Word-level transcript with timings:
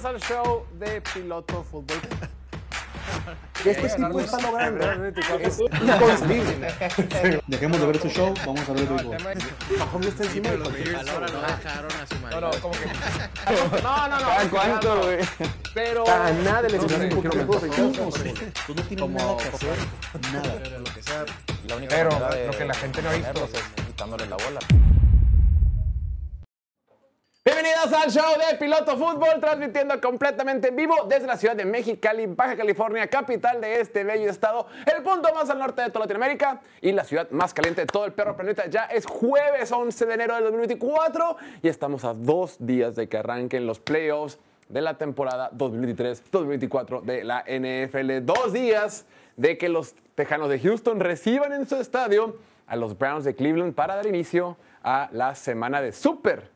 Bienvenidos 0.00 0.04
al 0.04 0.20
show 0.44 0.66
de 0.78 1.02
Piloto 1.02 1.62
Fútbol. 1.62 1.98
Este 3.64 3.88
tipo 3.90 4.20
está 4.20 4.40
logrando 4.40 4.86
es 5.40 5.58
inconcebible. 5.60 7.42
Dejemos 7.46 7.80
de 7.80 7.86
ver 7.86 7.96
este 7.96 8.08
show, 8.08 8.32
vamos 8.46 8.66
a 8.66 8.72
ver 8.72 8.88
el. 8.88 9.78
Mahomes 9.78 10.08
está 10.08 10.24
encima 10.24 10.50
de 10.50 10.58
Los 10.58 10.68
no 10.68 10.76
dejaron 10.78 11.92
a 11.92 12.06
su 12.06 12.14
No, 12.14 12.30
no, 12.30 12.40
marido. 12.40 12.62
como 12.62 12.74
que. 12.74 13.82
No, 13.82 14.08
no, 14.08 14.20
no. 14.20 14.50
¿Cuánto, 14.50 15.02
güey? 15.02 15.18
Pero. 15.74 16.04
Para 16.04 16.32
nada 16.32 16.62
le 16.62 16.78
un 16.78 16.86
mejor. 16.86 17.30
Tú 18.66 18.74
no 18.74 18.82
tienes 18.82 19.10
nada 19.10 19.36
que 19.36 19.48
hacer, 19.48 19.76
nada. 20.32 20.54
La 21.66 21.76
única 21.76 21.94
Pero 21.94 22.10
manera 22.10 22.34
de 22.36 22.46
lo 22.46 22.52
que 22.52 22.64
la 22.64 22.74
gente 22.74 23.02
no 23.02 23.10
ha 23.10 23.12
visto. 23.12 23.44
es 23.52 23.84
quitándole 23.86 24.26
la 24.26 24.36
bola. 24.36 24.60
Bienvenidos 27.70 28.02
al 28.02 28.10
show 28.10 28.50
de 28.50 28.56
Piloto 28.56 28.96
Fútbol, 28.96 29.38
transmitiendo 29.38 30.00
completamente 30.00 30.68
en 30.68 30.76
vivo 30.76 30.94
desde 31.08 31.28
la 31.28 31.36
ciudad 31.36 31.54
de 31.54 31.64
Mexicali, 31.64 32.26
Baja 32.26 32.56
California, 32.56 33.06
capital 33.06 33.60
de 33.60 33.80
este 33.80 34.02
bello 34.02 34.28
estado, 34.28 34.66
el 34.92 35.04
punto 35.04 35.32
más 35.32 35.50
al 35.50 35.60
norte 35.60 35.82
de 35.82 35.90
toda 35.90 36.06
Latinoamérica 36.06 36.62
y 36.80 36.90
la 36.90 37.04
ciudad 37.04 37.30
más 37.30 37.54
caliente 37.54 37.82
de 37.82 37.86
todo 37.86 38.06
el 38.06 38.12
perro 38.12 38.34
planeta. 38.34 38.66
Ya 38.66 38.86
es 38.86 39.06
jueves 39.06 39.70
11 39.70 40.04
de 40.04 40.14
enero 40.14 40.34
del 40.34 40.44
2024 40.44 41.36
y 41.62 41.68
estamos 41.68 42.04
a 42.04 42.12
dos 42.12 42.56
días 42.58 42.96
de 42.96 43.08
que 43.08 43.18
arranquen 43.18 43.66
los 43.66 43.78
playoffs 43.78 44.40
de 44.68 44.80
la 44.80 44.94
temporada 44.98 45.52
2023-2024 45.52 47.02
de 47.02 47.22
la 47.22 47.44
NFL. 47.46 48.24
Dos 48.24 48.52
días 48.52 49.06
de 49.36 49.58
que 49.58 49.68
los 49.68 49.94
Tejanos 50.16 50.48
de 50.48 50.58
Houston 50.58 50.98
reciban 50.98 51.52
en 51.52 51.68
su 51.68 51.76
estadio 51.76 52.36
a 52.66 52.74
los 52.74 52.98
Browns 52.98 53.24
de 53.24 53.36
Cleveland 53.36 53.74
para 53.74 53.94
dar 53.94 54.06
inicio 54.06 54.56
a 54.82 55.08
la 55.12 55.36
semana 55.36 55.80
de 55.80 55.92
Super 55.92 56.49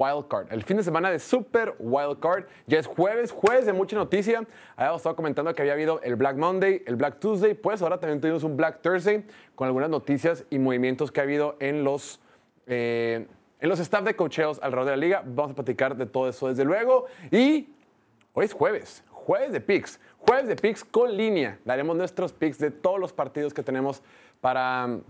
Wild 0.00 0.28
Card. 0.28 0.46
El 0.50 0.62
fin 0.62 0.78
de 0.78 0.82
semana 0.82 1.10
de 1.10 1.18
Super 1.18 1.74
Wild 1.78 2.20
Card. 2.20 2.44
Ya 2.66 2.78
es 2.78 2.86
jueves, 2.86 3.30
jueves 3.30 3.66
de 3.66 3.74
mucha 3.74 3.96
noticia. 3.96 4.42
Habíamos 4.74 5.00
estado 5.00 5.14
comentando 5.14 5.54
que 5.54 5.60
había 5.60 5.74
habido 5.74 6.00
el 6.02 6.16
Black 6.16 6.36
Monday, 6.36 6.82
el 6.86 6.96
Black 6.96 7.20
Tuesday. 7.20 7.52
Pues 7.52 7.82
ahora 7.82 8.00
también 8.00 8.18
tuvimos 8.18 8.42
un 8.42 8.56
Black 8.56 8.80
Thursday 8.80 9.26
con 9.54 9.66
algunas 9.66 9.90
noticias 9.90 10.46
y 10.48 10.58
movimientos 10.58 11.12
que 11.12 11.20
ha 11.20 11.24
habido 11.24 11.56
en 11.60 11.84
los, 11.84 12.18
eh, 12.66 13.26
en 13.60 13.68
los 13.68 13.78
staff 13.78 14.02
de 14.02 14.16
cocheos 14.16 14.58
alrededor 14.62 14.86
de 14.86 14.90
la 14.92 14.96
liga. 14.96 15.22
Vamos 15.26 15.52
a 15.52 15.54
platicar 15.56 15.94
de 15.94 16.06
todo 16.06 16.30
eso 16.30 16.48
desde 16.48 16.64
luego. 16.64 17.04
Y 17.30 17.68
hoy 18.32 18.46
es 18.46 18.54
jueves, 18.54 19.04
jueves 19.10 19.52
de 19.52 19.60
picks. 19.60 20.00
Jueves 20.26 20.48
de 20.48 20.56
picks 20.56 20.82
con 20.82 21.14
línea. 21.14 21.58
Daremos 21.66 21.94
nuestros 21.94 22.32
picks 22.32 22.58
de 22.58 22.70
todos 22.70 22.98
los 22.98 23.12
partidos 23.12 23.52
que 23.52 23.62
tenemos 23.62 24.02
para 24.40 25.00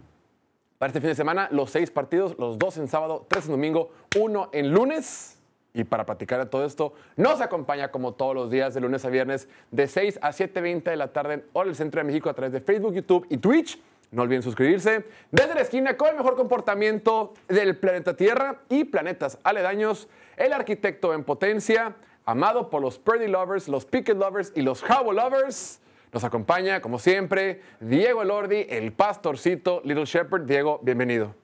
para 0.80 0.88
este 0.88 1.02
fin 1.02 1.10
de 1.10 1.14
semana, 1.14 1.46
los 1.52 1.70
seis 1.70 1.90
partidos, 1.90 2.36
los 2.38 2.58
dos 2.58 2.78
en 2.78 2.88
sábado, 2.88 3.26
tres 3.28 3.44
en 3.44 3.50
domingo, 3.50 3.90
uno 4.16 4.48
en 4.50 4.72
lunes. 4.72 5.38
Y 5.74 5.84
para 5.84 6.06
platicar 6.06 6.40
de 6.40 6.46
todo 6.46 6.64
esto, 6.64 6.94
nos 7.16 7.42
acompaña 7.42 7.90
como 7.90 8.14
todos 8.14 8.34
los 8.34 8.50
días, 8.50 8.72
de 8.72 8.80
lunes 8.80 9.04
a 9.04 9.10
viernes, 9.10 9.46
de 9.70 9.86
6 9.86 10.20
a 10.22 10.30
7.20 10.30 10.84
de 10.84 10.96
la 10.96 11.12
tarde, 11.12 11.44
hora 11.52 11.66
del 11.66 11.76
centro 11.76 12.00
de 12.00 12.04
México, 12.04 12.30
a 12.30 12.32
través 12.32 12.54
de 12.54 12.62
Facebook, 12.62 12.94
YouTube 12.94 13.26
y 13.28 13.36
Twitch. 13.36 13.78
No 14.10 14.22
olviden 14.22 14.42
suscribirse. 14.42 15.04
Desde 15.30 15.54
la 15.54 15.60
esquina, 15.60 15.98
con 15.98 16.08
el 16.08 16.16
mejor 16.16 16.34
comportamiento 16.34 17.34
del 17.46 17.76
planeta 17.76 18.16
Tierra 18.16 18.62
y 18.70 18.84
planetas 18.84 19.36
aledaños, 19.42 20.08
el 20.38 20.54
arquitecto 20.54 21.12
en 21.12 21.24
potencia, 21.24 21.94
amado 22.24 22.70
por 22.70 22.80
los 22.80 22.98
Purdy 22.98 23.28
Lovers, 23.28 23.68
los 23.68 23.84
Picket 23.84 24.16
Lovers 24.16 24.50
y 24.54 24.62
los 24.62 24.82
Howl 24.82 25.14
Lovers. 25.14 25.78
Nos 26.12 26.24
acompaña, 26.24 26.80
como 26.80 26.98
siempre, 26.98 27.62
Diego 27.78 28.22
Elordi, 28.22 28.66
el 28.68 28.92
pastorcito 28.92 29.80
Little 29.84 30.04
Shepherd. 30.04 30.44
Diego, 30.44 30.80
bienvenido. 30.82 31.34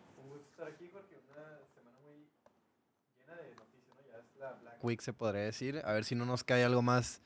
Week 4.83 5.01
se 5.01 5.13
podría 5.13 5.43
decir. 5.43 5.83
A 5.85 5.93
ver 5.93 6.05
si 6.05 6.15
no 6.15 6.25
nos 6.27 6.45
cae 6.45 6.65
algo 6.65 6.83
más 6.83 7.21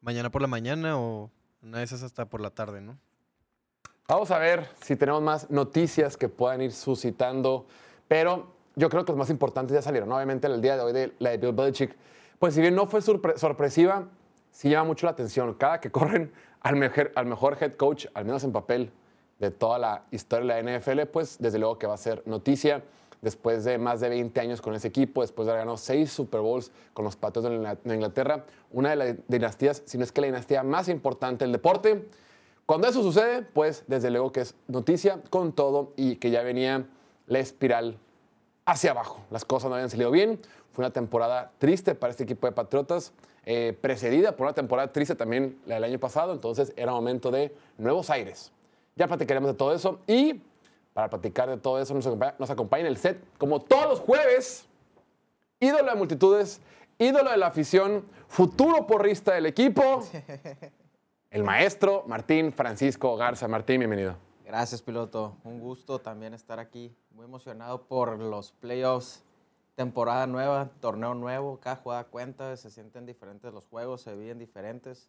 mañana 0.00 0.30
por 0.30 0.40
la 0.40 0.48
mañana 0.48 0.98
o 0.98 1.30
una 1.62 1.78
de 1.78 1.84
esas 1.84 2.02
hasta 2.02 2.26
por 2.26 2.40
la 2.40 2.50
tarde, 2.50 2.80
¿no? 2.80 2.98
Vamos 4.08 4.30
a 4.30 4.38
ver 4.38 4.66
si 4.82 4.96
tenemos 4.96 5.22
más 5.22 5.50
noticias 5.50 6.16
que 6.16 6.28
puedan 6.28 6.60
ir 6.62 6.72
suscitando, 6.72 7.66
pero 8.08 8.54
yo 8.76 8.88
creo 8.88 9.04
que 9.04 9.12
los 9.12 9.18
más 9.18 9.30
importantes 9.30 9.74
ya 9.74 9.82
salieron. 9.82 10.10
Obviamente, 10.12 10.46
el 10.46 10.60
día 10.60 10.76
de 10.76 10.82
hoy 10.82 10.92
de 10.92 11.12
la 11.18 11.30
de 11.30 11.38
Bill 11.38 11.52
Belichick, 11.52 11.94
pues 12.38 12.54
si 12.54 12.60
bien 12.60 12.74
no 12.74 12.86
fue 12.86 13.00
sorpre- 13.00 13.36
sorpresiva, 13.36 14.08
sí 14.50 14.70
llama 14.70 14.88
mucho 14.88 15.06
la 15.06 15.12
atención. 15.12 15.54
Cada 15.54 15.80
que 15.80 15.90
corren 15.90 16.32
al 16.62 16.76
mejor, 16.76 17.12
al 17.14 17.26
mejor 17.26 17.56
head 17.60 17.72
coach, 17.74 18.06
al 18.14 18.24
menos 18.24 18.44
en 18.44 18.52
papel, 18.52 18.90
de 19.38 19.50
toda 19.50 19.78
la 19.78 20.04
historia 20.12 20.54
de 20.54 20.62
la 20.62 20.78
NFL, 20.78 21.06
pues 21.12 21.36
desde 21.40 21.58
luego 21.58 21.78
que 21.78 21.86
va 21.86 21.94
a 21.94 21.98
ser 21.98 22.22
noticia. 22.26 22.82
Después 23.20 23.62
de 23.64 23.78
más 23.78 24.00
de 24.00 24.08
20 24.08 24.40
años 24.40 24.60
con 24.60 24.74
ese 24.74 24.88
equipo, 24.88 25.20
después 25.22 25.46
de 25.46 25.52
haber 25.52 25.60
ganado 25.62 25.76
seis 25.76 26.10
Super 26.12 26.40
Bowls 26.40 26.72
con 26.92 27.04
los 27.04 27.16
Ingla- 27.20 27.78
de 27.84 27.94
Inglaterra, 27.94 28.44
una 28.72 28.90
de 28.90 28.96
las 28.96 29.16
dinastías, 29.28 29.82
si 29.84 29.96
no 29.96 30.02
es 30.02 30.10
que 30.10 30.20
la 30.22 30.26
dinastía 30.26 30.64
más 30.64 30.88
importante 30.88 31.44
del 31.44 31.52
deporte. 31.52 32.08
Cuando 32.66 32.88
eso 32.88 33.00
sucede, 33.02 33.42
pues 33.42 33.84
desde 33.86 34.10
luego 34.10 34.32
que 34.32 34.40
es 34.40 34.56
noticia 34.66 35.20
con 35.30 35.52
todo 35.52 35.92
y 35.96 36.16
que 36.16 36.30
ya 36.32 36.42
venía 36.42 36.84
la 37.28 37.38
espiral 37.38 37.96
hacia 38.64 38.92
abajo. 38.92 39.20
Las 39.30 39.44
cosas 39.44 39.68
no 39.68 39.74
habían 39.74 39.90
salido 39.90 40.10
bien. 40.10 40.38
Fue 40.72 40.84
una 40.84 40.92
temporada 40.92 41.52
triste 41.58 41.94
para 41.94 42.10
este 42.10 42.24
equipo 42.24 42.46
de 42.46 42.52
Patriotas, 42.52 43.12
eh, 43.44 43.76
precedida 43.80 44.36
por 44.36 44.46
una 44.46 44.54
temporada 44.54 44.92
triste 44.92 45.14
también 45.14 45.58
la 45.66 45.76
del 45.76 45.84
año 45.84 45.98
pasado. 45.98 46.32
Entonces 46.32 46.72
era 46.76 46.92
momento 46.92 47.30
de 47.30 47.54
nuevos 47.78 48.10
aires. 48.10 48.52
Ya 48.96 49.06
platicaremos 49.06 49.50
de 49.50 49.54
todo 49.56 49.74
eso 49.74 50.00
y 50.06 50.40
para 50.92 51.08
platicar 51.08 51.48
de 51.48 51.56
todo 51.56 51.80
eso 51.80 51.94
nos 51.94 52.06
acompaña, 52.06 52.34
nos 52.38 52.50
acompaña 52.50 52.82
en 52.82 52.88
el 52.88 52.98
set, 52.98 53.18
como 53.38 53.60
todos 53.60 53.88
los 53.88 54.00
jueves, 54.00 54.66
ídolo 55.58 55.90
de 55.90 55.96
multitudes, 55.96 56.60
ídolo 56.98 57.30
de 57.30 57.38
la 57.38 57.46
afición, 57.46 58.04
futuro 58.28 58.86
porrista 58.86 59.32
del 59.32 59.46
equipo, 59.46 60.02
el 61.30 61.44
maestro 61.44 62.04
Martín 62.06 62.52
Francisco 62.52 63.16
Garza. 63.16 63.48
Martín, 63.48 63.78
bienvenido. 63.78 64.31
Gracias, 64.52 64.82
piloto. 64.82 65.38
Un 65.44 65.60
gusto 65.60 65.98
también 65.98 66.34
estar 66.34 66.58
aquí. 66.58 66.94
Muy 67.12 67.24
emocionado 67.24 67.84
por 67.84 68.18
los 68.18 68.52
playoffs. 68.52 69.22
Temporada 69.76 70.26
nueva, 70.26 70.68
torneo 70.78 71.14
nuevo, 71.14 71.58
cada 71.58 71.76
jugada 71.76 72.04
cuenta, 72.04 72.54
se 72.58 72.68
sienten 72.68 73.06
diferentes 73.06 73.50
los 73.54 73.64
juegos, 73.64 74.02
se 74.02 74.14
viven 74.14 74.38
diferentes. 74.38 75.08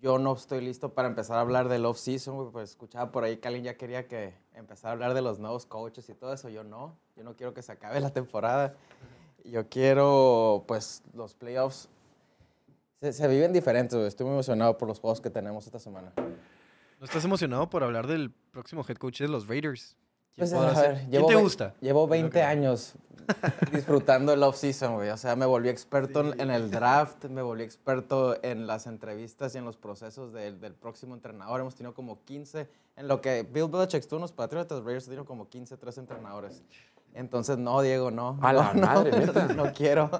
Yo 0.00 0.18
no 0.18 0.32
estoy 0.32 0.62
listo 0.62 0.94
para 0.94 1.08
empezar 1.08 1.36
a 1.36 1.42
hablar 1.42 1.68
del 1.68 1.84
off-season, 1.84 2.50
pues 2.50 2.70
escuchaba 2.70 3.12
por 3.12 3.24
ahí 3.24 3.36
que 3.36 3.48
alguien 3.48 3.64
ya 3.64 3.76
quería 3.76 4.08
que 4.08 4.32
empezara 4.54 4.92
a 4.92 4.94
hablar 4.94 5.12
de 5.12 5.20
los 5.20 5.38
nuevos 5.38 5.66
coaches 5.66 6.08
y 6.08 6.14
todo 6.14 6.32
eso. 6.32 6.48
Yo 6.48 6.64
no, 6.64 6.96
yo 7.16 7.24
no 7.24 7.36
quiero 7.36 7.52
que 7.52 7.60
se 7.60 7.72
acabe 7.72 8.00
la 8.00 8.08
temporada. 8.08 8.74
Yo 9.44 9.68
quiero, 9.68 10.64
pues, 10.66 11.02
los 11.12 11.34
playoffs 11.34 11.90
se, 13.02 13.28
viven 13.28 13.52
diferentes. 13.52 13.98
Estoy 13.98 14.24
muy 14.24 14.32
emocionado 14.32 14.78
por 14.78 14.88
los 14.88 14.98
juegos 14.98 15.20
que 15.20 15.28
tenemos 15.28 15.66
esta 15.66 15.78
semana. 15.78 16.10
¿No 17.00 17.06
estás 17.06 17.24
emocionado 17.24 17.70
por 17.70 17.82
hablar 17.82 18.06
del 18.06 18.30
próximo 18.30 18.84
head 18.86 18.96
coach 18.98 19.20
de 19.20 19.28
los 19.28 19.48
Raiders? 19.48 19.96
¿Quién, 20.34 20.48
Pues, 20.50 20.52
a 20.52 20.80
ver, 20.82 20.96
¿Quién 20.98 21.10
llevo 21.10 21.26
te 21.28 21.34
gusta? 21.36 21.74
Llevo 21.80 22.00
Es 22.04 22.08
lo 22.08 22.10
20 22.10 22.30
que- 22.30 22.42
años 22.42 22.92
disfrutando 23.72 24.32
el 24.34 24.42
off-season, 24.42 24.96
güey. 24.96 25.08
O 25.08 25.16
sea, 25.16 25.34
me 25.34 25.46
volví 25.46 25.70
experto 25.70 26.20
en- 26.20 26.38
en 26.38 26.50
el 26.50 26.70
draft, 26.70 27.24
me 27.24 27.40
volví 27.40 27.62
experto 27.62 28.36
en 28.44 28.66
las 28.66 28.86
entrevistas 28.86 29.54
y 29.54 29.58
en 29.58 29.64
los 29.64 29.78
procesos 29.78 30.32
del, 30.34 30.60
del 30.60 30.74
próximo 30.74 31.14
entrenador. 31.14 31.60
Hemos 31.60 31.74
tenido 31.74 31.94
como 31.94 32.22
15, 32.24 32.68
en 32.96 33.08
lo 33.08 33.22
que 33.22 33.44
Bill 33.50 33.68
Belichick 33.68 34.00
estuvo 34.00 34.18
en 34.18 34.22
los 34.22 34.32
Patriotas, 34.32 34.84
Raiders 34.84 35.06
tenido 35.06 35.24
como 35.24 35.48
15, 35.48 35.78
tres 35.78 35.96
entrenadores. 35.96 36.62
Entonces, 37.14 37.58
no, 37.58 37.80
Diego, 37.82 38.10
no. 38.10 38.38
A 38.40 38.52
la 38.52 38.72
no, 38.74 38.80
no, 38.80 38.86
madre, 38.86 39.10
neta. 39.26 39.48
No 39.48 39.72
quiero. 39.72 40.10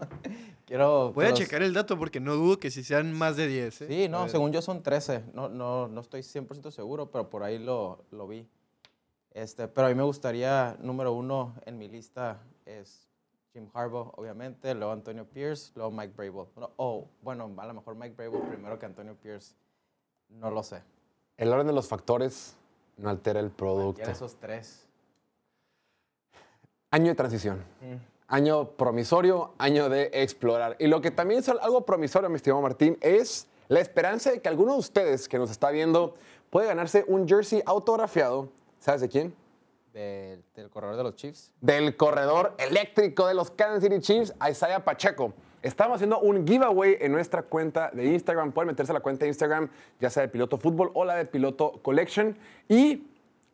Quiero. 0.67 1.13
Voy 1.13 1.27
a 1.27 1.31
los- 1.31 1.39
checar 1.39 1.63
el 1.63 1.73
dato 1.73 1.99
porque 1.99 2.21
no 2.21 2.35
dudo 2.35 2.59
que 2.59 2.71
si 2.71 2.83
sean 2.85 3.13
más 3.13 3.37
de 3.37 3.47
10. 3.47 3.83
¿eh? 3.83 3.87
Sí, 3.89 4.09
no, 4.09 4.29
según 4.29 4.53
yo 4.53 4.61
son 4.63 4.83
13. 4.83 5.25
No, 5.35 5.49
no, 5.49 5.89
no 5.89 6.01
estoy 6.01 6.21
100% 6.23 6.71
seguro, 6.71 7.11
pero 7.11 7.29
por 7.31 7.43
ahí 7.43 7.59
lo, 7.59 8.05
lo 8.11 8.27
vi. 8.27 8.47
Este, 9.33 9.69
pero 9.69 9.87
a 9.87 9.91
mí 9.91 9.95
me 9.97 10.03
gustaría, 10.03 10.77
número 10.81 11.13
uno 11.13 11.55
en 11.65 11.79
mi 11.79 11.89
lista 11.89 12.41
es 12.67 13.07
Jim 13.53 13.69
Harbaugh, 13.73 14.13
obviamente, 14.17 14.75
luego 14.75 14.93
Antonio 14.93 15.25
Pierce, 15.25 15.71
luego 15.77 15.91
Mike 15.93 16.15
Brable. 16.17 16.49
No, 16.57 16.71
oh, 16.77 17.07
bueno, 17.23 17.49
a 17.57 17.67
lo 17.67 17.75
mejor 17.75 17.95
Mike 17.95 18.15
Brable 18.17 18.41
primero 18.49 18.79
que 18.79 18.87
Antonio 18.87 19.15
Pierce. 19.15 19.55
No 20.29 20.51
lo 20.51 20.63
sé. 20.65 20.83
El 21.37 21.53
orden 21.53 21.67
de 21.69 21.73
los 21.73 21.89
factores 21.89 22.55
no 22.97 23.09
altera 23.09 23.41
el 23.41 23.51
producto. 23.51 24.05
De 24.05 24.13
esos 24.13 24.37
tres. 24.37 24.87
Año 26.93 27.07
de 27.07 27.15
transición. 27.15 27.65
Mm. 27.81 27.95
Año 28.29 28.71
promisorio, 28.71 29.53
año 29.59 29.89
de 29.89 30.11
explorar. 30.13 30.77
Y 30.79 30.87
lo 30.87 31.01
que 31.01 31.11
también 31.11 31.41
es 31.41 31.49
algo 31.49 31.85
promisorio, 31.85 32.29
mi 32.29 32.37
estimado 32.37 32.63
Martín, 32.63 32.99
es 33.01 33.47
la 33.69 33.81
esperanza 33.81 34.31
de 34.31 34.41
que 34.41 34.49
alguno 34.49 34.73
de 34.73 34.79
ustedes 34.81 35.29
que 35.29 35.39
nos 35.39 35.51
está 35.51 35.71
viendo 35.71 36.15
puede 36.51 36.67
ganarse 36.67 37.05
un 37.07 37.29
jersey 37.29 37.63
autografiado. 37.65 38.49
¿Sabes 38.81 39.01
de 39.01 39.09
quién? 39.09 39.35
Del, 39.93 40.43
del 40.55 40.71
corredor 40.71 40.97
de 40.97 41.03
los 41.03 41.17
Chiefs. 41.17 41.53
Del 41.61 41.97
corredor 41.97 42.55
eléctrico 42.59 43.27
de 43.27 43.35
los 43.35 43.51
Kansas 43.51 43.83
City 43.83 44.01
Chiefs, 44.01 44.35
Isaiah 44.49 44.85
Pacheco. 44.85 45.33
Estamos 45.63 45.97
haciendo 45.97 46.19
un 46.21 46.47
giveaway 46.47 46.97
en 47.01 47.13
nuestra 47.13 47.43
cuenta 47.43 47.91
de 47.93 48.07
Instagram. 48.07 48.53
Pueden 48.53 48.69
meterse 48.69 48.93
a 48.93 48.95
la 48.95 49.01
cuenta 49.01 49.27
de 49.27 49.29
Instagram, 49.29 49.69
ya 50.01 50.09
sea 50.09 50.23
de 50.23 50.29
Piloto 50.29 50.57
Fútbol 50.57 50.91
o 50.95 51.05
la 51.05 51.17
de 51.17 51.27
Piloto 51.27 51.81
Collection. 51.83 52.37
Y 52.69 53.10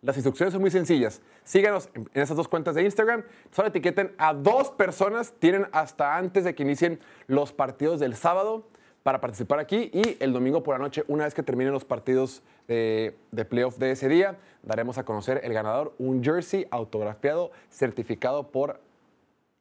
Las 0.07 0.17
instrucciones 0.17 0.53
son 0.53 0.61
muy 0.61 0.71
sencillas. 0.71 1.21
Síganos 1.43 1.91
en 1.93 2.09
esas 2.15 2.37
dos 2.37 2.47
cuentas 2.47 2.77
de 2.77 2.85
Instagram. 2.85 3.25
Solo 3.51 3.69
etiqueten 3.69 4.15
a 4.19 4.35
dos 4.35 4.71
personas. 4.71 5.35
Tienen 5.41 5.67
hasta 5.73 6.17
antes 6.17 6.45
de 6.45 6.55
que 6.55 6.63
inicien 6.63 7.01
los 7.27 7.53
partidos 7.53 7.99
del 7.99 8.15
sábado 8.15 8.69
para 9.03 9.21
participar 9.21 9.59
aquí. 9.59 9.91
Y 9.93 10.17
el 10.21 10.33
domingo 10.33 10.63
por 10.63 10.77
la 10.77 10.79
noche, 10.79 11.03
una 11.09 11.25
vez 11.25 11.35
que 11.35 11.43
terminen 11.43 11.73
los 11.73 11.85
partidos 11.85 12.45
de, 12.69 13.17
de 13.33 13.45
playoff 13.45 13.79
de 13.79 13.91
ese 13.91 14.09
día, 14.09 14.37
daremos 14.63 14.97
a 14.97 15.05
conocer 15.05 15.41
el 15.43 15.53
ganador, 15.53 15.93
un 15.99 16.23
jersey 16.23 16.69
autografiado, 16.71 17.51
certificado 17.69 18.53
por 18.53 18.79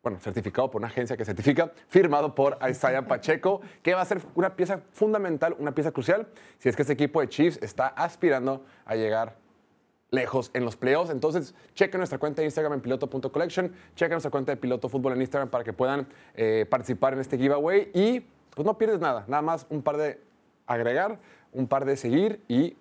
bueno, 0.03 0.19
certificado 0.19 0.69
por 0.69 0.81
una 0.81 0.89
agencia 0.89 1.17
que 1.17 1.25
certifica, 1.25 1.71
firmado 1.87 2.35
por 2.35 2.59
Isaiah 2.69 3.01
Pacheco, 3.07 3.61
que 3.81 3.95
va 3.95 4.01
a 4.01 4.05
ser 4.05 4.21
una 4.35 4.55
pieza 4.55 4.81
fundamental, 4.91 5.55
una 5.57 5.73
pieza 5.73 5.91
crucial, 5.91 6.27
si 6.59 6.69
es 6.69 6.75
que 6.75 6.83
este 6.83 6.93
equipo 6.93 7.21
de 7.21 7.29
Chiefs 7.29 7.57
está 7.63 7.87
aspirando 7.87 8.63
a 8.85 8.95
llegar 8.95 9.43
lejos 10.15 10.49
en 10.53 10.65
los 10.65 10.75
playoffs. 10.75 11.11
Entonces, 11.11 11.53
chequen 11.75 11.99
nuestra 11.99 12.17
cuenta 12.17 12.41
de 12.41 12.45
Instagram 12.45 12.73
en 12.73 12.81
piloto.collection, 12.81 13.71
chequen 13.95 14.11
nuestra 14.11 14.31
cuenta 14.31 14.51
de 14.51 14.57
Piloto 14.57 14.89
Fútbol 14.89 15.13
en 15.13 15.21
Instagram 15.21 15.49
para 15.49 15.63
que 15.63 15.73
puedan 15.73 16.07
eh, 16.33 16.65
participar 16.69 17.13
en 17.13 17.19
este 17.19 17.37
giveaway 17.37 17.91
y 17.93 18.21
pues 18.55 18.65
no 18.65 18.77
pierdes 18.77 18.99
nada, 18.99 19.25
nada 19.27 19.41
más 19.41 19.67
un 19.69 19.81
par 19.81 19.97
de 19.97 20.19
agregar, 20.65 21.19
un 21.51 21.67
par 21.67 21.85
de 21.85 21.97
seguir 21.97 22.41
y 22.47 22.75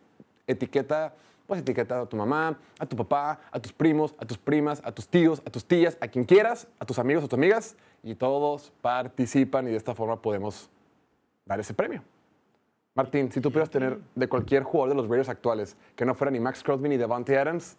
etiqueta, 0.47 1.15
pues 1.47 1.61
etiqueta 1.61 2.03
a 2.03 2.07
tu 2.07 2.17
mamá, 2.17 2.59
a 2.79 2.87
tu 2.87 2.97
papá, 2.97 3.41
a 3.51 3.61
tus 3.61 3.73
primos, 3.73 4.15
a 4.19 4.25
tus 4.25 4.39
primas, 4.39 4.81
a 4.85 4.93
tus 4.93 5.09
tíos, 5.09 5.43
a 5.45 5.51
tus 5.51 5.65
tías, 5.65 5.99
a 6.01 6.09
quien 6.09 6.25
quieras, 6.25 6.69
a 6.79 6.87
tus 6.87 6.99
amigos, 6.99 7.25
a 7.25 7.29
tus 7.29 7.37
amigas 7.37 7.77
y 8.03 8.15
todos 8.15 8.73
participan 8.81 9.67
y 9.67 9.73
de 9.73 9.77
esta 9.77 9.95
forma 9.95 10.21
podemos 10.23 10.71
dar 11.45 11.61
ese 11.61 11.75
premio. 11.75 12.14
Martín, 12.94 13.31
si 13.32 13.41
tú 13.41 13.50
pudieras 13.50 13.70
tener 13.70 13.99
de 14.14 14.29
cualquier 14.29 14.62
jugador 14.62 14.91
de 14.91 14.94
los 15.02 15.08
Raiders 15.08 15.29
actuales, 15.29 15.76
que 15.96 16.05
no 16.05 16.14
fuera 16.14 16.31
ni 16.31 16.38
Max 16.38 16.62
Crosby 16.62 16.88
ni 16.88 16.96
Devante 16.96 17.37
Adams, 17.37 17.76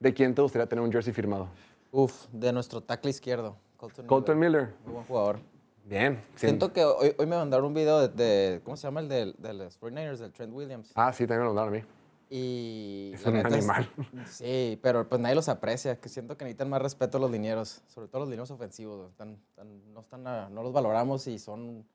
¿de 0.00 0.14
quién 0.14 0.34
te 0.34 0.40
gustaría 0.40 0.66
tener 0.66 0.82
un 0.82 0.90
jersey 0.90 1.12
firmado? 1.12 1.48
Uf, 1.92 2.26
de 2.32 2.50
nuestro 2.50 2.80
tackle 2.80 3.10
izquierdo. 3.10 3.56
Colton, 3.76 4.06
Colton 4.06 4.38
Miller. 4.38 4.74
Muy 4.86 4.94
buen 4.94 5.04
jugador. 5.04 5.38
Bien. 5.84 6.24
Siento 6.34 6.72
que 6.72 6.82
hoy, 6.82 7.14
hoy 7.18 7.26
me 7.26 7.36
mandaron 7.36 7.66
un 7.66 7.74
video 7.74 8.00
de, 8.00 8.08
de- 8.08 8.60
¿cómo 8.64 8.78
se 8.78 8.86
llama 8.86 9.00
el 9.00 9.08
de, 9.10 9.34
de 9.36 9.52
los 9.52 9.78
49ers, 9.78 10.16
del 10.16 10.32
Trent 10.32 10.54
Williams? 10.54 10.92
Ah, 10.94 11.12
sí, 11.12 11.26
también 11.26 11.40
me 11.40 11.44
lo 11.48 11.54
mandaron 11.54 11.74
a 11.74 11.76
mí. 11.80 11.84
Y 12.30 13.10
Es 13.12 13.26
un 13.26 13.36
animal. 13.36 13.90
sí, 14.26 14.80
pero 14.82 15.06
pues 15.06 15.20
nadie 15.20 15.34
los 15.34 15.50
aprecia, 15.50 16.00
que 16.00 16.08
siento 16.08 16.38
que 16.38 16.46
necesitan 16.46 16.70
más 16.70 16.80
respeto 16.80 17.18
a 17.18 17.20
los 17.20 17.30
linieros, 17.30 17.82
sobre 17.86 18.08
todo 18.08 18.20
los 18.20 18.28
linieros 18.30 18.50
ofensivos. 18.50 19.10
Están- 19.10 19.36
están- 19.50 19.92
no, 19.92 20.00
están 20.00 20.26
a- 20.26 20.48
no 20.48 20.62
los 20.62 20.72
valoramos 20.72 21.26
y 21.26 21.38
son 21.38 21.86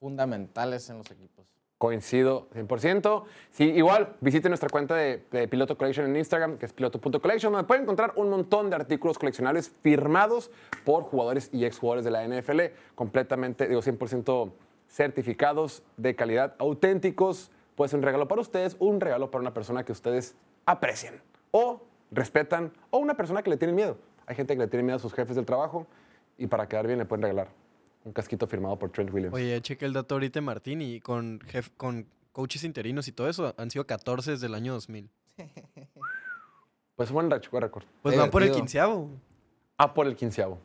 fundamentales 0.00 0.88
en 0.88 0.96
los 0.96 1.10
equipos. 1.10 1.44
Coincido 1.78 2.48
100%. 2.54 3.24
Sí, 3.50 3.64
igual, 3.64 4.16
visiten 4.22 4.50
nuestra 4.50 4.70
cuenta 4.70 4.94
de, 4.94 5.22
de 5.30 5.46
Piloto 5.46 5.76
Collection 5.76 6.06
en 6.06 6.16
Instagram, 6.16 6.56
que 6.56 6.64
es 6.64 6.72
piloto.collection, 6.72 7.52
donde 7.52 7.66
pueden 7.66 7.82
encontrar 7.82 8.14
un 8.16 8.30
montón 8.30 8.70
de 8.70 8.76
artículos 8.76 9.18
coleccionables 9.18 9.68
firmados 9.82 10.50
por 10.86 11.02
jugadores 11.02 11.50
y 11.52 11.66
exjugadores 11.66 12.04
de 12.06 12.10
la 12.10 12.26
NFL, 12.26 12.60
completamente, 12.94 13.68
digo, 13.68 13.82
100% 13.82 14.52
certificados, 14.88 15.82
de 15.98 16.16
calidad, 16.16 16.54
auténticos. 16.58 17.50
Puede 17.74 17.90
ser 17.90 17.98
un 17.98 18.04
regalo 18.04 18.26
para 18.26 18.40
ustedes, 18.40 18.76
un 18.78 18.98
regalo 18.98 19.30
para 19.30 19.42
una 19.42 19.52
persona 19.52 19.84
que 19.84 19.92
ustedes 19.92 20.34
aprecian 20.64 21.20
o 21.50 21.82
respetan, 22.10 22.72
o 22.88 22.98
una 22.98 23.18
persona 23.18 23.42
que 23.42 23.50
le 23.50 23.58
tiene 23.58 23.74
miedo. 23.74 23.98
Hay 24.26 24.34
gente 24.34 24.54
que 24.54 24.60
le 24.60 24.68
tiene 24.68 24.82
miedo 24.82 24.96
a 24.96 25.00
sus 25.00 25.12
jefes 25.12 25.36
del 25.36 25.44
trabajo 25.44 25.86
y 26.38 26.46
para 26.46 26.66
quedar 26.68 26.86
bien 26.86 26.98
le 26.98 27.04
pueden 27.04 27.22
regalar 27.22 27.65
un 28.06 28.12
casquito 28.12 28.46
firmado 28.46 28.78
por 28.78 28.90
Trent 28.90 29.12
Williams. 29.12 29.34
Oye, 29.34 29.60
cheque 29.60 29.84
el 29.84 29.92
dato 29.92 30.14
ahorita, 30.14 30.40
Martín, 30.40 30.80
y 30.80 31.00
con, 31.00 31.40
jef- 31.40 31.70
con 31.76 32.06
coaches 32.32 32.62
interinos 32.64 33.08
y 33.08 33.12
todo 33.12 33.28
eso, 33.28 33.52
han 33.58 33.68
sido 33.70 33.84
14 33.86 34.30
desde 34.32 34.46
el 34.46 34.54
año 34.54 34.72
2000. 34.74 35.10
Pues 36.94 37.10
buen 37.10 37.30
récord. 37.30 37.84
Pues 38.02 38.16
van 38.16 38.30
por 38.30 38.42
el 38.42 38.52
quinceavo. 38.52 39.10
a 39.76 39.92
por 39.92 40.06
el 40.06 40.14
quinceavo. 40.16 40.58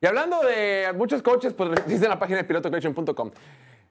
Y 0.00 0.06
hablando 0.06 0.40
de 0.42 0.92
muchos 0.96 1.22
coaches, 1.22 1.54
pues 1.54 1.70
visiten 1.86 2.08
la 2.08 2.18
página 2.18 2.38
de 2.38 2.44
pilotocoaching.com. 2.44 3.30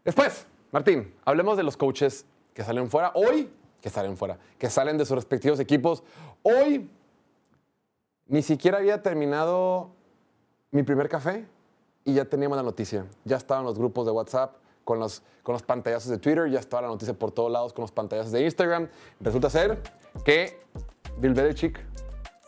Después, 0.04 0.46
Martín, 0.72 1.14
hablemos 1.26 1.56
de 1.58 1.64
los 1.64 1.78
coaches 1.78 2.26
que 2.54 2.64
salen 2.64 2.90
fuera 2.90 3.12
hoy, 3.16 3.50
que 3.82 3.90
salen 3.90 4.18
fuera, 4.18 4.38
que 4.58 4.70
salen 4.70 4.98
de 4.98 5.06
sus 5.06 5.16
respectivos 5.16 5.60
equipos. 5.62 6.04
Hoy 6.44 6.90
ni 8.28 8.42
siquiera 8.42 8.80
había 8.80 9.02
terminado 9.02 9.92
mi 10.72 10.84
primer 10.84 11.08
café 11.08 11.46
y 12.06 12.14
ya 12.14 12.26
teníamos 12.26 12.58
la 12.58 12.64
noticia. 12.64 13.06
Ya 13.26 13.38
estaban 13.38 13.64
los 13.66 13.78
grupos 13.78 14.06
de 14.06 14.12
WhatsApp 14.12 14.56
con 14.84 15.00
los, 15.00 15.22
con 15.44 15.54
los 15.54 15.64
pantallazos 15.64 16.10
de 16.10 16.18
Twitter, 16.18 16.50
ya 16.50 16.60
estaba 16.60 16.84
la 16.84 16.88
noticia 16.88 17.14
por 17.14 17.32
todos 17.32 17.52
lados 17.52 17.74
con 17.74 17.84
los 17.84 17.92
pantallazos 17.92 18.32
de 18.32 18.44
Instagram. 18.44 18.90
Resulta 19.20 19.50
ser 19.50 19.80
que 20.26 20.60
Bill 21.20 21.34
Belichick 21.34 21.80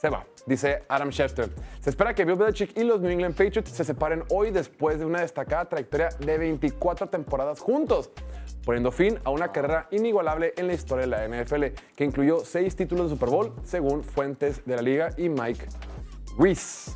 se 0.01 0.09
va, 0.09 0.25
dice 0.47 0.83
Adam 0.89 1.11
Schefter. 1.11 1.51
Se 1.79 1.91
espera 1.91 2.15
que 2.15 2.25
Bill 2.25 2.35
Belichick 2.35 2.75
y 2.75 2.83
los 2.83 3.01
New 3.01 3.11
England 3.11 3.35
Patriots 3.35 3.69
se 3.69 3.83
separen 3.83 4.23
hoy 4.31 4.49
después 4.49 4.97
de 4.97 5.05
una 5.05 5.21
destacada 5.21 5.69
trayectoria 5.69 6.09
de 6.17 6.37
24 6.39 7.09
temporadas 7.09 7.59
juntos, 7.59 8.09
poniendo 8.65 8.91
fin 8.91 9.19
a 9.23 9.29
una 9.29 9.51
carrera 9.51 9.87
inigualable 9.91 10.55
en 10.57 10.65
la 10.65 10.73
historia 10.73 11.05
de 11.05 11.07
la 11.07 11.43
NFL, 11.43 11.65
que 11.95 12.03
incluyó 12.03 12.39
seis 12.43 12.75
títulos 12.75 13.11
de 13.11 13.15
Super 13.15 13.29
Bowl, 13.29 13.53
según 13.63 14.03
fuentes 14.03 14.65
de 14.65 14.75
la 14.75 14.81
liga 14.81 15.09
y 15.17 15.29
Mike 15.29 15.67
Reese. 16.39 16.91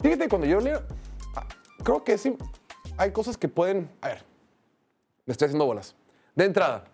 Fíjate, 0.00 0.28
cuando 0.28 0.46
yo 0.46 0.60
leo, 0.60 0.82
creo 1.84 2.02
que 2.02 2.18
sí, 2.18 2.36
hay 2.96 3.12
cosas 3.12 3.36
que 3.36 3.48
pueden, 3.48 3.90
a 4.00 4.08
ver, 4.08 4.24
me 5.26 5.32
estoy 5.32 5.46
haciendo 5.46 5.66
bolas. 5.66 5.94
De 6.34 6.44
entrada, 6.44 6.84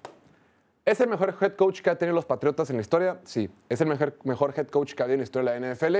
¿Es 0.85 1.01
el 1.01 1.09
mejor 1.09 1.37
head 1.41 1.55
coach 1.55 1.83
que 1.83 1.91
ha 1.91 1.97
tenido 1.97 2.17
los 2.17 2.25
Patriotas 2.25 2.71
en 2.71 2.77
la 2.77 2.83
historia? 2.83 3.21
Sí. 3.25 3.51
¿Es 3.69 3.81
el 3.81 3.87
mejor, 3.87 4.17
mejor 4.25 4.55
head 4.57 4.67
coach 4.69 4.95
que 4.95 5.03
ha 5.03 5.05
habido 5.05 5.15
en 5.15 5.21
la 5.21 5.25
historia 5.25 5.53
de 5.53 5.61
la 5.61 5.75
NFL? 5.75 5.97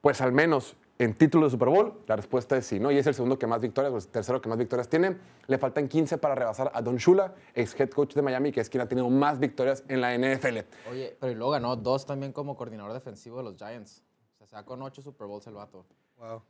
Pues 0.00 0.20
al 0.20 0.32
menos 0.32 0.76
en 0.98 1.14
título 1.14 1.46
de 1.46 1.50
Super 1.52 1.68
Bowl, 1.68 2.02
la 2.06 2.16
respuesta 2.16 2.56
es 2.56 2.66
sí, 2.66 2.80
¿no? 2.80 2.90
Y 2.90 2.98
es 2.98 3.06
el 3.06 3.14
segundo 3.14 3.38
que 3.38 3.46
más 3.46 3.60
victorias, 3.60 3.92
o 3.92 3.96
el 3.96 4.06
tercero 4.08 4.40
que 4.40 4.48
más 4.48 4.58
victorias 4.58 4.88
tiene. 4.88 5.16
Le 5.46 5.56
faltan 5.56 5.88
15 5.88 6.18
para 6.18 6.34
rebasar 6.34 6.70
a 6.74 6.82
Don 6.82 6.96
Shula, 6.96 7.32
ex 7.54 7.78
head 7.78 7.90
coach 7.90 8.14
de 8.14 8.22
Miami, 8.22 8.50
que 8.50 8.60
es 8.60 8.68
quien 8.68 8.80
ha 8.80 8.88
tenido 8.88 9.08
más 9.08 9.38
victorias 9.38 9.84
en 9.88 10.00
la 10.00 10.14
NFL. 10.14 10.58
Oye, 10.90 11.16
pero 11.20 11.32
y 11.32 11.34
luego 11.36 11.52
ganó 11.52 11.76
dos 11.76 12.04
también 12.04 12.32
como 12.32 12.56
coordinador 12.56 12.92
defensivo 12.92 13.38
de 13.38 13.44
los 13.44 13.56
Giants. 13.56 14.02
O 14.40 14.46
sea, 14.46 14.64
con 14.64 14.82
ocho 14.82 15.00
Super 15.00 15.26
Bowls 15.26 15.46
el 15.46 15.54
vato. 15.54 15.86
Wow. 16.18 16.42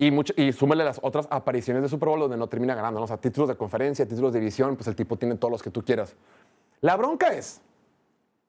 Y, 0.00 0.12
mucho, 0.12 0.32
las 0.36 1.00
otras 1.02 1.26
apariciones 1.28 1.82
de 1.82 1.88
Super 1.88 2.08
Bowl 2.08 2.20
donde 2.20 2.36
no 2.36 2.46
termina 2.46 2.74
ganando, 2.76 3.00
¿no? 3.00 3.04
O 3.04 3.08
sea, 3.08 3.16
títulos 3.16 3.48
de 3.48 3.56
conferencia, 3.56 4.06
títulos 4.06 4.32
de 4.32 4.38
división, 4.38 4.76
pues 4.76 4.86
el 4.86 4.94
tipo 4.94 5.16
tiene 5.16 5.34
todos 5.34 5.50
los 5.50 5.62
que 5.62 5.70
tú 5.70 5.84
quieras. 5.84 6.14
La 6.80 6.96
bronca 6.96 7.32
es 7.32 7.60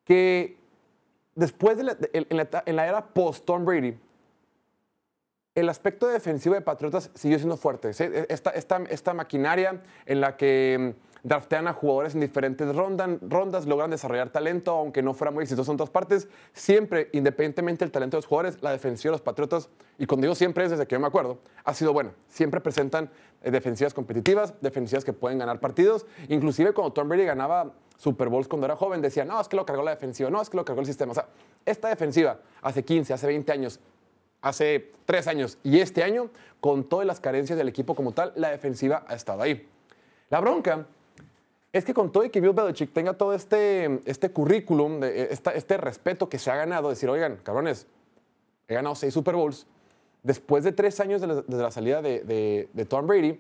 que 0.06 0.58
después 1.34 1.78
de 1.78 2.12
en 2.68 2.76
la 2.76 2.88
era 2.88 3.04
post-Tom 3.08 3.66
Brady, 3.66 3.98
el 5.56 5.70
aspecto 5.70 6.08
defensivo 6.08 6.56
de 6.56 6.62
Patriotas 6.62 7.12
siguió 7.16 7.38
siendo 7.38 7.58
fuerte. 7.58 7.94
¿sí? 7.94 8.06
Esta, 8.30 9.14
maquinaria 9.14 9.82
en 10.06 10.22
la 10.22 10.38
que 10.38 10.96
mm, 10.96 11.28
draftean 11.28 11.68
a 11.68 11.74
jugadores 11.74 12.14
en 12.14 12.22
diferentes 12.22 12.68
rondan- 12.74 13.20
rondas, 13.22 13.66
logran 13.66 13.90
desarrollar 13.90 14.30
talento, 14.30 14.72
aunque 14.72 15.02
no 15.02 15.14
fuera 15.14 15.32
muy 15.32 15.44
exitoso 15.44 15.72
en 15.72 15.76
otras 15.76 15.90
partes, 15.90 16.28
siempre, 16.54 17.10
independientemente 17.14 17.84
del 17.84 17.92
talento 17.92 18.16
de 18.16 18.20
los 18.20 18.26
jugadores, 18.28 18.62
la 18.62 18.72
defensiva 18.72 19.12
de 19.12 19.14
los 19.16 19.22
Patriotas, 19.22 19.70
y 19.98 20.06
cuando 20.06 20.26
digo 20.26 20.36
siempre 20.36 20.64
es 20.64 20.72
desde 20.72 20.88
que 20.88 20.96
yo 20.96 21.00
me 21.00 21.08
acuerdo, 21.08 21.40
ha 21.66 21.74
sido 21.74 21.92
buena. 21.92 22.12
Siempre 22.30 22.62
presentan 22.62 23.10
eh, 23.42 23.52
defensivas 23.52 23.94
competitivas, 23.94 24.54
defensivas 24.62 25.04
que 25.04 25.12
pueden 25.14 25.40
ganar 25.40 25.60
partidos. 25.60 26.06
Inclusive 26.30 26.74
cuando 26.74 26.94
Tom 26.94 27.10
Brady 27.10 27.26
ganaba 27.26 27.74
Super 27.98 28.30
Bowls 28.30 28.48
cuando 28.48 28.66
era 28.66 28.78
joven, 28.78 29.02
decía, 29.02 29.26
no, 29.26 29.42
es 29.42 29.50
que 29.50 29.58
lo 29.58 29.66
cargó 29.66 29.84
la 29.84 29.92
defensiva, 29.92 30.30
no, 30.30 30.42
es 30.42 30.50
que 30.50 30.56
lo 30.56 30.64
cargó 30.64 30.80
el 30.80 30.88
sistema. 30.88 31.12
O 31.12 31.16
sea, 31.16 31.28
esta 31.66 31.90
defensiva 31.90 32.40
hace 32.62 32.86
15, 32.86 33.14
hace 33.14 33.28
20 33.28 33.52
años, 33.52 33.82
hace 34.42 34.92
3 35.06 35.28
años 35.28 35.58
y 35.64 35.80
este 35.80 36.04
año, 36.04 36.30
con 36.60 36.84
todas 36.84 37.06
las 37.06 37.20
carencias 37.20 37.58
del 37.58 37.68
equipo 37.68 37.96
como 37.96 38.12
tal, 38.12 38.32
la 38.36 38.50
defensiva 38.50 39.06
ha 39.08 39.16
estado 39.16 39.42
ahí. 39.42 39.68
La 40.30 40.40
bronca 40.40 40.86
es 41.74 41.86
que 41.86 41.94
con 41.94 42.12
todo 42.12 42.24
y 42.26 42.30
que 42.30 42.42
Bill 42.42 42.54
Belichick 42.54 42.92
tenga 42.94 43.14
todo 43.14 43.34
este, 43.34 44.00
este 44.06 44.32
currículum, 44.32 45.04
esta- 45.04 45.52
este 45.52 45.78
respeto 45.78 46.28
que 46.30 46.40
se 46.40 46.50
ha 46.52 46.56
ganado, 46.56 46.90
decir, 46.90 47.10
oigan, 47.10 47.38
cabrones, 47.44 47.88
he 48.68 48.74
ganado 48.74 48.96
seis 48.96 49.14
Super 49.14 49.36
Bowls. 49.36 49.68
Después 50.24 50.64
de 50.64 50.72
tres 50.74 51.00
años 51.00 51.22
de 51.22 51.28
la- 51.58 51.72
salida 51.72 52.02
de, 52.02 52.86
Tom 52.90 53.08
Brady, 53.08 53.40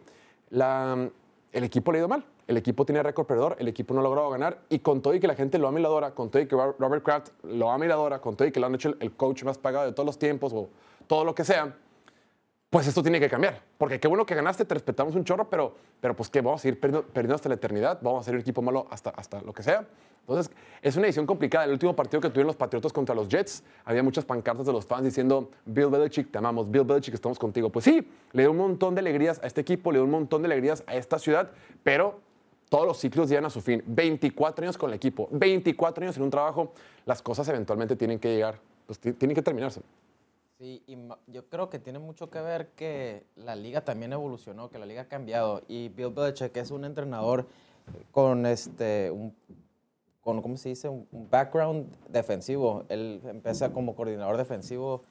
el 0.51 1.63
equipo 1.63 1.91
le 1.91 1.97
ha 1.97 2.01
ido 2.01 2.07
mal. 2.07 2.25
El 2.47 2.57
equipo 2.57 2.83
tiene 2.83 3.03
récord 3.03 3.27
perdedor, 3.27 3.55
el 3.59 3.67
equipo 3.67 3.93
no 3.93 3.99
ha 3.99 4.03
logrado 4.03 4.29
ganar. 4.31 4.59
Y 4.69 4.79
con 4.79 5.01
todo 5.03 5.13
y 5.13 5.19
que 5.19 5.27
la 5.27 5.35
gente 5.35 5.59
lo 5.59 5.67
ama 5.67 5.79
y 5.79 5.83
lo 5.83 5.89
adora, 5.89 6.11
con 6.15 6.31
todo 6.31 6.41
y 6.41 6.47
que 6.47 6.55
Ro- 6.55 6.75
Robert 6.79 7.03
Kraft 7.03 7.29
lo 7.43 7.69
ama 7.69 7.85
y 7.85 7.87
lo 7.89 7.93
adora, 7.93 8.19
con 8.21 8.35
todo 8.35 8.47
y 8.47 8.51
que 8.51 8.59
lo 8.59 8.65
han 8.65 8.73
hecho 8.73 8.89
el, 8.89 8.97
el 9.01 9.11
coach 9.11 9.43
más 9.43 9.59
pagado 9.59 9.85
de 9.85 9.91
todos 9.91 10.05
los 10.07 10.17
tiempos 10.17 10.51
o 10.53 10.67
todo 11.09 11.25
lo 11.25 11.33
que 11.33 11.43
sea, 11.43 11.75
pues 12.69 12.85
esto 12.85 13.01
tiene 13.01 13.19
que 13.19 13.27
cambiar. 13.27 13.63
Porque 13.79 13.99
qué 13.99 14.07
bueno 14.07 14.27
que 14.27 14.35
ganaste, 14.35 14.63
te 14.63 14.75
respetamos 14.75 15.15
un 15.15 15.23
chorro, 15.25 15.49
pero, 15.49 15.75
pero 15.99 16.15
pues 16.15 16.29
que 16.29 16.39
vamos 16.41 16.61
a 16.61 16.63
seguir 16.63 16.79
perdiendo, 16.79 17.07
perdiendo 17.07 17.33
hasta 17.33 17.49
la 17.49 17.55
eternidad, 17.55 17.97
vamos 18.03 18.21
a 18.21 18.23
ser 18.25 18.35
un 18.35 18.41
equipo 18.41 18.61
malo 18.61 18.85
hasta, 18.91 19.09
hasta 19.09 19.41
lo 19.41 19.51
que 19.51 19.63
sea. 19.63 19.87
Entonces, 20.21 20.53
es 20.83 20.95
una 20.95 21.07
edición 21.07 21.25
complicada. 21.25 21.65
El 21.65 21.71
último 21.71 21.95
partido 21.95 22.21
que 22.21 22.29
tuvieron 22.29 22.45
los 22.45 22.55
Patriotas 22.55 22.93
contra 22.93 23.15
los 23.15 23.27
Jets, 23.27 23.63
había 23.85 24.03
muchas 24.03 24.23
pancartas 24.23 24.67
de 24.67 24.71
los 24.71 24.85
fans 24.85 25.03
diciendo, 25.03 25.49
Bill 25.65 25.87
Belichick, 25.87 26.29
te 26.29 26.37
amamos, 26.37 26.69
Bill 26.69 26.83
Belichick, 26.83 27.15
estamos 27.15 27.39
contigo. 27.39 27.71
Pues 27.71 27.85
sí, 27.85 28.07
le 28.33 28.43
dio 28.43 28.51
un 28.51 28.57
montón 28.57 28.93
de 28.93 28.99
alegrías 28.99 29.41
a 29.43 29.47
este 29.47 29.61
equipo, 29.61 29.91
le 29.91 29.97
dio 29.97 30.05
un 30.05 30.11
montón 30.11 30.43
de 30.43 30.45
alegrías 30.45 30.83
a 30.85 30.95
esta 30.95 31.17
ciudad, 31.17 31.49
pero 31.81 32.19
todos 32.69 32.85
los 32.85 32.99
ciclos 32.99 33.27
llegan 33.29 33.45
a 33.45 33.49
su 33.49 33.61
fin. 33.61 33.81
24 33.87 34.63
años 34.63 34.77
con 34.77 34.91
el 34.91 34.95
equipo, 34.97 35.27
24 35.31 36.03
años 36.03 36.15
en 36.17 36.21
un 36.21 36.29
trabajo, 36.29 36.71
las 37.07 37.23
cosas 37.23 37.49
eventualmente 37.49 37.95
tienen 37.95 38.19
que 38.19 38.35
llegar 38.35 38.59
pues 38.85 38.99
ti- 38.99 39.13
tienen 39.13 39.33
que 39.33 39.41
terminarse. 39.41 39.81
Sí, 40.59 40.83
y 40.87 40.97
yo 41.27 41.47
creo 41.47 41.69
que 41.69 41.79
tiene 41.79 41.99
mucho 41.99 42.29
que 42.29 42.41
ver 42.41 42.71
que 42.71 43.25
la 43.37 43.55
liga 43.55 43.85
también 43.85 44.11
evolucionó, 44.11 44.69
que 44.69 44.77
la 44.77 44.85
liga 44.85 45.03
ha 45.03 45.07
cambiado. 45.07 45.61
Y 45.69 45.87
Bill 45.87 46.09
Belichick 46.09 46.57
es 46.57 46.69
un 46.69 46.83
entrenador 46.83 47.47
con 48.11 48.45
este, 48.45 49.09
un, 49.09 49.33
con, 50.19 50.41
¿cómo 50.41 50.57
se 50.57 50.67
dice? 50.67 50.89
Un, 50.89 51.07
un 51.13 51.29
background 51.29 51.95
defensivo. 52.09 52.83
Él 52.89 53.21
empieza 53.23 53.71
como 53.71 53.95
coordinador 53.95 54.35
defensivo. 54.35 55.05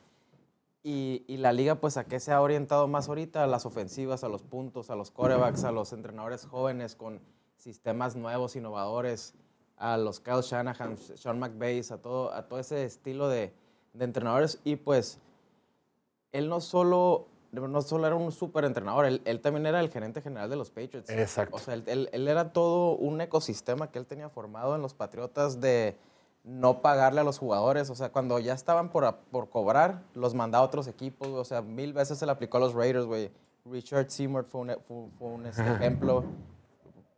Y, 0.82 1.24
y 1.26 1.38
la 1.38 1.54
liga, 1.54 1.76
pues, 1.76 1.96
¿a 1.96 2.04
qué 2.04 2.20
se 2.20 2.30
ha 2.30 2.42
orientado 2.42 2.86
más 2.86 3.08
ahorita? 3.08 3.44
A 3.44 3.46
las 3.46 3.64
ofensivas, 3.64 4.24
a 4.24 4.28
los 4.28 4.42
puntos, 4.42 4.90
a 4.90 4.96
los 4.96 5.10
corebacks, 5.10 5.64
a 5.64 5.72
los 5.72 5.94
entrenadores 5.94 6.44
jóvenes 6.44 6.94
con 6.94 7.22
sistemas 7.56 8.16
nuevos, 8.16 8.54
innovadores, 8.54 9.32
a 9.78 9.96
los 9.96 10.20
Kyle 10.20 10.42
Shanahan, 10.42 10.98
Sean 10.98 11.38
McVay, 11.38 11.80
a 11.90 11.96
todo, 11.96 12.34
a 12.34 12.46
todo 12.46 12.58
ese 12.58 12.84
estilo 12.84 13.30
de, 13.30 13.54
de 13.94 14.04
entrenadores. 14.04 14.60
Y 14.62 14.76
pues, 14.76 15.18
él 16.32 16.48
no 16.48 16.60
solo, 16.60 17.26
no 17.52 17.82
solo 17.82 18.06
era 18.06 18.16
un 18.16 18.32
súper 18.32 18.64
entrenador, 18.64 19.06
él, 19.06 19.22
él 19.24 19.40
también 19.40 19.66
era 19.66 19.80
el 19.80 19.88
gerente 19.90 20.20
general 20.20 20.50
de 20.50 20.56
los 20.56 20.70
Patriots. 20.70 21.08
Exacto. 21.10 21.56
O 21.56 21.58
sea, 21.58 21.74
él, 21.74 21.84
él- 21.86 22.08
él 22.12 22.28
era 22.28 22.52
todo 22.52 22.96
un 22.96 23.20
ecosistema 23.20 23.90
que 23.90 23.98
él 23.98 24.06
tenía 24.06 24.28
formado 24.28 24.74
en 24.74 24.82
los 24.82 24.94
Patriotas 24.94 25.60
de 25.60 25.96
no 26.44 26.80
pagarle 26.82 27.20
a 27.20 27.24
los 27.24 27.38
jugadores. 27.38 27.90
O 27.90 27.94
sea, 27.94 28.10
cuando 28.12 28.38
ya 28.38 28.54
estaban 28.54 28.90
por, 28.90 29.16
por 29.30 29.50
cobrar, 29.50 30.02
los 30.14 30.34
mandaba 30.34 30.64
a 30.64 30.66
otros 30.66 30.86
equipos. 30.88 31.28
O 31.28 31.44
sea, 31.44 31.62
mil 31.62 31.92
veces 31.92 32.18
se 32.18 32.26
le 32.26 32.32
aplicó 32.32 32.56
a 32.58 32.60
los 32.60 32.74
Raiders, 32.74 33.04
güey. 33.06 33.30
Richard 33.66 34.08
Seymour 34.10 34.44
fue 34.44 34.60
un, 34.62 34.68
fue, 34.86 35.06
fue 35.18 35.28
un, 35.28 35.46
este, 35.46 35.62
ejemplo. 35.74 36.24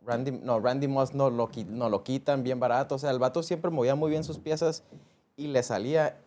Randy, 0.05 0.31
no, 0.31 0.59
Randy 0.59 0.87
Moss 0.87 1.13
no 1.13 1.29
lo, 1.29 1.49
no 1.67 1.89
lo 1.89 2.03
quitan 2.03 2.43
bien 2.43 2.59
barato. 2.59 2.95
O 2.95 2.97
sea, 2.97 3.11
el 3.11 3.19
vato 3.19 3.43
siempre 3.43 3.69
movía 3.71 3.95
muy 3.95 4.09
bien 4.09 4.23
sus 4.23 4.39
piezas 4.39 4.83
y 5.37 5.47
le 5.47 5.61
salía 5.63 6.17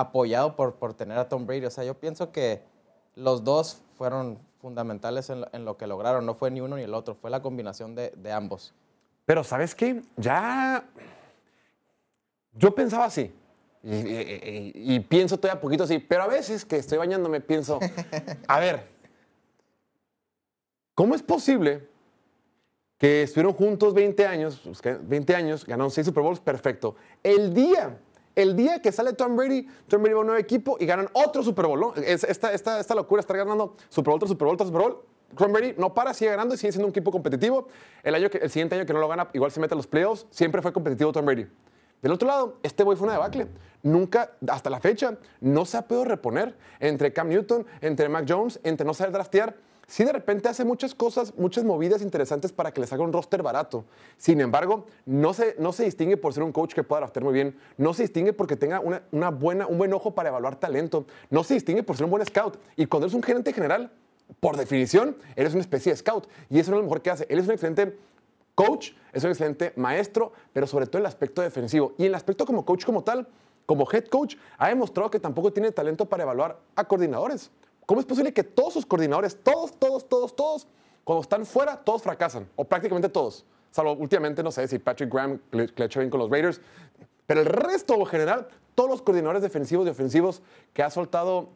apoyado 0.00 0.56
por, 0.56 0.74
por 0.76 0.94
tener 0.94 1.18
a 1.18 1.28
Tom 1.28 1.46
Brady. 1.46 1.66
O 1.66 1.70
sea, 1.70 1.84
yo 1.84 1.94
pienso 1.94 2.32
que 2.32 2.62
los 3.14 3.44
dos 3.44 3.82
fueron 3.96 4.38
fundamentales 4.60 5.30
en 5.30 5.40
lo, 5.42 5.48
en 5.52 5.64
lo 5.64 5.76
que 5.76 5.86
lograron. 5.86 6.24
No 6.26 6.34
fue 6.34 6.50
ni 6.50 6.60
uno 6.60 6.76
ni 6.76 6.82
el 6.82 6.94
otro, 6.94 7.14
fue 7.14 7.30
la 7.30 7.42
combinación 7.42 7.94
de, 7.94 8.10
de 8.16 8.32
ambos. 8.32 8.74
Pero 9.26 9.44
¿sabes 9.44 9.74
qué? 9.74 10.02
Ya... 10.16 10.84
Yo 12.54 12.74
pensaba 12.74 13.04
así. 13.04 13.32
Y, 13.84 13.94
y- 13.94 14.72
y- 14.74 14.94
y 14.96 15.00
pienso 15.00 15.38
todavía 15.38 15.60
poquito 15.60 15.84
así. 15.84 15.98
Pero 15.98 16.22
a 16.24 16.26
veces 16.26 16.64
que 16.64 16.76
estoy 16.76 16.98
bañándome 16.98 17.40
pienso, 17.40 17.78
a 18.48 18.58
ver, 18.58 18.84
¿cómo 20.94 21.14
es 21.14 21.22
posible 21.22 21.86
que 22.98 23.22
estuvieron 23.22 23.52
juntos 23.52 23.94
20 23.94 24.26
años, 24.26 24.60
pues, 24.64 24.82
que 24.82 24.94
20 24.94 25.34
años, 25.36 25.64
ganaron 25.64 25.90
6 25.92 26.06
Super 26.08 26.22
Bowls, 26.24 26.40
perfecto. 26.40 26.96
El 27.22 27.54
día, 27.54 27.96
el 28.38 28.54
día 28.54 28.80
que 28.80 28.92
sale 28.92 29.14
Tom 29.14 29.34
Brady, 29.34 29.66
Tom 29.88 30.00
Brady 30.00 30.14
va 30.14 30.18
a 30.18 30.20
un 30.20 30.26
nuevo 30.28 30.40
equipo 30.40 30.76
y 30.78 30.86
ganan 30.86 31.08
otro 31.12 31.42
Super 31.42 31.66
Bowl, 31.66 31.92
esta, 31.96 32.94
locura, 32.94 33.18
estar 33.18 33.36
ganando 33.36 33.74
Super 33.88 34.12
Bowl 34.12 34.20
tras 34.20 34.28
Super 34.30 34.46
Bowl 34.46 34.56
tras 34.56 34.68
Super 34.68 34.82
Bowl. 34.82 35.02
Tom 35.36 35.52
Brady 35.52 35.74
no 35.76 35.92
para, 35.92 36.14
sigue 36.14 36.30
ganando 36.30 36.54
y 36.54 36.58
sigue 36.58 36.70
siendo 36.70 36.86
un 36.86 36.90
equipo 36.90 37.10
competitivo. 37.10 37.66
El, 38.04 38.14
año 38.14 38.30
que, 38.30 38.38
el 38.38 38.48
siguiente 38.48 38.76
año 38.76 38.86
que 38.86 38.92
no 38.92 39.00
lo 39.00 39.08
gana, 39.08 39.28
igual 39.32 39.50
se 39.50 39.58
mete 39.58 39.74
a 39.74 39.76
los 39.76 39.88
playoffs, 39.88 40.26
siempre 40.30 40.62
fue 40.62 40.72
competitivo 40.72 41.10
Tom 41.10 41.26
Brady. 41.26 41.48
Del 42.00 42.12
otro 42.12 42.28
lado, 42.28 42.58
este 42.62 42.84
güey 42.84 42.96
fue 42.96 43.08
una 43.08 43.14
debacle. 43.14 43.48
Nunca, 43.82 44.30
hasta 44.48 44.70
la 44.70 44.78
fecha, 44.78 45.18
no 45.40 45.64
se 45.64 45.76
ha 45.76 45.82
podido 45.82 46.04
reponer 46.04 46.56
entre 46.78 47.12
Cam 47.12 47.28
Newton, 47.28 47.66
entre 47.80 48.08
Mac 48.08 48.24
Jones, 48.28 48.60
entre 48.62 48.86
no 48.86 48.94
saber 48.94 49.12
draftear. 49.12 49.56
Sí, 49.88 50.04
de 50.04 50.12
repente 50.12 50.50
hace 50.50 50.66
muchas 50.66 50.94
cosas, 50.94 51.32
muchas 51.38 51.64
movidas 51.64 52.02
interesantes 52.02 52.52
para 52.52 52.72
que 52.72 52.80
les 52.82 52.92
haga 52.92 53.02
un 53.02 53.10
roster 53.10 53.42
barato. 53.42 53.86
Sin 54.18 54.38
embargo, 54.42 54.84
no 55.06 55.32
se, 55.32 55.56
no 55.58 55.72
se 55.72 55.84
distingue 55.84 56.18
por 56.18 56.34
ser 56.34 56.42
un 56.42 56.52
coach 56.52 56.74
que 56.74 56.82
pueda 56.82 57.00
draftear 57.00 57.24
muy 57.24 57.32
bien. 57.32 57.58
No 57.78 57.94
se 57.94 58.02
distingue 58.02 58.34
porque 58.34 58.54
tenga 58.54 58.80
una, 58.80 59.30
buena, 59.30 59.66
un 59.66 59.78
buen 59.78 59.94
ojo 59.94 60.14
para 60.14 60.28
evaluar 60.28 60.56
talento. 60.56 61.06
No 61.30 61.42
se 61.42 61.54
distingue 61.54 61.82
por 61.82 61.96
ser 61.96 62.04
un 62.04 62.10
buen 62.10 62.24
scout. 62.26 62.58
Y 62.76 62.84
cuando 62.84 63.06
eres 63.06 63.14
un 63.14 63.22
gerente 63.22 63.50
general, 63.54 63.90
por 64.40 64.58
definición, 64.58 65.16
eres 65.36 65.54
una 65.54 65.62
especie 65.62 65.90
de 65.92 65.96
scout. 65.96 66.28
Y 66.50 66.58
eso 66.58 66.70
es 66.70 66.76
lo 66.76 66.82
mejor 66.82 67.00
que 67.00 67.08
hace. 67.08 67.26
Él 67.30 67.38
es 67.38 67.46
un 67.46 67.52
excelente 67.52 67.96
coach, 68.54 68.90
es 69.14 69.24
un 69.24 69.30
excelente 69.30 69.72
maestro, 69.76 70.32
pero 70.52 70.66
sobre 70.66 70.86
todo 70.86 70.98
el 70.98 71.06
aspecto 71.06 71.40
defensivo. 71.40 71.94
Y 71.96 72.04
el 72.04 72.14
aspecto 72.14 72.44
como 72.44 72.66
coach 72.66 72.84
como 72.84 73.04
tal, 73.04 73.26
como 73.64 73.88
head 73.90 74.04
coach, 74.08 74.36
ha 74.58 74.68
demostrado 74.68 75.10
que 75.10 75.18
tampoco 75.18 75.50
tiene 75.50 75.72
talento 75.72 76.06
para 76.06 76.24
evaluar 76.24 76.60
a 76.76 76.84
coordinadores. 76.84 77.50
¿Cómo 77.88 78.00
es 78.00 78.06
posible 78.06 78.34
que 78.34 78.44
todos 78.44 78.74
sus 78.74 78.84
coordinadores, 78.84 79.42
todos, 79.42 79.72
todos, 79.78 80.06
todos, 80.06 80.36
todos, 80.36 80.66
cuando 81.04 81.22
están 81.22 81.46
fuera, 81.46 81.74
todos 81.74 82.02
fracasan? 82.02 82.46
O 82.54 82.62
prácticamente 82.62 83.08
todos. 83.08 83.46
Salvo 83.70 83.94
últimamente, 83.94 84.42
no 84.42 84.52
sé 84.52 84.68
si 84.68 84.78
Patrick 84.78 85.10
Graham 85.10 85.40
le 85.52 85.70
le 85.74 85.84
echó 85.86 86.00
bien 86.00 86.10
con 86.10 86.20
los 86.20 86.28
Raiders. 86.28 86.60
Pero 87.24 87.40
el 87.40 87.46
resto, 87.46 87.94
en 87.94 88.04
general, 88.04 88.46
todos 88.74 88.90
los 88.90 89.00
coordinadores 89.00 89.40
defensivos 89.40 89.86
y 89.86 89.90
ofensivos 89.90 90.42
que 90.74 90.82
ha 90.82 90.90
soltado 90.90 91.48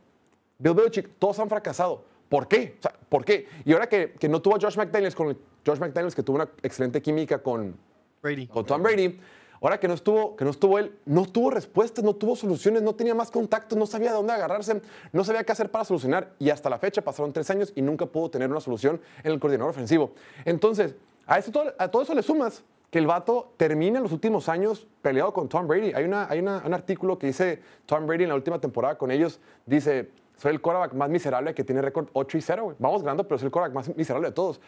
Bill 0.56 0.72
Belichick, 0.72 1.18
todos 1.18 1.38
han 1.38 1.50
fracasado. 1.50 2.02
¿Por 2.30 2.48
qué? 2.48 2.76
O 2.78 2.82
sea, 2.82 2.94
¿Por 3.10 3.26
qué? 3.26 3.46
Y 3.66 3.74
ahora 3.74 3.86
que, 3.86 4.12
que 4.12 4.26
no 4.26 4.40
tuvo 4.40 4.56
a 4.56 4.58
Josh 4.58 4.78
McDaniels, 4.78 5.14
con 5.14 5.36
Josh 5.66 5.80
McDaniels 5.80 6.14
que 6.14 6.22
tuvo 6.22 6.36
una 6.36 6.48
excelente 6.62 7.02
química 7.02 7.42
con, 7.42 7.76
Brady. 8.22 8.46
con 8.46 8.64
Tom 8.64 8.82
Brady, 8.82 9.20
ahora 9.62 9.78
que 9.78 9.88
no, 9.88 9.94
estuvo, 9.94 10.36
que 10.36 10.44
no 10.44 10.50
estuvo 10.50 10.78
él, 10.78 10.98
no 11.06 11.24
tuvo 11.24 11.50
respuestas, 11.50 12.04
no 12.04 12.14
tuvo 12.14 12.36
soluciones, 12.36 12.82
no 12.82 12.94
tenía 12.94 13.14
más 13.14 13.30
contactos, 13.30 13.78
no 13.78 13.86
sabía 13.86 14.10
de 14.10 14.16
dónde 14.16 14.32
agarrarse, 14.32 14.82
no 15.12 15.24
sabía 15.24 15.44
qué 15.44 15.52
hacer 15.52 15.70
para 15.70 15.84
solucionar. 15.84 16.32
Y 16.38 16.50
hasta 16.50 16.68
la 16.68 16.78
fecha 16.78 17.02
pasaron 17.02 17.32
tres 17.32 17.48
años 17.50 17.72
y 17.74 17.82
nunca 17.82 18.06
pudo 18.06 18.30
tener 18.30 18.50
una 18.50 18.60
solución 18.60 19.00
en 19.22 19.32
el 19.32 19.38
coordinador 19.38 19.70
ofensivo. 19.70 20.12
Entonces, 20.44 20.94
a, 21.26 21.38
eso, 21.38 21.50
a 21.78 21.88
todo 21.88 22.02
eso 22.02 22.14
le 22.14 22.22
sumas 22.22 22.64
que 22.90 22.98
el 22.98 23.06
vato 23.06 23.54
termina 23.56 23.96
en 23.96 24.02
los 24.02 24.12
últimos 24.12 24.50
años 24.50 24.86
peleado 25.00 25.32
con 25.32 25.48
Tom 25.48 25.66
Brady. 25.66 25.92
Hay, 25.94 26.04
una, 26.04 26.28
hay 26.28 26.40
un 26.40 26.48
artículo 26.48 27.18
que 27.18 27.28
dice 27.28 27.62
Tom 27.86 28.06
Brady 28.06 28.24
en 28.24 28.28
la 28.28 28.34
última 28.34 28.60
temporada 28.60 28.98
con 28.98 29.10
ellos, 29.10 29.40
dice, 29.64 30.10
soy 30.36 30.52
el 30.52 30.60
quarterback 30.60 30.92
más 30.94 31.08
miserable 31.08 31.54
que 31.54 31.64
tiene 31.64 31.80
récord 31.80 32.08
8 32.12 32.36
y 32.36 32.40
0. 32.42 32.64
güey. 32.64 32.76
Vamos 32.78 33.02
ganando, 33.02 33.26
pero 33.26 33.38
soy 33.38 33.46
el 33.46 33.52
quarterback 33.52 33.74
más 33.74 33.96
miserable 33.96 34.28
de 34.28 34.34
todos. 34.34 34.60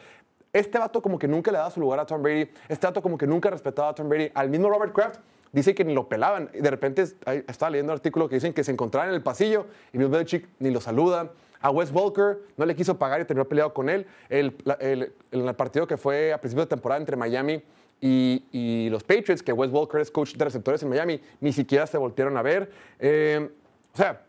Este 0.55 0.79
vato 0.79 1.03
como 1.03 1.19
que 1.19 1.29
nunca 1.29 1.51
le 1.53 1.59
daba 1.59 1.71
su 1.71 1.81
lugar 1.81 2.01
a 2.01 2.07
Tom 2.07 2.23
Brady. 2.23 2.49
Este 2.69 2.87
vato 2.87 3.03
como 3.03 3.19
que 3.19 3.27
nunca 3.27 3.51
respetaba 3.51 3.91
a 3.91 3.95
Tom 3.95 4.09
Brady. 4.09 4.31
Al 4.35 4.49
mismo 4.49 4.71
Robert 4.71 4.95
Kraft 4.95 5.21
dice 5.53 5.75
que 5.75 5.85
ni 5.85 5.93
lo 5.93 6.09
pelaban. 6.09 6.49
De 6.55 6.71
repente 6.71 7.03
estaba 7.03 7.71
leyendo 7.71 7.93
un 7.93 7.97
artículo 7.99 8.29
que 8.29 8.37
dicen 8.37 8.53
que 8.55 8.65
se 8.65 8.71
encontraban 8.73 9.11
en 9.11 9.17
el 9.17 9.23
pasillo 9.23 9.67
y 9.93 9.99
Bill 9.99 10.09
Belichick 10.09 10.49
ni 10.61 10.71
lo 10.71 10.81
saluda. 10.81 11.31
A 11.61 11.71
Wes 11.71 11.91
Walker 11.93 12.39
no 12.57 12.67
le 12.67 12.77
quiso 12.77 12.99
pagar 12.99 13.21
y 13.21 13.25
terminó 13.25 13.47
peleado 13.49 13.75
con 13.75 13.89
él. 13.89 14.07
El, 14.29 14.57
el- 14.81 15.55
partido 15.57 15.87
que 15.87 15.97
fue 15.97 16.33
a 16.33 16.39
principio 16.39 16.65
de 16.65 16.69
temporada 16.69 17.01
entre 17.01 17.17
Miami 17.17 17.63
y, 18.01 18.45
y 18.53 18.91
los 18.91 19.03
Patriots, 19.03 19.43
que 19.43 19.53
Wes 19.53 19.71
Walker 19.73 20.01
es 20.01 20.11
coach 20.11 20.35
de 20.35 20.45
receptores 20.45 20.83
en 20.83 20.89
Miami, 20.91 21.21
ni 21.41 21.53
siquiera 21.53 21.87
se 21.87 21.97
voltearon 21.99 22.37
a 22.37 22.43
ver. 22.43 22.71
Eh, 22.99 23.49
o 23.93 23.97
sea, 23.97 24.21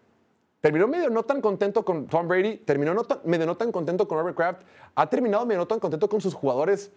Terminó 0.66 0.88
medio 0.88 1.12
no 1.12 1.22
tan 1.22 1.42
contento 1.42 1.86
con 1.86 2.08
Tom 2.08 2.28
Brady, 2.28 2.58
terminó 2.58 2.92
no 2.96 3.06
medio 3.24 3.46
no 3.46 3.56
tan 3.56 3.72
contento 3.72 4.08
con 4.08 4.18
Robert 4.18 4.36
Kraft, 4.36 4.64
ha 4.96 5.08
terminado 5.08 5.46
medio 5.46 5.60
no 5.60 5.68
tan 5.68 5.80
contento 5.80 6.10
con 6.10 6.22
sus 6.22 6.34
jugadores. 6.34 6.90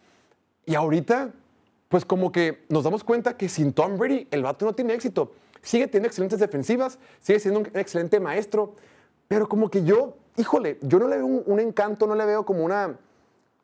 Y 0.64 0.74
ahorita, 0.74 1.34
pues 1.90 2.06
como 2.06 2.32
que 2.32 2.64
nos 2.70 2.84
damos 2.84 3.04
cuenta 3.04 3.36
que 3.36 3.46
sin 3.50 3.74
Tom 3.74 3.98
Brady 3.98 4.26
el 4.30 4.42
vato 4.42 4.64
no 4.64 4.74
tiene 4.74 4.94
éxito. 4.94 5.32
Sigue 5.60 5.86
teniendo 5.86 6.06
excelentes 6.06 6.40
defensivas, 6.40 6.98
sigue 7.20 7.40
siendo 7.40 7.60
un 7.60 7.66
excelente 7.74 8.18
maestro, 8.20 8.72
pero 9.28 9.46
como 9.50 9.68
que 9.68 9.84
yo, 9.84 10.16
híjole, 10.38 10.78
yo 10.80 10.98
no 10.98 11.06
le 11.06 11.18
veo 11.18 11.26
un, 11.26 11.60
encanto, 11.60 12.06
no 12.06 12.14
le 12.14 12.24
veo 12.24 12.46
como 12.46 12.64
una... 12.64 12.96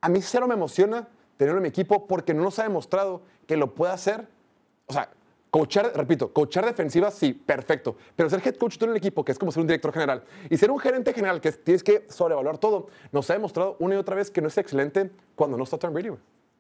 A 0.03 0.09
mí 0.11 0.21
cero 0.21 0.47
me 0.47 0.53
emociona 0.53 1.09
tenerlo 1.39 1.61
en 1.61 1.63
mi 1.63 1.71
equipo 1.71 2.07
porque 2.07 2.35
no 2.35 2.43
nos 2.43 2.59
ha 2.59 2.65
demostrado 2.65 3.23
que 3.47 3.57
lo 3.57 3.75
puede 3.75 3.95
hacer. 3.95 4.29
O 4.85 4.93
sea, 4.93 5.09
coachar, 5.55 5.93
repito, 5.95 6.33
coachar 6.33 6.67
defensivas, 6.67 7.15
sí, 7.15 7.33
perfecto. 7.33 7.95
Pero 8.17 8.29
ser 8.29 8.43
head 8.45 8.57
coach 8.57 8.83
en 8.83 8.91
el 8.91 8.97
equipo, 8.97 9.25
que 9.25 9.31
es 9.31 9.39
como 9.39 9.53
ser 9.53 9.61
un 9.61 9.69
director 9.69 9.93
general, 9.93 10.25
y 10.51 10.57
ser 10.57 10.69
un 10.69 10.81
gerente 10.81 11.13
general, 11.15 11.41
que 11.41 11.51
es- 11.51 11.63
tienes 11.63 11.85
que 11.85 12.07
sobrevaluar 12.09 12.59
todo, 12.59 12.89
nos 13.13 13.31
ha 13.31 13.35
demostrado 13.35 13.77
una 13.79 13.95
y 13.95 13.99
otra 13.99 14.17
vez 14.17 14.33
que 14.33 14.41
no 14.41 14.49
es 14.49 14.59
excelente 14.59 15.13
cuando 15.37 15.57
no 15.57 15.63
está 15.63 15.79
Tom 15.79 15.95
Brady. 15.95 16.11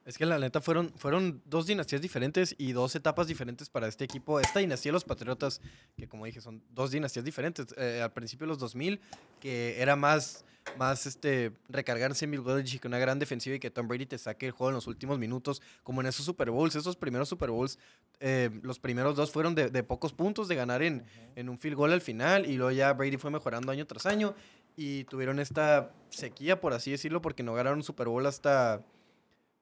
Es 0.04 0.18
que 0.18 0.26
la 0.26 0.38
neta 0.38 0.60
fueron, 0.60 0.92
fueron 0.96 1.40
dos 1.46 1.66
dinastías 1.66 2.02
diferentes 2.02 2.54
y 2.58 2.72
dos 2.72 2.94
etapas 2.94 3.26
diferentes 3.26 3.70
para 3.70 3.88
este 3.88 4.04
equipo. 4.04 4.38
Esta 4.38 4.58
dinastía 4.58 4.90
de 4.90 4.94
los 4.94 5.04
Patriotas, 5.04 5.62
que 5.96 6.06
como 6.06 6.26
dije, 6.26 6.42
son 6.42 6.62
dos 6.70 6.90
dinastías 6.90 7.24
diferentes. 7.24 7.74
Eh, 7.78 8.02
al 8.02 8.12
principio 8.12 8.46
de 8.46 8.48
los 8.48 8.58
2000, 8.58 9.00
que 9.40 9.80
era 9.80 9.96
más, 9.96 10.44
más 10.76 11.06
este, 11.06 11.52
recargarse 11.70 12.26
en 12.26 12.44
Belichick, 12.44 12.84
una 12.84 12.98
gran 12.98 13.18
defensiva 13.18 13.56
y 13.56 13.60
que 13.60 13.70
Tom 13.70 13.88
Brady 13.88 14.04
te 14.04 14.18
saque 14.18 14.46
el 14.46 14.52
juego 14.52 14.68
en 14.68 14.74
los 14.74 14.86
últimos 14.86 15.18
minutos, 15.18 15.62
como 15.82 16.02
en 16.02 16.08
esos 16.08 16.26
Super 16.26 16.50
Bowls. 16.50 16.76
Esos 16.76 16.96
primeros 16.96 17.30
Super 17.30 17.50
Bowls, 17.50 17.78
eh, 18.20 18.50
los 18.62 18.78
primeros 18.78 19.16
dos 19.16 19.30
fueron 19.30 19.54
de, 19.54 19.70
de 19.70 19.82
pocos 19.84 20.12
puntos, 20.12 20.48
de 20.48 20.54
ganar 20.54 20.82
en, 20.82 21.06
en 21.34 21.48
un 21.48 21.56
field 21.56 21.76
goal 21.76 21.92
al 21.94 22.02
final 22.02 22.44
y 22.44 22.56
luego 22.56 22.72
ya 22.72 22.92
Brady 22.92 23.16
fue 23.16 23.30
mejorando 23.30 23.72
año 23.72 23.86
tras 23.86 24.04
año 24.04 24.34
y 24.76 25.04
tuvieron 25.04 25.38
esta 25.38 25.92
sequía, 26.10 26.60
por 26.60 26.74
así 26.74 26.90
decirlo, 26.90 27.22
porque 27.22 27.42
no 27.42 27.54
ganaron 27.54 27.78
un 27.78 27.84
Super 27.84 28.08
Bowl 28.08 28.26
hasta... 28.26 28.82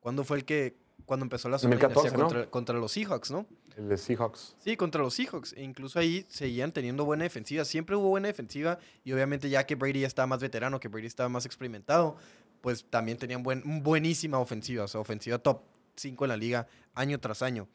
¿Cuándo 0.02 0.24
fue 0.24 0.38
el 0.38 0.44
que, 0.44 0.76
cuando 1.06 1.24
empezó 1.24 1.48
la 1.48 1.60
segunda 1.60 1.88
2014, 1.88 2.08
dinastía 2.08 2.18
¿no? 2.18 2.28
contra, 2.28 2.50
contra 2.50 2.76
los 2.76 2.90
Seahawks, 2.90 3.30
no? 3.30 3.46
El 3.76 3.88
de 3.88 3.96
Seahawks. 3.96 4.56
Sí, 4.58 4.76
contra 4.76 5.00
los 5.00 5.14
Seahawks. 5.14 5.52
E 5.52 5.62
incluso 5.62 6.00
ahí 6.00 6.26
seguían 6.28 6.72
teniendo 6.72 7.04
buena 7.04 7.22
defensiva. 7.22 7.64
Siempre 7.64 7.94
hubo 7.94 8.08
buena 8.08 8.26
defensiva 8.26 8.80
y 9.04 9.12
obviamente 9.12 9.48
ya 9.48 9.64
que 9.64 9.76
Brady 9.76 10.00
ya 10.00 10.08
estaba 10.08 10.26
más 10.26 10.40
veterano, 10.40 10.80
que 10.80 10.88
Brady 10.88 11.06
estaba 11.06 11.28
más 11.28 11.46
experimentado, 11.46 12.16
pues 12.60 12.84
también 12.84 13.16
tenían 13.16 13.44
buen, 13.44 13.62
buenísima 13.84 14.40
ofensiva, 14.40 14.84
o 14.84 14.88
sea, 14.88 15.00
ofensiva 15.00 15.38
top 15.38 15.62
5 15.94 16.24
en 16.24 16.28
la 16.28 16.36
liga 16.36 16.66
año 16.94 17.20
tras 17.20 17.42
año. 17.42 17.68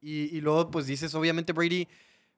Y, 0.00 0.36
y 0.36 0.40
luego 0.40 0.70
pues 0.70 0.86
dices, 0.86 1.14
obviamente 1.16 1.52
Brady 1.52 1.88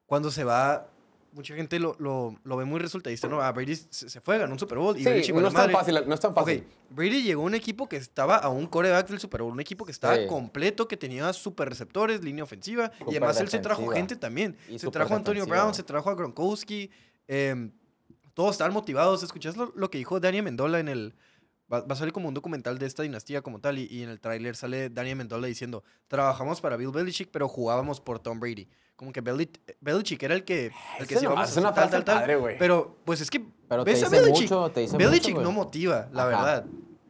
cuando 0.07 0.31
se 0.31 0.43
va 0.43 0.89
mucha 1.33 1.55
gente 1.55 1.79
lo, 1.79 1.95
lo, 1.99 2.35
lo 2.43 2.57
ve 2.57 2.65
muy 2.65 2.79
resultadista, 2.79 3.27
¿no? 3.27 3.41
A 3.41 3.51
Brady 3.51 3.75
se, 3.75 4.09
se 4.09 4.21
fue, 4.21 4.37
ganó 4.37 4.53
un 4.53 4.59
Super 4.59 4.77
Bowl. 4.77 4.95
Y 4.95 5.03
Sí, 5.03 5.09
Belichick 5.09 5.35
no 5.35 5.47
es 5.47 5.53
tan 5.53 5.71
fácil, 5.71 5.99
no 6.05 6.13
es 6.13 6.19
tan 6.19 6.33
fácil. 6.33 6.63
Brady 6.89 7.23
llegó 7.23 7.43
a 7.43 7.45
un 7.45 7.55
equipo 7.55 7.87
que 7.87 7.97
estaba 7.97 8.37
a 8.37 8.49
un 8.49 8.65
coreback 8.67 9.07
del 9.09 9.19
Super 9.19 9.41
Bowl, 9.43 9.51
un 9.53 9.59
equipo 9.59 9.85
que 9.85 9.91
estaba 9.91 10.15
Sí. 10.15 10.27
completo, 10.27 10.87
que 10.87 10.97
tenía 10.97 11.31
super 11.33 11.69
receptores, 11.69 12.23
línea 12.23 12.43
ofensiva, 12.43 12.91
y 13.07 13.11
además 13.11 13.39
él 13.39 13.49
se 13.49 13.59
trajo 13.59 13.87
gente 13.89 14.15
también. 14.15 14.57
Y 14.67 14.79
se 14.79 14.89
trajo 14.89 15.13
a 15.13 15.17
Antonio 15.17 15.43
defensiva. 15.43 15.63
Brown, 15.63 15.73
se 15.75 15.83
trajo 15.83 16.09
a 16.09 16.15
Gronkowski, 16.15 16.89
em, 17.27 17.71
todos 18.33 18.51
estaban 18.51 18.73
motivados. 18.73 19.21
¿Escuchas 19.23 19.57
lo, 19.57 19.71
lo 19.75 19.89
que 19.91 19.97
dijo 19.97 20.19
Daniel 20.19 20.43
Mendola 20.43 20.79
en 20.79 20.87
el... 20.89 21.13
Va, 21.71 21.81
va 21.81 21.93
a 21.93 21.95
salir 21.95 22.11
como 22.13 22.27
un 22.27 22.33
documental 22.33 22.79
de 22.79 22.87
esta 22.87 23.03
dinastía 23.03 23.41
como 23.43 23.59
tal, 23.59 23.77
y, 23.77 23.85
y 23.91 24.01
en 24.01 24.09
el 24.09 24.19
tráiler 24.19 24.55
sale 24.55 24.89
Daniel 24.89 25.17
Mendola 25.17 25.45
diciendo, 25.45 25.83
trabajamos 26.07 26.61
para 26.61 26.77
Bill 26.77 26.89
Belichick, 26.89 27.29
pero 27.31 27.47
jugábamos 27.47 28.01
por 28.01 28.17
Tom 28.19 28.39
Brady. 28.39 28.67
Como 28.99 29.13
que 29.13 29.23
Belich- 29.23 29.57
Belichick 29.79 30.21
era 30.23 30.35
el 30.35 30.43
que, 30.43 30.73
el 30.99 31.07
que 31.07 31.15
sí, 31.15 31.23
no, 31.23 31.29
vamos 31.29 31.47
a 31.47 31.51
es 31.51 31.55
una 31.57 31.69
hacer 31.69 31.81
tal, 31.83 31.89
tal, 31.89 32.03
tal. 32.03 32.19
padre, 32.19 32.35
güey. 32.35 32.57
Pero, 32.57 32.97
pues 33.05 33.21
es 33.21 33.29
que 33.31 33.39
Pero 33.69 33.85
te 33.85 33.91
ves 33.91 34.03
a 34.03 34.09
dice 34.09 34.21
Belichick. 34.21 34.51
mucho, 34.51 34.71
te 34.71 34.81
dice 34.81 34.97
Belichick 34.97 35.35
mucho, 35.35 35.43
no 35.45 35.51
motiva, 35.53 36.09
la 36.11 36.23
Ajá. 36.23 36.29
verdad. 36.29 36.65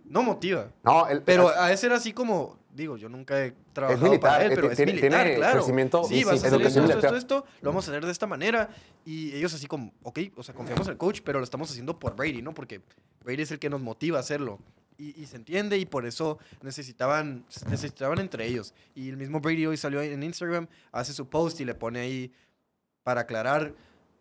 No 0.06 0.22
motiva. 0.22 0.68
No, 0.84 1.08
el- 1.08 1.24
Pero 1.24 1.52
el- 1.52 1.58
a 1.58 1.72
ese 1.72 1.88
era 1.88 1.96
así 1.96 2.14
como, 2.14 2.60
digo, 2.76 2.96
yo 2.96 3.10
nunca 3.10 3.44
he 3.44 3.56
trabajado 3.74 4.06
militar, 4.06 4.20
para 4.34 4.46
él, 4.46 4.52
eh, 4.52 4.56
pero 4.56 4.70
es 4.70 4.78
tiene- 4.78 4.94
militar, 4.94 5.24
tiene 5.24 5.36
claro. 5.38 5.54
crecimiento 5.58 6.04
sí, 6.04 6.16
y 6.20 6.24
vas 6.26 6.40
sí, 6.40 6.46
a 6.46 6.48
hacer 6.50 6.62
esto, 6.62 6.80
educación 6.80 6.86
esto, 6.86 7.16
esto, 7.16 7.18
esto, 7.40 7.46
lo 7.62 7.70
vamos 7.72 7.88
a 7.88 7.92
hacer 7.92 8.06
de 8.06 8.12
esta 8.12 8.28
manera. 8.28 8.70
Y 9.04 9.36
ellos 9.36 9.52
así 9.56 9.66
como, 9.66 9.92
ok, 10.04 10.20
o 10.36 10.44
sea, 10.44 10.54
confiamos 10.54 10.86
en 10.86 10.92
el 10.92 10.98
coach, 11.00 11.22
pero 11.26 11.40
lo 11.40 11.44
estamos 11.44 11.72
haciendo 11.72 11.98
por 11.98 12.16
Brady, 12.16 12.44
¿no? 12.44 12.54
Porque 12.54 12.82
Brady 13.24 13.42
es 13.42 13.50
el 13.52 13.58
que 13.58 13.72
nos 13.72 13.82
motiva 13.82 14.18
a 14.18 14.22
hacerlo. 14.22 14.60
Y, 15.00 15.20
y 15.20 15.26
se 15.28 15.38
entiende 15.38 15.78
y 15.78 15.86
por 15.86 16.06
eso 16.06 16.38
necesitaban, 16.62 17.46
necesitaban 17.70 18.20
entre 18.20 18.46
ellos. 18.46 18.74
Y 18.96 19.10
el 19.10 19.18
mismo 19.18 19.40
Brady 19.40 19.66
hoy 19.66 19.78
salió 19.78 20.02
en 20.02 20.22
Instagram, 20.22 20.68
hace 20.92 21.14
su 21.14 21.28
post 21.28 21.60
y 21.62 21.66
le 21.66 21.74
pone 21.74 22.02
ahí 22.02 22.34
para 23.04 23.22
aclarar, 23.22 23.74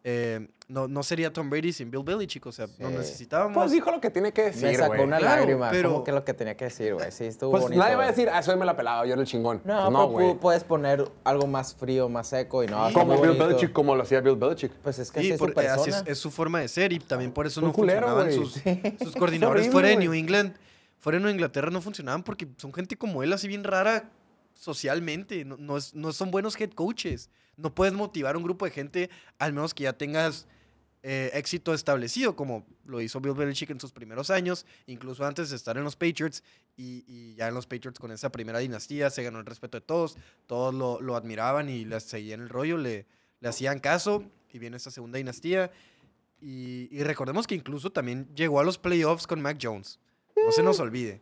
eh, 0.04 0.48
no, 0.68 0.86
no 0.86 1.02
sería 1.02 1.32
Tom 1.32 1.50
Brady 1.50 1.72
sin 1.72 1.90
Bill 1.90 2.02
Belichick, 2.04 2.46
o 2.46 2.52
sea, 2.52 2.66
no 2.78 2.88
Sí. 2.90 2.94
necesitábamos... 2.96 3.54
Pues 3.56 3.72
dijo 3.72 3.90
lo 3.90 4.00
que 4.00 4.10
tiene 4.10 4.32
que 4.32 4.42
decir, 4.44 4.62
Me 4.68 4.74
sacó 4.76 4.88
güey. 4.94 5.02
una 5.02 5.18
Claro, 5.18 5.40
lágrima, 5.40 5.70
pero- 5.70 5.90
como 5.90 6.04
que 6.04 6.12
lo 6.12 6.24
que 6.24 6.32
tenía 6.34 6.56
que 6.56 6.66
decir, 6.66 6.94
güey. 6.94 7.10
Sí, 7.10 7.24
estuvo 7.24 7.50
Pues 7.50 7.64
bonito. 7.64 7.82
nadie 7.82 7.96
va 7.96 8.04
a 8.04 8.06
decir, 8.06 8.28
ah, 8.30 8.38
eso 8.38 8.56
me 8.56 8.64
la 8.64 8.76
pelaba, 8.76 9.04
yo 9.04 9.12
era 9.14 9.20
el 9.22 9.26
chingón. 9.26 9.60
No, 9.64 9.74
Pues 9.80 9.84
no 9.84 9.90
no, 9.90 10.06
güey. 10.08 10.34
puedes 10.38 10.62
poner 10.64 11.10
algo 11.24 11.46
más 11.48 11.74
frío, 11.74 12.08
más 12.08 12.28
seco 12.28 12.62
y 12.62 12.68
no. 12.68 12.86
Sí. 12.88 12.94
Como 12.94 13.20
Bill. 13.20 13.32
Belichick, 13.36 13.72
como 13.72 13.96
lo 13.96 14.04
hacía 14.04 14.20
Bill 14.20 14.36
Belichick. 14.36 14.72
Pues 14.74 14.98
es 15.00 15.10
que 15.10 15.20
Sí, 15.20 15.26
así 15.26 15.32
es 15.34 15.38
por- 15.38 15.52
su 15.52 15.60
eh, 15.60 15.68
así 15.68 15.90
es, 15.90 16.02
es 16.06 16.18
su 16.18 16.30
forma 16.30 16.60
de 16.60 16.68
ser 16.68 16.92
y 16.92 17.00
también 17.00 17.32
por 17.32 17.46
eso 17.46 17.60
Un 17.60 17.66
no 17.68 17.72
culero, 17.72 18.06
funcionaban 18.06 18.62
güey. 18.62 18.94
sus, 18.96 19.02
sus 19.12 19.16
coordinadores 19.16 19.68
fuera 19.70 19.88
de. 19.88 19.96
New 19.96 20.14
England. 20.14 20.54
Fuera 20.98 21.18
de 21.18 21.30
Inglaterra 21.30 21.70
no 21.70 21.80
funcionaban 21.80 22.22
porque 22.22 22.48
son 22.56 22.72
gente 22.72 22.96
como 22.96 23.22
él, 23.22 23.32
así 23.32 23.46
bien 23.48 23.64
rara 23.64 24.10
socialmente. 24.54 25.44
No, 25.44 25.56
no 25.56 25.76
es- 25.76 25.94
no 25.94 26.12
son 26.12 26.30
buenos 26.30 26.58
head 26.60 26.70
coaches. 26.72 27.30
No 27.56 27.74
puedes 27.74 27.94
motivar 27.94 28.34
a 28.34 28.38
un 28.38 28.44
grupo 28.44 28.64
de 28.64 28.70
gente 28.70 29.10
al 29.38 29.52
menos 29.52 29.74
que 29.74 29.84
ya 29.84 29.92
tengas 29.92 30.46
eh, 31.04 31.30
éxito 31.34 31.72
establecido, 31.74 32.34
como 32.34 32.66
lo 32.84 33.00
hizo 33.00 33.20
Bill 33.20 33.32
Belichick 33.34 33.70
en 33.70 33.78
sus 33.78 33.92
primeros 33.92 34.30
años, 34.30 34.66
incluso 34.86 35.24
antes 35.24 35.48
de 35.48 35.54
estar 35.56 35.76
en 35.76 35.84
los 35.84 35.94
Patriots. 35.94 36.42
Y, 36.76 37.04
y 37.06 37.34
ya 37.36 37.46
en 37.48 37.54
los 37.54 37.66
Patriots 37.68 38.00
con 38.00 38.10
esa 38.10 38.30
primera 38.32 38.58
dinastía 38.58 39.08
se 39.10 39.22
ganó 39.22 39.38
el 39.38 39.46
respeto 39.46 39.78
de 39.78 39.82
todos. 39.86 40.16
Todos 40.46 40.74
lo, 40.74 41.00
lo 41.00 41.14
admiraban 41.14 41.68
y 41.68 41.84
le 41.84 42.00
seguían 42.00 42.40
el 42.40 42.48
rollo, 42.48 42.76
le, 42.78 43.06
le 43.40 43.48
hacían 43.48 43.78
caso. 43.78 44.24
Y 44.52 44.58
viene 44.58 44.76
esta 44.76 44.90
segunda 44.90 45.18
dinastía. 45.18 45.70
Y, 46.40 46.88
y 46.90 47.02
recordemos 47.04 47.46
que 47.46 47.54
incluso 47.54 47.90
también 47.90 48.28
llegó 48.34 48.58
a 48.60 48.64
los 48.64 48.76
playoffs 48.78 49.26
con 49.28 49.40
Mac 49.40 49.58
Jones. 49.62 50.00
No 50.46 50.52
se 50.52 50.62
nos 50.62 50.80
olvide. 50.80 51.20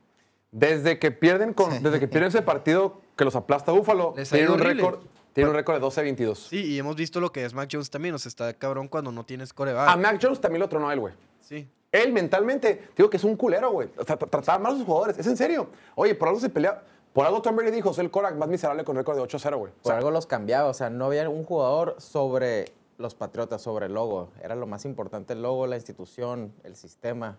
Desde 0.53 0.99
que 0.99 1.11
pierden 1.11 1.53
con, 1.53 1.83
desde 1.83 1.99
que 2.01 2.09
pierden 2.09 2.29
ese 2.29 2.43
partido 2.43 3.01
que 3.17 3.25
los 3.25 3.35
aplasta 3.37 3.73
Búfalo, 3.73 4.15
ido 4.33 4.55
un 4.55 4.61
récord, 4.61 5.01
tienen 5.33 5.51
un 5.51 5.57
récord 5.57 5.81
de 5.81 5.87
12-22. 5.87 6.35
Sí, 6.37 6.65
y 6.65 6.79
hemos 6.79 6.97
visto 6.97 7.21
lo 7.21 7.31
que 7.33 7.45
es 7.45 7.53
Mac 7.53 7.69
Jones 7.71 7.91
también. 7.91 8.15
O 8.15 8.19
sea, 8.19 8.29
está 8.29 8.53
cabrón 8.55 8.89
cuando 8.89 9.13
no 9.13 9.25
tienes 9.27 9.53
coreback. 9.53 9.89
A 9.89 9.97
Mac 9.97 10.19
Jones 10.23 10.41
también 10.41 10.61
lo 10.61 10.69
tronó 10.69 10.89
a 10.89 10.95
él, 10.95 11.01
güey. 11.01 11.15
Sí. 11.41 11.69
Él 11.93 12.13
mentalmente, 12.13 12.89
digo 12.97 13.09
que 13.11 13.17
es 13.17 13.25
un 13.25 13.37
culero, 13.37 13.71
güey. 13.71 13.89
O 13.97 14.05
sea, 14.05 14.19
tra- 14.19 14.29
trataba 14.31 14.59
mal 14.59 14.73
a 14.75 14.77
sus 14.77 14.85
jugadores. 14.87 15.19
Es 15.19 15.27
en 15.27 15.37
serio. 15.37 15.69
Oye, 15.95 16.15
por 16.15 16.29
algo 16.29 16.41
se 16.41 16.49
pelea. 16.49 16.83
Por 17.13 17.25
algo 17.25 17.41
Tom 17.43 17.57
Brady 17.57 17.71
dijo, 17.71 17.93
soy 17.95 18.05
el 18.05 18.11
Korak 18.11 18.37
más 18.37 18.49
miserable 18.49 18.85
con 18.85 18.97
récord 18.97 19.17
de 19.17 19.23
8-0, 19.23 19.57
güey. 19.57 19.73
O 19.73 19.83
Por 19.83 19.91
sea, 19.91 19.97
algo 19.99 20.11
los 20.11 20.27
cambiaba. 20.27 20.69
O 20.69 20.75
sea, 20.75 20.91
no 20.91 21.07
había 21.07 21.29
un 21.29 21.45
jugador 21.45 21.97
sobre 21.99 22.73
los 22.99 23.15
Patriotas, 23.15 23.63
sobre 23.63 23.87
el 23.87 23.95
logo. 23.95 24.31
Era 24.43 24.55
lo 24.55 24.67
más 24.67 24.85
importante 24.85 25.33
el 25.33 25.43
logo, 25.43 25.67
la 25.67 25.77
institución, 25.77 26.53
el 26.65 26.77
sistema. 26.77 27.39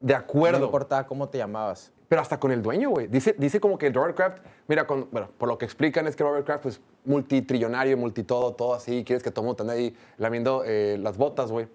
De 0.00 0.14
No 0.14 0.18
acuerdo. 0.20 0.64
importaba 0.66 1.06
cómo 1.06 1.28
te 1.28 1.38
llamabas. 1.38 1.92
Pero 2.08 2.22
hasta 2.22 2.40
con 2.40 2.50
el 2.52 2.62
dueño, 2.62 2.88
güey. 2.90 3.06
Dice, 3.06 3.34
dice 3.36 3.60
como 3.60 3.76
que 3.76 3.90
Robert 3.90 4.16
Kraft, 4.16 4.38
mira, 4.66 4.86
con- 4.86 5.08
bueno, 5.10 5.28
por 5.36 5.48
lo 5.48 5.58
que 5.58 5.66
explican 5.66 6.06
es 6.06 6.16
que 6.16 6.24
Robert 6.24 6.46
Kraft 6.46 6.66
es 6.66 6.80
multitrillonario, 7.04 7.96
multitodo, 7.98 8.54
todo 8.54 8.74
así. 8.74 9.04
Quieres 9.04 9.22
que 9.22 9.30
todo 9.30 9.44
mundo 9.44 9.62
ande 9.62 9.74
ahí 9.74 9.96
lamiendo 10.16 10.62
eh, 10.64 10.96
las 11.00 11.18
botas, 11.18 11.50
güey. 11.50 11.66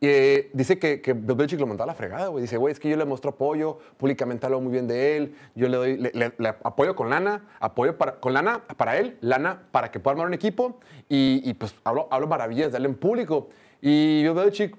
Y 0.00 0.06
eh, 0.08 0.50
dice 0.52 0.78
que, 0.78 1.00
que 1.00 1.12
Bill 1.12 1.36
Belichick 1.36 1.60
lo 1.60 1.66
mandó 1.66 1.84
a 1.84 1.86
la 1.86 1.94
fregada, 1.94 2.28
güey. 2.28 2.42
Dice, 2.42 2.56
güey, 2.56 2.72
es 2.72 2.80
que 2.80 2.88
yo 2.88 2.96
le 2.96 3.04
muestro 3.04 3.30
apoyo, 3.32 3.78
públicamente 3.98 4.46
hablo 4.46 4.60
muy 4.60 4.72
bien 4.72 4.88
de 4.88 5.16
él, 5.16 5.36
yo 5.54 5.68
le 5.68 5.76
doy, 5.76 5.96
le, 5.96 6.10
le- 6.14 6.32
le 6.36 6.48
apoyo 6.48 6.96
con 6.96 7.10
lana, 7.10 7.44
apoyo 7.60 7.96
para, 7.98 8.18
con 8.18 8.32
lana 8.32 8.62
para 8.76 8.96
él, 8.98 9.16
lana 9.20 9.62
para 9.70 9.90
que 9.92 10.00
pueda 10.00 10.12
armar 10.14 10.26
un 10.26 10.34
equipo 10.34 10.80
y, 11.08 11.42
y, 11.44 11.54
pues 11.54 11.74
hablo, 11.84 12.08
hablo 12.10 12.26
maravillas 12.26 12.72
de 12.72 12.78
él 12.78 12.86
en 12.86 12.94
público. 12.96 13.50
Y 13.80 14.22
Bill 14.22 14.32
Belichick 14.34 14.76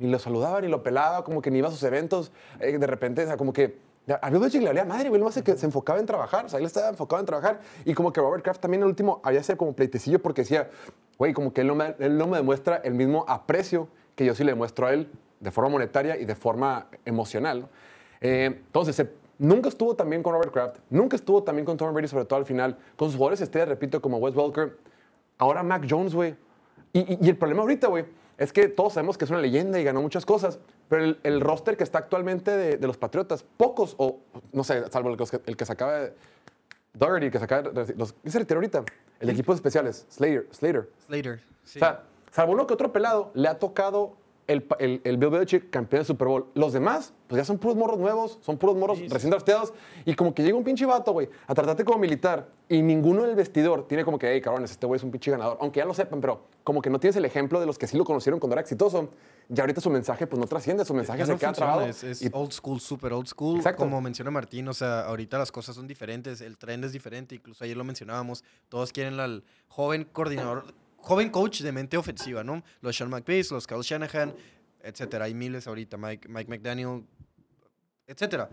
ni 0.00 0.10
lo 0.10 0.18
saludaba, 0.18 0.60
ni 0.60 0.68
lo 0.68 0.82
pelaba, 0.82 1.22
como 1.24 1.40
que 1.42 1.50
ni 1.50 1.58
iba 1.58 1.68
a 1.68 1.70
sus 1.70 1.82
eventos. 1.82 2.32
eh, 2.58 2.76
de 2.78 2.86
repente, 2.86 3.22
o 3.22 3.26
sea, 3.26 3.36
como 3.36 3.52
que 3.52 3.78
a 4.20 4.28
Belichick 4.30 4.62
le 4.62 4.68
valía 4.68 4.84
madre, 4.84 5.08
güey. 5.08 5.20
Más 5.22 5.40
que 5.40 5.56
se 5.56 5.66
enfocaba 5.66 6.00
en 6.00 6.06
trabajar. 6.06 6.46
O 6.46 6.48
sea, 6.48 6.58
él 6.58 6.64
estaba 6.66 6.88
enfocado 6.88 7.20
en 7.20 7.26
trabajar. 7.26 7.60
Y 7.84 7.94
como 7.94 8.12
que 8.12 8.20
Robert 8.20 8.42
Kraft 8.42 8.60
también 8.60 8.82
el 8.82 8.88
último 8.88 9.20
había 9.22 9.42
sido 9.42 9.56
como 9.58 9.72
pleitecillo 9.74 10.20
porque 10.20 10.42
decía, 10.42 10.68
güey, 11.18 11.32
como 11.32 11.52
que 11.52 11.60
él 11.60 11.68
no, 11.68 11.74
me, 11.76 11.94
él 12.00 12.18
no 12.18 12.26
me 12.26 12.38
demuestra 12.38 12.76
el 12.82 12.94
mismo 12.94 13.24
aprecio 13.28 13.86
que 14.16 14.24
yo 14.24 14.34
sí 14.34 14.42
le 14.42 14.50
demuestro 14.52 14.86
a 14.88 14.94
él 14.94 15.08
de 15.38 15.50
forma 15.52 15.70
monetaria 15.70 16.16
y 16.16 16.24
de 16.24 16.34
forma 16.34 16.88
emocional. 17.04 17.68
Eh, 18.20 18.46
entonces, 18.66 18.96
se- 18.96 19.10
nunca 19.38 19.68
estuvo 19.68 19.94
también 19.94 20.22
con 20.22 20.32
Robert 20.34 20.52
Kraft, 20.52 20.76
nunca 20.90 21.14
estuvo 21.16 21.42
también 21.42 21.64
con 21.64 21.76
Tom 21.76 21.94
Brady, 21.94 22.08
sobre 22.08 22.24
todo 22.24 22.38
al 22.38 22.46
final, 22.46 22.76
con 22.96 23.08
sus 23.08 23.16
jugadores 23.16 23.40
estrellas, 23.40 23.68
repito, 23.68 24.02
como 24.02 24.18
Wes 24.18 24.34
Welker. 24.34 24.76
Ahora 25.38 25.62
Mac 25.62 25.86
Jones, 25.88 26.14
güey. 26.14 26.34
Y, 26.92 27.00
y- 27.14 27.18
y 27.22 27.28
el 27.28 27.36
problema 27.38 27.62
ahorita, 27.62 27.86
güey, 27.86 28.04
es 28.40 28.54
que 28.54 28.68
todos 28.68 28.94
sabemos 28.94 29.18
que 29.18 29.26
es 29.26 29.30
una 29.30 29.38
leyenda 29.38 29.78
y 29.78 29.84
ganó 29.84 30.00
muchas 30.00 30.24
cosas, 30.24 30.58
pero 30.88 31.04
el, 31.04 31.20
el 31.24 31.42
roster 31.42 31.76
que 31.76 31.84
está 31.84 31.98
actualmente 31.98 32.50
de, 32.50 32.78
de 32.78 32.86
los 32.86 32.96
Patriotas, 32.96 33.44
pocos, 33.58 33.94
o 33.98 34.20
no 34.52 34.64
sé, 34.64 34.90
salvo 34.90 35.10
el 35.10 35.18
que, 35.18 35.40
el 35.44 35.56
que 35.58 35.66
se 35.66 35.72
acaba 35.72 35.98
de. 35.98 36.14
Dougherty, 36.94 37.30
que 37.30 37.38
se 37.38 37.44
acaba 37.44 37.70
de. 37.70 37.94
Los, 37.96 38.14
¿Quién 38.14 38.32
se 38.32 38.38
retiró 38.38 38.58
ahorita? 38.58 38.82
El 39.20 39.26
de 39.26 39.32
equipos 39.34 39.56
especiales, 39.56 40.06
Slater. 40.08 40.48
Slater. 40.52 40.90
Slater. 41.06 41.42
Sí. 41.64 41.78
O 41.78 41.80
sea, 41.80 42.04
salvo 42.30 42.52
uno 42.52 42.66
que 42.66 42.72
otro 42.72 42.90
pelado, 42.90 43.30
le 43.34 43.46
ha 43.46 43.58
tocado 43.58 44.16
el, 44.46 44.66
el, 44.80 45.00
el 45.04 45.16
Bill 45.16 45.30
Belichick 45.30 45.70
campeón 45.70 46.00
de 46.02 46.04
Super 46.06 46.26
Bowl. 46.28 46.46
Los 46.54 46.72
demás, 46.72 47.12
pues 47.28 47.40
ya 47.40 47.44
son 47.44 47.58
puros 47.58 47.76
morros 47.76 47.98
nuevos, 47.98 48.38
son 48.42 48.58
puros 48.58 48.76
morros 48.76 48.98
recién 49.08 49.30
drafteados. 49.30 49.72
Y 50.04 50.14
como 50.14 50.34
que 50.34 50.42
llega 50.42 50.56
un 50.56 50.64
pinche 50.64 50.84
vato, 50.86 51.12
güey, 51.12 51.28
a 51.46 51.54
tratarte 51.54 51.84
como 51.84 51.98
militar. 51.98 52.48
Y 52.68 52.82
ninguno 52.82 53.24
en 53.24 53.30
el 53.30 53.36
vestidor 53.36 53.86
tiene 53.86 54.04
como 54.04 54.18
que, 54.18 54.32
hey, 54.32 54.40
cabrones, 54.40 54.70
este 54.72 54.86
güey 54.86 54.96
es 54.98 55.04
un 55.04 55.10
pinche 55.10 55.30
ganador. 55.30 55.58
Aunque 55.60 55.78
ya 55.78 55.86
lo 55.86 55.94
sepan, 55.94 56.20
pero 56.20 56.42
como 56.64 56.82
que 56.82 56.90
no 56.90 56.98
tienes 57.00 57.16
el 57.16 57.24
ejemplo 57.24 57.60
de 57.60 57.66
los 57.66 57.78
que 57.78 57.86
sí 57.86 57.96
lo 57.96 58.04
conocieron 58.04 58.40
cuando 58.40 58.54
era 58.54 58.60
exitoso. 58.62 59.10
Y 59.52 59.60
ahorita 59.60 59.80
su 59.80 59.90
mensaje, 59.90 60.26
pues 60.26 60.38
no 60.38 60.46
trasciende, 60.46 60.84
su 60.84 60.94
mensaje 60.94 61.18
Ya 61.20 61.26
se 61.26 61.32
no 61.32 61.38
queda 61.38 61.48
funciona, 61.50 61.72
trabado. 61.72 61.88
Es, 61.88 62.04
es 62.04 62.22
Y- 62.22 62.30
old 62.32 62.52
school, 62.52 62.80
super 62.80 63.12
old 63.12 63.26
school. 63.26 63.56
Exacto. 63.56 63.82
Como 63.82 64.00
menciona 64.00 64.30
Martín, 64.30 64.66
o 64.68 64.74
sea, 64.74 65.00
ahorita 65.02 65.38
las 65.38 65.50
cosas 65.50 65.74
son 65.74 65.86
diferentes, 65.88 66.40
el 66.40 66.56
trend 66.56 66.84
es 66.84 66.92
diferente, 66.92 67.34
incluso 67.34 67.64
ayer 67.64 67.76
lo 67.76 67.82
mencionábamos, 67.84 68.44
todos 68.68 68.92
quieren 68.92 69.18
al 69.18 69.42
joven 69.68 70.06
coordinador, 70.12 70.64
joven 71.00 71.30
coach 71.30 71.60
de 71.62 71.72
mente 71.72 71.96
ofensiva, 71.96 72.42
¿no? 72.44 72.62
Los 72.80 72.96
Sean 72.96 73.10
McVay, 73.10 73.42
los 73.50 73.66
Kyle 73.66 73.82
Shanahan, 73.82 74.34
etcétera. 74.82 75.24
Hay 75.26 75.34
miles 75.34 75.66
ahorita, 75.66 75.96
Mike, 75.96 76.28
Mike 76.28 76.50
McDaniel, 76.50 77.04
etcétera. 78.06 78.48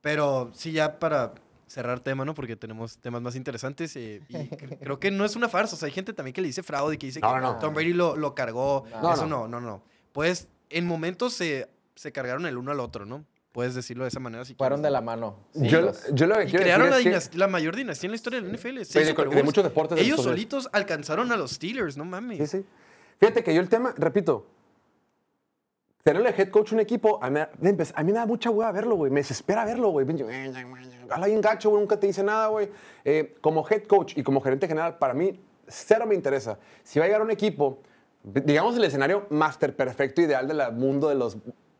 Pero 0.00 0.50
sí, 0.54 0.72
ya 0.72 0.98
para 0.98 1.34
cerrar 1.66 2.00
tema, 2.00 2.24
¿no? 2.24 2.34
Porque 2.34 2.56
tenemos 2.56 2.98
temas 2.98 3.22
más 3.22 3.34
interesantes 3.36 3.94
eh, 3.96 4.20
y 4.28 4.32
cre- 4.34 4.78
creo 4.78 4.98
que 4.98 5.10
no 5.10 5.24
es 5.24 5.36
una 5.36 5.48
farsa. 5.48 5.76
O 5.76 5.78
sea, 5.78 5.86
hay 5.86 5.92
gente 5.92 6.12
también 6.12 6.34
que 6.34 6.40
le 6.42 6.48
dice 6.48 6.62
fraude, 6.62 6.98
que 6.98 7.06
dice 7.06 7.20
No, 7.20 7.32
que 7.34 7.40
no. 7.40 7.58
Tom 7.58 7.74
Brady 7.74 7.92
lo, 7.92 8.16
lo 8.16 8.34
cargó. 8.34 8.84
No, 9.00 9.12
Eso 9.14 9.26
no. 9.26 9.48
no, 9.48 9.60
no, 9.60 9.60
no. 9.60 9.82
Pues 10.12 10.48
en 10.70 10.86
momentos 10.86 11.32
se, 11.34 11.68
se 11.94 12.12
cargaron 12.12 12.46
el 12.46 12.58
uno 12.58 12.72
al 12.72 12.80
otro, 12.80 13.06
¿no? 13.06 13.24
Puedes 13.52 13.74
decirlo 13.74 14.04
de 14.04 14.08
esa 14.08 14.18
manera 14.18 14.44
si 14.46 14.54
Fueron 14.54 14.78
quieres. 14.78 14.84
de 14.84 14.90
la 14.92 15.00
mano. 15.02 15.36
sí, 15.52 15.68
yo, 15.68 15.82
los- 15.82 16.06
yo 16.14 16.26
lo 16.26 16.36
que 16.36 16.44
Y 16.44 16.46
quiero 16.46 16.62
crearon 16.64 16.88
la, 16.90 16.96
decir 16.96 17.12
es 17.12 17.28
que- 17.28 17.30
dinastía- 17.34 17.38
la 17.38 17.48
mayor 17.48 17.76
dinastía 17.76 18.06
en 18.08 18.12
la 18.12 18.16
historia 18.16 18.40
del 18.40 18.50
NFL. 18.50 18.84
seis 18.84 19.06
de- 19.14 19.24
de 19.26 19.42
muchos 19.42 19.62
deportes 19.62 19.98
de 19.98 20.04
Ellos 20.04 20.22
solitos 20.22 20.68
alcanzaron 20.72 21.30
a 21.32 21.36
los 21.36 21.52
Steelers, 21.52 21.96
no 21.98 22.04
mames. 22.06 22.38
Sí, 22.38 22.46
sí. 22.58 22.66
Fíjate 23.20 23.44
que 23.44 23.54
yo 23.54 23.60
el 23.60 23.68
tema, 23.68 23.94
repito, 23.98 24.46
tenerle 26.02 26.30
head 26.36 26.48
coach 26.48 26.72
a 26.72 26.74
un 26.76 26.80
equipo, 26.80 27.22
a 27.22 27.30
mí, 27.30 27.40
a 27.40 27.50
mí 27.58 28.12
me 28.12 28.12
da 28.18 28.26
mucha 28.26 28.50
hueva 28.50 28.72
verlo, 28.72 28.96
güey. 28.96 29.10
Me 29.12 29.20
desespera 29.20 29.64
verlo, 29.64 29.90
güey. 29.90 30.06
Habla 31.10 31.26
bien 31.26 31.40
gacho, 31.40 31.70
güey. 31.70 31.80
Nunca 31.82 32.00
te 32.00 32.06
dice 32.06 32.22
nada, 32.22 32.48
güey. 32.48 32.70
Eh, 33.04 33.36
como 33.40 33.66
head 33.68 33.84
coach 33.84 34.14
y 34.16 34.22
como 34.22 34.40
gerente 34.40 34.66
general, 34.66 34.98
para 34.98 35.14
mí, 35.14 35.38
cero 35.68 36.06
me 36.06 36.14
interesa. 36.14 36.58
Si 36.82 36.98
va 36.98 37.04
a 37.04 37.08
llegar 37.08 37.22
un 37.22 37.30
equipo, 37.30 37.80
digamos 38.24 38.76
el 38.76 38.84
escenario 38.84 39.26
máster 39.30 39.76
perfecto, 39.76 40.20
ideal 40.22 40.48
del 40.48 40.72
mundo 40.72 41.08
de 41.08 41.14
los 41.16 41.36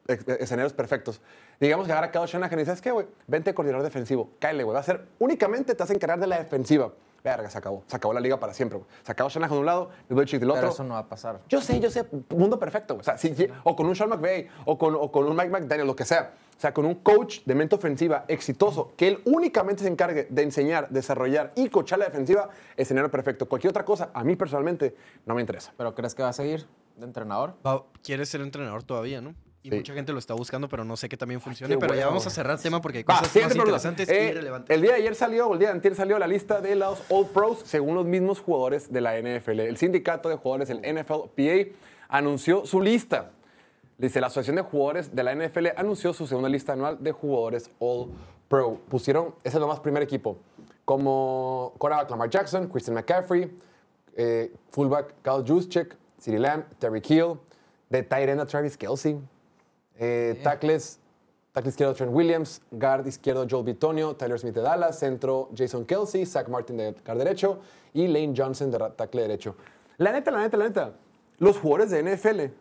escenarios 0.09 0.73
perfectos. 0.73 1.21
Digamos 1.61 1.87
que 1.87 1.93
agarra 1.93 2.09
a 2.09 2.11
Kyle 2.11 2.27
Shanahan 2.27 2.59
y 2.59 2.63
dices, 2.63 2.81
¿qué, 2.81 2.91
güey? 2.91 3.07
Vente 3.27 3.55
coordinador 3.55 3.85
defensivo. 3.85 4.31
Cáele, 4.39 4.65
güey. 4.65 4.75
Va 4.75 4.81
a 4.81 4.85
ser, 4.85 5.07
únicamente 5.19 5.75
te 5.75 5.83
vas 5.83 5.91
a 5.91 5.95
encargar 5.95 6.19
de 6.19 6.27
la 6.27 6.39
defensiva. 6.39 6.93
verga, 7.25 7.49
se 7.49 7.57
acabó. 7.57 7.85
Se 7.87 7.95
acabó 7.95 8.13
la 8.13 8.19
liga 8.21 8.41
para 8.41 8.53
siempre, 8.53 8.79
güey. 8.79 8.91
Se 9.05 9.13
acabó 9.13 9.31
Shanahan 9.31 9.53
de 9.55 9.61
un 9.61 9.67
lado, 9.67 9.91
Bill 10.09 10.17
Belichick 10.17 10.41
del 10.41 10.51
otro. 10.51 10.61
Pero 10.63 10.73
eso 10.73 10.83
no 10.83 10.95
va 10.95 11.01
a 11.01 11.09
pasar. 11.09 11.39
Yo 11.49 11.61
sé, 11.61 11.79
yo 11.79 11.89
sé, 11.89 12.05
mundo 12.31 12.59
perfecto. 12.59 12.97
O, 12.99 13.03
sea, 13.05 13.17
si- 13.17 13.33
si- 13.37 13.47
o 13.63 13.77
con 13.77 13.87
un 13.87 13.95
Sean 13.95 14.09
McVay, 14.11 14.49
o 14.65 14.77
con, 14.77 14.97
o 14.97 15.13
con 15.13 15.27
un 15.29 15.37
Mike 15.37 15.51
McDaniel, 15.51 15.87
lo 15.87 15.95
que 15.95 16.05
sea. 16.05 16.33
O 16.59 16.61
sea, 16.63 16.75
con 16.75 16.85
un 16.85 16.97
coach 16.97 17.41
de 17.45 17.55
mente 17.55 17.77
ofensiva 17.77 18.25
exitoso, 18.27 18.93
que 18.97 19.07
él 19.09 19.23
únicamente 19.25 19.83
se 19.85 19.89
encargue 19.89 20.27
de 20.31 20.43
enseñar, 20.43 20.89
desarrollar 20.91 21.53
y 21.55 21.69
coachar 21.69 22.01
la 22.01 22.07
defensiva, 22.07 22.49
escenario 22.77 23.09
perfecto. 23.11 23.49
Cualquier 23.49 23.71
otra 23.71 23.85
cosa, 23.85 24.11
a 24.15 24.25
mí 24.25 24.35
personalmente, 24.35 24.97
no 25.25 25.35
me 25.37 25.41
interesa. 25.43 25.73
¿Pero 25.77 25.95
crees 25.95 26.15
que 26.17 26.23
va 26.25 26.29
a 26.31 26.33
seguir 26.33 26.67
de 26.97 27.05
entrenador? 27.05 27.55
Va- 27.65 27.85
quiere 28.03 28.27
ser 28.27 28.41
entrenador 28.41 28.83
todavía, 28.83 29.21
¿no? 29.21 29.35
Y 29.65 29.71
Sí. 29.71 29.77
mucha 29.77 29.95
gente 29.95 30.13
lo 30.13 30.19
está 30.19 30.35
buscando, 30.35 30.69
pero 30.69 30.85
no 30.85 30.97
sé 30.97 31.09
que 31.09 31.17
también 31.17 31.41
funcione. 31.41 31.75
qué 31.75 31.79
pero 31.79 31.95
ya 31.95 32.07
vamos 32.07 32.27
a 32.27 32.31
cerrar 32.31 32.59
tema 32.61 32.81
porque 32.81 32.99
hay 32.99 33.05
Va, 33.05 33.19
cosas 33.19 33.29
siguiente 33.33 33.55
más 33.57 33.65
interesantes 33.65 34.09
Eh, 34.09 34.29
y 34.31 34.33
relevantes. 34.33 34.75
El 34.75 34.83
día 34.83 34.91
de 34.93 34.97
ayer 34.99 35.15
salió, 35.15 35.53
el 35.53 35.59
día 35.61 35.69
de 35.69 35.75
antier 35.75 35.95
salió 35.95 36.19
la 36.19 36.27
lista 36.27 36.61
de 36.61 36.75
los 36.75 37.01
All 37.11 37.29
Pros 37.29 37.61
según 37.65 37.95
los 37.95 38.05
mismos 38.05 38.41
jugadores 38.41 38.93
de 38.93 39.01
la 39.01 39.17
NFL. 39.17 39.61
El 39.61 39.77
sindicato 39.77 40.29
de 40.29 40.35
jugadores, 40.37 40.69
el 40.71 40.81
NFLPA, 40.85 41.77
anunció 42.09 42.67
su 42.67 42.81
lista. 42.81 43.31
Dice, 43.99 44.21
la 44.21 44.27
Asociación 44.27 44.57
de 44.57 44.63
Jugadores 44.63 45.15
de 45.15 45.23
la 45.23 45.33
NFL 45.33 45.69
anunció 45.77 46.13
su 46.13 46.27
segunda 46.27 46.49
lista 46.49 46.73
anual 46.73 46.99
de 47.01 47.13
jugadores 47.13 47.71
All 47.79 48.09
Pro. 48.49 48.81
Pusieron, 48.89 49.35
ese 49.45 49.59
es 49.59 49.61
lo 49.61 49.69
más 49.69 49.79
primer 49.79 50.03
equipo, 50.03 50.39
como 50.85 51.73
quarterback 51.79 52.11
Lamar 52.11 52.29
Jackson, 52.29 52.67
Christian 52.69 52.95
McCaffrey, 52.97 53.57
eh, 54.17 54.53
fullback 54.71 55.15
Kyle 55.23 55.45
Juszczyk, 55.47 55.97
CeeDee 56.21 56.41
Lamb, 56.41 56.65
Terry 56.81 57.01
Kill, 57.01 57.35
de 57.91 58.03
tight 58.03 58.29
end 58.29 58.45
Travis 58.47 58.77
Kelsey, 58.77 59.19
eh, 60.05 60.41
tackles, 60.43 60.99
tackle 61.53 61.71
izquierdo 61.71 61.95
Trent 61.95 62.13
Williams, 62.13 62.61
guard 62.73 63.07
izquierdo 63.07 63.47
Joel 63.49 63.65
Bitonio, 63.65 64.17
Tyler 64.17 64.39
Smith 64.39 64.55
de 64.55 64.63
Dallas, 64.63 64.99
centro 64.99 65.49
Jason 65.57 65.85
Kelsey, 65.85 66.27
Zach 66.27 66.49
Martin 66.49 66.77
de 66.77 66.95
guard 67.07 67.19
derecho 67.19 67.61
y 67.95 68.09
Lane 68.09 68.35
Johnson 68.37 68.71
de 68.71 68.79
tackle 68.97 69.23
derecho. 69.23 69.55
La 69.99 70.11
neta, 70.13 70.31
la 70.31 70.41
neta, 70.41 70.57
la 70.57 70.65
neta, 70.65 70.93
los 71.39 71.59
jugadores 71.59 71.91
de 71.91 72.03
NFL 72.03 72.53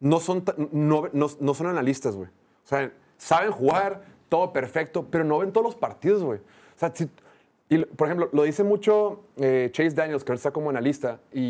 no 0.00 0.20
son, 0.20 0.44
no, 0.70 1.08
no- 1.12 1.26
no 1.40 1.54
son 1.54 1.66
analistas, 1.66 2.14
güey. 2.14 2.28
O 2.28 2.68
sea, 2.68 2.92
saben 3.16 3.50
jugar, 3.50 4.02
todo 4.28 4.52
perfecto, 4.52 5.06
pero 5.10 5.24
no 5.24 5.38
ven 5.38 5.50
todos 5.52 5.64
los 5.64 5.74
partidos, 5.74 6.22
güey. 6.22 6.38
O 6.38 6.78
sea, 6.78 6.92
si- 6.94 7.08
y, 7.70 7.78
lo- 7.78 7.86
por 7.88 8.06
ejemplo, 8.06 8.28
lo 8.32 8.42
dice 8.44 8.62
mucho 8.62 9.20
eh, 9.36 9.70
Chase 9.72 9.90
Daniels, 9.90 10.22
que 10.22 10.30
ahora 10.32 10.36
está 10.36 10.50
como 10.52 10.70
analista 10.70 11.18
y, 11.32 11.40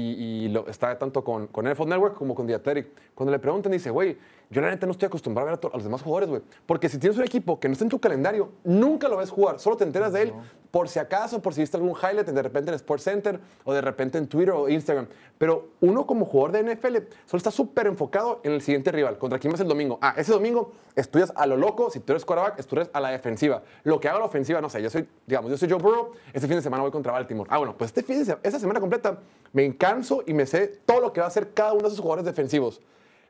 y 0.45 0.49
lo, 0.49 0.67
está 0.69 0.97
tanto 0.99 1.23
con, 1.23 1.49
con 1.49 1.67
NFL 1.67 1.88
Network 1.88 2.14
como 2.17 2.35
con 2.35 2.47
The 2.47 2.55
Athletic. 2.55 2.87
Cuando 3.14 3.33
le 3.33 3.38
preguntan, 3.38 3.73
dice, 3.73 3.91
güey, 3.91 4.17
yo 4.50 4.61
la 4.62 4.70
neta 4.70 4.87
no 4.87 4.92
estoy 4.92 5.06
acostumbrado 5.06 5.48
a 5.48 5.52
ver 5.52 5.61
a, 5.62 5.68
a 5.68 5.76
los 5.76 5.84
demás 5.84 6.02
jugadores, 6.02 6.28
güey. 6.30 6.42
Porque 6.66 6.88
si 6.88 6.98
tienes 6.98 7.18
un 7.18 7.24
equipo 7.24 7.61
que 7.61 7.68
no 7.68 7.72
está 7.72 7.84
en 7.84 7.90
tu 7.90 7.98
calendario, 8.00 8.50
nunca 8.64 9.08
lo 9.08 9.16
ves 9.18 9.30
jugar. 9.30 9.58
Solo 9.61 9.76
te 9.76 9.84
enteras 9.84 10.12
de 10.12 10.22
él 10.22 10.32
por 10.70 10.88
si 10.88 10.98
acaso, 10.98 11.40
por 11.40 11.54
si 11.54 11.61
viste 11.62 11.76
algún 11.76 11.92
highlight 11.96 12.26
de 12.28 12.42
repente 12.42 12.70
en 12.70 12.74
Sports 12.74 13.02
Center 13.04 13.40
o 13.64 13.72
de 13.72 13.80
repente 13.80 14.18
en 14.18 14.26
Twitter 14.26 14.50
o 14.54 14.68
Instagram. 14.68 15.06
Pero 15.38 15.68
uno 15.80 16.06
como 16.06 16.24
jugador 16.26 16.52
de 16.52 16.74
NFL 16.74 16.96
solo 17.26 17.38
está 17.38 17.50
súper 17.50 17.87
enfocado 17.87 18.40
en 18.42 18.52
el 18.52 18.61
siguiente 18.62 18.90
rival. 18.92 19.18
¿Contra 19.18 19.38
quién 19.38 19.50
vas 19.52 19.61
el 19.61 19.68
domingo? 19.68 19.98
Ah, 20.02 20.14
ese 20.16 20.32
domingo 20.32 20.72
estudias 20.96 21.32
a 21.37 21.46
lo 21.46 21.56
loco. 21.56 21.90
Si 21.90 22.00
tú 22.00 22.12
eres 22.12 22.24
quarterback, 22.24 22.58
estudias 22.58 22.90
a 22.92 23.00
la 23.00 23.11
defensiva. 23.11 23.62
Lo 23.84 24.00
que 24.00 24.08
haga 24.08 24.18
la 24.18 24.24
ofensiva, 24.26 24.61
no 24.61 24.68
sé. 24.70 24.82
Yo 24.82 24.90
soy, 24.90 25.06
digamos, 25.26 25.50
yo 25.50 25.56
soy 25.58 25.68
Joe 25.70 25.78
Burrow. 25.78 26.12
Este 26.32 26.46
fin 26.48 26.56
de 26.56 26.62
semana 26.62 26.82
voy 26.82 26.90
contra 26.92 27.12
Baltimore. 27.12 27.48
Ah, 27.52 27.58
bueno, 27.58 27.74
pues 27.76 27.88
este 27.90 28.02
fin 28.02 28.18
de 28.18 28.24
se- 28.24 28.38
esta 28.42 28.58
semana 28.58 28.80
completa 28.80 29.18
me 29.52 29.76
canso 29.76 30.22
y 30.26 30.32
me 30.34 30.44
sé 30.46 30.68
todo 30.87 31.00
lo 31.00 31.12
que 31.12 31.20
va 31.20 31.26
a 31.26 31.28
hacer 31.28 31.52
cada 31.54 31.72
uno 31.72 31.82
de 31.82 31.88
esos 31.88 32.00
jugadores 32.00 32.24
defensivos. 32.26 32.80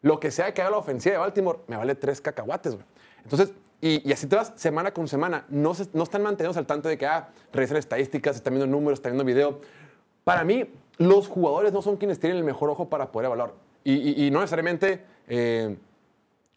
Lo 0.03 0.21
que 0.21 0.31
sea 0.31 0.53
que 0.55 0.63
haga 0.63 0.71
la 0.71 0.79
ofensiva 0.79 1.13
de 1.15 1.19
Baltimore, 1.19 1.59
me 1.67 1.77
vale 1.77 1.95
tres 1.95 2.21
cacahuates, 2.21 2.75
güey. 2.75 2.87
Entonces, 3.25 3.53
y, 3.81 4.09
y 4.09 4.13
así 4.13 4.27
te 4.27 4.37
vas 4.37 4.53
semana 4.57 4.93
con 4.93 5.07
semana. 5.09 5.45
No, 5.49 5.75
se- 5.75 5.89
no 5.93 6.03
están 6.03 6.23
mantenidos 6.23 6.57
al 6.57 6.67
tanto 6.67 6.89
de 6.89 6.97
que, 6.99 7.07
ah, 7.07 7.29
revisan 7.53 7.77
estadísticas, 7.77 8.37
están 8.37 8.55
viendo 8.55 8.67
números, 8.67 8.99
están 8.99 9.13
viendo 9.13 9.25
video. 9.25 9.61
Para 10.25 10.45
mí, 10.45 10.71
los 10.99 11.29
jugadores 11.29 11.73
no 11.73 11.83
son 11.83 11.97
quienes 11.97 12.19
tienen 12.21 12.39
el 12.39 12.45
mejor 12.45 12.71
ojo 12.71 12.89
para 12.89 13.11
poder 13.13 13.27
evaluar. 13.27 13.55
Y, 13.85 13.95
y- 13.95 14.27
y 14.27 14.31
no 14.31 14.41
necesariamente... 14.41 15.05
eh, 15.29 15.77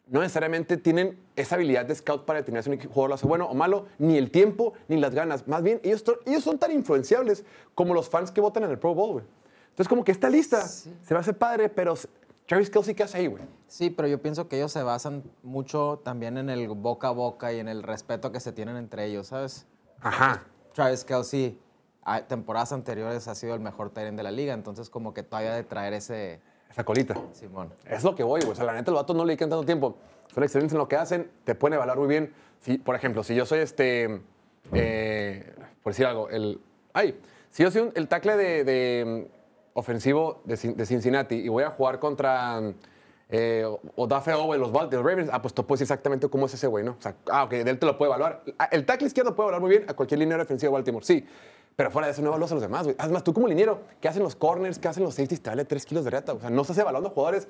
no 0.08 0.20
necesariamente 0.20 0.76
tienen 0.76 1.18
esa 1.36 1.54
habilidad 1.54 1.86
de 1.86 1.94
scout 1.94 2.26
para 2.26 2.40
determinar 2.40 2.64
si 2.64 2.70
un 2.70 2.78
jugador 2.78 3.10
lo 3.10 3.14
hace 3.14 3.26
bueno 3.26 3.46
o 3.46 3.54
malo, 3.54 3.86
ni 3.98 4.18
el 4.18 4.30
tiempo, 4.30 4.74
ni 4.88 4.98
las 4.98 5.14
ganas. 5.14 5.48
Más 5.48 5.62
bien, 5.62 5.80
ellos, 5.84 6.04
ellos 6.26 6.42
son 6.44 6.58
tan 6.58 6.70
influenciables 6.70 7.44
como 7.74 7.94
los 7.94 8.10
fans 8.10 8.30
que 8.30 8.40
votan 8.42 8.64
en 8.64 8.70
el 8.72 8.78
Pro 8.78 8.94
Bowl, 8.94 9.12
güey. 9.12 9.24
Entonces, 9.70 9.88
como 9.88 10.04
que 10.04 10.12
esta 10.12 10.28
lista 10.28 10.66
se 10.66 10.90
me 11.14 11.16
hace 11.20 11.32
padre, 11.32 11.70
pero 11.70 11.94
Travis 12.46 12.70
Kelsey, 12.70 12.94
¿qué 12.94 13.02
hace 13.04 13.18
ahí, 13.18 13.26
güey? 13.28 13.42
Sí, 13.66 13.90
pero 13.90 14.08
yo 14.08 14.20
pienso 14.20 14.48
que 14.48 14.56
ellos 14.56 14.72
se 14.72 14.82
basan 14.82 15.22
mucho 15.42 16.00
también 16.04 16.36
en 16.36 16.50
el 16.50 16.68
boca 16.68 17.08
a 17.08 17.10
boca 17.12 17.52
y 17.52 17.60
en 17.60 17.68
el 17.68 17.82
respeto 17.82 18.30
que 18.32 18.40
se 18.40 18.52
tienen 18.52 18.76
entre 18.76 19.06
ellos, 19.06 19.28
¿sabes? 19.28 19.66
Ajá. 20.00 20.44
Travis 20.74 21.04
Kelsey, 21.04 21.58
a 22.02 22.22
temporadas 22.22 22.72
anteriores 22.72 23.28
ha 23.28 23.34
sido 23.34 23.54
el 23.54 23.60
mejor 23.60 23.92
end 23.96 24.16
de 24.16 24.22
la 24.22 24.30
liga, 24.30 24.52
entonces 24.54 24.90
como 24.90 25.14
que 25.14 25.22
todavía 25.22 25.54
de 25.54 25.62
traer 25.62 25.92
ese 25.94 26.40
Esa 26.70 26.84
colita. 26.84 27.14
Simón. 27.32 27.72
Es 27.86 28.02
lo 28.04 28.14
que 28.14 28.22
voy, 28.24 28.40
güey. 28.40 28.52
O 28.52 28.54
sea, 28.54 28.64
la 28.64 28.72
neta, 28.74 28.90
los 28.90 29.00
vatos 29.00 29.14
no 29.16 29.24
le 29.24 29.30
dedican 29.30 29.48
tanto 29.48 29.64
tiempo. 29.64 29.96
Son 30.34 30.42
excelentes 30.42 30.72
en 30.72 30.78
lo 30.78 30.88
que 30.88 30.96
hacen, 30.96 31.30
te 31.44 31.54
pueden 31.54 31.74
evaluar 31.74 31.98
muy 31.98 32.08
bien. 32.08 32.32
Si, 32.60 32.78
por 32.78 32.96
ejemplo, 32.96 33.22
si 33.22 33.34
yo 33.34 33.46
soy 33.46 33.60
este. 33.60 34.20
eh, 34.72 35.54
por 35.82 35.92
decir 35.92 36.06
algo, 36.06 36.28
el. 36.30 36.60
Ay, 36.92 37.18
si 37.50 37.62
yo 37.62 37.70
soy 37.70 37.82
un- 37.82 37.92
el 37.94 38.08
tackle 38.08 38.36
de, 38.36 38.64
de, 38.64 39.28
ofensivo 39.74 40.42
de, 40.44 40.54
Cin- 40.56 40.74
de 40.74 40.86
Cincinnati 40.86 41.36
y 41.36 41.48
voy 41.48 41.64
a 41.64 41.70
jugar 41.70 41.98
contra. 41.98 42.60
Eh, 43.34 43.64
o 43.96 44.06
Dafe 44.06 44.34
Owe, 44.34 44.58
los, 44.58 44.70
los 44.70 44.90
Ravens, 44.92 45.30
ah, 45.32 45.40
pues 45.40 45.54
tú 45.54 45.66
puedes 45.66 45.80
decir 45.80 45.90
exactamente 45.90 46.28
cómo 46.28 46.44
es 46.46 46.52
ese 46.54 46.66
güey, 46.66 46.84
¿no? 46.84 46.92
O 46.98 47.00
sea, 47.02 47.14
ah, 47.30 47.44
ok, 47.44 47.52
él 47.54 47.78
te 47.78 47.86
lo 47.86 47.96
puede 47.96 48.10
evaluar. 48.10 48.42
Ah, 48.58 48.68
El 48.70 48.84
tackle 48.84 49.06
izquierdo 49.06 49.34
puede 49.34 49.46
evaluar 49.48 49.62
muy 49.62 49.70
bien 49.78 49.88
a 49.88 49.94
cualquier 49.94 50.20
línea 50.20 50.36
defensiva 50.36 50.68
de 50.68 50.74
Baltimore, 50.74 51.04
sí. 51.04 51.26
Pero 51.74 51.90
fuera 51.90 52.06
de 52.08 52.12
eso 52.12 52.20
no 52.20 52.28
evalúas 52.28 52.50
a 52.50 52.54
los 52.56 52.62
demás, 52.62 52.82
güey. 52.84 52.94
Además, 52.98 53.24
tú 53.24 53.32
como 53.32 53.48
liniero, 53.48 53.80
¿qué 54.02 54.08
hacen 54.08 54.22
los 54.22 54.36
corners? 54.36 54.78
¿Qué 54.78 54.88
hacen 54.88 55.02
los 55.02 55.14
safeties? 55.14 55.40
Te 55.42 55.48
vale 55.48 55.64
3 55.64 55.86
kilos 55.86 56.04
de 56.04 56.10
reata. 56.10 56.34
O 56.34 56.40
sea, 56.40 56.50
no 56.50 56.60
estás 56.60 56.76
evaluando 56.76 57.08
jugadores. 57.08 57.48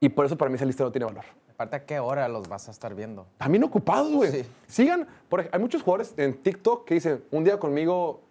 Y 0.00 0.08
por 0.08 0.24
eso 0.24 0.38
para 0.38 0.48
mí 0.48 0.56
esa 0.56 0.64
lista 0.64 0.82
no 0.84 0.90
tiene 0.92 1.04
valor. 1.04 1.24
Aparte, 1.52 1.76
¿a 1.76 1.84
qué 1.84 1.98
hora 2.00 2.26
los 2.28 2.48
vas 2.48 2.66
a 2.68 2.70
estar 2.70 2.94
viendo? 2.94 3.26
También 3.36 3.62
ocupados, 3.64 4.10
güey. 4.12 4.30
Sí. 4.32 4.44
Sigan, 4.66 5.06
por 5.28 5.46
hay 5.52 5.60
muchos 5.60 5.82
jugadores 5.82 6.14
en 6.16 6.34
TikTok 6.42 6.86
que 6.86 6.94
dicen, 6.94 7.22
un 7.30 7.44
día 7.44 7.58
conmigo 7.58 8.22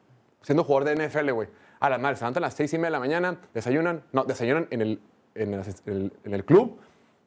siendo 0.42 0.64
jugador 0.64 0.90
de 0.98 1.08
NFL, 1.08 1.32
güey. 1.32 1.48
A 1.84 1.90
las 1.90 2.00
madres, 2.00 2.20
se 2.20 2.24
levantan 2.24 2.44
a 2.44 2.48
las 2.48 2.54
seis 2.54 2.72
y 2.74 2.78
media 2.78 2.88
de 2.88 2.92
la 2.92 3.00
mañana, 3.02 3.42
desayunan, 3.54 4.04
no, 4.14 4.24
desayunan 4.24 4.68
en 4.72 4.82
el, 4.82 5.02
en 5.36 5.54
el, 5.54 6.14
en 6.24 6.34
el- 6.34 6.46
club, 6.46 6.80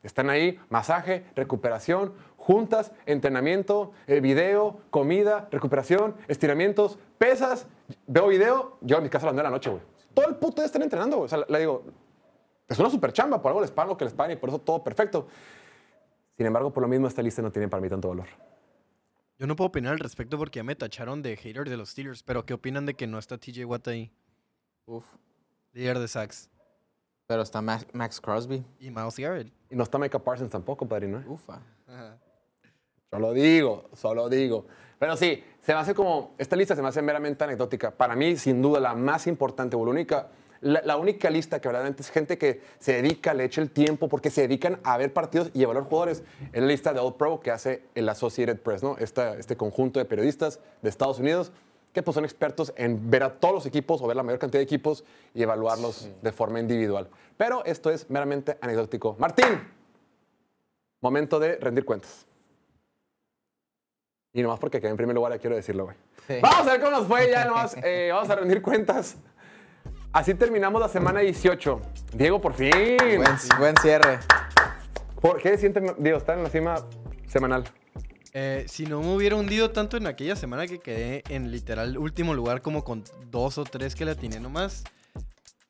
están 0.03 0.31
ahí, 0.31 0.59
masaje, 0.71 1.27
recuperación, 1.35 2.15
juntas, 2.39 2.91
entrenamiento, 3.05 3.93
eh, 4.07 4.21
video, 4.21 4.81
comida, 4.89 5.47
recuperación, 5.51 6.15
estiramientos, 6.27 6.99
pesas, 7.19 7.67
veo 8.07 8.29
video, 8.29 8.79
yo 8.81 8.97
a 8.97 9.03
mi 9.03 9.11
casa 9.11 9.27
a 9.27 9.29
las 9.29 9.35
nueve 9.35 9.47
de 9.47 9.51
la 9.51 9.57
noche, 9.57 9.69
güey. 9.69 9.83
Todo 10.15 10.27
el 10.27 10.37
puto 10.37 10.63
día 10.63 10.65
están 10.65 10.81
entrenando. 10.81 11.21
O 11.21 11.29
sea, 11.29 11.45
le 11.47 11.59
digo, 11.59 11.85
es 12.67 12.79
una 12.79 12.89
super 12.89 13.13
chamba, 13.13 13.43
por 13.43 13.51
algo 13.51 13.61
les 13.61 13.71
pagan 13.71 13.91
lo 13.91 13.97
que 13.99 14.07
les 14.07 14.15
pagan 14.15 14.33
y 14.33 14.37
por 14.37 14.49
eso 14.49 14.59
todo 14.59 14.83
perfecto. 14.83 15.29
Sin 16.39 16.47
embargo, 16.47 16.73
por 16.73 16.83
lo 16.83 16.89
mismo, 16.89 17.09
esta 17.09 17.21
lista 17.21 17.43
no 17.43 17.53
tiene 17.53 17.69
para 17.69 17.83
mí 17.83 17.91
tanto 17.91 18.09
valor. 18.09 18.27
Yo 19.39 19.47
no 19.47 19.55
puedo 19.55 19.69
opinar 19.69 19.93
al 19.93 19.99
respecto 19.99 20.39
porque 20.39 20.61
ya 20.61 20.65
me 20.65 20.77
tacharon 20.77 21.21
de 21.23 21.37
hater 21.37 21.69
de 21.69 21.77
los 21.77 21.91
Steelers, 21.91 22.23
pero 22.23 22.47
¿qué 22.47 22.55
opinan 22.55 22.87
de 22.87 22.95
que 22.95 23.07
no 23.07 23.19
está 23.19 23.37
TJ 23.37 23.67
Watt 23.67 23.89
ahí? 23.89 24.11
Uf. 24.87 25.05
Líder 25.73 25.99
de 25.99 26.09
sacks. 26.09 26.49
Pero 27.27 27.43
está 27.43 27.61
Max, 27.61 27.87
Max 27.93 28.21
Crosby. 28.21 28.65
Y 28.81 28.91
Miles 28.91 29.17
Garrett. 29.19 29.53
Y 29.69 29.75
no 29.77 29.83
está 29.83 29.99
Micah 29.99 30.19
Parsons 30.21 30.51
tampoco, 30.51 30.87
padrino. 30.87 31.19
¿eh? 31.21 31.25
Ufa. 31.27 31.61
Solo 33.11 33.33
digo, 33.33 33.89
solo 33.95 34.29
digo. 34.29 34.67
Pero 34.99 35.17
sí, 35.17 35.43
se 35.61 35.73
me 35.75 35.81
hace 35.81 35.95
como, 35.95 36.35
esta 36.39 36.57
lista 36.57 36.75
se 36.77 36.83
me 36.83 36.89
hace 36.89 37.03
meramente 37.03 37.43
anecdótica. 37.45 37.91
Para 37.91 38.15
mí, 38.17 38.37
sin 38.37 38.63
duda, 38.63 38.81
la 38.81 38.95
más 38.95 39.27
importante 39.27 39.77
o 39.77 39.85
la 39.85 39.91
única, 39.91 40.29
la, 40.61 40.81
la 40.85 40.97
única 40.97 41.29
lista 41.31 41.61
que 41.61 41.69
verdaderamente 41.69 42.03
es 42.03 42.11
gente 42.11 42.39
que 42.39 42.63
se 42.79 43.03
dedica, 43.03 43.35
le 43.35 43.45
echa 43.45 43.61
el 43.61 43.71
tiempo, 43.71 44.09
porque 44.09 44.31
se 44.31 44.43
dedican 44.43 44.79
a 44.85 44.97
ver 44.97 45.13
partidos 45.13 45.51
y 45.53 45.63
evaluar 45.63 45.85
jugadores. 45.85 46.23
Es 46.53 46.61
la 46.63 46.67
lista 46.69 46.93
de 46.93 47.01
All 47.01 47.15
Pro 47.17 47.41
que 47.41 47.51
hace 47.51 47.83
el 47.95 48.09
Associated 48.09 48.61
Press, 48.61 48.83
¿no? 48.83 48.97
Esta- 48.99 49.37
este 49.37 49.57
conjunto 49.57 49.99
de 49.99 50.05
periodistas 50.05 50.61
de 50.83 50.89
Estados 50.89 51.19
Unidos 51.19 51.53
que 51.97 52.03
pues, 52.03 52.15
son 52.15 52.27
expertos 52.27 52.75
en 52.77 53.11
ver 53.11 53.23
a 53.23 53.41
todos 53.41 53.55
los 53.55 53.65
equipos 53.65 54.03
o 54.03 54.07
ver 54.07 54.15
la 54.19 54.23
mayor 54.23 54.39
cantidad 54.39 54.61
de 54.61 54.65
equipos 54.65 55.03
y 55.33 55.43
evaluarlos 55.43 56.11
de 56.21 56.31
forma 56.31 56.61
individual. 56.61 57.09
Pero 57.39 57.65
esto 57.65 57.89
es 57.89 58.11
meramente 58.11 58.59
anecdótico. 58.61 59.17
Martín, 59.19 59.67
momento 61.01 61.41
de 61.41 61.57
rendir 61.57 61.87
cuentas. 61.87 62.27
Y 64.35 64.43
nomás 64.43 64.61
porque 64.61 64.79
quedé 64.79 64.91
en 64.91 64.99
primer 64.99 65.17
lugar, 65.17 65.33
ya 65.33 65.39
quiero 65.39 65.57
decirlo, 65.57 65.85
güey. 65.85 65.97
Sí. 66.27 66.35
Vamos 66.43 66.67
a 66.67 66.73
ver 66.73 66.81
cómo 66.83 66.99
nos 66.99 67.07
fue, 67.07 67.31
ya 67.31 67.47
nomás. 67.47 67.75
eh, 67.83 68.11
vamos 68.13 68.29
a 68.29 68.37
rendir 68.37 68.61
cuentas. 68.61 69.17
Así 70.13 70.35
terminamos 70.35 70.79
la 70.79 70.89
semana 70.89 71.21
18. 71.21 71.81
Diego, 72.13 72.43
por 72.43 72.53
fin. 72.53 72.99
Buen, 72.99 73.37
buen 73.59 73.77
cierre. 73.79 74.19
¿Por 75.19 75.41
qué 75.41 75.57
siente, 75.57 75.81
Diego, 75.97 76.19
estar 76.19 76.37
en 76.37 76.45
la 76.45 76.51
cima 76.51 76.77
semanal? 77.27 77.65
Eh, 78.39 78.67
si 78.69 78.85
no 78.85 79.01
me 79.01 79.15
hubiera 79.15 79.35
hundido 79.35 79.71
tanto 79.71 79.97
en 79.97 80.07
aquella 80.07 80.37
semana 80.37 80.67
que 80.67 80.79
quedé 80.79 81.23
en 81.31 81.51
literal 81.51 81.97
último 81.97 82.35
lugar, 82.35 82.61
como 82.61 82.85
con 82.85 83.03
dos 83.31 83.57
o 83.57 83.65
tres 83.65 83.95
que 83.95 84.05
la 84.05 84.13
atiné 84.13 84.41
nomás, 84.41 84.85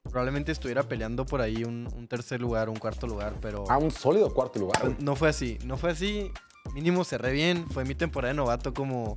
probablemente 0.02 0.50
estuviera 0.50 0.82
peleando 0.82 1.24
por 1.26 1.40
ahí 1.40 1.62
un, 1.62 1.88
un 1.94 2.08
tercer 2.08 2.40
lugar, 2.40 2.68
un 2.68 2.74
cuarto 2.74 3.06
lugar, 3.06 3.34
pero 3.40 3.70
A 3.70 3.78
un 3.78 3.92
sólido 3.92 4.34
cuarto 4.34 4.58
lugar. 4.58 4.96
no 4.98 5.14
fue 5.14 5.28
así. 5.28 5.58
No 5.64 5.76
fue 5.76 5.92
así. 5.92 6.32
Mínimo 6.74 7.04
cerré 7.04 7.30
bien. 7.30 7.68
Fue 7.70 7.84
mi 7.84 7.94
temporada 7.94 8.32
de 8.32 8.36
novato 8.36 8.74
como 8.74 9.16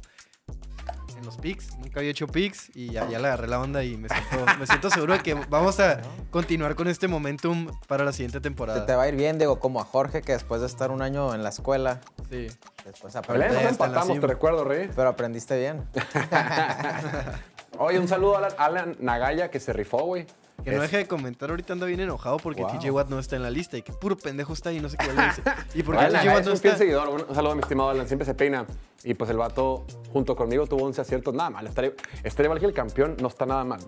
en 1.19 1.25
los 1.25 1.37
picks. 1.37 1.77
Nunca 1.77 1.99
había 1.99 2.11
hecho 2.11 2.25
picks 2.27 2.71
y 2.75 2.89
ya, 2.91 3.07
ya 3.07 3.19
le 3.19 3.27
agarré 3.27 3.47
la 3.47 3.59
onda 3.59 3.83
y 3.83 3.95
me 3.97 4.09
siento, 4.09 4.45
me 4.59 4.65
siento 4.65 4.89
seguro 4.89 5.13
de 5.13 5.19
que 5.19 5.35
vamos 5.35 5.79
a 5.79 6.01
continuar 6.31 6.75
con 6.75 6.87
este 6.87 7.07
momentum 7.07 7.67
para 7.87 8.03
la 8.03 8.11
siguiente 8.11 8.37
Se 8.37 8.41
temporada. 8.41 8.85
te 8.85 8.95
va 8.95 9.03
a 9.03 9.07
ir 9.09 9.15
bien, 9.15 9.37
Diego, 9.37 9.59
como 9.59 9.79
a 9.81 9.85
Jorge, 9.85 10.21
que 10.21 10.31
después 10.31 10.61
de 10.61 10.67
estar 10.67 10.89
un 10.91 11.01
año 11.01 11.33
en 11.35 11.43
la 11.43 11.49
escuela, 11.49 11.99
Sí. 12.29 12.47
después 12.85 13.15
aprendiste. 13.15 13.53
nos 13.63 13.71
empatamos, 13.71 14.19
te 14.19 14.27
recuerdo, 14.27 14.63
Rey. 14.63 14.89
Pero 14.95 15.09
aprendiste 15.09 15.57
bien. 15.59 15.83
Oye, 17.77 17.99
un 17.99 18.07
saludo 18.07 18.35
a 18.35 18.39
Alan, 18.39 18.53
Alan 18.57 18.95
Nagaya 18.99 19.49
que 19.49 19.59
se 19.59 19.71
rifó, 19.73 19.99
güey. 20.03 20.25
Que 20.63 20.71
no 20.71 20.81
deje 20.81 20.97
de 20.97 21.07
comentar, 21.07 21.49
ahorita 21.49 21.73
anda 21.73 21.85
bien 21.85 21.99
enojado 22.01 22.37
porque 22.37 22.61
Wow. 22.61 22.77
TJ 22.79 22.91
Watt 22.91 23.07
no 23.09 23.17
está 23.19 23.35
en 23.35 23.43
la 23.43 23.49
lista 23.49 23.77
y 23.77 23.81
que 23.81 23.93
puro 23.93 24.17
pendejo 24.17 24.53
está 24.53 24.69
ahí, 24.69 24.79
no 24.79 24.89
sé 24.89 24.97
qué 24.97 25.07
le 25.13 25.23
dice. 25.25 25.41
¿Y 25.73 25.83
por 25.83 25.95
qué 25.97 26.01
Alan 26.05 26.21
TJ 26.21 26.27
Watt 26.29 26.39
es 26.41 26.45
no 26.45 26.51
un 26.51 26.55
está? 26.57 26.77
seguidor. 26.77 27.09
Un, 27.09 27.25
un 27.27 27.35
saludo 27.35 27.51
a 27.51 27.55
mi 27.55 27.61
estimado 27.61 27.89
Alan, 27.89 28.07
siempre 28.07 28.25
se 28.25 28.33
peina. 28.33 28.65
Y 29.03 29.13
pues 29.13 29.29
el 29.29 29.37
vato, 29.37 29.85
junto 30.11 30.35
conmigo, 30.35 30.67
tuvo 30.67 30.83
11 30.85 30.99
aciertos. 31.01 31.33
Nada 31.33 31.49
mal, 31.49 31.65
estaría, 31.67 31.93
estaría 32.23 32.47
igual 32.47 32.59
que 32.59 32.65
el 32.65 32.73
campeón, 32.73 33.15
no 33.21 33.29
está 33.29 33.45
nada 33.45 33.63
mal. 33.63 33.79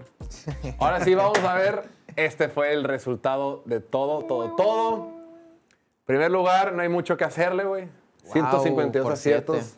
Ahora 0.80 1.04
sí, 1.04 1.14
vamos 1.14 1.40
a 1.40 1.54
ver. 1.56 1.84
Este 2.16 2.48
fue 2.50 2.72
el 2.74 2.84
resultado 2.86 3.62
de 3.66 3.80
todo, 3.82 4.24
todo, 4.26 4.56
todo. 4.56 5.12
Primer 6.06 6.32
lugar, 6.32 6.74
no 6.74 6.82
hay 6.82 6.90
mucho 6.90 7.18
que 7.18 7.24
hacerle, 7.26 7.64
güey. 7.66 7.86
Wow, 8.24 8.34
152 8.34 9.04
por 9.04 9.14
aciertos. 9.14 9.58
siete. 9.58 9.78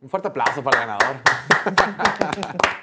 Un 0.00 0.08
fuerte 0.10 0.28
aplauso 0.28 0.62
para 0.62 0.80
el 0.82 0.86
ganador. 0.88 1.16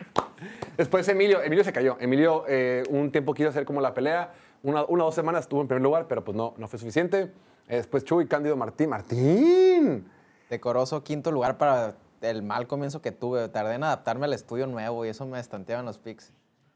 Después 0.80 1.06
Emilio, 1.10 1.44
Emilio 1.44 1.66
se 1.66 1.74
cayó. 1.74 1.98
Emilio 2.00 2.46
eh, 2.48 2.84
un 2.90 3.12
tiempo 3.12 3.34
quiso 3.34 3.50
hacer 3.50 3.66
como 3.66 3.82
la 3.82 3.94
pelea. 3.94 4.32
Una, 4.64 4.86
una 4.86 5.04
o 5.04 5.08
dos 5.08 5.16
semanas 5.16 5.42
estuvo 5.42 5.60
en 5.60 5.68
primer 5.68 5.82
lugar, 5.84 6.08
pero 6.08 6.24
pues 6.24 6.38
no, 6.38 6.54
no 6.58 6.70
fue 6.70 6.80
suficiente. 6.80 7.34
Eh, 7.68 7.76
después 7.76 8.06
Chuy, 8.06 8.28
Cándido 8.28 8.56
Martín. 8.56 8.90
¡Martín! 8.90 10.10
Decoroso 10.50 11.04
quinto 11.04 11.34
lugar 11.34 11.58
para 11.58 11.98
el 12.22 12.44
mal 12.44 12.66
comienzo 12.66 13.02
que 13.02 13.12
tuve. 13.12 13.50
Tardé 13.50 13.76
en 13.76 13.84
adaptarme 13.84 14.24
al 14.24 14.32
estudio 14.32 14.68
nuevo 14.68 15.06
y 15.06 15.10
eso 15.10 15.26
me 15.26 15.38
estanteaban 15.38 15.86
los 15.86 15.98
picks. 15.98 16.32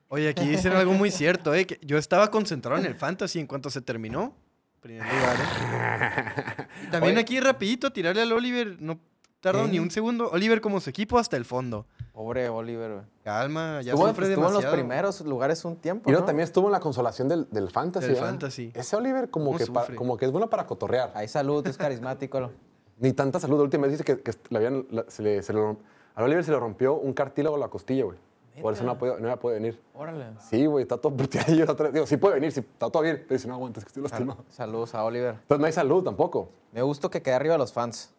Oye, 0.10 0.28
aquí 0.28 0.50
dicen 0.50 0.74
algo 0.74 0.92
muy 0.92 1.10
cierto, 1.10 1.54
¿eh? 1.54 1.66
Que 1.66 1.80
yo 1.82 1.98
estaba 1.98 2.30
concentrado 2.30 2.78
en 2.78 2.86
el 2.86 2.96
fantasy 2.96 3.40
en 3.40 3.48
cuanto 3.48 3.70
se 3.70 3.80
terminó. 3.80 4.36
Primer 4.82 5.06
lugar, 5.06 5.38
¿eh? 5.40 6.68
Y 6.88 6.92
también 6.92 7.14
Oye. 7.14 7.22
aquí 7.22 7.40
rapidito 7.40 7.94
tirarle 7.94 8.24
al 8.24 8.34
Oliver, 8.34 8.82
no 8.82 9.00
tardó 9.44 9.66
¿Eh? 9.66 9.68
ni 9.68 9.78
un 9.80 9.92
segundo. 9.92 10.30
Oliver 10.32 10.60
como 10.62 10.80
su 10.80 10.90
equipo 10.90 11.20
hasta 11.20 11.38
el 11.38 11.46
fondo. 11.46 11.86
Pobre 12.14 12.50
Oliver, 12.50 12.92
güey. 12.94 13.04
Calma, 13.24 13.82
ya 13.82 13.92
Estuvo, 13.94 14.08
sufre 14.08 14.26
estuvo 14.28 14.38
en 14.48 14.54
los 14.54 14.62
demasiado. 14.62 14.76
primeros 14.76 15.22
lugares 15.22 15.64
un 15.66 15.76
tiempo, 15.76 16.10
Y 16.10 16.14
no, 16.14 16.20
¿no? 16.22 16.26
también 16.26 16.46
estuvo 16.46 16.68
en 16.68 16.72
la 16.72 16.80
consolación 16.80 17.28
del, 17.28 17.48
del 17.52 17.70
fantasy. 17.70 18.06
Del 18.08 18.16
¿verdad? 18.16 18.30
fantasy. 18.30 18.72
Ese 18.74 18.96
Oliver 18.96 19.30
como 19.30 19.48
¿Cómo 19.48 19.58
que, 19.58 19.66
pa- 19.68 19.88
como 19.96 20.18
que 20.18 20.26
es 20.26 20.32
bueno 20.32 20.50
para 20.50 20.66
cotorrear. 20.66 21.12
Hay 21.16 21.28
salud, 21.28 21.66
es 21.68 21.78
carismático. 21.78 22.50
Ni 23.00 23.12
tanta 23.14 23.40
salud. 23.40 23.58
La 23.58 23.64
última 23.64 23.84
vez 23.88 23.92
dice 24.00 24.04
que, 24.04 24.22
que 24.22 24.32
le 24.50 24.58
habían, 24.58 24.86
la- 24.92 25.06
se 25.08 25.22
le, 25.24 25.42
se 25.44 25.52
le 25.54 25.60
rom- 25.60 25.78
a 26.16 26.24
Oliver 26.24 26.44
se 26.44 26.52
le 26.52 26.60
rompió 26.60 26.94
un 26.96 27.14
cartílago 27.14 27.56
a 27.56 27.60
la 27.60 27.68
costilla, 27.68 28.06
güey. 28.06 28.18
Por 28.62 28.72
eso 28.74 28.84
no, 28.84 28.92
ha 28.92 28.98
podido- 29.00 29.18
no 29.18 29.24
había 29.26 29.38
podido 29.40 29.60
venir. 29.60 29.82
Órale. 29.96 30.26
Sí, 30.48 30.68
güey, 30.68 30.84
está 30.84 30.98
todo 30.98 31.12
todo- 31.16 31.92
Digo, 31.92 32.06
sí 32.06 32.18
puede 32.18 32.36
venir, 32.36 32.52
sí, 32.52 32.60
está 32.60 32.92
todo 32.92 33.02
bien, 33.02 33.26
pero 33.28 33.40
si 33.40 33.48
no 33.48 33.56
aguantas, 33.56 33.84
que 33.84 33.88
estoy 33.88 34.04
lastimado. 34.04 34.46
Saludos 34.50 34.94
a 34.94 35.04
Oliver. 35.04 35.32
Entonces 35.42 35.60
no 35.60 35.66
hay 35.66 35.72
salud 35.74 36.04
tampoco. 36.04 36.50
Me 36.72 36.84
gustó 36.84 37.10
que 37.10 37.24
quedé 37.24 37.34
arriba 37.34 37.56
de 37.56 37.58
los 37.58 37.74
fans. 37.74 38.14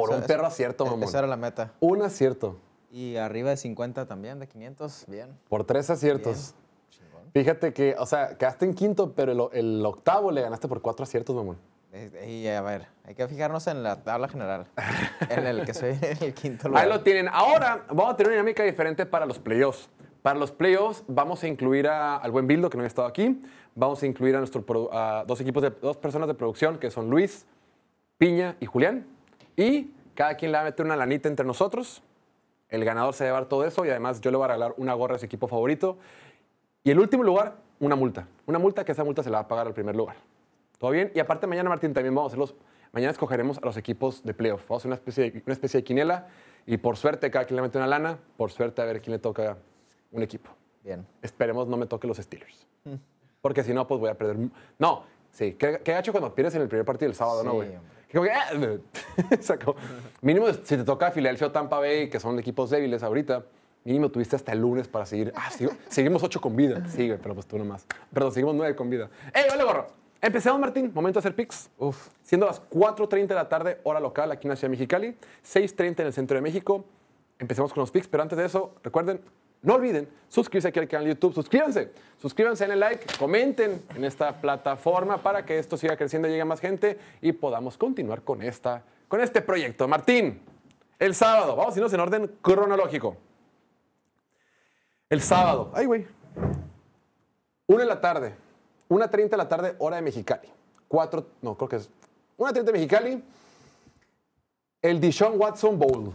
Por 0.00 0.10
Esa- 0.10 0.18
un 0.18 0.24
esa- 0.24 0.34
perro 0.34 0.46
acierto, 0.46 0.84
e- 0.84 0.90
mamón. 0.90 1.04
Esa 1.04 1.18
era 1.18 1.26
la 1.26 1.36
meta. 1.36 1.72
Un 1.80 2.02
acierto. 2.02 2.56
Y 2.90 3.16
arriba 3.16 3.50
de 3.50 3.56
50 3.56 4.06
también, 4.06 4.38
de 4.38 4.46
500, 4.48 5.04
bien. 5.08 5.30
Por 5.48 5.64
tres 5.64 5.90
aciertos. 5.90 6.54
Chingón. 6.90 7.22
Fíjate 7.32 7.72
que, 7.72 7.94
o 7.98 8.06
sea, 8.06 8.36
quedaste 8.38 8.64
en 8.64 8.74
quinto, 8.74 9.12
pero 9.12 9.32
el, 9.52 9.58
el 9.58 9.84
octavo 9.86 10.30
le 10.30 10.40
ganaste 10.40 10.68
por 10.68 10.80
cuatro 10.80 11.02
aciertos, 11.04 11.34
mamón. 11.36 11.58
Eh, 11.92 12.42
Y 12.44 12.46
a 12.48 12.60
ver, 12.62 12.86
hay 13.04 13.14
que 13.14 13.26
fijarnos 13.28 13.66
en 13.66 13.82
la 13.82 14.02
tabla 14.02 14.28
general. 14.28 14.66
en 15.30 15.46
el 15.46 15.64
que 15.64 15.74
soy 15.74 15.98
el 16.20 16.34
quinto 16.34 16.68
lugar. 16.68 16.84
Ahí 16.84 16.88
lo 16.90 17.00
tienen. 17.02 17.28
Ahora 17.32 17.84
vamos 17.88 18.12
a 18.12 18.16
tener 18.16 18.28
una 18.32 18.36
dinámica 18.36 18.62
diferente 18.62 19.04
para 19.06 19.26
los 19.26 19.38
playoffs. 19.38 19.88
Para 20.22 20.38
los 20.38 20.50
playoffs 20.52 21.04
vamos 21.06 21.42
a 21.42 21.48
incluir 21.48 21.88
a- 21.88 22.16
al 22.16 22.30
buen 22.30 22.46
Bildo, 22.46 22.68
que 22.70 22.76
no 22.76 22.82
había 22.82 22.88
estado 22.88 23.08
aquí. 23.08 23.40
Vamos 23.74 24.02
a 24.02 24.06
incluir 24.06 24.34
a, 24.34 24.38
nuestro, 24.38 24.64
a 24.92 25.24
dos 25.26 25.40
equipos 25.40 25.62
de 25.62 25.70
dos 25.70 25.96
personas 25.96 26.26
de 26.28 26.34
producción, 26.34 26.78
que 26.78 26.90
son 26.90 27.08
Luis, 27.08 27.46
Piña 28.18 28.56
y 28.60 28.66
Julián. 28.66 29.06
Y 29.58 29.90
cada 30.14 30.36
quien 30.36 30.52
le 30.52 30.56
va 30.56 30.62
a 30.62 30.64
meter 30.66 30.86
una 30.86 30.94
lanita 30.94 31.28
entre 31.28 31.44
nosotros. 31.44 32.00
El 32.68 32.84
ganador 32.84 33.12
se 33.12 33.24
va 33.24 33.30
a 33.30 33.32
llevar 33.32 33.48
todo 33.48 33.66
eso 33.66 33.84
y 33.84 33.90
además 33.90 34.20
yo 34.20 34.30
le 34.30 34.36
voy 34.36 34.44
a 34.44 34.48
regalar 34.48 34.74
una 34.76 34.94
gorra 34.94 35.14
de 35.14 35.18
su 35.18 35.26
equipo 35.26 35.48
favorito. 35.48 35.98
Y 36.84 36.92
el 36.92 37.00
último 37.00 37.24
lugar, 37.24 37.56
una 37.80 37.96
multa. 37.96 38.28
Una 38.46 38.60
multa 38.60 38.84
que 38.84 38.92
esa 38.92 39.02
multa 39.02 39.24
se 39.24 39.30
la 39.30 39.38
va 39.38 39.44
a 39.44 39.48
pagar 39.48 39.66
al 39.66 39.74
primer 39.74 39.96
lugar. 39.96 40.16
¿Todo 40.78 40.92
bien? 40.92 41.10
Y 41.12 41.18
aparte 41.18 41.48
mañana, 41.48 41.68
Martín, 41.68 41.92
también 41.92 42.14
vamos 42.14 42.30
a 42.30 42.34
hacer 42.34 42.38
los... 42.38 42.54
Mañana 42.92 43.10
escogeremos 43.10 43.58
a 43.58 43.62
los 43.62 43.76
equipos 43.76 44.22
de 44.22 44.32
playoff. 44.32 44.62
Vamos 44.68 44.70
a 44.70 44.82
hacer 44.82 44.88
una 44.90 44.94
especie 44.94 45.30
de, 45.30 45.42
una 45.44 45.52
especie 45.52 45.80
de 45.80 45.84
quinela 45.84 46.28
y 46.64 46.76
por 46.76 46.96
suerte 46.96 47.28
cada 47.30 47.44
quien 47.44 47.56
le 47.56 47.62
mete 47.62 47.78
una 47.78 47.88
lana. 47.88 48.16
Por 48.36 48.52
suerte 48.52 48.80
a 48.80 48.84
ver 48.84 49.02
quién 49.02 49.12
le 49.12 49.18
toca 49.18 49.58
un 50.12 50.22
equipo. 50.22 50.50
Bien. 50.84 51.04
Esperemos 51.20 51.66
no 51.66 51.76
me 51.76 51.86
toque 51.86 52.06
los 52.06 52.18
Steelers. 52.18 52.64
Porque 53.40 53.64
si 53.64 53.74
no, 53.74 53.88
pues 53.88 54.00
voy 54.00 54.10
a 54.10 54.14
perder... 54.14 54.36
No, 54.78 55.02
sí. 55.32 55.54
Qué, 55.54 55.80
qué 55.82 55.92
gacho 55.92 56.12
cuando 56.12 56.32
pierdes 56.32 56.54
en 56.54 56.62
el 56.62 56.68
primer 56.68 56.86
partido 56.86 57.08
del 57.08 57.16
sábado, 57.16 57.42
¿no, 57.42 57.54
güey? 57.54 57.70
hombre. 57.70 57.97
Que 58.08 58.18
como 58.18 58.24
que, 58.24 58.32
¡ah! 58.32 59.36
Se 59.40 59.52
acabó. 59.52 59.76
Mínimo, 60.22 60.48
si 60.52 60.76
te 60.76 60.84
toca 60.84 61.10
Filadelfia 61.10 61.48
o 61.48 61.52
Tampa 61.52 61.78
Bay, 61.78 62.08
que 62.08 62.18
son 62.18 62.38
equipos 62.38 62.70
débiles 62.70 63.02
ahorita, 63.02 63.44
mínimo 63.84 64.10
tuviste 64.10 64.34
hasta 64.36 64.52
el 64.52 64.60
lunes 64.60 64.88
para 64.88 65.04
seguir. 65.06 65.32
Ah, 65.36 65.50
sigo- 65.50 65.72
seguimos 65.88 66.22
ocho 66.22 66.40
con 66.40 66.56
vida. 66.56 66.88
Sigue, 66.88 67.16
pero 67.18 67.34
pues 67.34 67.46
tú 67.46 67.58
nomás. 67.58 67.86
Perdón, 68.12 68.32
seguimos 68.32 68.54
nueve 68.54 68.74
con 68.74 68.88
vida. 68.88 69.10
¡Ey, 69.34 69.44
vale, 69.48 69.62
gorro! 69.64 69.86
Empecemos, 70.20 70.58
Martín. 70.58 70.90
Momento 70.94 71.18
de 71.18 71.20
hacer 71.20 71.34
picks. 71.36 71.70
Uf. 71.78 72.08
Siendo 72.22 72.46
las 72.46 72.60
4.30 72.70 73.26
de 73.28 73.34
la 73.34 73.48
tarde, 73.48 73.78
hora 73.84 74.00
local, 74.00 74.32
aquí 74.32 74.46
en 74.46 74.50
la 74.50 74.56
Ciudad 74.56 74.68
de 74.70 74.76
Mexicali, 74.76 75.16
6.30 75.46 76.00
en 76.00 76.06
el 76.06 76.12
centro 76.12 76.34
de 76.34 76.40
México. 76.40 76.84
Empecemos 77.38 77.72
con 77.72 77.82
los 77.82 77.90
picks, 77.92 78.08
pero 78.08 78.22
antes 78.24 78.36
de 78.36 78.44
eso, 78.46 78.74
recuerden, 78.82 79.20
no 79.62 79.74
olviden 79.74 80.08
suscribirse 80.28 80.68
aquí 80.68 80.78
al 80.78 80.88
canal 80.88 81.04
de 81.04 81.14
YouTube. 81.14 81.34
Suscríbanse, 81.34 81.90
suscríbanse 82.20 82.64
en 82.64 82.72
el 82.72 82.80
like, 82.80 83.06
comenten 83.18 83.82
en 83.94 84.04
esta 84.04 84.40
plataforma 84.40 85.18
para 85.18 85.44
que 85.44 85.58
esto 85.58 85.76
siga 85.76 85.96
creciendo, 85.96 86.28
llegue 86.28 86.42
a 86.42 86.44
más 86.44 86.60
gente 86.60 86.98
y 87.20 87.32
podamos 87.32 87.76
continuar 87.76 88.22
con, 88.22 88.42
esta, 88.42 88.82
con 89.08 89.20
este 89.20 89.42
proyecto. 89.42 89.88
Martín, 89.88 90.40
el 90.98 91.14
sábado, 91.14 91.56
vamos 91.56 91.74
a 91.74 91.78
irnos 91.78 91.92
en 91.92 92.00
orden 92.00 92.36
cronológico. 92.42 93.16
El 95.08 95.22
sábado, 95.22 95.72
ay, 95.74 95.86
güey. 95.86 96.06
Una 97.66 97.80
de 97.80 97.86
la 97.86 98.00
tarde, 98.00 98.34
1.30 98.88 99.28
de 99.30 99.36
la 99.36 99.48
tarde, 99.48 99.74
hora 99.78 99.96
de 99.96 100.02
Mexicali. 100.02 100.48
4, 100.88 101.26
no, 101.42 101.56
creo 101.56 101.68
que 101.68 101.76
es 101.76 101.90
1.30 102.38 102.62
de 102.62 102.72
Mexicali. 102.72 103.24
El 104.80 105.00
Deshaun 105.00 105.38
Watson 105.38 105.78
Bowl. 105.78 106.12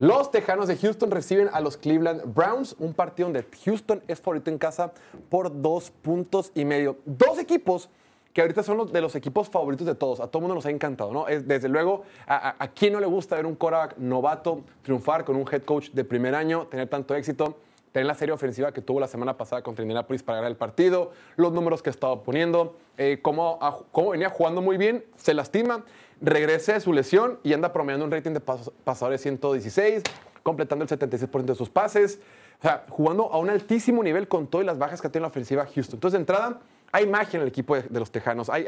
Los 0.00 0.30
Tejanos 0.30 0.68
de 0.68 0.76
Houston 0.76 1.10
reciben 1.10 1.48
a 1.52 1.60
los 1.60 1.76
Cleveland 1.76 2.32
Browns, 2.32 2.76
un 2.78 2.94
partido 2.94 3.26
donde 3.28 3.44
Houston 3.64 4.00
es 4.06 4.20
favorito 4.20 4.48
en 4.48 4.56
casa 4.56 4.92
por 5.28 5.60
dos 5.60 5.90
puntos 5.90 6.52
y 6.54 6.64
medio. 6.64 6.98
Dos 7.04 7.36
equipos 7.40 7.88
que 8.32 8.40
ahorita 8.40 8.62
son 8.62 8.76
los 8.76 8.92
de 8.92 9.00
los 9.00 9.16
equipos 9.16 9.48
favoritos 9.48 9.84
de 9.88 9.96
todos. 9.96 10.20
A 10.20 10.28
todo 10.28 10.40
mundo 10.42 10.54
nos 10.54 10.66
ha 10.66 10.70
encantado, 10.70 11.12
¿no? 11.12 11.26
Es, 11.26 11.48
desde 11.48 11.68
luego, 11.68 12.04
a, 12.28 12.54
a, 12.62 12.68
quién 12.68 12.92
no 12.92 13.00
le 13.00 13.06
gusta 13.06 13.34
ver 13.34 13.44
un 13.46 13.56
quarterback 13.56 13.96
novato 13.98 14.60
triunfar 14.82 15.24
con 15.24 15.34
un 15.34 15.44
head 15.50 15.62
coach 15.64 15.90
de 15.90 16.04
primer 16.04 16.36
año, 16.36 16.68
tener 16.68 16.88
tanto 16.88 17.16
éxito, 17.16 17.56
tener 17.90 18.06
la 18.06 18.14
serie 18.14 18.32
ofensiva 18.32 18.70
que 18.70 18.80
tuvo 18.80 19.00
la 19.00 19.08
semana 19.08 19.36
pasada 19.36 19.62
contra 19.62 19.82
Indianapolis 19.82 20.22
para 20.22 20.36
ganar 20.36 20.52
el 20.52 20.56
partido, 20.56 21.10
los 21.34 21.52
números 21.52 21.82
que 21.82 21.90
estaba 21.90 22.22
poniendo, 22.22 22.76
eh, 22.98 23.20
a- 23.60 23.78
cómo 23.90 24.10
venía 24.10 24.30
jugando 24.30 24.62
muy 24.62 24.76
bien, 24.76 25.04
se 25.16 25.34
lastima, 25.34 25.84
regresa 26.20 26.74
de 26.74 26.80
su 26.80 26.92
lesión 26.92 27.38
y 27.42 27.52
anda 27.52 27.72
promediando 27.72 28.04
un 28.04 28.10
rating 28.10 28.32
de 28.32 28.44
pas- 28.44 28.72
pasadores 28.84 29.20
116, 29.22 30.02
completando 30.42 30.84
el 30.84 30.88
76% 30.90 31.44
de 31.44 31.54
sus 31.54 31.70
pases. 31.70 32.20
O 32.58 32.62
sea, 32.62 32.84
jugando 32.88 33.30
a 33.32 33.38
un 33.38 33.50
altísimo 33.50 34.02
nivel 34.02 34.26
con 34.26 34.46
todas 34.46 34.66
las 34.66 34.78
bajas 34.78 35.00
que 35.00 35.08
tiene 35.08 35.22
la 35.22 35.28
ofensiva 35.28 35.64
Houston. 35.64 35.96
Entonces, 35.96 36.12
de 36.12 36.18
entrada, 36.22 36.60
hay 36.90 37.06
magia 37.06 37.36
en 37.36 37.42
el 37.42 37.48
equipo 37.48 37.76
de, 37.76 38.00
los 38.00 38.10
Tejanos, 38.10 38.48
hay 38.50 38.66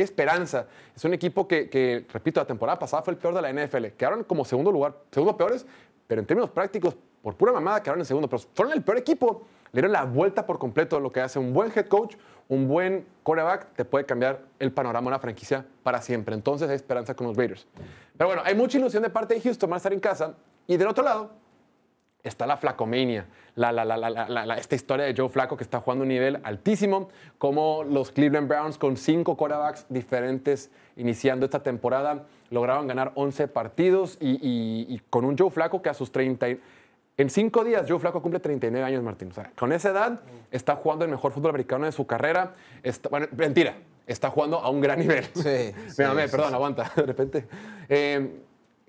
esperanza. 0.00 0.66
Es 0.96 1.04
un 1.04 1.14
equipo 1.14 1.46
que, 1.46 1.68
que, 1.68 2.06
repito, 2.12 2.40
la 2.40 2.46
temporada 2.46 2.78
pasada 2.78 3.02
fue 3.02 3.12
el 3.12 3.18
peor 3.18 3.34
de 3.34 3.42
la 3.42 3.52
NFL. 3.52 3.86
Quedaron 3.96 4.24
como 4.24 4.44
segundo 4.44 4.72
lugar, 4.72 4.94
segundo 5.12 5.36
peores, 5.36 5.64
pero 6.06 6.20
en 6.20 6.26
términos 6.26 6.50
prácticos, 6.50 6.96
por 7.22 7.36
pura 7.36 7.52
mamada, 7.52 7.82
quedaron 7.82 8.00
en 8.00 8.06
segundo. 8.06 8.28
Pero 8.28 8.42
fueron 8.54 8.72
el 8.74 8.82
peor 8.82 8.98
equipo. 8.98 9.46
Le 9.72 9.80
dieron 9.80 9.92
la 9.92 10.04
vuelta 10.04 10.46
por 10.46 10.58
completo 10.58 10.98
lo 11.00 11.10
que 11.12 11.20
hace 11.20 11.38
un 11.38 11.52
buen 11.52 11.70
head 11.74 11.86
coach, 11.86 12.16
un 12.48 12.66
buen 12.66 13.06
quarterback, 13.22 13.74
te 13.76 13.84
puede 13.84 14.04
cambiar 14.04 14.40
el 14.58 14.72
panorama 14.72 15.04
de 15.04 15.08
una 15.08 15.18
franquicia 15.20 15.64
para 15.82 16.02
siempre. 16.02 16.34
Entonces 16.34 16.68
hay 16.68 16.76
esperanza 16.76 17.14
con 17.14 17.28
los 17.28 17.36
Raiders. 17.36 17.66
Pero 18.16 18.28
bueno, 18.28 18.42
hay 18.44 18.54
mucha 18.54 18.78
ilusión 18.78 19.02
de 19.02 19.10
parte 19.10 19.34
de 19.34 19.40
Houston, 19.40 19.70
van 19.70 19.76
a 19.76 19.78
estar 19.78 19.92
en 19.92 20.00
casa. 20.00 20.34
Y 20.66 20.76
del 20.76 20.88
otro 20.88 21.04
lado, 21.04 21.30
está 22.22 22.46
la 22.46 22.56
flacomania, 22.56 23.26
la, 23.54 23.72
la, 23.72 24.56
esta 24.56 24.74
historia 24.74 25.06
de 25.06 25.14
Joe 25.16 25.28
Flaco 25.30 25.56
que 25.56 25.62
está 25.64 25.80
jugando 25.80 26.02
a 26.02 26.04
un 26.04 26.08
nivel 26.08 26.40
altísimo, 26.42 27.08
como 27.38 27.82
los 27.84 28.10
Cleveland 28.10 28.46
Browns 28.48 28.76
con 28.76 28.96
cinco 28.96 29.36
quarterbacks 29.36 29.86
diferentes 29.88 30.70
iniciando 30.96 31.46
esta 31.46 31.62
temporada 31.62 32.26
lograron 32.50 32.86
ganar 32.88 33.12
11 33.14 33.46
partidos 33.48 34.18
y, 34.20 34.32
y- 34.32 34.86
y 34.94 35.00
con 35.08 35.24
un 35.24 35.38
Joe 35.38 35.50
Flaco 35.50 35.80
que 35.82 35.88
a 35.88 35.94
sus 35.94 36.10
30... 36.12 36.46
En 37.20 37.28
cinco 37.28 37.64
días 37.64 37.84
Joe 37.86 37.98
Flaco 37.98 38.22
cumple 38.22 38.40
39 38.40 38.82
años, 38.82 39.02
Martín. 39.02 39.28
O 39.28 39.34
sea, 39.34 39.52
con 39.54 39.74
esa 39.74 39.90
edad 39.90 40.20
está 40.50 40.74
jugando 40.74 41.04
el 41.04 41.10
mejor 41.10 41.32
fútbol 41.32 41.50
americano 41.50 41.84
de 41.84 41.92
su 41.92 42.06
carrera. 42.06 42.54
Está- 42.82 43.10
bueno, 43.10 43.26
mentira, 43.36 43.76
está 44.06 44.30
jugando 44.30 44.58
a 44.58 44.70
un 44.70 44.80
gran 44.80 44.98
nivel. 45.00 45.26
Sí, 45.34 45.74
Me 45.98 46.06
mamé, 46.06 46.28
sí, 46.28 46.30
perdón, 46.30 46.54
aguanta, 46.54 46.90
de 46.96 47.02
repente. 47.02 47.46
Eh, 47.90 48.40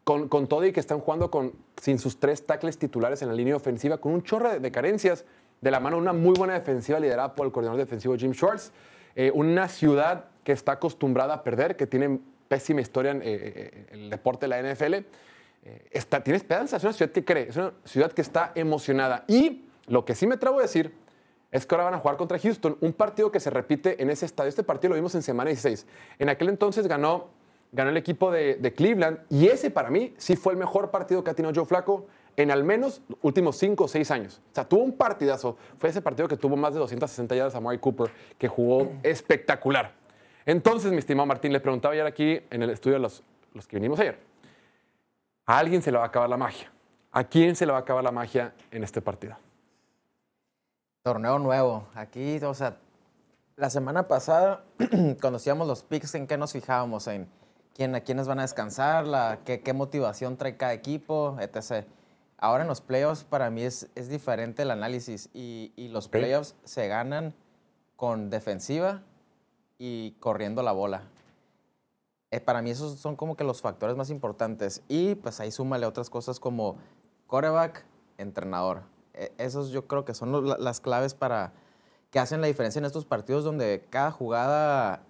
con, 0.06 0.30
con 0.30 0.48
todo 0.48 0.66
y 0.66 0.72
que 0.72 0.80
están 0.80 1.02
jugando 1.02 1.30
con, 1.30 1.52
sin 1.82 2.00
sus 2.00 2.22
tres 2.22 2.46
tackles 2.46 2.78
titulares 2.78 3.22
en 3.22 3.28
la 3.28 3.34
línea 3.34 3.54
ofensiva, 3.54 3.98
con 3.98 4.14
un 4.14 4.24
chorro 4.24 4.50
de, 4.50 4.60
de 4.62 4.72
carencias, 4.72 5.26
de 5.60 5.70
la 5.70 5.82
mano 5.82 5.98
una 5.98 6.14
muy 6.14 6.34
buena 6.38 6.54
defensiva 6.54 7.02
liderada 7.02 7.36
por 7.36 7.46
el 7.46 7.52
coordinador 7.52 7.82
defensivo 7.82 8.16
Jim 8.16 8.32
Schwartz. 8.34 8.72
Eh, 9.18 9.30
una 9.36 9.68
ciudad 9.68 10.28
que 10.46 10.54
está 10.54 10.72
acostumbrada 10.72 11.34
a 11.34 11.44
perder, 11.44 11.76
que 11.76 11.86
tiene 11.86 12.18
pésima 12.48 12.80
historia 12.80 13.12
en 13.12 13.24
eh, 13.24 13.24
eh, 13.26 13.86
el 13.92 14.10
deporte 14.10 14.48
de 14.48 14.62
la 14.62 14.74
NFL. 14.74 15.06
Eh, 15.64 15.88
está, 15.92 16.24
tiene 16.24 16.38
esperanza, 16.38 16.78
es 16.78 16.84
una 16.84 16.94
ciudad 16.94 17.12
que 17.12 17.24
cree, 17.24 17.50
es 17.50 17.58
una 17.58 17.74
ciudad 17.86 18.12
que 18.12 18.22
está 18.22 18.52
emocionada. 18.56 19.26
Y 19.28 19.66
lo 19.88 20.06
que 20.06 20.16
sí 20.16 20.26
me 20.26 20.36
atrevo 20.36 20.60
a 20.60 20.64
decir 20.64 20.94
es 21.52 21.66
que 21.66 21.76
ahora 21.76 21.86
van 21.86 21.94
a 21.96 22.00
jugar 22.00 22.18
contra 22.18 22.40
Houston, 22.40 22.78
un 22.80 22.94
partido 22.94 23.32
que 23.32 23.40
se 23.40 23.50
repite 23.50 24.02
en 24.02 24.10
ese 24.10 24.26
estadio. 24.26 24.50
Este 24.50 24.64
partido 24.64 24.90
lo 24.90 24.96
vimos 24.96 25.14
en 25.16 25.22
semana 25.22 25.50
16. 25.50 25.86
En 26.18 26.30
aquel 26.30 26.50
entonces 26.50 26.88
ganó, 26.88 27.28
ganó 27.72 27.90
el 27.90 27.98
equipo 27.98 28.32
de, 28.32 28.74
Cleveland 28.76 29.20
y 29.30 29.48
ese 29.48 29.70
para 29.70 29.90
mí 29.90 30.14
sí 30.18 30.36
fue 30.36 30.54
el 30.54 30.60
mejor 30.60 30.92
partido 30.92 31.24
que 31.24 31.32
ha 31.32 31.34
tenido 31.34 31.54
Joe 31.54 31.66
Flaco 31.66 32.08
en 32.38 32.50
al 32.50 32.64
menos 32.64 33.02
los 33.10 33.20
últimos 33.22 33.58
5 33.58 33.84
o 33.84 33.88
6 33.88 34.12
años. 34.12 34.42
O 34.52 34.56
sea, 34.56 34.64
tuvo 34.64 34.84
un 34.84 34.94
partidazo. 34.94 35.58
Fue 35.78 35.90
ese 35.90 36.02
partido 36.02 36.30
que 36.30 36.38
tuvo 36.38 36.56
más 36.56 36.74
de 36.74 36.80
260 36.80 37.36
yardas 37.36 37.56
a 37.56 37.60
Mari 37.60 37.78
Cooper, 37.78 38.10
que 38.38 38.48
jugó 38.48 38.94
espectacular. 39.04 39.92
Entonces, 40.46 40.92
mi 40.92 40.98
estimado 40.98 41.28
Martín, 41.28 41.52
le 41.52 41.60
preguntaba 41.60 41.94
ayer 41.94 42.06
aquí 42.06 42.40
en 42.50 42.64
el 42.64 42.70
estudio 42.70 42.96
de 42.96 43.02
los, 43.02 43.22
los 43.54 43.68
que 43.68 43.76
vinimos 43.76 44.00
ayer. 44.00 44.31
A 45.46 45.58
alguien 45.58 45.82
se 45.82 45.92
le 45.92 45.98
va 45.98 46.04
a 46.04 46.08
acabar 46.08 46.30
la 46.30 46.38
magia. 46.38 46.72
¿A 47.12 47.24
quién 47.24 47.56
se 47.56 47.66
le 47.66 47.72
va 47.72 47.80
a 47.80 47.82
acabar 47.82 48.04
la 48.04 48.12
magia 48.12 48.54
en 48.72 48.84
este 48.84 49.02
partido? 49.02 49.36
Torneo 51.04 51.40
nuevo. 51.40 51.88
Aquí, 51.94 52.38
o 52.44 52.54
sea, 52.54 52.78
la 53.58 53.70
semana 53.70 54.08
pasada, 54.08 54.64
cuando 55.22 55.38
hacíamos 55.38 55.68
los 55.68 55.84
picks, 55.84 56.16
¿en 56.16 56.28
qué 56.28 56.38
nos 56.38 56.54
fijábamos? 56.54 57.08
En 57.08 57.28
quién, 57.76 57.96
a 57.96 58.02
quiénes 58.02 58.28
van 58.28 58.40
a 58.40 58.44
descansar, 58.44 59.06
la, 59.06 59.40
qué, 59.44 59.62
qué 59.62 59.74
motivación 59.74 60.38
trae 60.38 60.58
cada 60.58 60.74
equipo, 60.74 61.38
etc. 61.40 61.86
Ahora 62.38 62.64
en 62.64 62.70
los 62.70 62.82
playoffs, 62.82 63.24
para 63.24 63.50
mí 63.50 63.64
es, 63.64 63.90
es 63.96 64.10
diferente 64.10 64.62
el 64.62 64.72
análisis 64.72 65.30
y, 65.34 65.74
y 65.76 65.90
los 65.90 66.08
playoffs 66.08 66.56
se 66.64 66.88
ganan 66.88 67.34
con 67.96 68.30
defensiva 68.30 69.02
y 69.78 70.12
corriendo 70.20 70.64
la 70.64 70.72
bola. 70.72 71.04
Eh, 72.32 72.40
para 72.40 72.62
mí 72.62 72.72
esos 72.72 72.98
son 73.00 73.16
como 73.18 73.36
que 73.36 73.44
los 73.44 73.62
factores 73.62 73.96
más 73.98 74.10
importantes. 74.10 74.82
Y 74.88 75.16
pues 75.16 75.40
ahí 75.42 75.52
súmale 75.52 75.86
otras 75.86 76.10
cosas 76.10 76.40
como 76.40 76.78
quarterback, 77.28 77.86
entrenador. 78.18 78.84
Eh, 79.14 79.32
esos 79.38 79.70
yo 79.72 79.86
creo 79.88 80.06
que 80.06 80.14
son 80.14 80.32
lo- 80.32 80.42
la- 80.42 80.58
las 80.58 80.80
claves 80.80 81.14
para 81.14 81.52
que 82.10 82.20
hacen 82.20 82.40
la 82.42 82.48
diferencia 82.48 82.80
en 82.80 82.86
estos 82.86 83.06
partidos 83.06 83.44
donde 83.44 83.86
cada 83.90 84.12
jugada 84.12 85.04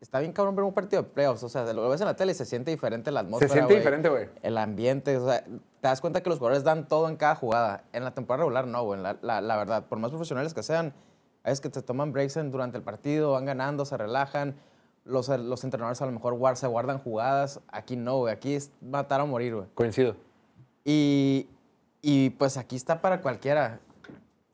está 0.00 0.20
bien 0.20 0.32
cabrón 0.32 0.54
ver 0.56 0.64
un 0.64 0.72
partido 0.72 1.02
de 1.02 1.08
playoffs. 1.08 1.42
O 1.42 1.48
sea, 1.48 1.64
lo 1.72 1.88
ves 1.88 2.00
en 2.00 2.06
la 2.06 2.14
tele 2.14 2.32
y 2.32 2.34
se 2.36 2.44
siente 2.44 2.70
diferente 2.70 3.10
la 3.10 3.20
Se 3.20 3.26
atmósfera. 3.26 3.52
siente 3.52 3.66
güey, 3.74 3.78
diferente, 3.78 4.08
güey. 4.08 4.28
El 4.42 4.56
ambiente, 4.56 5.16
o 5.16 5.26
sea, 5.26 5.42
te 5.44 5.58
das 5.88 6.00
cuenta 6.00 6.22
que 6.22 6.30
los 6.30 6.38
jugadores 6.38 6.62
dan 6.64 6.86
todo 6.86 7.08
en 7.08 7.16
cada 7.16 7.34
jugada. 7.34 7.82
En 7.92 8.04
la 8.04 8.14
temporada 8.14 8.44
regular 8.44 8.66
no, 8.68 8.84
güey, 8.84 9.00
la, 9.00 9.16
la- 9.22 9.40
la 9.40 9.56
verdad. 9.56 9.86
Por 9.86 9.98
más 9.98 10.10
profesionales 10.10 10.54
que 10.54 10.62
sean, 10.62 10.94
es 11.44 11.60
que 11.60 11.68
te 11.68 11.82
toman 11.82 12.12
breaks 12.12 12.36
en- 12.36 12.50
durante 12.52 12.78
el 12.78 12.84
partido, 12.84 13.32
van 13.32 13.44
ganando, 13.44 13.84
se 13.84 13.96
relajan. 13.96 14.54
Los, 15.04 15.28
los 15.28 15.64
entrenadores 15.64 16.00
a 16.02 16.06
lo 16.06 16.12
mejor 16.12 16.34
guard- 16.34 16.56
se 16.56 16.66
guardan 16.66 16.98
jugadas. 16.98 17.60
Aquí 17.68 17.96
no, 17.96 18.18
güey. 18.18 18.32
Aquí 18.34 18.54
es 18.54 18.70
matar 18.80 19.20
o 19.20 19.26
morir, 19.26 19.54
güey. 19.54 19.66
Coincido. 19.74 20.14
Y, 20.84 21.48
y, 22.02 22.30
pues 22.30 22.56
aquí 22.56 22.76
está 22.76 23.00
para 23.00 23.20
cualquiera. 23.20 23.80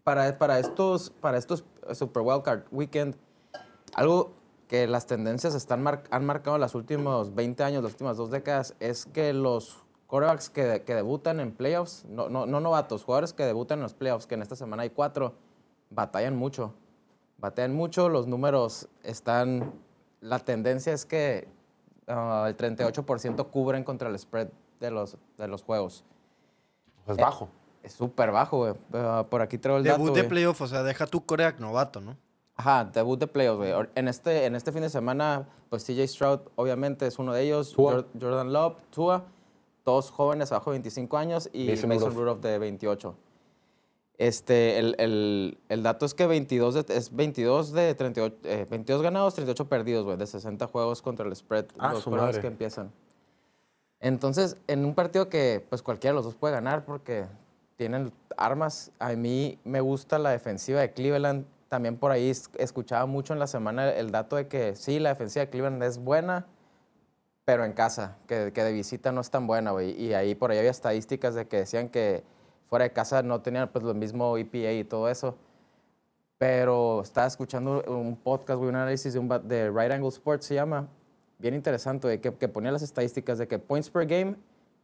Para, 0.04 0.38
para, 0.38 0.59
estos, 0.61 1.11
para 1.11 1.37
estos 1.37 1.64
Super 1.92 2.22
Wildcard 2.22 2.62
Weekend, 2.70 3.16
algo 3.94 4.32
que 4.68 4.87
las 4.87 5.06
tendencias 5.06 5.54
están 5.54 5.82
mar- 5.82 6.04
han 6.11 6.24
marcado 6.24 6.59
los 6.59 6.74
últimos 6.76 7.35
20 7.35 7.62
años, 7.64 7.82
las 7.82 7.92
últimas 7.92 8.16
dos 8.16 8.30
décadas, 8.30 8.74
es 8.78 9.04
que 9.06 9.32
los 9.32 9.82
quarterbacks 10.06 10.48
que, 10.50 10.82
que 10.87 10.94
debutan 10.94 11.40
en 11.40 11.50
playoffs, 11.52 12.04
no, 12.04 12.28
no, 12.28 12.46
no 12.46 12.61
novatos, 12.61 13.02
jugadores 13.02 13.32
que 13.32 13.44
debutan 13.44 13.80
en 13.80 13.82
los 13.85 13.94
playoffs, 13.94 14.26
que 14.28 14.37
en 14.37 14.42
esta 14.42 14.54
semana 14.54 14.82
hay 14.85 14.90
cuatro, 14.90 15.35
batallan 15.90 16.37
mucho. 16.37 16.72
Batallan 17.38 17.74
mucho, 17.74 18.09
los 18.09 18.26
números 18.28 18.88
están... 19.02 19.72
La 20.20 20.38
tendencia 20.38 20.92
es 20.92 21.05
que 21.05 21.48
ah, 22.09 22.46
el 22.48 22.57
38% 22.57 23.50
cubren 23.50 23.85
contra 23.85 24.09
el 24.09 24.18
spread 24.18 24.48
de 24.81 24.90
los, 24.90 25.16
de 25.38 25.48
los 25.48 25.62
juegos. 25.62 26.05
Es 27.07 27.16
bajo. 27.16 27.48
Es 27.83 27.92
súper 27.92 28.33
bajo, 28.33 28.59
güey. 28.59 28.74
Ah, 28.92 29.24
por 29.31 29.42
aquí 29.42 29.59
traigo 29.59 29.79
el 29.79 29.85
dato, 29.85 29.98
Debut 29.98 30.14
de 30.14 30.20
güey. 30.22 30.29
playoff, 30.29 30.61
o 30.61 30.66
sea, 30.66 30.83
deja 30.83 31.07
tu 31.07 31.24
coreac 31.24 31.61
novato, 31.61 32.00
¿no? 32.00 32.16
Ajá, 32.57 32.85
debut 32.87 33.18
de 33.20 33.26
playoffs, 33.26 33.59
güey. 33.59 33.88
En 33.94 34.09
este, 34.09 34.46
en 34.46 34.57
este 34.57 34.72
fin 34.72 34.81
de 34.81 34.88
semana, 34.90 35.46
pues 35.68 35.85
CJ 35.85 36.09
Stroud 36.09 36.40
obviamente 36.57 37.07
es 37.07 37.18
uno 37.18 37.33
de 37.35 37.42
ellos. 37.42 37.72
Tua. 37.74 37.92
Jor- 37.96 38.07
Jordan 38.18 38.52
Love, 38.52 38.76
Tua, 38.90 39.24
todos 39.85 40.11
jóvenes 40.11 40.50
abajo 40.52 40.70
de 40.70 40.76
25 40.79 41.16
años 41.18 41.50
y 41.52 41.68
Mason 41.68 41.88
Mason, 41.90 42.11
Rudolph. 42.11 42.16
Rudolph 42.16 42.40
de 42.40 42.59
28. 42.59 43.14
Este, 44.18 44.79
el, 44.79 44.94
el- 44.98 45.59
el 45.68 45.83
dato 45.83 46.07
es 46.07 46.14
que 46.14 46.26
22 46.26 46.74
de, 46.87 46.94
es 46.96 47.14
22 47.14 47.72
de 47.72 47.94
38, 47.94 48.37
eh, 48.44 48.66
22 48.70 49.02
ganados, 49.02 49.35
38 49.35 49.68
perdidos, 49.68 50.05
güey, 50.05 50.16
de 50.16 50.26
60 50.26 50.66
juegos 50.68 51.02
contra 51.02 51.26
el 51.26 51.37
spread, 51.37 51.66
Ah, 51.79 51.92
los 51.92 52.05
juegos 52.05 52.38
que 52.40 52.46
empiezan. 52.46 52.90
Entonces, 54.00 54.57
en 54.66 54.85
un 54.85 54.94
partido 54.94 55.29
que 55.29 55.64
pues 55.68 55.83
cualquiera 55.83 56.12
de 56.12 56.16
los 56.16 56.24
dos 56.24 56.35
puede 56.35 56.55
ganar 56.55 56.85
porque 56.85 57.26
tienen 57.76 58.12
armas, 58.37 58.90
a 58.98 59.12
mí 59.12 59.59
me 59.64 59.81
gusta 59.81 60.18
la 60.18 60.31
defensiva 60.31 60.81
de 60.81 60.92
Cleveland. 60.92 61.44
También 61.68 61.96
por 61.96 62.11
ahí 62.12 62.31
es- 62.31 62.50
escuchaba 62.59 63.07
mucho 63.07 63.33
en 63.33 63.38
la 63.38 63.46
semana 63.46 63.90
el 63.90 64.11
dato 64.12 64.37
de 64.37 64.48
que 64.48 64.76
sí, 64.76 64.98
la 64.98 65.11
defensiva 65.11 65.44
de 65.44 65.50
Cleveland 65.50 65.83
es 65.83 65.98
buena, 65.98 66.46
pero 67.44 67.64
en 67.64 67.72
casa, 67.72 68.16
que, 68.26 68.52
que 68.52 68.62
de 68.64 68.72
visita 68.72 69.12
no 69.12 69.20
es 69.20 69.31
tan 69.31 69.46
buena, 69.46 69.72
güey. 69.72 69.90
Y 70.00 70.14
ahí 70.14 70.35
por 70.35 70.50
ahí 70.50 70.59
había 70.59 70.70
estadísticas 70.70 71.35
de 71.35 71.46
que 71.48 71.59
decían 71.59 71.88
que 71.88 72.22
fuera 72.66 72.85
de 72.85 72.92
casa 72.92 73.22
no 73.22 73.40
tenían 73.40 73.68
pues 73.72 73.85
lo 73.85 73.94
mismo 73.94 74.37
EPA 74.37 74.72
y 74.72 74.85
todo 74.85 75.09
eso. 75.09 75.37
Pero 76.38 77.00
estaba 77.00 77.26
escuchando 77.26 77.83
un 77.88 78.16
podcast, 78.16 78.61
un 78.61 78.74
análisis 78.74 79.14
de, 79.14 79.18
un, 79.18 79.29
de 79.29 79.70
Right 79.70 79.90
Angle 79.90 80.09
Sports 80.09 80.46
se 80.46 80.55
llama, 80.55 80.87
bien 81.38 81.55
interesante, 81.55 82.09
güey, 82.09 82.20
que, 82.20 82.35
que 82.35 82.48
ponía 82.48 82.70
las 82.70 82.83
estadísticas 82.83 83.38
de 83.38 83.48
que 83.48 83.59
points 83.59 83.88
per 83.88 84.07
game, 84.07 84.37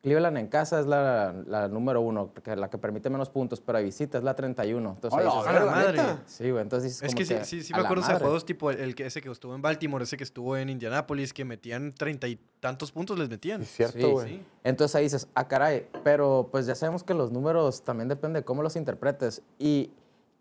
Cleveland 0.03 0.37
en 0.37 0.49
casa 0.49 0.81
es 0.81 0.87
la, 0.87 1.33
la 1.47 1.69
número 1.69 2.01
uno, 2.01 2.33
que 2.43 2.57
la 2.57 2.69
que 2.69 2.77
permite 2.77 3.09
menos 3.09 3.31
puntos, 3.31 3.61
pero 3.61 3.79
de 3.79 3.85
visita 3.85 4.19
es 4.19 4.25
la 4.25 4.35
31. 4.35 4.91
Entonces, 4.97 5.12
Hola, 5.21 5.31
dices, 5.33 5.47
a 5.47 5.53
la 5.65 5.71
madre. 5.71 5.93
neta. 5.93 6.23
sí, 6.27 6.51
güey, 6.51 6.61
entonces 6.62 6.91
dices 6.91 7.03
Es 7.03 7.15
como 7.15 7.19
que 7.19 7.45
sí, 7.45 7.61
sí, 7.61 7.62
sí 7.62 7.73
a 7.73 7.77
me 7.79 7.85
acuerdo 7.85 8.07
de 8.09 8.15
juegos 8.19 8.45
tipo 8.45 8.71
el, 8.73 8.81
el 8.81 8.95
que 8.97 9.07
ese 9.07 9.23
que 9.23 9.31
estuvo 9.31 9.55
en 9.55 9.62
Baltimore, 9.62 10.03
ese 10.03 10.17
que 10.17 10.25
estuvo 10.25 10.57
en 10.57 10.71
Indianapolis, 10.71 11.33
que 11.33 11.45
metían 11.45 11.93
treinta 11.93 12.27
y 12.27 12.37
tantos 12.59 12.91
puntos 12.91 13.17
les 13.17 13.29
metían. 13.31 13.62
Es 13.62 13.69
cierto, 13.71 13.99
Sí, 13.99 14.05
güey. 14.05 14.29
Sí. 14.29 14.43
Entonces 14.65 14.95
ahí 14.97 15.05
dices, 15.05 15.29
ah, 15.35 15.47
caray, 15.47 15.87
pero 16.03 16.49
pues 16.51 16.67
ya 16.67 16.75
sabemos 16.75 17.05
que 17.05 17.15
los 17.15 17.31
números 17.31 17.83
también 17.85 18.09
depende 18.09 18.41
de 18.41 18.45
cómo 18.45 18.62
los 18.65 18.75
interpretes. 18.75 19.43
¿Y 19.61 19.93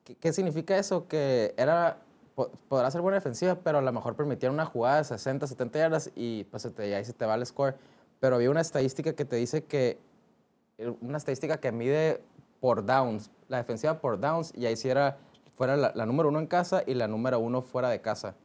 qué, 0.04 0.16
qué 0.16 0.34
significa 0.34 0.76
eso? 0.76 1.08
Que 1.08 1.54
era, 1.56 2.00
po- 2.34 2.50
podrá 2.68 2.90
ser 2.90 3.02
buena 3.02 3.18
defensiva, 3.18 3.60
pero 3.64 3.78
a 3.78 3.82
lo 3.84 3.92
mejor 3.94 4.16
permitían 4.16 4.54
una 4.54 4.66
jugada 4.66 4.98
de 4.98 5.04
60, 5.04 5.46
70 5.46 5.78
yardas 5.78 6.12
y 6.16 6.46
pues 6.46 6.66
ahí 6.80 7.06
se 7.06 7.14
te 7.14 7.26
va 7.28 7.36
el 7.36 7.46
score. 7.46 7.76
Pero 8.22 8.36
había 8.36 8.50
una 8.50 8.62
estadística 8.62 9.12
que 9.14 9.26
te 9.26 9.36
dice 9.36 9.66
que, 9.66 10.00
eh, 10.78 10.94
una 11.02 11.18
estadística 11.18 11.58
que 11.60 11.72
mide 11.74 12.22
por 12.62 12.86
downs, 12.86 13.30
la 13.50 13.58
defensiva 13.58 14.00
por 14.00 14.18
downs, 14.20 14.54
y 14.56 14.66
ahí 14.68 14.78
sí 14.78 14.88
era, 14.90 15.18
fuera 15.58 15.76
la, 15.76 15.92
la 15.96 16.06
número 16.06 16.30
uno 16.30 16.40
en 16.40 16.48
casa 16.48 16.84
y 16.88 16.94
la 16.94 17.08
número 17.10 17.40
uno 17.40 17.62
fuera 17.62 17.90
de 17.90 18.00
casa. 18.00 18.36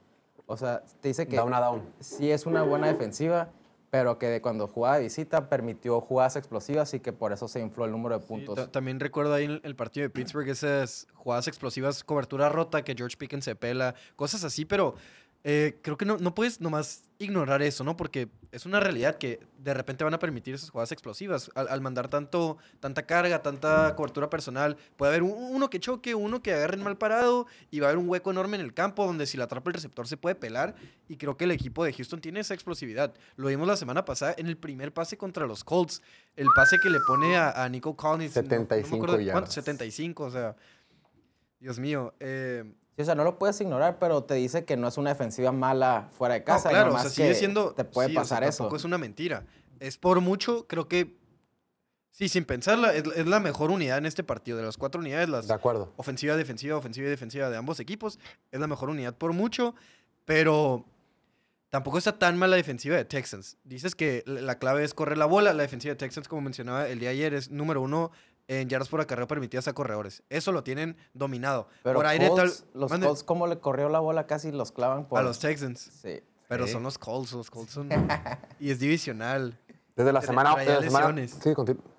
O 0.47 0.57
sea, 0.57 0.83
te 1.01 1.09
dice 1.09 1.29
que 1.29 1.37
Down 1.37 1.55
a 1.55 1.61
down. 1.61 1.83
sí 2.01 2.31
es 2.31 2.47
una 2.47 2.63
buena 2.63 2.87
defensiva, 2.87 3.51
pero 3.91 4.19
que 4.19 4.27
de 4.29 4.41
cuando 4.41 4.67
jugaba 4.67 4.97
de 4.97 5.05
visita 5.05 5.49
permitió 5.49 6.01
jugadas 6.01 6.37
explosivas 6.37 6.93
y 6.95 7.01
que 7.01 7.13
por 7.13 7.33
eso 7.33 7.47
se 7.47 7.61
infló 7.61 7.85
el 7.85 7.91
número 7.93 8.17
de 8.17 8.23
Sí, 8.23 8.29
puntos. 8.29 8.55
ta- 8.57 8.71
también 8.73 8.99
recuerdo 8.99 9.35
ahí 9.35 9.45
el, 9.45 9.61
el 9.63 9.77
partido 9.77 10.05
de 10.05 10.11
Pittsburgh, 10.11 10.49
esas 10.49 11.07
jugadas 11.15 11.49
explosivas, 11.49 12.03
cobertura 12.03 12.49
rota, 12.49 12.83
que 12.83 12.95
George 12.97 13.17
Pickens 13.19 13.45
se 13.45 13.55
pela, 13.57 13.95
cosas 14.17 14.43
así, 14.45 14.65
pero 14.65 14.95
eh, 15.49 15.79
creo 15.81 15.97
que 15.97 16.05
no, 16.05 16.17
no 16.19 16.35
puedes 16.35 16.61
nomás 16.61 17.05
ignorar 17.19 17.63
eso, 17.63 17.85
¿no? 17.85 17.97
Porque 17.97 18.29
es 18.51 18.67
una 18.67 18.81
realidad 18.81 19.17
que 19.17 19.39
de 19.59 19.75
repente 19.75 20.03
van 20.03 20.13
a 20.13 20.19
permitir 20.19 20.57
esas 20.57 20.71
jugadas 20.71 20.91
explosivas. 20.91 21.53
Al, 21.55 21.69
al 21.69 21.81
mandar 21.81 22.09
tanto, 22.09 22.59
tanta 22.81 23.07
carga, 23.07 23.43
tanta 23.43 23.95
cobertura 23.95 24.29
personal, 24.29 24.77
puede 24.97 25.11
haber 25.13 25.23
un- 25.23 25.33
uno 25.55 25.71
que 25.71 25.79
choque, 25.79 26.17
uno 26.17 26.43
que 26.43 26.53
agarren 26.53 26.83
mal 26.83 26.99
parado 26.99 27.47
y 27.71 27.79
va 27.79 27.87
a 27.87 27.91
haber 27.91 28.03
un 28.03 28.09
hueco 28.09 28.33
enorme 28.33 28.57
en 28.57 28.63
el 28.65 28.75
campo 28.75 29.07
donde 29.07 29.25
si 29.27 29.37
la 29.37 29.45
atrapa 29.45 29.71
el 29.71 29.75
receptor 29.75 30.09
se 30.09 30.17
puede 30.17 30.35
pelar. 30.35 30.75
Y 31.09 31.17
creo 31.17 31.37
que 31.37 31.45
el 31.45 31.53
equipo 31.53 31.85
de 31.85 31.93
Houston 31.93 32.21
tiene 32.21 32.41
esa 32.41 32.53
explosividad. 32.55 33.15
Lo 33.37 33.47
vimos 33.47 33.69
la 33.69 33.77
semana 33.77 34.05
pasada 34.05 34.35
en 34.37 34.49
el 34.49 34.57
primer 34.57 34.93
pase 34.93 35.17
contra 35.17 35.47
los 35.47 35.63
Colts. 35.63 36.03
El 36.35 36.49
pase 36.57 36.77
que 36.83 36.91
le 36.91 36.99
pone 37.07 37.37
a, 37.37 37.63
a 37.65 37.69
Nico 37.69 37.95
Collins. 37.97 38.35
no- 38.37 38.43
no 38.43 38.49
me 38.49 38.57
75 38.65 38.97
acuerdo 38.97 39.17
de 39.17 39.25
cuánto, 39.27 39.41
yardas. 39.49 39.55
75, 39.55 40.25
o 40.25 40.31
sea. 40.33 40.57
Dios 41.61 41.79
mío. 41.79 42.15
eh, 42.21 42.65
Sí, 42.97 43.03
o 43.03 43.05
sea, 43.05 43.15
no 43.15 43.25
lo 43.25 43.39
puedes 43.39 43.61
ignorar, 43.61 43.99
pero 43.99 44.25
te 44.25 44.35
dice 44.35 44.65
que 44.65 44.77
no 44.79 44.89
es 44.89 44.97
una 44.97 45.11
defensiva 45.11 45.53
mala 45.53 46.09
fuera 46.13 46.35
de 46.35 46.41
no, 46.41 46.47
casa. 46.47 46.71
claro, 46.71 46.95
o 46.95 46.99
sea, 46.99 47.11
sigue 47.11 47.29
que 47.29 47.35
siendo. 47.35 47.73
Te 47.75 47.85
puede 47.85 48.09
sí, 48.09 48.13
o 48.13 48.15
sea, 48.15 48.23
pasar 48.23 48.45
eso. 48.45 48.59
Tampoco 48.65 48.77
es 48.77 48.85
una 48.85 48.97
mentira. 48.97 49.45
Es 49.81 49.99
por 49.99 50.21
mucho, 50.23 50.67
creo 50.67 50.89
que. 50.89 51.15
Sí, 52.11 52.31
sin 52.31 52.47
pensarla, 52.47 52.95
es, 52.95 53.05
es 53.15 53.27
la 53.27 53.39
mejor 53.41 53.71
unidad 53.71 53.99
en 53.99 54.07
este 54.07 54.25
partido. 54.25 54.57
De 54.57 54.65
las 54.65 54.79
cuatro 54.79 55.03
unidades, 55.03 55.29
las 55.29 55.47
De 55.49 55.53
acuerdo. 55.53 55.93
ofensiva, 55.97 56.35
defensiva, 56.37 56.75
ofensiva 56.75 57.07
y 57.07 57.11
defensiva 57.11 57.51
de 57.51 57.59
ambos 57.59 57.79
equipos, 57.79 58.19
es 58.51 58.59
la 58.59 58.67
mejor 58.67 58.89
unidad 58.89 59.15
por 59.15 59.35
mucho, 59.35 59.75
pero 60.25 60.87
tampoco 61.69 61.99
está 61.99 62.19
tan 62.19 62.39
mal 62.39 62.51
la 62.51 62.57
defensiva 62.57 62.97
de 62.97 63.05
Texans. 63.05 63.59
Dices 63.65 63.95
que 63.95 64.23
la 64.25 64.41
la 64.41 64.59
clave 64.59 64.83
es 64.83 64.95
correr 64.95 65.19
la 65.19 65.27
bola. 65.27 65.53
La 65.53 65.65
defensiva 65.65 65.93
de 65.93 65.97
Texans, 65.97 66.29
como 66.29 66.41
mencionaba 66.41 66.89
el 66.89 66.99
día 66.99 67.11
de 67.11 67.17
ayer, 67.17 67.35
es 67.35 67.51
número 67.51 67.83
uno 67.83 68.11
en 68.49 68.69
yardas 68.69 68.89
por 68.89 69.01
acarreo 69.01 69.27
permitidas 69.27 69.67
a 69.69 69.73
corredores. 69.73 70.23
Eso 70.31 70.53
lo 70.53 70.63
tienen 70.63 70.97
dominado. 71.15 71.69
Pero 71.83 71.99
por 71.99 72.07
aire, 72.07 72.29
Colts, 72.29 72.61
tal- 72.63 72.81
los 72.81 72.91
mande- 72.91 73.07
Colts, 73.07 73.25
¿cómo 73.25 73.47
le 73.47 73.59
corrió 73.59 73.89
la 73.89 74.01
bola? 74.01 74.27
Casi 74.27 74.53
los 74.53 74.73
clavan 74.73 75.07
por... 75.09 75.19
a 75.19 75.23
los 75.23 75.39
Texans. 75.39 75.81
Sí. 76.03 76.21
Pero 76.49 76.67
Sí. 76.67 76.73
son 76.73 76.83
los 76.85 76.97
Colts, 76.99 77.33
los 77.33 77.51
Colts 77.51 77.73
son... 77.73 77.89
y 78.61 78.71
es 78.71 78.79
divisional. 78.79 79.59
Desde 79.97 80.13
la 80.13 80.23
semana. 80.23 80.55
desde 80.57 80.75
la 80.75 80.83
semana- 80.83 81.27
sí. 81.29 81.53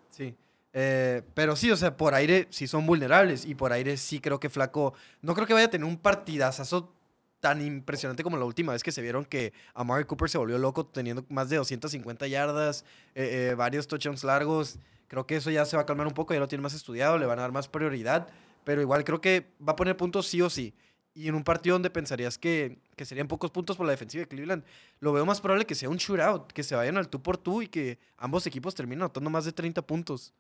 Sí. 0.10 0.36
Eh, 0.74 1.24
pero 1.34 1.56
sí, 1.56 1.72
o 1.72 1.76
sea, 1.76 1.98
por 1.98 2.14
aire 2.14 2.48
sí 2.52 2.68
son 2.68 2.86
vulnerables. 2.86 3.46
Y 3.46 3.56
por 3.56 3.74
aire 3.74 3.98
sí 3.98 4.20
creo 4.20 4.40
que 4.40 4.50
Flaco. 4.50 4.94
No 5.22 5.34
creo 5.34 5.48
que 5.48 5.54
vaya 5.54 5.66
a 5.66 5.70
tener 5.70 5.86
un 5.88 5.98
partidazo 5.98 6.94
tan 7.40 7.62
impresionante 7.62 8.24
como 8.24 8.38
la 8.38 8.46
última 8.46 8.74
vez 8.74 8.84
que 8.84 8.92
se 8.92 9.02
vieron 9.02 9.24
que 9.26 9.54
Amari 9.76 10.06
Cooper 10.06 10.30
se 10.30 10.38
volvió 10.38 10.58
loco 10.58 10.86
teniendo 10.88 11.24
más 11.30 11.50
de 11.50 11.58
250 11.58 12.26
yardas, 12.28 12.84
eh, 13.16 13.50
eh, 13.52 13.56
varios 13.56 13.88
touchdowns 13.88 14.24
largos. 14.24 14.80
Creo 15.08 15.26
que 15.26 15.38
eso 15.38 15.50
ya 15.50 15.66
se 15.66 15.76
va 15.76 15.84
a 15.84 15.86
calmar 15.86 16.08
un 16.08 16.14
poco, 16.14 16.34
ya 16.34 16.40
lo 16.40 16.48
tiene 16.48 16.62
más 16.62 16.74
estudiado, 16.74 17.18
le 17.18 17.26
van 17.26 17.40
a 17.40 17.44
dar 17.44 17.52
más 17.52 17.68
prioridad. 17.68 18.28
Pero 18.64 18.82
igual 18.82 19.04
creo 19.04 19.22
que 19.22 19.48
va 19.66 19.74
a 19.74 19.76
poner 19.76 19.96
puntos 19.96 20.28
sí 20.28 20.42
o 20.42 20.50
sí. 20.50 20.74
Y 21.14 21.30
en 21.30 21.36
un 21.36 21.44
partido 21.44 21.76
donde 21.76 21.90
pensarías 21.90 22.38
que, 22.38 22.80
que 22.96 23.06
serían 23.06 23.28
pocos 23.28 23.50
puntos 23.50 23.78
por 23.78 23.86
la 23.86 23.92
defensiva 23.92 24.22
de 24.22 24.28
Cleveland, 24.28 24.64
lo 25.00 25.14
veo 25.14 25.26
más 25.26 25.42
probable 25.42 25.66
que 25.66 25.74
sea 25.74 25.90
un 25.90 25.98
shootout, 25.98 26.52
que 26.52 26.62
se 26.64 26.76
vayan 26.76 26.98
al 26.98 27.10
tú 27.10 27.24
por 27.24 27.38
tú 27.38 27.62
y 27.62 27.68
que 27.68 27.98
ambos 28.18 28.46
equipos 28.46 28.76
terminen 28.76 29.02
anotando 29.02 29.30
más 29.30 29.46
de 29.46 29.52
30 29.54 29.82
puntos. 29.82 30.34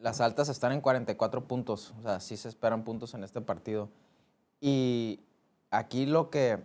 Las 0.00 0.20
altas 0.20 0.48
están 0.48 0.72
en 0.72 0.80
44 0.80 1.46
puntos. 1.46 1.94
O 1.98 2.02
sea, 2.02 2.18
sí 2.18 2.36
se 2.36 2.48
esperan 2.48 2.82
puntos 2.82 3.14
en 3.14 3.22
este 3.22 3.40
partido. 3.40 3.90
Y 4.60 5.20
aquí 5.70 6.06
lo 6.06 6.30
que 6.30 6.58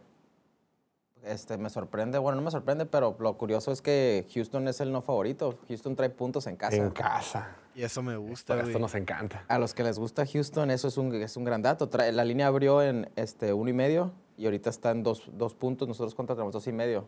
este, 1.23 1.57
me 1.57 1.69
sorprende, 1.69 2.17
bueno, 2.17 2.35
no 2.37 2.41
me 2.41 2.51
sorprende, 2.51 2.85
pero 2.85 3.15
lo 3.19 3.37
curioso 3.37 3.71
es 3.71 3.81
que 3.81 4.25
Houston 4.33 4.67
es 4.67 4.81
el 4.81 4.91
no 4.91 5.01
favorito. 5.01 5.57
Houston 5.67 5.95
trae 5.95 6.09
puntos 6.09 6.47
en 6.47 6.55
casa. 6.55 6.75
En 6.77 6.89
casa. 6.91 7.55
Y 7.75 7.83
eso 7.83 8.01
me 8.01 8.17
gusta, 8.17 8.59
Esto, 8.59 8.79
nos 8.79 8.95
encanta. 8.95 9.45
A 9.47 9.57
los 9.59 9.73
que 9.73 9.83
les 9.83 9.97
gusta 9.97 10.25
Houston, 10.25 10.71
eso 10.71 10.87
es 10.87 10.97
un, 10.97 11.13
es 11.15 11.37
un 11.37 11.43
gran 11.43 11.61
dato. 11.61 11.89
Trae- 11.89 12.11
la 12.11 12.25
línea 12.25 12.47
abrió 12.47 12.81
en 12.81 13.09
este, 13.15 13.53
uno 13.53 13.69
y 13.69 13.73
medio 13.73 14.11
y 14.37 14.45
ahorita 14.45 14.69
está 14.69 14.91
en 14.91 15.03
dos, 15.03 15.23
dos 15.33 15.53
puntos. 15.55 15.87
Nosotros 15.87 16.13
contratamos 16.15 16.51
dos 16.53 16.67
y 16.67 16.71
medio. 16.73 17.07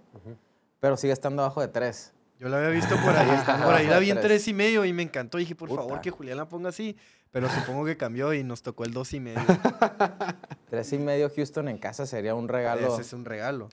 Pero 0.79 0.95
sigue 0.97 1.13
estando 1.13 1.41
abajo 1.43 1.59
de 1.61 1.67
tres. 1.67 2.13
Yo 2.39 2.49
la 2.49 2.57
había 2.57 2.69
visto 2.69 2.95
por 2.97 3.15
ahí. 3.15 3.29
Por 3.63 3.73
ahí 3.73 3.87
la 3.87 3.99
vi 3.99 4.11
en 4.11 4.19
tres 4.19 4.47
y 4.47 4.53
medio 4.53 4.83
y 4.85 4.91
me 4.93 5.03
encantó. 5.03 5.37
Dije, 5.37 5.55
por 5.55 5.69
Puta. 5.69 5.81
favor, 5.81 6.01
que 6.01 6.11
Julián 6.11 6.37
la 6.37 6.47
ponga 6.49 6.69
así. 6.69 6.97
Pero 7.31 7.49
supongo 7.49 7.85
que 7.85 7.95
cambió 7.95 8.33
y 8.33 8.43
nos 8.43 8.61
tocó 8.63 8.83
el 8.83 8.91
dos 8.93 9.13
y 9.13 9.19
medio. 9.19 9.41
Tres 10.69 10.91
y 10.93 10.97
medio 10.99 11.31
Houston 11.35 11.67
en 11.67 11.77
casa 11.77 12.05
sería 12.05 12.35
un 12.35 12.47
regalo. 12.47 12.93
Ese 12.93 13.01
es 13.01 13.13
un 13.13 13.25
regalo. 13.25 13.69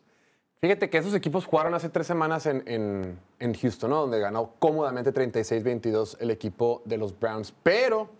Fíjate 0.61 0.91
que 0.91 0.99
esos 0.99 1.15
equipos 1.15 1.47
jugaron 1.47 1.73
hace 1.73 1.89
tres 1.89 2.07
semanas 2.07 2.45
en, 2.45 2.63
en- 2.67 3.19
en 3.39 3.55
Houston, 3.55 3.89
¿no? 3.89 4.03
Donde 4.03 4.19
ganó 4.21 4.51
cómodamente 4.59 5.11
36-22 5.13 6.19
el 6.21 6.31
equipo 6.31 6.83
de 6.85 6.99
los 6.99 7.19
Browns. 7.19 7.55
Pero 7.63 8.11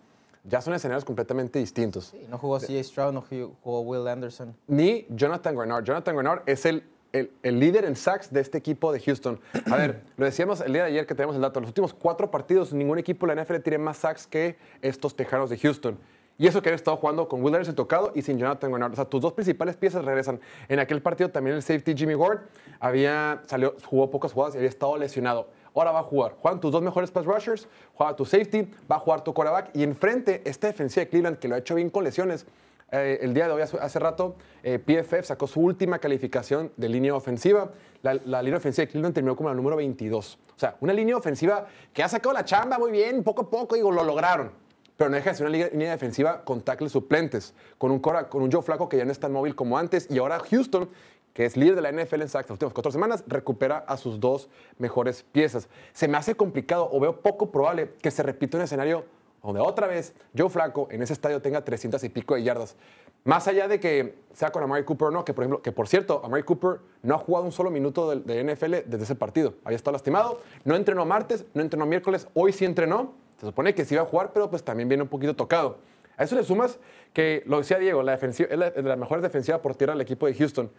ya 0.43 0.59
son 0.59 0.73
escenarios 0.73 1.05
completamente 1.05 1.59
distintos. 1.59 2.05
Sí, 2.05 2.25
no 2.29 2.39
jugó 2.39 2.57
CJ 2.59 2.83
Stroud, 2.83 3.13
no 3.13 3.21
jugó- 3.21 3.51
jugó 3.61 3.81
Will 3.81 4.07
Anderson. 4.07 4.55
Ni 4.67 5.05
Jonathan 5.09 5.55
Grenard. 5.55 5.83
Jonathan 5.83 6.15
Grenard 6.15 6.41
es 6.47 6.65
el, 6.65 6.83
el, 7.13 7.29
el 7.43 7.59
líder 7.59 7.85
en 7.85 7.95
sacks 7.95 8.33
de 8.33 8.39
este 8.41 8.57
equipo 8.57 8.91
de 8.91 8.99
Houston. 9.01 9.39
A 9.71 9.75
ver, 9.75 10.01
lo 10.17 10.25
decíamos 10.25 10.61
el 10.61 10.73
día 10.73 10.81
de 10.85 10.89
ayer 10.89 11.05
que 11.05 11.13
tenemos 11.13 11.35
el 11.35 11.43
dato. 11.43 11.59
En 11.59 11.63
los 11.65 11.69
últimos 11.69 11.93
cuatro 11.93 12.31
partidos, 12.31 12.73
ningún 12.73 12.97
equipo 12.97 13.27
de 13.27 13.35
la 13.35 13.43
NFL 13.43 13.57
tiene 13.59 13.77
más 13.77 13.97
sacks 13.97 14.25
que 14.25 14.57
estos 14.81 15.15
Tejanos 15.15 15.51
de 15.51 15.59
Houston. 15.59 15.95
Y 16.41 16.47
eso 16.47 16.59
que 16.63 16.69
han 16.69 16.75
estado 16.75 16.97
jugando 16.97 17.27
con 17.27 17.43
Will 17.43 17.53
Anderson 17.53 17.75
tocado 17.75 18.11
y 18.15 18.23
sin 18.23 18.39
Jonathan 18.39 18.71
Grenard. 18.71 18.93
O 18.93 18.95
sea, 18.95 19.05
tus 19.05 19.21
dos 19.21 19.33
principales 19.33 19.77
piezas 19.77 20.03
regresan. 20.03 20.39
En 20.69 20.79
aquel 20.79 20.99
partido 20.99 21.29
también 21.29 21.55
el 21.55 21.61
safety 21.61 21.93
Jimmy 21.95 22.15
Ward 22.15 22.39
había, 22.79 23.43
salió, 23.45 23.75
jugó 23.85 24.09
pocas 24.09 24.33
jugadas 24.33 24.55
y 24.55 24.57
había 24.57 24.69
estado 24.69 24.97
lesionado. 24.97 25.49
Ahora 25.75 25.91
va 25.91 25.99
a 25.99 26.03
jugar. 26.03 26.33
Juegan 26.41 26.59
tus 26.59 26.71
dos 26.71 26.81
mejores 26.81 27.11
pass 27.11 27.25
rushers, 27.25 27.67
juega 27.93 28.15
tu 28.15 28.25
safety, 28.25 28.67
va 28.91 28.95
a 28.95 28.99
jugar 28.99 29.23
tu 29.23 29.35
quarterback. 29.35 29.69
Y 29.75 29.83
enfrente, 29.83 30.41
esta 30.43 30.65
defensiva 30.65 31.03
de 31.03 31.09
Cleveland, 31.09 31.37
que 31.37 31.47
lo 31.47 31.53
ha 31.53 31.59
hecho 31.59 31.75
bien 31.75 31.91
con 31.91 32.03
lesiones, 32.03 32.47
eh, 32.91 33.19
el 33.21 33.35
día 33.35 33.45
de 33.45 33.53
hoy, 33.53 33.61
hace, 33.61 33.99
rato, 33.99 34.35
eh, 34.63 34.79
PFF 34.79 35.23
sacó 35.27 35.45
su 35.45 35.61
última 35.61 35.99
calificación 35.99 36.71
de 36.75 36.89
línea 36.89 37.13
ofensiva. 37.13 37.69
La, 38.01 38.15
la 38.15 38.41
línea 38.41 38.57
ofensiva 38.57 38.87
de 38.87 38.91
Cleveland 38.91 39.13
terminó 39.13 39.35
como 39.35 39.49
la 39.49 39.55
número 39.55 39.75
22. 39.75 40.39
O 40.55 40.59
sea, 40.59 40.75
una 40.79 40.91
línea 40.91 41.15
ofensiva 41.15 41.67
que 41.93 42.01
ha 42.01 42.09
sacado 42.09 42.33
la 42.33 42.43
chamba 42.43 42.79
muy 42.79 42.89
bien, 42.89 43.23
poco 43.23 43.43
a 43.43 43.49
poco, 43.51 43.75
digo, 43.75 43.91
lo 43.91 44.03
lograron. 44.03 44.70
Pero 45.01 45.09
no 45.09 45.15
deja 45.15 45.31
de 45.31 45.35
ser 45.35 45.47
una 45.47 45.57
línea 45.57 45.89
defensiva 45.89 46.43
con 46.43 46.61
tackles 46.61 46.91
suplentes, 46.91 47.55
con 47.79 47.89
un, 47.89 47.97
Cora- 47.99 48.29
con 48.29 48.43
un 48.43 48.51
Joe 48.51 48.61
Flaco 48.61 48.87
que 48.87 48.97
ya 48.97 49.03
no 49.05 49.11
es 49.11 49.19
tan 49.19 49.31
móvil 49.31 49.55
como 49.55 49.79
antes. 49.79 50.05
Y 50.11 50.19
ahora 50.19 50.37
Houston, 50.37 50.87
que 51.33 51.43
es 51.45 51.57
líder 51.57 51.73
de 51.75 51.81
la 51.81 51.91
NFL 51.91 52.21
en 52.21 52.29
sacks 52.29 52.47
las 52.49 52.51
últimas 52.51 52.73
cuatro 52.75 52.91
semanas, 52.91 53.23
recupera 53.25 53.79
a 53.87 53.97
sus 53.97 54.19
dos 54.19 54.47
mejores 54.77 55.23
piezas. 55.23 55.69
Se 55.91 56.07
me 56.07 56.17
hace 56.19 56.35
complicado 56.35 56.87
o 56.91 56.99
veo 56.99 57.19
poco 57.19 57.49
probable 57.51 57.93
que 57.99 58.11
se 58.11 58.21
repita 58.21 58.57
un 58.57 58.63
escenario 58.63 59.05
donde 59.41 59.59
otra 59.59 59.87
vez 59.87 60.13
Joe 60.37 60.49
Flaco 60.51 60.87
en 60.91 61.01
ese 61.01 61.13
estadio 61.13 61.41
tenga 61.41 61.65
300 61.65 62.03
y 62.03 62.09
pico 62.09 62.35
de 62.35 62.43
yardas. 62.43 62.75
Más 63.23 63.47
allá 63.47 63.67
de 63.67 63.79
que 63.79 64.19
sea 64.33 64.51
con 64.51 64.61
Amari 64.61 64.83
Cooper 64.85 65.07
o 65.07 65.11
no, 65.11 65.25
que 65.25 65.33
por 65.33 65.45
ejemplo, 65.45 65.63
que 65.63 65.71
por 65.71 65.87
cierto, 65.87 66.21
Amari 66.23 66.43
Cooper 66.43 66.79
no 67.01 67.15
ha 67.15 67.17
jugado 67.17 67.45
un 67.45 67.51
solo 67.51 67.71
minuto 67.71 68.07
de, 68.15 68.19
de 68.19 68.53
NFL 68.53 68.71
desde 68.85 69.03
ese 69.05 69.15
partido. 69.15 69.55
Había 69.63 69.77
estado 69.77 69.93
lastimado, 69.93 70.41
no 70.63 70.75
entrenó 70.75 71.07
martes, 71.07 71.43
no 71.55 71.63
entrenó 71.63 71.87
miércoles, 71.87 72.27
hoy 72.35 72.53
sí 72.53 72.65
entrenó. 72.65 73.19
Se 73.41 73.47
supone 73.47 73.73
que 73.73 73.85
sí 73.85 73.95
iba 73.95 74.03
a 74.03 74.05
jugar, 74.05 74.33
pero 74.35 74.51
pues 74.51 74.63
también 74.63 74.87
viene 74.87 75.01
un 75.01 75.09
poquito 75.09 75.35
tocado. 75.35 75.79
A 76.15 76.23
eso 76.23 76.35
le 76.35 76.43
sumas 76.43 76.77
que, 77.11 77.41
lo 77.47 77.57
decía 77.57 77.79
Diego, 77.79 78.03
la 78.03 78.11
defensiva, 78.11 78.47
es 78.51 78.59
la, 78.59 78.69
de 78.69 78.83
las 78.83 78.99
mejores 78.99 79.23
defensivas 79.23 79.61
por 79.61 79.73
tierra 79.73 79.93
del 79.93 80.01
equipo 80.01 80.27
de 80.27 80.35
Houston. 80.35 80.69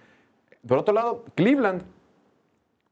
Por 0.64 0.78
otro 0.78 0.94
lado, 0.94 1.24
Cleveland 1.34 1.82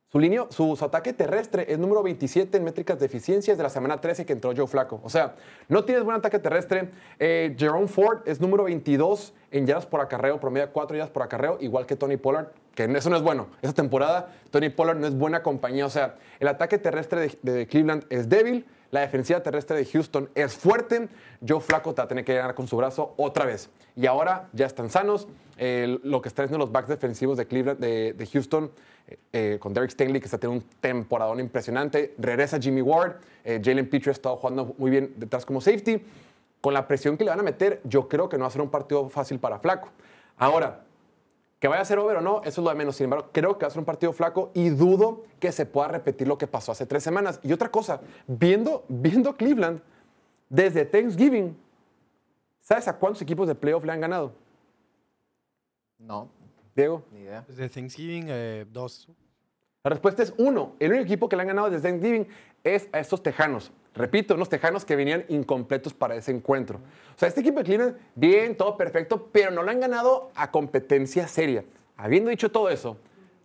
su, 0.08 0.18
línea, 0.18 0.46
su, 0.48 0.76
ataque 0.82 1.12
terrestre 1.12 1.66
es 1.68 1.78
número 1.78 2.02
27 2.02 2.56
en 2.56 2.64
métricas 2.64 2.98
de 2.98 3.06
eficiencia 3.06 3.54
de 3.54 3.62
la 3.62 3.68
semana 3.68 4.00
13 4.00 4.26
que 4.26 4.32
entró 4.32 4.52
Joe 4.56 4.66
Flaco. 4.66 5.00
O 5.04 5.08
sea, 5.08 5.36
no 5.68 5.84
tienes 5.84 6.02
buen 6.02 6.16
ataque 6.16 6.40
terrestre. 6.40 6.90
Eh, 7.20 7.54
Jerome 7.56 7.86
Ford 7.86 8.22
es 8.26 8.40
número 8.40 8.64
22 8.64 9.32
en 9.52 9.68
yardas 9.68 9.86
por 9.86 10.00
acarreo, 10.00 10.40
promedia 10.40 10.72
4 10.72 10.96
yardas 10.96 11.12
por 11.12 11.22
acarreo, 11.22 11.58
igual 11.60 11.86
que 11.86 11.94
Tony 11.94 12.16
Pollard, 12.16 12.48
que 12.74 12.86
eso 12.86 13.08
no 13.08 13.18
es 13.18 13.22
bueno. 13.22 13.46
Esta 13.62 13.74
temporada 13.80 14.34
Tony 14.50 14.70
Pollard 14.70 14.98
no 14.98 15.06
es 15.06 15.14
buena 15.14 15.44
compañía. 15.44 15.86
O 15.86 15.90
sea, 15.90 16.16
el 16.40 16.48
ataque 16.48 16.78
terrestre 16.78 17.38
de 17.42 17.68
Cleveland 17.68 18.04
es 18.10 18.28
débil, 18.28 18.66
la 18.90 19.00
defensiva 19.00 19.42
terrestre 19.42 19.76
de 19.76 19.84
Houston 19.84 20.30
es 20.34 20.54
fuerte. 20.54 21.08
Joe 21.46 21.60
Flaco 21.60 21.94
te 21.94 22.00
va 22.00 22.04
a 22.04 22.08
tener 22.08 22.24
que 22.24 22.34
ganar 22.34 22.54
con 22.54 22.66
su 22.66 22.76
brazo 22.76 23.14
otra 23.16 23.44
vez. 23.44 23.70
Y 23.96 24.06
ahora 24.06 24.48
ya 24.52 24.66
están 24.66 24.90
sanos. 24.90 25.28
Lo 25.58 26.22
que 26.22 26.28
están 26.28 26.46
haciendo 26.46 26.58
los 26.64 26.72
backs 26.72 26.88
defensivos 26.88 27.36
de 27.36 27.46
Cleveland, 27.46 27.78
de, 27.78 28.28
Houston, 28.32 28.70
eh, 29.06 29.18
eh, 29.32 29.58
con 29.60 29.74
Derek 29.74 29.90
Stingley, 29.90 30.20
que 30.20 30.24
está 30.24 30.38
teniendo 30.38 30.64
un 30.64 30.70
temporadón 30.80 31.38
impresionante. 31.38 32.14
Regresa 32.18 32.58
Jimmy 32.58 32.80
Ward. 32.80 33.16
eh, 33.44 33.60
Jalen 33.62 33.88
Petrie 33.88 34.10
ha 34.10 34.12
estado 34.12 34.36
jugando 34.36 34.74
muy 34.78 34.90
bien 34.90 35.14
detrás 35.16 35.44
como 35.44 35.60
safety. 35.60 36.02
Con 36.60 36.74
la 36.74 36.86
presión 36.86 37.16
que 37.16 37.24
le 37.24 37.30
van 37.30 37.40
a 37.40 37.42
meter, 37.42 37.80
yo 37.84 38.08
creo 38.08 38.28
que 38.28 38.36
no 38.36 38.42
va 38.42 38.48
a 38.48 38.50
ser 38.50 38.60
un 38.60 38.70
partido 38.70 39.08
fácil 39.08 39.38
para 39.38 39.58
Flaco. 39.58 39.88
Ahora, 40.36 40.80
que 41.60 41.68
vaya 41.68 41.82
a 41.82 41.84
ser 41.84 41.98
over 41.98 42.16
o 42.16 42.20
no, 42.22 42.38
eso 42.40 42.60
es 42.60 42.64
lo 42.64 42.70
de 42.70 42.74
menos. 42.74 42.96
Sin 42.96 43.04
embargo, 43.04 43.28
creo 43.32 43.58
que 43.58 43.64
va 43.64 43.68
a 43.68 43.70
ser 43.70 43.80
un 43.80 43.84
partido 43.84 44.12
flaco 44.14 44.50
y 44.54 44.70
dudo 44.70 45.24
que 45.38 45.52
se 45.52 45.66
pueda 45.66 45.88
repetir 45.88 46.26
lo 46.26 46.38
que 46.38 46.46
pasó 46.46 46.72
hace 46.72 46.86
tres 46.86 47.04
semanas. 47.04 47.38
Y 47.42 47.52
otra 47.52 47.70
cosa, 47.70 48.00
viendo, 48.26 48.84
viendo 48.88 49.36
Cleveland, 49.36 49.82
desde 50.48 50.86
Thanksgiving, 50.86 51.54
¿sabes 52.60 52.88
a 52.88 52.96
cuántos 52.96 53.20
equipos 53.20 53.46
de 53.46 53.54
playoff 53.54 53.84
le 53.84 53.92
han 53.92 54.00
ganado? 54.00 54.32
No, 55.98 56.30
Diego. 56.74 57.04
ni 57.12 57.20
idea. 57.20 57.44
Desde 57.46 57.68
Thanksgiving, 57.68 58.24
eh, 58.28 58.66
dos. 58.72 59.06
La 59.84 59.90
respuesta 59.90 60.22
es 60.22 60.32
uno. 60.38 60.76
El 60.78 60.92
único 60.92 61.04
equipo 61.04 61.28
que 61.28 61.36
le 61.36 61.42
han 61.42 61.48
ganado 61.48 61.68
desde 61.68 61.86
Thanksgiving 61.86 62.26
es 62.64 62.88
a 62.90 63.00
estos 63.00 63.22
tejanos. 63.22 63.70
Repito, 63.94 64.34
unos 64.34 64.48
tejanos 64.48 64.84
que 64.84 64.94
venían 64.96 65.24
incompletos 65.28 65.92
para 65.94 66.14
ese 66.14 66.30
encuentro. 66.30 66.78
O 66.78 67.18
sea, 67.18 67.28
este 67.28 67.40
equipo 67.40 67.58
de 67.58 67.64
Cleveland, 67.64 67.96
bien, 68.14 68.56
todo 68.56 68.76
perfecto, 68.76 69.28
pero 69.32 69.50
no 69.50 69.62
lo 69.62 69.70
han 69.70 69.80
ganado 69.80 70.30
a 70.36 70.50
competencia 70.50 71.26
seria. 71.26 71.64
Habiendo 71.96 72.30
dicho 72.30 72.50
todo 72.50 72.70
eso, 72.70 72.96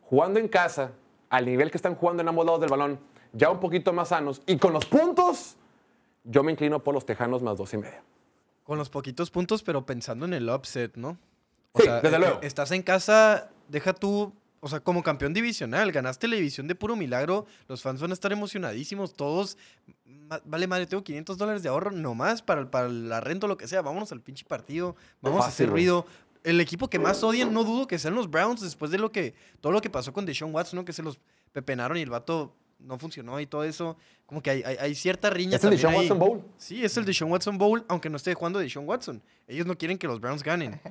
jugando 0.04 0.40
en 0.40 0.48
casa, 0.48 0.92
al 1.30 1.46
nivel 1.46 1.72
que 1.72 1.78
están 1.78 1.96
jugando 1.96 2.22
en 2.22 2.30
ambos 2.30 2.46
lados 2.46 2.62
del 2.62 2.70
balón, 2.70 3.00
ya 3.34 3.50
un 3.50 3.60
poquito 3.60 3.92
más 3.92 4.10
sanos 4.10 4.42
y 4.46 4.58
con 4.58 4.72
los 4.72 4.86
puntos, 4.86 5.58
yo 6.24 6.44
me 6.44 6.52
inclino 6.52 6.84
por 6.84 6.94
los 6.94 7.06
tejanos 7.06 7.42
más 7.42 7.58
dos 7.58 7.74
y 7.74 7.78
medio. 7.78 8.00
Con 8.64 8.78
los 8.78 8.90
poquitos 8.90 9.32
puntos, 9.32 9.62
pero 9.64 9.86
pensando 9.86 10.26
en 10.26 10.34
el 10.34 10.50
upset, 10.50 10.96
¿no? 10.96 11.18
O 11.74 11.80
Sí, 11.80 11.86
sea, 11.86 12.02
desde 12.02 12.16
eh, 12.16 12.20
luego. 12.20 12.36
eh, 12.36 12.48
Estás 12.48 12.72
en 12.72 12.82
casa, 12.84 13.50
deja 13.68 13.94
tú, 13.94 14.32
o 14.66 14.68
sea, 14.68 14.80
como 14.80 15.04
campeón 15.04 15.32
divisional, 15.32 15.92
ganaste 15.92 16.28
la 16.28 16.38
división 16.38 16.68
de 16.68 16.74
puro 16.74 16.96
milagro, 16.96 17.46
los 17.68 17.84
fans 17.84 18.02
van 18.02 18.10
a 18.10 18.16
estar 18.16 18.32
emocionadísimos, 18.32 19.14
todos, 19.14 19.60
vale 20.44 20.66
madre, 20.66 20.88
tengo 20.88 21.04
500 21.04 21.38
dólares 21.38 21.62
de 21.62 21.70
ahorro 21.70 21.92
nomás 21.92 22.42
para, 22.42 22.72
para 22.72 22.90
la 22.90 23.22
renta 23.22 23.46
o 23.46 23.48
lo 23.48 23.58
que 23.58 23.68
sea, 23.68 23.84
vámonos 23.84 24.12
al 24.12 24.22
pinche 24.22 24.44
partido, 24.44 24.96
vamos 25.22 25.46
a 25.46 25.50
hacer 25.50 25.70
ruido. 25.70 26.08
El 26.44 26.60
equipo 26.60 26.90
que 26.90 26.98
más 26.98 27.24
odian, 27.24 27.54
no 27.54 27.64
dudo 27.64 27.86
que 27.86 28.00
sean 28.00 28.16
los 28.16 28.28
Browns 28.28 28.60
después 28.62 28.90
de 28.90 28.98
lo 28.98 29.12
que, 29.12 29.36
todo 29.62 29.72
lo 29.72 29.82
que 29.82 29.92
pasó 29.92 30.12
con 30.12 30.26
Deshaun 30.26 30.52
Watson, 30.52 30.78
¿no? 30.78 30.84
que 30.84 30.94
se 30.94 31.04
los 31.04 31.20
pepenaron 31.52 31.98
y 31.98 32.02
el 32.02 32.10
vato 32.10 32.56
no 32.80 32.98
funcionó 32.98 33.40
y 33.40 33.46
todo 33.46 33.66
eso, 33.66 33.98
como 34.26 34.42
que 34.42 34.50
hay, 34.50 34.64
hay, 34.64 34.78
hay 34.78 34.96
cierta 34.96 35.30
riña 35.30 35.58
Es 35.58 35.64
el 35.64 35.70
Deshaun. 35.70 35.94
Watson 35.94 36.18
Bowl. 36.18 36.44
Sí, 36.58 36.84
es 36.84 36.98
el 36.98 37.06
Deshaun 37.06 37.32
Watson 37.32 37.60
Bowl, 37.60 37.86
aunque 37.88 38.10
no 38.10 38.18
esté 38.18 38.34
jugando 38.34 38.58
Deshaun 38.58 38.90
Watson. 38.90 39.22
Ellos 39.48 39.68
no 39.68 39.78
quieren 39.78 40.00
que 40.00 40.08
los 40.08 40.20
Browns 40.20 40.42
ganen. 40.42 40.82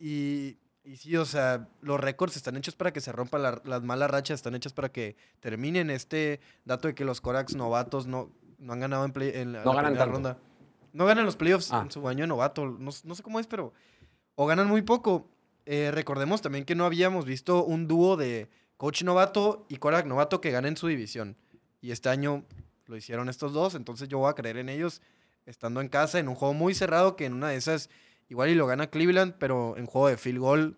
Y 0.00 0.56
Y 0.82 0.96
sí, 0.96 1.16
o 1.16 1.24
sea, 1.26 1.68
los 1.82 2.00
récords 2.00 2.36
están 2.36 2.56
hechos 2.56 2.74
para 2.74 2.92
que 2.92 3.00
se 3.00 3.12
rompan 3.12 3.42
la- 3.42 3.60
las 3.64 3.82
malas 3.82 4.10
rachas, 4.10 4.36
están 4.40 4.54
hechos 4.54 4.72
para 4.72 4.90
que 4.90 5.14
terminen 5.40 5.90
este 5.90 6.40
dato 6.64 6.88
de 6.88 6.94
que 6.94 7.04
los 7.04 7.20
Corax 7.20 7.54
novatos 7.54 8.06
no, 8.06 8.30
no 8.58 8.72
han 8.72 8.80
ganado 8.80 9.04
en, 9.04 9.12
play- 9.12 9.32
en 9.34 9.52
la, 9.52 9.62
No 9.64 9.74
la 9.74 9.82
ganan 9.82 10.10
ronda. 10.10 10.38
No 10.92 11.04
ganan 11.06 11.24
los 11.26 11.36
playoffs 11.36 11.70
Ah. 11.72 11.82
en 11.84 11.90
su 11.90 12.06
año 12.08 12.22
de 12.24 12.28
novato. 12.28 12.64
No, 12.66 12.90
no 13.04 13.14
sé 13.14 13.22
cómo 13.22 13.38
es, 13.38 13.46
pero. 13.46 13.72
O 14.34 14.46
ganan 14.46 14.66
muy 14.68 14.82
poco. 14.82 15.28
Eh, 15.66 15.90
recordemos 15.92 16.40
también 16.40 16.64
que 16.64 16.74
no 16.74 16.84
habíamos 16.86 17.26
visto 17.26 17.62
un 17.64 17.86
dúo 17.86 18.16
de 18.16 18.48
coach 18.78 19.02
novato 19.02 19.66
y 19.68 19.76
Korak 19.76 20.06
novato 20.06 20.40
que 20.40 20.50
ganen 20.50 20.76
su 20.76 20.86
división. 20.88 21.36
Y 21.82 21.90
este 21.92 22.08
año 22.08 22.44
lo 22.86 22.96
hicieron 22.96 23.28
estos 23.28 23.52
dos, 23.52 23.74
entonces 23.74 24.08
yo 24.08 24.18
voy 24.18 24.30
a 24.30 24.34
creer 24.34 24.56
en 24.56 24.68
ellos 24.70 25.00
estando 25.46 25.80
en 25.80 25.88
casa 25.88 26.18
en 26.18 26.28
un 26.28 26.34
juego 26.34 26.54
muy 26.54 26.74
cerrado 26.74 27.14
que 27.14 27.26
en 27.26 27.34
una 27.34 27.50
de 27.50 27.56
esas 27.56 27.88
igual 28.30 28.48
y 28.48 28.54
lo 28.54 28.66
gana 28.66 28.86
Cleveland, 28.88 29.34
pero 29.38 29.76
en 29.76 29.84
juego 29.84 30.08
de 30.08 30.16
field 30.16 30.38
goal, 30.38 30.76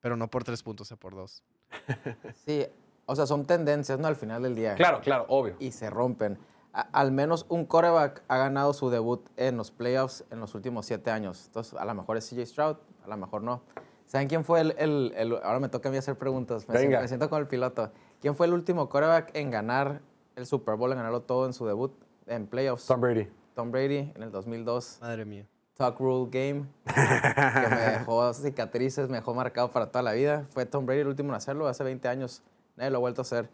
pero 0.00 0.16
no 0.16 0.28
por 0.28 0.42
tres 0.42 0.62
puntos, 0.64 0.90
o 0.90 0.96
por 0.96 1.14
dos. 1.14 1.44
Sí, 2.44 2.66
o 3.06 3.14
sea, 3.14 3.26
son 3.26 3.46
tendencias, 3.46 3.98
¿no? 4.00 4.08
Al 4.08 4.16
final 4.16 4.42
del 4.42 4.54
día. 4.56 4.74
Claro, 4.74 5.00
claro, 5.00 5.26
obvio. 5.28 5.54
Y 5.60 5.70
se 5.72 5.88
rompen. 5.90 6.38
A- 6.72 6.80
al 6.92 7.12
menos 7.12 7.46
un 7.48 7.64
quarterback 7.66 8.22
ha 8.28 8.36
ganado 8.38 8.72
su 8.72 8.90
debut 8.90 9.28
en 9.36 9.56
los 9.56 9.70
playoffs 9.70 10.24
en 10.30 10.40
los 10.40 10.54
últimos 10.54 10.86
siete 10.86 11.10
años. 11.10 11.44
Entonces, 11.46 11.74
a 11.74 11.84
lo 11.84 11.94
mejor 11.94 12.16
es 12.16 12.28
CJ 12.28 12.46
Stroud, 12.46 12.76
a 13.04 13.08
lo 13.08 13.16
mejor 13.16 13.42
no. 13.42 13.62
¿Saben 14.06 14.28
quién 14.28 14.44
fue 14.44 14.60
el, 14.60 14.74
el- 14.78 15.12
el- 15.16 15.32
Ahora 15.42 15.60
me 15.60 15.68
toca 15.68 15.88
a 15.88 15.92
mí 15.92 15.98
hacer 15.98 16.16
preguntas. 16.16 16.66
Me, 16.68 16.74
Venga. 16.74 16.80
siento, 16.88 17.00
me 17.02 17.08
siento 17.08 17.28
como 17.28 17.40
el 17.40 17.46
piloto. 17.46 17.92
¿Quién 18.20 18.34
fue 18.34 18.46
el 18.46 18.52
último 18.54 18.88
quarterback 18.88 19.30
en 19.34 19.50
ganar 19.50 20.00
el 20.36 20.46
Super 20.46 20.76
Bowl, 20.76 20.90
en 20.92 20.96
ganarlo 20.98 21.22
todo 21.22 21.46
en 21.46 21.52
su 21.52 21.66
debut 21.66 21.92
en 22.26 22.46
playoffs? 22.46 22.86
Tom 22.86 23.00
Brady. 23.00 23.28
Tom 23.54 23.70
Brady 23.70 24.12
en 24.14 24.22
el 24.22 24.30
2002. 24.32 24.98
Madre 25.00 25.24
mía. 25.24 25.46
Talk 25.76 25.98
Rule 25.98 26.28
Game, 26.30 26.66
que 26.86 27.68
me 27.74 27.80
dejó 27.98 28.32
cicatrices, 28.34 29.08
me 29.08 29.16
dejó 29.18 29.34
marcado 29.34 29.70
para 29.70 29.86
toda 29.90 30.02
la 30.02 30.12
vida. 30.12 30.46
Fue 30.50 30.66
Tom 30.66 30.86
Brady 30.86 31.00
el 31.00 31.08
último 31.08 31.30
en 31.30 31.34
hacerlo, 31.36 31.66
hace 31.66 31.82
20 31.84 32.06
años. 32.08 32.42
Nadie 32.76 32.90
lo 32.90 32.98
ha 32.98 33.00
vuelto 33.00 33.20
a 33.20 33.24
hacer. 33.24 33.48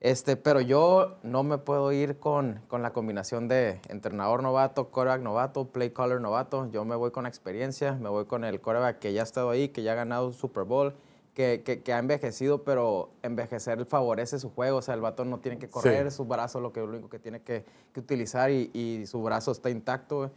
Este, 0.00 0.36
pero 0.36 0.60
yo 0.60 1.16
no 1.24 1.42
me 1.42 1.58
puedo 1.58 1.90
ir 1.90 2.18
con, 2.20 2.60
con 2.68 2.82
la 2.82 2.92
combinación 2.92 3.48
de 3.48 3.80
entrenador 3.88 4.42
novato, 4.44 4.90
quarterback 4.90 5.22
novato, 5.22 5.64
play 5.68 5.90
caller 5.90 6.20
novato. 6.20 6.70
Yo 6.70 6.84
me 6.84 6.94
voy 6.94 7.10
con 7.10 7.24
la 7.24 7.28
experiencia, 7.28 7.94
me 7.94 8.08
voy 8.08 8.26
con 8.26 8.44
el 8.44 8.60
quarterback 8.60 8.98
que 9.00 9.12
ya 9.12 9.22
ha 9.22 9.24
estado 9.24 9.50
ahí, 9.50 9.70
que 9.70 9.82
ya 9.82 9.92
ha 9.92 9.96
ganado 9.96 10.28
un 10.28 10.34
Super 10.34 10.62
Bowl, 10.64 10.94
que, 11.34 11.62
que- 11.64 11.82
que 11.82 11.92
ha 11.92 11.98
envejecido, 11.98 12.62
pero 12.62 13.10
envejecer 13.22 13.84
favorece 13.86 14.38
su 14.38 14.50
juego. 14.50 14.78
O 14.78 14.82
sea, 14.82 14.94
el 14.94 15.00
vato 15.00 15.24
no 15.24 15.38
tiene 15.40 15.58
que 15.58 15.66
correr, 15.68 16.12
su 16.12 16.26
brazo 16.26 16.60
lo, 16.60 16.72
que, 16.72 16.78
lo 16.80 16.86
único 16.86 17.08
que 17.08 17.18
tiene 17.18 17.40
que, 17.40 17.64
que 17.92 17.98
utilizar 18.00 18.50
y, 18.52 18.70
y 18.74 19.04
su 19.06 19.20
brazo 19.22 19.50
está 19.50 19.68
intacto. 19.70 20.30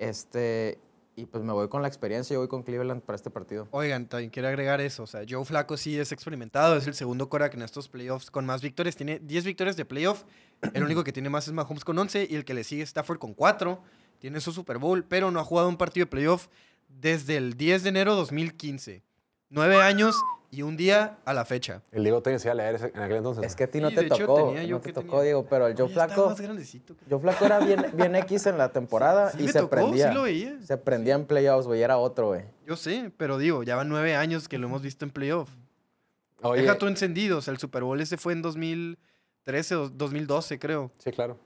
Este, 0.00 0.78
y 1.14 1.26
pues 1.26 1.44
me 1.44 1.52
voy 1.52 1.68
con 1.68 1.82
la 1.82 1.88
experiencia, 1.88 2.32
yo 2.32 2.40
voy 2.40 2.48
con 2.48 2.62
Cleveland 2.62 3.02
para 3.02 3.16
este 3.16 3.28
partido. 3.28 3.68
Oigan, 3.70 4.06
también 4.06 4.30
quiero 4.30 4.48
agregar 4.48 4.80
eso. 4.80 5.02
O 5.02 5.06
sea, 5.06 5.20
Joe 5.28 5.44
Flaco 5.44 5.76
sí 5.76 5.98
es 5.98 6.10
experimentado, 6.10 6.74
es 6.74 6.86
el 6.86 6.94
segundo 6.94 7.28
Korak 7.28 7.52
en 7.52 7.60
estos 7.60 7.88
playoffs 7.88 8.30
con 8.30 8.46
más 8.46 8.62
victorias. 8.62 8.96
Tiene 8.96 9.18
10 9.18 9.44
victorias 9.44 9.76
de 9.76 9.84
playoff. 9.84 10.24
El 10.72 10.84
único 10.84 11.04
que 11.04 11.12
tiene 11.12 11.28
más 11.28 11.46
es 11.46 11.52
Mahomes 11.52 11.84
con 11.84 11.98
11 11.98 12.28
y 12.30 12.34
el 12.34 12.46
que 12.46 12.54
le 12.54 12.64
sigue 12.64 12.82
es 12.82 12.88
Stafford 12.88 13.18
con 13.18 13.34
4. 13.34 13.78
Tiene 14.18 14.40
su 14.40 14.52
Super 14.52 14.78
Bowl, 14.78 15.04
pero 15.04 15.30
no 15.30 15.38
ha 15.38 15.44
jugado 15.44 15.68
un 15.68 15.76
partido 15.76 16.06
de 16.06 16.10
playoff 16.10 16.48
desde 16.88 17.36
el 17.36 17.58
10 17.58 17.82
de 17.82 17.88
enero 17.90 18.12
de 18.12 18.16
2015. 18.20 19.02
Nueve 19.50 19.82
años 19.82 20.16
y 20.50 20.62
un 20.62 20.76
día 20.76 21.18
a 21.24 21.32
la 21.34 21.44
fecha. 21.44 21.82
El 21.92 22.02
Diego 22.02 22.20
Toño 22.22 22.38
se 22.38 22.48
iba 22.48 22.52
a 22.52 22.56
leer 22.56 22.74
ese- 22.74 22.92
en 22.94 23.00
aquel 23.00 23.18
entonces. 23.18 23.44
Es 23.44 23.54
que 23.54 23.64
a 23.64 23.66
ti 23.70 23.78
Sí, 23.78 23.82
no 23.82 23.90
te 23.90 23.96
de 24.00 24.06
hecho, 24.06 24.26
tocó, 24.26 24.46
tenía 24.48 24.64
yo 24.64 24.76
no 24.76 24.80
te 24.80 24.88
que 24.88 24.92
tocó, 24.92 25.06
tenía- 25.08 25.22
Diego, 25.22 25.46
pero 25.48 25.66
el 25.68 25.74
Ya 25.76 25.84
estaba 25.84 26.06
Flaco, 26.08 26.28
más 26.30 26.40
grandecito. 26.40 26.96
que- 26.96 27.04
Joe 27.08 27.20
Flaco 27.20 27.44
era 27.44 27.58
bien, 27.60 27.86
bien 27.94 28.16
X 28.16 28.46
en 28.46 28.58
la 28.58 28.68
temporada 28.72 29.30
Sí 29.30 29.38
y 29.40 29.46
me 29.46 29.52
se 29.52 29.58
tocó, 29.60 29.70
prendía. 29.70 30.08
sí 30.08 30.14
lo 30.14 30.22
veía. 30.22 30.58
Se 30.62 30.76
prendía 30.76 31.14
en 31.14 31.24
playoffs, 31.26 31.66
güey, 31.66 31.82
era 31.82 31.98
otro, 31.98 32.28
güey. 32.28 32.42
Yo 32.66 32.76
sé, 32.76 33.12
pero 33.16 33.38
digo, 33.38 33.62
ya 33.62 33.76
van 33.76 33.88
nueve 33.88 34.16
años 34.16 34.48
que 34.48 34.58
lo 34.58 34.66
hemos 34.66 34.82
visto 34.82 35.04
en 35.04 35.10
playoff. 35.10 35.48
Oye, 36.42 36.62
Deja 36.62 36.78
tú 36.78 36.86
encendido. 36.86 37.38
O 37.38 37.40
sea, 37.42 37.52
el 37.52 37.58
Super 37.58 37.82
Bowl 37.84 38.00
ese 38.00 38.16
fue 38.16 38.32
en 38.32 38.42
2013 38.42 39.76
o 39.76 39.88
2012, 39.88 40.58
creo. 40.58 40.90
Sí, 40.98 41.10
claro. 41.12 41.36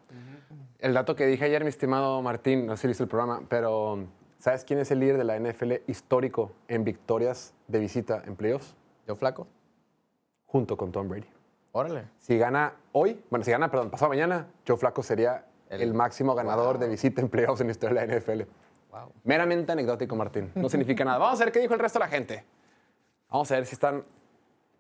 El 0.79 0.95
dato 0.95 1.17
que 1.17 1.27
dije 1.27 1.45
ayer, 1.45 1.63
mi 1.63 1.69
estimado 1.71 2.21
Martín, 2.23 2.67
no 2.67 2.77
sé 2.77 2.83
si 2.83 2.89
viste 2.89 3.03
el 3.03 3.09
programa, 3.09 3.43
pero 3.49 4.07
¿sabes 4.39 4.65
quién 4.65 4.79
es 4.79 4.91
el 4.91 5.01
líder 5.01 5.17
de 5.19 5.25
la 5.25 5.37
NFL 5.37 5.83
histórico 5.87 6.53
en 6.69 6.85
victorias 6.85 7.55
de 7.69 7.79
visita 7.81 8.23
en 8.27 8.37
playoffs? 8.37 8.75
Joe 9.07 9.17
Flaco, 9.17 9.47
Junto 10.47 10.77
con 10.77 10.93
Tom 10.93 11.09
Brady. 11.09 11.27
órale. 11.73 12.05
Si 12.19 12.39
gana 12.39 12.75
hoy, 12.93 13.21
bueno, 13.31 13.45
si 13.45 13.51
gana, 13.51 13.71
perdón, 13.71 13.91
pasado 13.91 14.09
mañana, 14.11 14.47
Joe 14.67 14.77
Flaco 14.77 15.03
sería 15.03 15.45
el, 15.69 15.83
El- 15.83 15.95
máximo 15.95 16.35
ganador 16.35 16.75
Wow. 16.77 16.83
de 16.83 16.89
visita 16.89 17.21
en 17.21 17.29
playoffs 17.29 17.61
en 17.61 17.67
la 17.69 17.73
historia 17.73 18.01
de 18.03 18.07
la 18.07 18.15
NFL. 18.21 18.43
Wow. 18.93 19.13
Meramente 19.25 19.73
anecdótico, 19.73 20.15
Martín. 20.15 20.53
No 20.55 20.69
significa 20.69 21.05
nada. 21.05 21.19
Vamos 21.19 21.41
a 21.41 21.45
ver 21.45 21.53
qué 21.53 21.59
dijo 21.61 21.75
el 21.75 21.81
resto 21.81 21.99
de 21.99 22.05
la 22.05 22.09
gente. 22.11 22.45
Vamos 23.29 23.51
a 23.51 23.55
ver 23.57 23.67
si 23.67 23.75
están. 23.75 24.05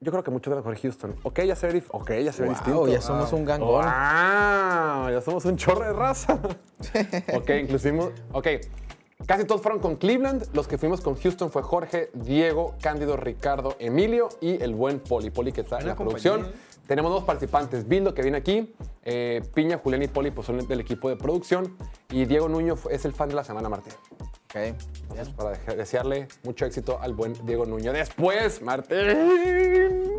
Yo 0.01 0.13
creo 0.13 0.23
que 0.23 0.31
muchos 0.31 0.53
de 0.55 0.61
los 0.63 0.65
de 0.65 0.81
Houston. 0.81 1.17
Ok, 1.25 1.41
ya 1.41 1.57
se 1.57 1.67
ve, 1.67 1.81
dif- 1.83 1.89
ok, 1.91 2.11
ya 2.23 2.33
se 2.33 2.43
ve 2.43 2.51
distinto. 2.51 2.87
Ya 2.87 3.01
somos 3.01 3.33
un 3.33 3.45
gangón. 3.45 3.85
¡Wow! 3.85 5.11
Ya 5.11 5.21
somos 5.25 5.45
un 5.47 5.57
chorro 5.57 5.81
de 5.85 5.93
raza. 5.95 6.35
ok, 7.35 7.51
inclusimos. 7.63 8.11
Ok. 8.33 8.47
Casi 9.27 9.45
todos 9.45 9.63
fueron 9.63 9.81
con 9.81 9.97
Cleveland. 9.97 10.49
Los 10.55 10.69
que 10.69 10.77
fuimos 10.79 11.01
con 11.01 11.15
Houston 11.17 11.51
fue 11.51 11.63
Jorge, 11.63 12.11
Diego, 12.15 12.75
Cándido, 12.83 13.17
Ricardo, 13.17 13.77
Emilio 13.79 14.29
y 14.41 14.63
el 14.63 14.75
buen 14.75 15.01
Poli. 15.01 15.31
Poli 15.31 15.53
que 15.53 15.63
está 15.63 15.79
en 15.79 15.87
la 15.87 15.95
producción. 15.97 16.43
compañía, 16.43 16.61
Tenemos 16.87 17.11
dos 17.13 17.25
participantes. 17.25 17.89
Bildo, 17.89 18.13
que 18.13 18.23
viene 18.23 18.37
aquí. 18.39 18.75
eh, 19.03 19.43
Piña, 19.55 19.79
Julián 19.79 20.03
y 20.03 20.09
Poli 20.09 20.31
pues, 20.31 20.47
son 20.47 20.67
del 20.67 20.81
equipo 20.81 21.09
de 21.09 21.17
producción. 21.17 21.77
Y 22.11 22.25
Diego 22.27 22.49
Nuño 22.49 22.75
es 22.91 23.05
el 23.07 23.13
fan 23.15 23.29
de 23.31 23.35
la 23.37 23.45
semana, 23.45 23.69
Martín. 23.71 23.93
Ok. 24.21 24.57
Entonces, 24.57 25.29
para 25.31 25.51
deje- 25.53 25.75
desearle 25.77 26.29
mucho 26.43 26.67
éxito 26.67 26.99
al 27.01 27.15
buen 27.15 27.33
Diego 27.47 27.65
Nuño. 27.67 27.93
Después, 27.93 28.61
Martín, 28.63 28.99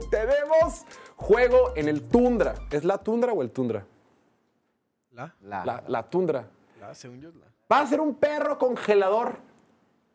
tenemos 0.09 0.83
juego 1.15 1.73
en 1.75 1.89
el 1.89 2.01
Tundra. 2.03 2.55
¿Es 2.71 2.83
la 2.83 2.97
Tundra 2.97 3.33
o 3.33 3.41
el 3.41 3.51
Tundra? 3.51 3.85
La, 5.11 5.33
La, 5.41 5.65
La, 5.65 5.83
la 5.87 6.03
Tundra. 6.09 6.47
la, 6.79 6.93
según 6.95 7.21
yo, 7.21 7.29
la. 7.31 7.45
Va 7.71 7.79
a 7.79 7.87
ser 7.87 7.99
un 7.99 8.13
perro 8.13 8.59
congelador 8.59 9.37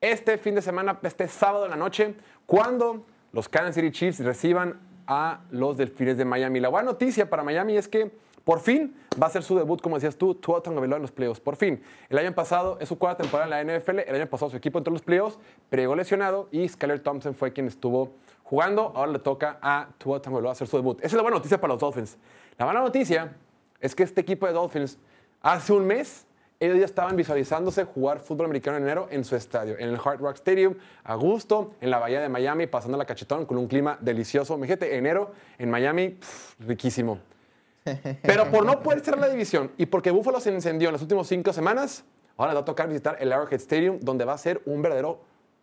este 0.00 0.38
fin 0.38 0.54
de 0.54 0.62
semana, 0.62 0.98
este 1.02 1.26
sábado 1.26 1.64
en 1.64 1.70
la 1.70 1.76
noche, 1.76 2.14
cuando 2.46 3.02
los 3.32 3.48
Kansas 3.48 3.74
City 3.74 3.90
Chiefs 3.90 4.20
reciban 4.20 4.80
a 5.06 5.40
los 5.50 5.76
Delfines 5.76 6.16
de 6.16 6.24
Miami. 6.24 6.60
La 6.60 6.68
buena 6.68 6.92
noticia 6.92 7.28
para 7.28 7.42
Miami 7.42 7.76
es 7.76 7.88
que 7.88 8.12
por 8.44 8.60
fin 8.60 8.94
va 9.20 9.26
a 9.26 9.30
ser 9.30 9.42
su 9.42 9.56
debut, 9.56 9.80
como 9.80 9.96
decías 9.96 10.16
tú, 10.16 10.34
Tua 10.36 10.62
Tagovailoa 10.62 10.96
en 10.96 11.02
los 11.02 11.10
playoffs. 11.10 11.40
Por 11.40 11.56
fin. 11.56 11.82
El 12.08 12.18
año 12.18 12.32
pasado 12.34 12.78
es 12.80 12.88
su 12.88 12.96
cuarta 12.98 13.22
temporada 13.22 13.60
en 13.60 13.66
la 13.66 13.78
NFL. 13.78 13.98
El 13.98 14.14
año 14.14 14.26
pasado 14.28 14.50
su 14.50 14.56
equipo 14.56 14.78
entró 14.78 14.92
en 14.92 14.94
los 14.94 15.02
playoffs, 15.02 15.38
pero 15.68 15.82
llegó 15.82 15.96
lesionado 15.96 16.48
y 16.52 16.68
Skyler 16.68 17.00
Thompson 17.00 17.34
fue 17.34 17.52
quien 17.52 17.66
estuvo 17.66 18.12
jugando. 18.44 18.92
Ahora 18.94 19.10
le 19.10 19.18
toca 19.18 19.58
a 19.60 19.88
Tua 19.98 20.22
Tagovailoa 20.22 20.52
hacer 20.52 20.68
su 20.68 20.76
debut. 20.76 20.98
Esa 20.98 21.08
es 21.08 21.14
la 21.14 21.22
buena 21.22 21.36
noticia 21.36 21.60
para 21.60 21.74
los 21.74 21.80
Dolphins. 21.80 22.16
La 22.56 22.64
mala 22.64 22.80
noticia 22.80 23.36
es 23.80 23.94
que 23.94 24.04
este 24.04 24.20
equipo 24.20 24.46
de 24.46 24.52
Dolphins 24.52 24.98
hace 25.42 25.72
un 25.72 25.86
mes 25.86 26.26
ellos 26.60 26.78
ya 26.78 26.84
estaban 26.84 27.16
visualizándose 27.16 27.84
jugar 27.84 28.20
fútbol 28.20 28.44
americano 28.44 28.76
en 28.76 28.82
enero 28.82 29.08
en 29.10 29.24
su 29.24 29.34
estadio, 29.34 29.76
en 29.78 29.88
el 29.88 29.96
Hard 29.96 30.20
Rock 30.20 30.36
Stadium, 30.36 30.74
a 31.04 31.14
gusto, 31.14 31.72
en 31.80 31.90
la 31.90 31.98
bahía 31.98 32.20
de 32.20 32.28
Miami, 32.28 32.66
pasando 32.66 32.98
la 32.98 33.06
cachetón 33.06 33.46
con 33.46 33.56
un 33.56 33.66
clima 33.66 33.96
delicioso. 34.00 34.54
Imagínate, 34.56 34.94
enero 34.94 35.32
en 35.58 35.70
Miami, 35.70 36.18
riquísimo. 36.58 37.18
Pero 38.22 38.50
por 38.50 38.66
no 38.66 38.82
poder 38.82 39.00
cerrar 39.00 39.20
la 39.20 39.30
división 39.30 39.72
y 39.78 39.86
porque 39.86 40.10
Buffalo 40.10 40.38
se 40.38 40.50
encendió 40.50 40.90
en 40.90 40.92
las 40.92 41.02
últimas 41.02 41.26
cinco 41.26 41.50
semanas, 41.54 42.04
ahora 42.36 42.52
va 42.52 42.60
a 42.60 42.64
tocar 42.66 42.88
visitar 42.88 43.16
el 43.20 43.32
Arrowhead 43.32 43.60
Stadium, 43.60 43.98
donde 43.98 44.26
va 44.26 44.34
a 44.34 44.38
ser 44.38 44.60
un 44.66 44.82
verdadero 44.82 45.20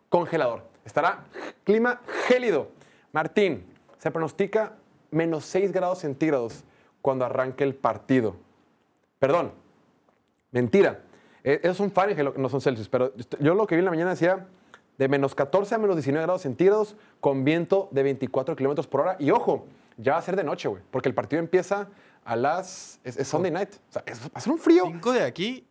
congelador. 0.08 0.64
Estará 0.84 1.24
clima 1.62 2.00
gélido. 2.26 2.70
Martín, 3.12 3.66
se 3.98 4.10
pronostica 4.10 4.74
menos 5.12 5.44
6 5.44 5.70
grados 5.70 6.00
centígrados 6.00 6.64
cuando 7.02 7.24
arranque 7.24 7.62
el 7.62 7.76
partido. 7.76 8.34
Perdón, 9.20 9.52
Mentira. 10.52 11.00
Eh, 11.44 11.60
Esos 11.62 11.76
son 11.76 11.90
Fahrenheit, 11.90 12.36
no 12.36 12.48
son 12.48 12.60
Celsius. 12.60 12.88
Pero 12.88 13.12
yo 13.40 13.54
lo 13.54 13.66
que 13.66 13.74
vi 13.74 13.80
en 13.80 13.84
la 13.84 13.90
mañana 13.90 14.10
decía 14.10 14.46
de 14.96 15.08
menos 15.08 15.34
14 15.34 15.74
a 15.74 15.78
menos 15.78 15.96
19 15.96 16.24
grados 16.24 16.42
centígrados 16.42 16.96
con 17.20 17.44
viento 17.44 17.88
de 17.92 18.02
24 18.02 18.56
kilómetros 18.56 18.86
por 18.86 19.02
hora. 19.02 19.16
Y 19.18 19.30
ojo, 19.30 19.66
ya 19.96 20.12
va 20.12 20.18
a 20.18 20.22
ser 20.22 20.36
de 20.36 20.44
noche, 20.44 20.68
güey. 20.68 20.82
Porque 20.90 21.08
el 21.08 21.14
partido 21.14 21.40
empieza 21.40 21.88
a 22.24 22.36
las. 22.36 22.98
Es, 23.04 23.16
es 23.16 23.28
Sunday 23.28 23.50
night. 23.52 23.70
O 23.88 23.92
sea, 23.92 24.02
es- 24.06 24.20
va 24.22 24.30
a 24.34 24.40
ser 24.40 24.52
un 24.52 24.58
frío. 24.58 24.84
Cinco 24.86 25.12
de 25.12 25.22
aquí, 25.22 25.66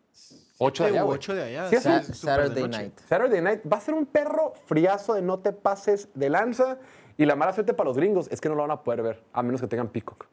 Ocho 0.60 0.82
de 0.82 0.88
siete 0.88 0.98
allá, 0.98 1.04
u 1.04 1.06
güey. 1.06 1.16
ocho 1.16 1.34
de 1.34 1.42
allá. 1.44 1.68
Sí, 1.68 1.76
es 1.76 1.84
de 1.84 2.14
Saturday 2.14 2.68
night. 2.68 2.98
Saturday 3.08 3.40
night 3.42 3.60
va 3.70 3.76
a 3.76 3.80
ser 3.80 3.94
un 3.94 4.06
perro 4.06 4.54
friazo 4.66 5.14
de 5.14 5.22
no 5.22 5.38
te 5.38 5.52
pases 5.52 6.08
de 6.14 6.30
lanza. 6.30 6.78
Y 7.16 7.26
la 7.26 7.34
mala 7.36 7.52
suerte 7.52 7.74
para 7.74 7.88
los 7.88 7.96
gringos 7.96 8.28
es 8.30 8.40
que 8.40 8.48
no 8.48 8.54
lo 8.54 8.62
van 8.62 8.70
a 8.70 8.82
poder 8.82 9.02
ver, 9.02 9.22
a 9.32 9.42
menos 9.42 9.60
que 9.60 9.66
tengan 9.66 9.88
Peacock. 9.88 10.26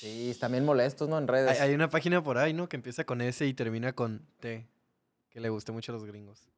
Sí, 0.00 0.36
bien 0.50 0.64
molestos, 0.64 1.08
¿no? 1.08 1.18
En 1.18 1.28
redes. 1.28 1.60
Hay, 1.60 1.68
hay 1.68 1.74
una 1.74 1.88
página 1.90 2.22
por 2.22 2.38
ahí, 2.38 2.52
¿no? 2.52 2.68
Que 2.68 2.76
empieza 2.76 3.04
con 3.04 3.20
S 3.20 3.44
y 3.46 3.54
termina 3.54 3.92
con 3.92 4.26
T. 4.40 4.66
Que 5.30 5.40
le 5.40 5.48
gusta 5.48 5.72
mucho 5.72 5.92
a 5.92 5.94
los 5.94 6.04
gringos. 6.04 6.48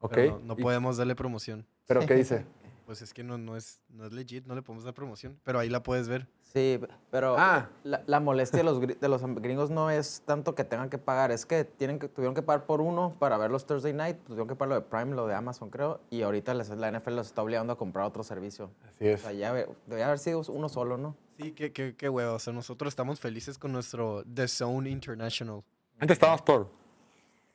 ¿Ok? 0.00 0.12
Pero 0.14 0.38
no, 0.40 0.54
no 0.54 0.54
Y- 0.58 0.62
podemos 0.62 0.96
darle 0.96 1.14
promoción. 1.14 1.66
¿Pero 1.86 2.04
qué 2.06 2.14
dice? 2.14 2.44
pues 2.86 3.00
es 3.02 3.14
que 3.14 3.22
no, 3.22 3.38
no, 3.38 3.56
es, 3.56 3.80
no 3.88 4.04
es 4.04 4.12
legit, 4.12 4.44
no 4.46 4.54
le 4.54 4.62
podemos 4.62 4.84
dar 4.84 4.92
promoción, 4.94 5.38
pero 5.44 5.58
ahí 5.60 5.68
la 5.68 5.82
puedes 5.82 6.08
ver. 6.08 6.26
Sí, 6.52 6.78
pero 7.10 7.36
Ah. 7.38 7.70
la, 7.84 8.02
la 8.06 8.20
molestia 8.20 8.58
de 8.58 8.64
los, 8.64 8.80
de 8.80 9.08
los 9.08 9.22
gringos 9.36 9.70
no 9.70 9.88
es 9.90 10.22
tanto 10.26 10.54
que 10.54 10.64
tengan 10.64 10.90
que 10.90 10.98
pagar, 10.98 11.30
es 11.30 11.46
que, 11.46 11.64
tienen 11.64 11.98
que 11.98 12.08
tuvieron 12.08 12.34
que 12.34 12.42
pagar 12.42 12.66
por 12.66 12.80
uno 12.82 13.16
para 13.18 13.38
ver 13.38 13.50
los 13.50 13.64
Thursday 13.66 13.94
Night, 13.94 14.18
tuvieron 14.26 14.48
que 14.48 14.56
pagar 14.56 14.68
lo 14.70 14.74
de 14.74 14.80
Prime, 14.82 15.14
lo 15.14 15.26
de 15.26 15.34
Amazon 15.34 15.70
creo, 15.70 16.00
y 16.10 16.20
ahorita 16.22 16.52
les- 16.52 16.68
la 16.70 16.88
NFL 16.90 17.12
los 17.16 17.28
está 17.28 17.40
obligando 17.42 17.72
a 17.72 17.76
comprar 17.78 18.04
otro 18.04 18.22
servicio. 18.24 18.70
Así 18.86 19.06
es. 19.08 19.20
O 19.20 19.22
sea, 19.22 19.32
ya 19.32 19.54
debería 19.54 20.06
haber 20.06 20.18
sido 20.18 20.42
uno 20.48 20.68
solo, 20.68 20.98
¿no? 20.98 21.16
Sí, 21.38 21.52
qué, 21.52 21.72
qué, 21.72 21.94
qué 21.96 22.08
huevo. 22.08 22.34
O 22.34 22.38
sea, 22.38 22.52
nosotros 22.52 22.88
estamos 22.92 23.18
felices 23.20 23.58
con 23.58 23.72
nuestro 23.72 24.22
The 24.32 24.48
Zone 24.48 24.90
International, 24.90 25.62
Antes 25.98 26.16
estábamos 26.16 26.42
por. 26.42 26.70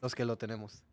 los 0.02 0.14
que 0.16 0.26
lo 0.26 0.38
tenemos. 0.38 0.84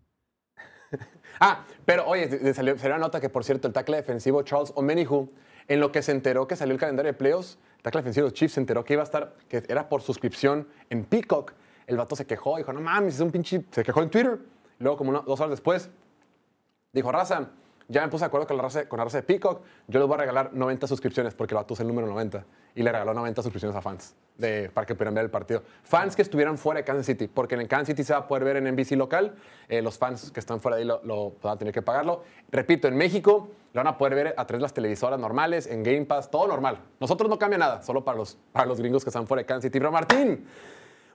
Ah, 1.41 1.65
pero 1.85 2.07
oye, 2.07 2.29
salió, 2.55 2.79
salió 2.79 2.95
una 2.95 3.07
nota 3.07 3.21
que, 3.21 3.29
por 3.29 3.43
cierto, 3.43 3.67
el 3.67 3.75
tackle 3.75 3.97
defensivo 3.97 4.41
Charles 4.45 4.73
Omenihu, 4.77 5.33
en 5.67 5.81
lo 5.81 5.91
que 5.91 6.01
se 6.01 6.13
enteró 6.13 6.47
que 6.47 6.55
salió 6.55 6.73
el 6.75 6.79
calendario 6.79 7.11
de 7.11 7.19
playoffs, 7.19 7.59
el 7.79 7.83
tackle 7.83 8.03
defensivo 8.03 8.31
Chiefs 8.31 8.55
se 8.55 8.61
enteró 8.61 8.85
que 8.85 8.93
iba 8.93 9.03
a 9.03 9.05
estar, 9.05 9.35
que 9.49 9.65
era 9.69 9.89
por 9.89 10.01
suscripción 10.03 10.69
en 10.91 11.05
Peacock. 11.05 11.53
El 11.89 11.97
vato 11.97 12.15
se 12.15 12.25
quejó, 12.25 12.57
dijo, 12.59 12.73
no 12.73 12.81
mames, 12.81 13.15
es 13.17 13.21
un 13.21 13.33
pinche. 13.33 13.65
Se 13.73 13.83
quejó 13.83 14.03
en 14.05 14.11
Twitter. 14.11 14.39
Luego, 14.79 14.97
como 14.97 15.11
una- 15.11 15.23
dos 15.23 15.41
horas 15.41 15.51
después, 15.51 15.91
dijo, 16.93 17.11
raza, 17.11 17.51
ya 17.89 18.03
me 18.03 18.09
puse 18.09 18.23
de 18.23 18.27
acuerdo 18.27 18.47
con 18.47 18.57
la, 18.57 18.63
raza, 18.63 19.19
de 19.19 19.23
Peacock, 19.23 19.63
yo 19.89 19.99
les 19.99 20.09
voy 20.09 20.15
a 20.15 20.19
regalar 20.19 20.53
90 20.53 20.87
suscripciones 20.87 21.35
porque 21.35 21.55
el 21.55 21.57
vato 21.57 21.75
el 21.79 21.87
número 21.87 22.07
90. 22.07 22.45
Y 22.77 22.83
le 22.83 22.91
regaló 22.91 23.15
90 23.15 23.43
suscripciones 23.43 23.77
a 23.77 23.83
fans 23.83 24.15
de, 24.37 24.71
para 24.73 24.87
que 24.87 24.95
pudieran 24.95 25.15
ver 25.15 25.25
el 25.25 25.31
partido. 25.31 25.63
Fans 25.85 26.17
que 26.17 26.23
estuvieran 26.23 26.59
fuera 26.59 26.81
de 26.81 26.85
Kansas 26.85 27.07
City, 27.07 27.29
porque 27.29 27.55
en 27.55 27.67
Kansas 27.67 27.89
City 27.89 28.03
se 28.03 28.13
va 28.13 28.21
a 28.21 28.29
poder 28.29 28.45
ver 28.45 28.57
en 28.57 28.73
NBC 28.73 28.93
local. 28.93 29.35
eh, 29.69 29.81
los 29.83 29.99
fans 29.99 30.31
que 30.31 30.41
están 30.41 30.61
fuera 30.61 30.77
de 30.77 30.83
ahí 30.83 30.89
lo, 30.89 31.01
lo 31.05 31.35
van 31.43 31.55
a 31.55 31.59
tener 31.59 31.73
que 31.73 31.83
pagarlo. 31.83 32.23
Repito, 32.51 32.89
en 32.89 32.97
México 32.97 33.49
lo 33.73 33.81
van 33.81 33.89
a 33.89 33.99
poder 33.99 34.15
ver 34.15 34.29
a 34.37 34.47
través 34.47 34.61
de 34.61 34.63
las 34.63 34.75
televisoras 34.75 35.21
normales, 35.21 35.67
en 35.67 35.83
Game 35.83 36.07
Pass, 36.07 36.31
todo 36.31 36.47
normal. 36.49 36.79
Nosotros 37.01 37.29
no 37.29 37.39
cambia 37.39 37.59
nada, 37.59 37.83
solo 37.83 38.05
para 38.05 38.19
los, 38.19 38.39
para 38.53 38.67
los 38.67 38.81
gringos 38.81 39.05
que 39.05 39.11
están 39.11 39.27
fuera 39.27 39.43
de 39.43 39.47
Kansas 39.47 39.65
City. 39.65 39.79
Pero 39.79 39.93
Martín, 39.93 40.47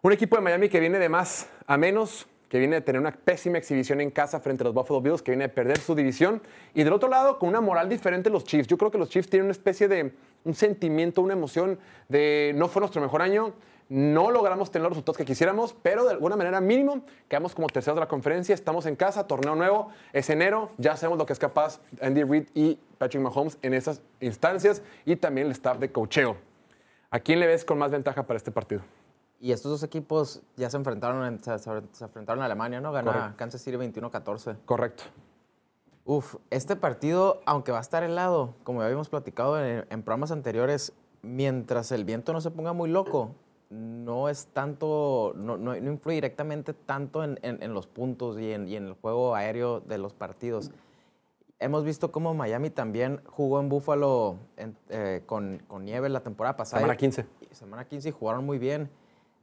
un 0.02 0.12
equipo 0.14 0.36
de 0.36 0.42
Miami 0.42 0.70
que 0.70 0.80
viene 0.80 1.00
de 1.00 1.10
más 1.10 1.50
a 1.68 1.78
menos, 1.78 2.28
que 2.50 2.60
viene 2.60 2.78
de 2.78 2.82
tener 2.82 3.00
una 3.00 3.12
pésima 3.12 3.60
exhibición 3.60 4.02
en 4.02 4.10
casa 4.10 4.40
frente 4.40 4.64
a 4.64 4.66
los 4.66 4.74
Buffalo 4.74 5.02
Bills, 5.02 5.22
que 5.22 5.32
viene 5.32 5.46
de 5.46 5.54
perder 5.54 5.78
su 5.80 5.96
división. 5.96 6.42
Y 6.74 6.84
del 6.84 6.94
otro 6.94 7.08
lado, 7.08 7.38
con 7.38 7.48
una 7.48 7.62
moral 7.62 7.88
diferente 7.88 8.30
los 8.30 8.44
Chiefs. 8.44 8.68
Yo 8.68 8.78
creo 8.78 8.92
que 8.92 8.98
los 8.98 9.10
Chiefs 9.10 9.30
tienen 9.30 9.46
una 9.46 9.52
especie 9.52 9.88
de 9.88 10.14
un 10.44 10.56
sentimiento, 10.56 11.22
una 11.22 11.34
emoción 11.34 11.80
de 12.08 12.54
no 12.56 12.68
fue 12.68 12.80
nuestro 12.80 13.02
mejor 13.02 13.22
año, 13.22 13.54
no 13.90 14.30
logramos 14.30 14.72
tener 14.72 14.84
los 14.84 14.92
resultados 14.92 15.18
que 15.18 15.26
quisiéramos, 15.26 15.76
pero 15.82 16.06
de 16.06 16.12
alguna 16.12 16.36
manera 16.36 16.62
mínimo 16.62 17.04
quedamos 17.28 17.56
como 17.56 17.68
terceros 17.68 17.96
de 17.96 18.02
la 18.02 18.08
conferencia, 18.08 18.54
estamos 18.54 18.86
en 18.86 18.96
casa, 18.96 19.26
torneo 19.26 19.56
nuevo, 19.56 19.90
es 20.14 20.30
enero, 20.30 20.72
ya 20.78 20.96
sabemos 20.96 21.18
lo 21.18 21.26
que 21.26 21.34
es 21.34 21.40
capaz 21.40 21.82
Andy 22.00 22.24
Reid 22.24 22.48
y 22.54 22.80
Patrick 23.00 23.22
Mahomes 23.22 23.58
en 23.64 23.74
esas 23.74 24.02
instancias 24.20 24.84
y 25.06 25.16
también 25.16 25.48
el 25.48 25.54
staff 25.54 25.80
de 25.80 25.92
cocheo. 25.92 26.38
¿A 27.10 27.20
quién 27.20 27.40
le 27.40 27.48
ves 27.48 27.66
con 27.66 27.80
más 27.80 27.90
ventaja 27.90 28.28
para 28.28 28.38
este 28.38 28.52
partido? 28.52 28.84
Y 29.42 29.52
estos 29.54 29.72
dos 29.72 29.84
equipos 29.84 30.42
ya 30.58 30.70
se 30.70 30.78
enfrentaron, 30.78 31.26
en- 31.26 31.44
se, 31.44 31.58
se- 31.60 32.04
enfrentaron 32.04 32.42
a 32.42 32.46
Alemania, 32.46 32.82
¿no? 32.82 32.92
Ganó 32.92 33.12
Correcto. 33.14 33.38
Kansas 33.38 33.62
City 33.62 33.78
21-14. 33.78 34.58
Correcto. 34.66 35.04
Uf, 36.06 36.36
este 36.50 36.76
partido, 36.76 37.42
aunque 37.46 37.72
va 37.72 37.78
a 37.78 37.82
estar 37.82 38.04
helado, 38.04 38.56
como 38.64 38.80
ya 38.82 38.86
habíamos 38.88 39.10
platicado 39.10 39.64
en, 39.64 39.86
en 39.90 40.04
programas 40.04 40.32
anteriores, 40.32 40.92
mientras 41.22 41.92
el 41.92 42.04
viento 42.04 42.34
no 42.34 42.42
se 42.42 42.52
ponga 42.52 42.74
muy 42.74 42.90
loco, 42.90 43.32
no 43.70 44.28
es 44.30 44.48
tanto, 44.48 45.34
no, 45.36 45.58
no- 45.58 45.80
no 45.80 45.92
influye 45.92 46.16
directamente 46.16 46.74
tanto 46.74 47.24
en, 47.24 47.38
en- 47.44 47.74
los 47.74 47.86
puntos 47.88 48.40
y 48.40 48.52
en, 48.52 48.68
y 48.68 48.76
en 48.76 48.88
el 48.88 48.94
juego 48.94 49.36
aéreo 49.36 49.80
de 49.82 50.00
los 50.00 50.14
partidos. 50.14 50.72
Hemos 51.60 51.84
visto 51.84 52.12
cómo 52.12 52.34
Miami 52.34 52.70
también 52.72 53.22
jugó 53.28 53.60
en 53.60 53.70
Buffalo 53.70 54.38
eh, 54.90 55.22
con, 55.26 55.62
con 55.68 55.84
nieve 55.86 56.10
la 56.10 56.22
temporada 56.22 56.56
pasada. 56.58 56.80
Semana 56.82 56.98
15. 56.98 57.26
Y 57.52 57.54
semana 57.56 57.86
15 57.86 58.10
y 58.10 58.12
jugaron 58.12 58.46
muy 58.46 58.58
bien. 58.58 58.90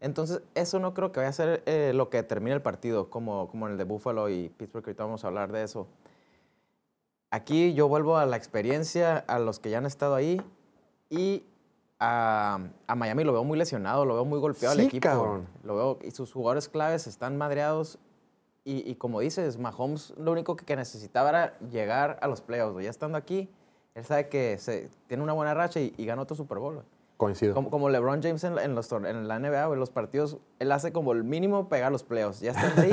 Entonces, 0.00 0.42
eso 0.54 0.78
no 0.78 0.92
creo 0.94 1.10
que 1.10 1.20
vaya 1.20 1.30
a 1.30 1.32
ser 1.32 1.62
eh, 1.66 1.92
lo 1.94 2.10
que 2.10 2.18
determine 2.18 2.54
el 2.54 2.62
partido, 2.62 3.08
como, 3.08 3.48
como 3.48 3.66
en 3.66 3.72
el 3.72 3.78
de 3.78 3.84
Buffalo 3.84 4.28
y 4.28 4.50
Pittsburgh, 4.50 4.84
que 4.84 4.90
ahorita 4.90 5.04
vamos 5.04 5.24
a 5.24 5.28
hablar 5.28 5.52
de 5.52 5.62
eso. 5.62 5.86
Aquí 7.30 7.74
yo 7.74 7.88
vuelvo 7.88 8.16
a 8.16 8.26
la 8.26 8.36
experiencia, 8.36 9.18
a 9.18 9.38
los 9.38 9.58
que 9.58 9.70
ya 9.70 9.78
han 9.78 9.86
estado 9.86 10.14
ahí, 10.14 10.40
y 11.10 11.44
a, 11.98 12.58
a 12.86 12.94
Miami 12.94 13.24
lo 13.24 13.32
veo 13.32 13.42
muy 13.44 13.58
lesionado, 13.58 14.04
lo 14.04 14.14
veo 14.14 14.24
muy 14.24 14.38
golpeado 14.38 14.74
Sí, 14.74 14.80
al 14.80 14.86
equipo. 14.86 15.08
cabrón. 15.08 15.48
Lo 15.64 15.76
veo, 15.76 15.98
y 16.02 16.10
sus 16.12 16.32
jugadores 16.32 16.68
claves 16.68 17.06
están 17.06 17.36
madreados. 17.36 17.98
Y, 18.64 18.88
y 18.90 18.96
como 18.96 19.20
dices, 19.20 19.58
Mahomes 19.58 20.12
lo 20.18 20.32
único 20.32 20.56
que, 20.56 20.64
que 20.64 20.76
necesitaba 20.76 21.28
era 21.30 21.58
llegar 21.70 22.18
a 22.20 22.28
los 22.28 22.40
playoffs. 22.40 22.82
Ya 22.82 22.90
estando 22.90 23.16
aquí, 23.16 23.48
él 23.94 24.04
sabe 24.04 24.28
que 24.28 24.58
se, 24.58 24.90
tiene 25.06 25.22
una 25.22 25.32
buena 25.32 25.54
racha 25.54 25.80
y, 25.80 25.94
y 25.96 26.04
gana 26.04 26.22
otro 26.22 26.36
Super 26.36 26.58
Bowl. 26.58 26.82
Coincido. 27.16 27.54
Como, 27.54 27.70
como 27.70 27.88
LeBron 27.88 28.22
James 28.22 28.44
en, 28.44 28.56
la- 28.56 28.64
en 28.64 28.74
los, 28.74 28.92
en 28.92 29.26
la 29.26 29.38
NBA, 29.38 29.66
güey, 29.66 29.78
los 29.78 29.90
partidos, 29.90 30.36
él 30.58 30.70
hace 30.70 30.92
como 30.92 31.12
el 31.12 31.24
mínimo 31.24 31.68
pegar 31.68 31.90
los 31.90 32.02
playoffs. 32.04 32.40
Ya 32.40 32.50
estás 32.50 32.76
ahí, 32.78 32.90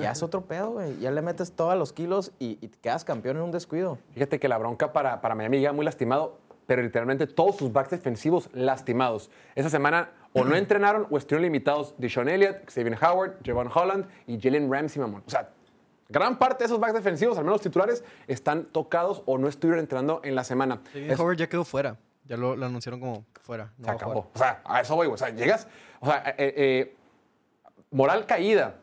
ya 0.00 0.12
es 0.12 0.22
otro 0.22 0.46
pedo, 0.46 0.70
güey. 0.72 0.98
Ya 0.98 1.10
le 1.10 1.20
metes 1.20 1.52
todos 1.52 1.76
los 1.76 1.92
kilos 1.92 2.32
y, 2.38 2.58
y 2.62 2.68
te 2.68 2.78
quedas 2.78 3.04
campeón 3.04 3.36
en 3.36 3.42
un 3.42 3.50
descuido. 3.50 3.98
Fíjate 4.14 4.38
que 4.40 4.48
la 4.48 4.56
bronca 4.56 4.92
para, 4.94 5.20
para 5.20 5.34
Miami 5.34 5.58
llega 5.58 5.72
muy 5.72 5.84
lastimado, 5.84 6.38
pero 6.66 6.80
literalmente 6.82 7.26
todos 7.26 7.56
sus 7.56 7.70
backs 7.70 7.90
defensivos 7.90 8.48
lastimados. 8.54 9.30
Esa 9.54 9.68
semana 9.68 10.10
o 10.32 10.42
no 10.44 10.54
entrenaron 10.56 11.06
o 11.10 11.18
estuvieron 11.18 11.42
limitados 11.42 11.94
Deshaun 11.98 12.28
Elliott, 12.30 12.64
Xavier 12.70 12.96
Howard, 13.04 13.34
Javon 13.44 13.68
Holland 13.74 14.06
y 14.26 14.40
Jalen 14.40 14.72
Ramsey, 14.72 15.02
mamón. 15.02 15.22
O 15.26 15.30
sea, 15.30 15.50
gran 16.08 16.38
parte 16.38 16.64
de 16.64 16.66
esos 16.66 16.80
backs 16.80 16.94
defensivos, 16.94 17.36
al 17.36 17.44
menos 17.44 17.56
los 17.56 17.62
titulares, 17.62 18.04
están 18.26 18.64
tocados 18.64 19.22
o 19.26 19.36
no 19.36 19.48
estuvieron 19.48 19.80
entrenando 19.80 20.22
en 20.24 20.34
la 20.34 20.44
semana. 20.44 20.80
Howard 21.18 21.36
ya 21.36 21.46
quedó 21.48 21.64
fuera. 21.64 21.98
Ya 22.30 22.36
lo, 22.36 22.54
lo 22.54 22.64
anunciaron 22.64 23.00
como 23.00 23.26
fuera. 23.40 23.72
no 23.76 23.86
se 23.86 23.90
acabó. 23.90 24.30
O 24.32 24.38
sea, 24.38 24.62
a 24.64 24.80
eso 24.80 24.94
voy, 24.94 25.08
güey. 25.08 25.14
O 25.14 25.18
sea, 25.18 25.30
llegas, 25.30 25.66
o 25.98 26.06
sea, 26.06 26.22
eh, 26.38 26.54
eh, 26.56 26.96
moral 27.90 28.24
caída, 28.24 28.76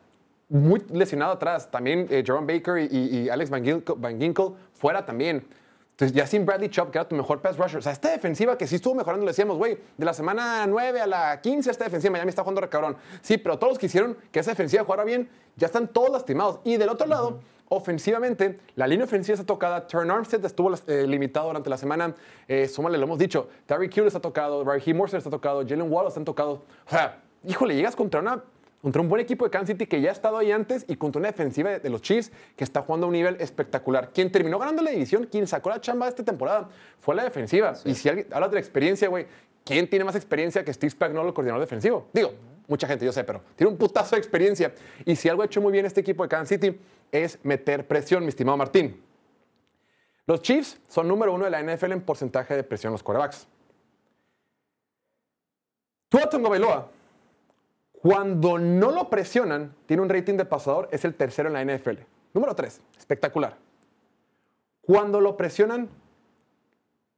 muy 0.50 0.84
lesionado 0.90 1.32
atrás. 1.32 1.70
También 1.70 2.06
eh, 2.10 2.22
Jerome 2.26 2.52
Baker 2.52 2.76
y, 2.92 3.30
Alex 3.30 3.48
Van 3.48 3.64
Ginkle, 3.64 3.94
Van 3.96 4.20
Ginkle 4.20 4.50
fuera 4.74 5.06
también. 5.06 5.46
Entonces, 5.92 6.14
ya 6.14 6.26
sin 6.26 6.44
Bradley 6.44 6.68
Chubb, 6.68 6.90
que 6.90 6.98
era 6.98 7.08
tu 7.08 7.16
mejor 7.16 7.40
pass 7.40 7.56
rusher. 7.56 7.78
O 7.78 7.82
sea, 7.82 7.92
esta 7.92 8.10
defensiva 8.10 8.58
que 8.58 8.66
sí 8.66 8.74
estuvo 8.74 8.94
mejorando, 8.94 9.24
le 9.24 9.30
decíamos, 9.30 9.56
güey, 9.56 9.78
de 9.96 10.04
la 10.04 10.12
semana 10.12 10.66
9 10.66 11.00
a 11.00 11.06
la 11.06 11.40
15, 11.40 11.70
esta 11.70 11.84
defensiva 11.84 12.12
Miami 12.12 12.28
está 12.28 12.42
jugando 12.42 12.60
re 12.60 12.68
cabrón. 12.68 12.98
Sí, 13.22 13.38
pero 13.38 13.58
todos 13.58 13.70
los 13.70 13.78
que 13.78 13.86
hicieron 13.86 14.14
que 14.30 14.40
esa 14.40 14.50
defensiva 14.50 14.84
jugara 14.84 15.04
bien, 15.04 15.30
ya 15.56 15.68
están 15.68 15.88
todos 15.88 16.10
lastimados. 16.10 16.60
Y 16.64 16.76
del 16.76 16.90
otro 16.90 17.06
lado, 17.06 17.40
ofensivamente, 17.68 18.58
la 18.76 18.86
línea 18.86 19.04
ofensiva 19.04 19.34
está 19.34 19.46
tocada. 19.46 19.86
Turn 19.86 20.10
Armstead 20.10 20.44
estuvo 20.44 20.72
eh, 20.86 21.06
limitado 21.06 21.48
durante 21.48 21.70
la 21.70 21.76
semana. 21.76 22.14
Eh, 22.46 22.68
súmale, 22.68 22.98
lo 22.98 23.04
hemos 23.04 23.18
dicho. 23.18 23.48
Terry 23.66 23.88
Kill 23.88 24.06
está 24.06 24.20
tocado, 24.20 24.64
Raheem 24.64 24.96
Morrison 24.96 25.18
está 25.18 25.30
tocado, 25.30 25.62
Jalen 25.62 25.90
Wallace 25.90 26.08
están 26.08 26.24
tocados. 26.24 26.60
O 26.86 26.90
sea, 26.90 27.20
híjole, 27.44 27.74
llegas 27.74 27.96
contra 27.96 28.20
una 28.20 28.42
contra 28.82 29.02
un 29.02 29.08
buen 29.08 29.20
equipo 29.20 29.44
de 29.44 29.50
Kansas 29.50 29.70
City 29.70 29.86
que 29.86 30.00
ya 30.00 30.10
ha 30.10 30.12
estado 30.12 30.38
ahí 30.38 30.52
antes 30.52 30.84
y 30.88 30.96
contra 30.96 31.18
una 31.18 31.28
defensiva 31.28 31.78
de, 31.78 31.90
los 31.90 32.00
Chiefs 32.00 32.30
que 32.56 32.64
está 32.64 32.82
jugando 32.82 33.06
a 33.06 33.08
un 33.08 33.14
nivel 33.14 33.36
espectacular. 33.40 34.10
Quien 34.12 34.30
terminó 34.30 34.58
ganando 34.58 34.82
la 34.82 34.90
división, 34.90 35.26
quien 35.26 35.46
sacó 35.46 35.70
la 35.70 35.80
chamba 35.80 36.06
de 36.06 36.10
esta 36.10 36.24
temporada, 36.24 36.68
fue 36.98 37.14
la 37.14 37.24
defensiva. 37.24 37.74
Y 37.84 37.94
si 37.94 38.08
alguien 38.08 38.28
hablas 38.30 38.50
de 38.50 38.54
la 38.54 38.60
experiencia, 38.60 39.08
güey, 39.08 39.26
¿quién 39.64 39.88
tiene 39.90 40.04
más 40.04 40.14
experiencia 40.14 40.64
que 40.64 40.72
Steve 40.72 40.90
Spagnuolo, 40.90 41.28
el 41.28 41.34
coordinador 41.34 41.60
defensivo? 41.60 42.06
Digo, 42.12 42.32
mucha 42.68 42.86
gente, 42.86 43.04
yo 43.04 43.12
sé, 43.12 43.24
pero 43.24 43.42
tiene 43.56 43.72
un 43.72 43.78
putazo 43.78 44.14
de 44.14 44.20
experiencia. 44.20 44.72
Y 45.04 45.16
si 45.16 45.28
algo 45.28 45.42
ha 45.42 45.46
hecho 45.46 45.60
muy 45.60 45.72
bien 45.72 45.84
este 45.84 46.00
equipo 46.00 46.22
de 46.22 46.28
Kansas 46.28 46.48
City 46.48 46.78
es 47.12 47.44
meter 47.44 47.86
presión, 47.86 48.22
mi 48.22 48.28
estimado 48.28 48.56
Martín. 48.56 49.02
Los 50.26 50.42
Chiefs 50.42 50.78
son 50.88 51.08
número 51.08 51.32
uno 51.32 51.46
de 51.46 51.50
la 51.50 51.62
NFL 51.62 51.92
en 51.92 52.02
porcentaje 52.02 52.54
de 52.54 52.62
presión 52.62 52.90
en 52.90 52.94
los 52.94 53.02
quarterbacks. 53.02 53.48
Tua 56.08 56.28
Tagovailoa, 56.28 56.90
cuando 57.92 58.58
no 58.58 58.90
lo 58.90 59.08
presionan, 59.10 59.74
tiene 59.86 60.02
un 60.02 60.08
rating 60.08 60.34
de 60.34 60.44
pasador, 60.44 60.88
es 60.92 61.04
el 61.04 61.14
tercero 61.14 61.48
en 61.48 61.54
la 61.54 61.64
NFL. 61.64 62.00
Número 62.34 62.54
tres, 62.54 62.80
espectacular. 62.98 63.56
Cuando 64.82 65.20
lo 65.20 65.36
presionan, 65.36 65.88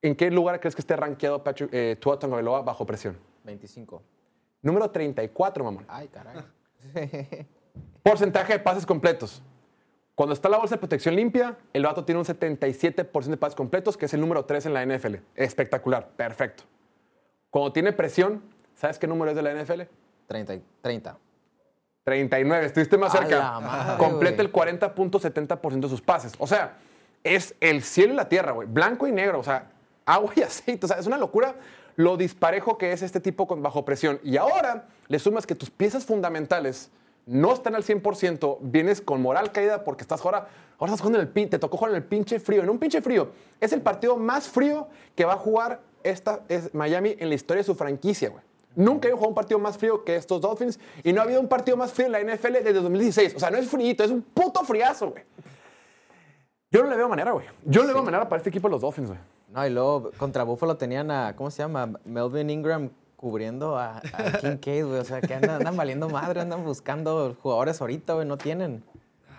¿en 0.02 0.16
qué 0.16 0.30
lugar 0.30 0.60
crees 0.60 0.74
que 0.74 0.80
esté 0.80 0.96
rankeado 0.96 1.42
Patrick, 1.42 1.70
eh, 1.72 1.96
Tua 2.00 2.18
Tagovailoa 2.18 2.62
bajo 2.62 2.86
presión? 2.86 3.16
25. 3.44 4.02
Número 4.62 4.90
34, 4.90 5.64
mamón. 5.64 5.84
Ay, 5.88 6.08
caray. 6.08 6.44
Porcentaje 8.02 8.54
de 8.54 8.58
pases 8.58 8.86
completos. 8.86 9.42
Cuando 10.20 10.34
está 10.34 10.50
la 10.50 10.58
bolsa 10.58 10.74
de 10.74 10.78
protección 10.80 11.16
limpia, 11.16 11.56
el 11.72 11.82
vato 11.82 12.04
tiene 12.04 12.18
un 12.18 12.26
77% 12.26 13.24
de 13.30 13.36
pases 13.38 13.54
completos, 13.56 13.96
que 13.96 14.04
es 14.04 14.12
el 14.12 14.20
número 14.20 14.44
3 14.44 14.66
en 14.66 14.74
la 14.74 14.84
NFL. 14.84 15.14
Espectacular, 15.34 16.08
perfecto. 16.14 16.64
Cuando 17.48 17.72
tiene 17.72 17.94
presión, 17.94 18.42
¿sabes 18.74 18.98
qué 18.98 19.06
número 19.06 19.30
es 19.30 19.34
de 19.38 19.40
la 19.42 19.52
NFL? 19.54 19.80
30. 20.26 20.54
y- 20.56 20.62
30. 20.82 21.16
39, 22.04 22.66
estuviste 22.66 22.98
más 22.98 23.14
A 23.14 23.18
cerca. 23.20 23.60
madre, 23.60 23.96
Completa 23.96 24.36
güey. 24.42 24.46
el 24.46 24.52
40.70% 24.52 25.80
de 25.80 25.88
sus 25.88 26.02
pases. 26.02 26.34
O 26.38 26.46
sea, 26.46 26.76
es 27.24 27.54
el 27.58 27.82
cielo 27.82 28.12
y 28.12 28.16
la 28.16 28.28
tierra, 28.28 28.52
güey. 28.52 28.68
Blanco 28.68 29.06
y 29.06 29.12
negro, 29.12 29.38
o 29.38 29.42
sea, 29.42 29.70
agua 30.04 30.34
y 30.36 30.42
aceite. 30.42 30.84
O 30.84 30.88
sea, 30.88 30.98
es 30.98 31.06
una 31.06 31.16
locura 31.16 31.54
lo 31.96 32.18
disparejo 32.18 32.76
que 32.76 32.92
es 32.92 33.00
este 33.00 33.20
tipo 33.20 33.46
con 33.46 33.62
bajo 33.62 33.86
presión. 33.86 34.20
Y 34.22 34.36
ahora 34.36 34.84
le 35.08 35.18
sumas 35.18 35.46
que 35.46 35.54
tus 35.54 35.70
piezas 35.70 36.04
fundamentales 36.04 36.90
no 37.30 37.52
están 37.52 37.76
al 37.76 37.84
100%, 37.84 38.58
vienes 38.60 39.00
con 39.00 39.22
moral 39.22 39.52
caída 39.52 39.84
porque 39.84 40.02
estás 40.02 40.24
ahora, 40.24 40.48
ahora 40.78 40.92
estás 40.92 41.00
jugando 41.00 41.20
en 41.20 41.26
el 41.28 41.32
pin, 41.32 41.48
te 41.48 41.60
tocó 41.60 41.76
jugar 41.76 41.92
en 41.92 41.98
el 41.98 42.04
pinche 42.04 42.40
frío, 42.40 42.62
en 42.62 42.68
un 42.68 42.78
pinche 42.78 43.00
frío. 43.00 43.30
Es 43.60 43.72
el 43.72 43.82
partido 43.82 44.16
más 44.16 44.48
frío 44.48 44.88
que 45.14 45.24
va 45.24 45.34
a 45.34 45.36
jugar 45.36 45.80
esta 46.02 46.40
es 46.48 46.74
Miami 46.74 47.14
en 47.18 47.28
la 47.28 47.36
historia 47.36 47.60
de 47.60 47.64
su 47.64 47.76
franquicia, 47.76 48.30
güey. 48.30 48.42
Nunca 48.74 49.06
había 49.06 49.14
jugado 49.14 49.28
un 49.28 49.34
partido 49.34 49.60
más 49.60 49.78
frío 49.78 50.04
que 50.04 50.16
estos 50.16 50.40
Dolphins 50.40 50.80
y 51.04 51.12
no 51.12 51.20
ha 51.20 51.24
habido 51.24 51.40
un 51.40 51.48
partido 51.48 51.76
más 51.76 51.92
frío 51.92 52.06
en 52.06 52.12
la 52.12 52.20
NFL 52.20 52.52
desde 52.52 52.72
2016. 52.72 53.36
O 53.36 53.38
sea, 53.38 53.50
no 53.50 53.58
es 53.58 53.68
frío, 53.68 53.94
es 53.96 54.10
un 54.10 54.22
puto 54.22 54.64
friazo, 54.64 55.10
güey. 55.10 55.22
Yo 56.72 56.82
no 56.82 56.90
le 56.90 56.96
veo 56.96 57.08
manera, 57.08 57.30
güey. 57.30 57.46
Yo 57.64 57.82
no 57.82 57.88
le 57.88 57.94
veo 57.94 58.02
manera 58.02 58.28
para 58.28 58.38
este 58.38 58.50
equipo 58.50 58.66
de 58.66 58.72
los 58.72 58.80
Dolphins, 58.80 59.08
güey. 59.08 59.20
No, 59.48 59.66
y 59.66 59.70
luego 59.70 60.10
contra 60.16 60.42
Buffalo 60.42 60.76
tenían 60.76 61.10
a, 61.12 61.36
¿cómo 61.36 61.50
se 61.50 61.62
llama? 61.62 61.92
Melvin 62.04 62.50
Ingram 62.50 62.90
cubriendo 63.20 63.76
a, 63.76 63.98
a 63.98 64.32
Kincaid, 64.40 64.86
güey. 64.86 64.98
O 64.98 65.04
sea, 65.04 65.20
que 65.20 65.34
andan, 65.34 65.56
andan 65.56 65.76
valiendo 65.76 66.08
madre, 66.08 66.40
andan 66.40 66.64
buscando 66.64 67.36
jugadores 67.42 67.78
ahorita, 67.82 68.14
güey. 68.14 68.26
No 68.26 68.38
tienen. 68.38 68.82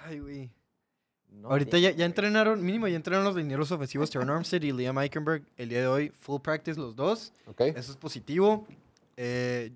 Ay, 0.05 0.19
güey. 0.19 0.51
No 1.31 1.49
Ahorita 1.49 1.71
tienen. 1.71 1.93
ya, 1.93 1.97
ya 1.97 2.05
entrenaron, 2.05 2.63
mínimo 2.63 2.87
ya 2.87 2.95
entrenaron 2.95 3.25
los 3.25 3.35
linieros 3.35 3.71
ofensivos 3.71 4.11
Terran 4.11 4.29
Armstead 4.29 4.61
y 4.61 4.71
Liam 4.71 4.99
Eichenberg 4.99 5.43
el 5.57 5.69
día 5.69 5.79
de 5.79 5.87
hoy. 5.87 6.09
Full 6.09 6.41
practice 6.41 6.79
los 6.79 6.95
dos. 6.95 7.33
¿Ok? 7.47 7.61
Eso 7.61 7.91
es 7.91 7.97
positivo. 7.97 8.67
Eh, 9.17 9.71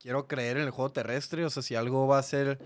quiero 0.00 0.28
creer 0.28 0.58
en 0.58 0.62
el 0.62 0.70
juego 0.70 0.92
terrestre. 0.92 1.44
O 1.44 1.50
sea, 1.50 1.64
si 1.64 1.74
algo 1.74 2.06
va 2.06 2.18
a 2.18 2.22
ser. 2.22 2.60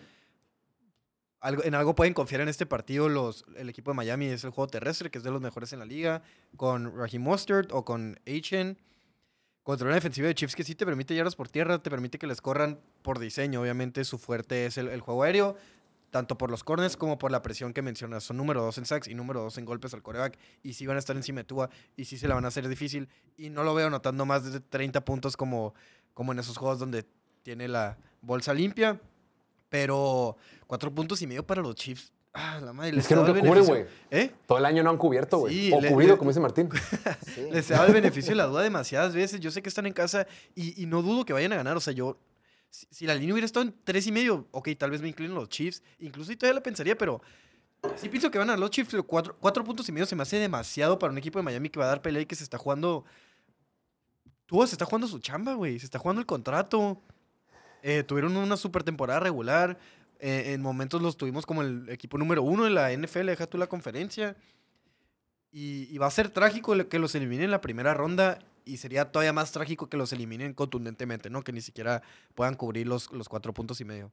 Algo, 1.41 1.65
en 1.65 1.75
algo 1.75 1.95
pueden 1.95 2.13
confiar 2.13 2.43
en 2.43 2.49
este 2.49 2.67
partido 2.67 3.09
los, 3.09 3.47
el 3.57 3.71
equipo 3.71 3.93
de 3.93 3.97
Miami. 3.97 4.27
Es 4.27 4.45
el 4.45 4.51
juego 4.51 4.69
terrestre, 4.69 5.11
que 5.11 5.17
es 5.17 5.25
de 5.25 5.31
los 5.31 5.41
mejores 5.41 5.73
en 5.73 5.79
la 5.79 5.87
liga. 5.87 6.23
Con 6.59 6.95
Raheem 6.95 7.23
Mostert 7.23 7.73
o 7.73 7.87
con 7.87 8.21
Achen. 8.29 8.77
Contra 9.63 9.87
una 9.87 9.95
defensiva 9.95 10.27
de 10.27 10.35
Chiefs 10.35 10.57
que 10.57 10.65
sí 10.65 10.75
te 10.75 10.85
permite 10.85 11.15
yardas 11.15 11.37
por 11.37 11.49
tierra, 11.49 11.81
te 11.81 11.89
permite 11.89 12.19
que 12.19 12.27
les 12.27 12.41
corran 12.41 12.81
por 13.03 13.21
diseño. 13.21 13.61
Obviamente 13.61 14.05
su 14.05 14.19
fuerte 14.19 14.67
es 14.67 14.77
el, 14.77 14.89
el 14.89 15.01
juego 15.01 15.23
aéreo, 15.23 15.57
tanto 16.11 16.37
por 16.37 16.51
los 16.51 16.65
corners 16.65 16.97
como 16.97 17.17
por 17.17 17.31
la 17.31 17.43
presión 17.43 17.73
que 17.73 17.81
mencionas. 17.81 18.25
Son 18.25 18.37
número 18.37 18.61
dos 18.61 18.77
en 18.79 18.87
sacks 18.87 19.07
y 19.07 19.15
número 19.15 19.41
dos 19.41 19.59
en 19.59 19.65
golpes 19.65 19.95
al 19.95 20.03
coreback. 20.03 20.37
Y 20.65 20.73
sí 20.73 20.85
van 20.87 20.97
a 20.97 20.99
estar 20.99 21.15
encima 21.15 21.41
de 21.41 21.45
Tua 21.45 21.71
y 21.97 22.07
sí 22.07 22.19
se 22.19 22.27
la 22.27 22.35
van 22.35 22.45
a 22.45 22.49
hacer 22.49 22.69
difícil. 22.69 23.09
Y 23.37 23.51
no 23.51 23.63
lo 23.63 23.73
veo 23.73 23.87
anotando 23.87 24.27
más 24.27 24.51
de 24.51 24.59
30 24.59 25.05
puntos 25.05 25.37
como, 25.37 25.75
como 26.13 26.33
en 26.33 26.41
esos 26.41 26.59
juegos 26.59 26.81
donde 26.81 27.07
tiene 27.45 27.69
la 27.69 27.97
bolsa 28.21 28.53
limpia. 28.53 29.01
Pero 29.69 30.37
cuatro 30.67 30.93
puntos 30.93 31.23
y 31.23 31.29
medio 31.29 31.47
para 31.47 31.63
los 31.63 31.77
Chiefs. 31.77 32.13
Ah, 32.35 32.61
la 32.65 32.73
madre. 32.73 32.91
Es 32.91 32.97
les 32.97 33.07
que 33.09 33.15
nunca 33.15 33.31
el 33.33 33.41
cubren, 33.41 33.53
beneficio- 33.55 33.75
güey. 33.75 33.87
¿Eh? 34.11 34.33
Todo 34.47 34.57
el 34.59 34.65
año 34.65 34.83
no 34.83 34.89
han 34.91 34.97
cubierto, 34.97 35.39
güey. 35.39 35.55
Sí, 35.55 35.73
o 35.75 35.81
le- 35.81 35.91
cubrido, 35.91 36.13
le- 36.15 36.19
como 36.19 36.31
dice 36.31 36.41
Martín. 36.41 36.69
Sí. 37.35 37.49
Les 37.51 37.71
he 37.71 37.75
dado 37.75 37.87
el 37.89 37.93
beneficio 37.93 38.31
de 38.31 38.37
la 38.37 38.47
duda 38.47 38.63
demasiadas 38.63 39.15
veces. 39.15 39.39
Yo 39.41 39.51
sé 39.51 39.61
que 39.63 39.69
están 39.69 39.87
en 39.87 39.93
casa 39.93 40.27
y, 40.55 40.81
y 40.83 40.87
no 40.87 41.03
dudo 41.03 41.25
que 41.27 41.33
vayan 41.35 41.53
a 41.53 41.57
ganar. 41.57 41.77
O 41.77 41.81
sea, 41.81 41.93
yo. 41.93 42.19
Si, 42.71 42.87
si 42.91 43.07
la 43.07 43.15
línea 43.15 43.35
hubiera 43.35 43.45
estado 43.45 43.67
en 43.67 43.75
tres 43.85 44.07
y 44.07 44.13
medio, 44.13 44.47
ok, 44.51 44.71
tal 44.79 44.91
vez 44.91 45.03
me 45.03 45.09
inclino 45.09 45.33
a 45.37 45.41
los 45.41 45.51
Chiefs. 45.51 45.83
Incluso 45.99 46.33
y 46.33 46.37
todavía 46.37 46.55
la 46.55 46.63
pensaría, 46.63 46.97
pero 46.97 47.21
sí 47.97 48.09
pienso 48.09 48.31
que 48.31 48.39
van 48.39 48.49
a 48.49 48.57
los 48.57 48.71
Chiefs. 48.71 48.93
pero 48.93 49.03
Cuatro, 49.07 49.37
cuatro 49.39 49.63
puntos 49.63 49.87
y 49.91 49.93
medio 49.93 50.07
se 50.07 50.17
me 50.17 50.23
hace 50.23 50.39
demasiado 50.39 50.99
para 50.99 51.13
un 51.13 51.19
equipo 51.19 51.39
de 51.39 51.43
Miami 51.43 51.69
que 51.69 51.79
va 51.79 51.85
a 51.85 51.89
dar 51.89 52.01
pelea 52.01 52.23
y 52.23 52.27
que 52.27 52.35
se 52.35 52.45
está 52.45 52.57
jugando. 52.57 53.05
Tú, 54.47 54.67
se 54.67 54.75
está 54.75 54.87
jugando 54.87 55.07
su 55.07 55.19
chamba, 55.19 55.53
güey. 55.53 55.79
Se 55.79 55.85
está 55.85 55.99
jugando 55.99 56.21
el 56.21 56.27
contrato. 56.27 56.99
Eh, 57.83 58.03
tuvieron 58.05 58.35
una 58.39 58.57
super 58.57 58.83
temporada 58.85 59.21
regular. 59.21 59.79
Eh, 60.25 60.53
en 60.55 60.63
momentos 60.63 61.03
los 61.03 61.17
tuvimos 61.17 61.45
como 61.47 61.63
el 61.63 61.89
equipo 61.89 62.17
número 62.17 62.43
uno 62.45 62.63
de 62.65 62.71
la 62.71 62.93
NFL. 62.93 63.27
Deja 63.27 63.47
tú 63.49 63.59
la 63.59 63.67
conferencia. 63.67 64.37
Y, 65.51 65.93
y 65.95 65.99
va 65.99 66.07
a 66.07 66.11
ser 66.11 66.31
trágico 66.31 66.75
que 66.89 66.99
los 67.01 67.15
eliminen 67.15 67.47
en 67.47 67.51
la 67.51 67.61
primera 67.61 67.93
ronda. 67.93 68.39
Y 68.65 68.77
sería 68.77 69.11
todavía 69.11 69.33
más 69.33 69.51
trágico 69.51 69.89
que 69.89 69.97
los 69.97 70.13
eliminen 70.13 70.55
contundentemente, 70.55 71.29
¿no? 71.29 71.43
Que 71.43 71.53
ni 71.53 71.61
siquiera 71.61 72.03
puedan 72.37 72.55
cubrir 72.55 72.87
los, 72.87 73.11
los 73.13 73.29
cuatro 73.29 73.53
puntos 73.53 73.81
y 73.81 73.85
medio. 73.85 74.13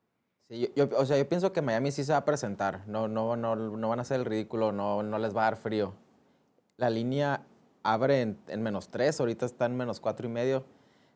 Yo, 0.50 0.68
yo- 0.76 0.90
o 0.98 1.06
sea, 1.06 1.16
yo 1.20 1.30
pienso 1.30 1.54
que 1.54 1.62
Miami 1.62 1.92
sí 1.92 2.04
se 2.04 2.12
va 2.12 2.18
a 2.18 2.26
presentar. 2.26 2.82
No, 2.88 3.08
no, 3.08 3.36
no, 3.36 3.56
no 3.56 3.90
van 3.90 4.00
a 4.00 4.02
hacer 4.02 4.20
el 4.20 4.26
ridículo, 4.26 4.72
no, 4.72 5.04
no 5.04 5.20
les 5.20 5.36
va 5.36 5.42
a 5.42 5.52
dar 5.52 5.58
frío. 5.58 5.94
La 6.78 6.90
línea 6.90 7.46
abre 7.84 8.22
en, 8.22 8.40
en 8.48 8.64
menos 8.64 8.90
tres, 8.90 9.20
ahorita 9.20 9.46
está 9.46 9.68
en 9.68 9.78
menos 9.78 10.00
cuatro 10.00 10.26
y 10.28 10.32
medio. 10.32 10.66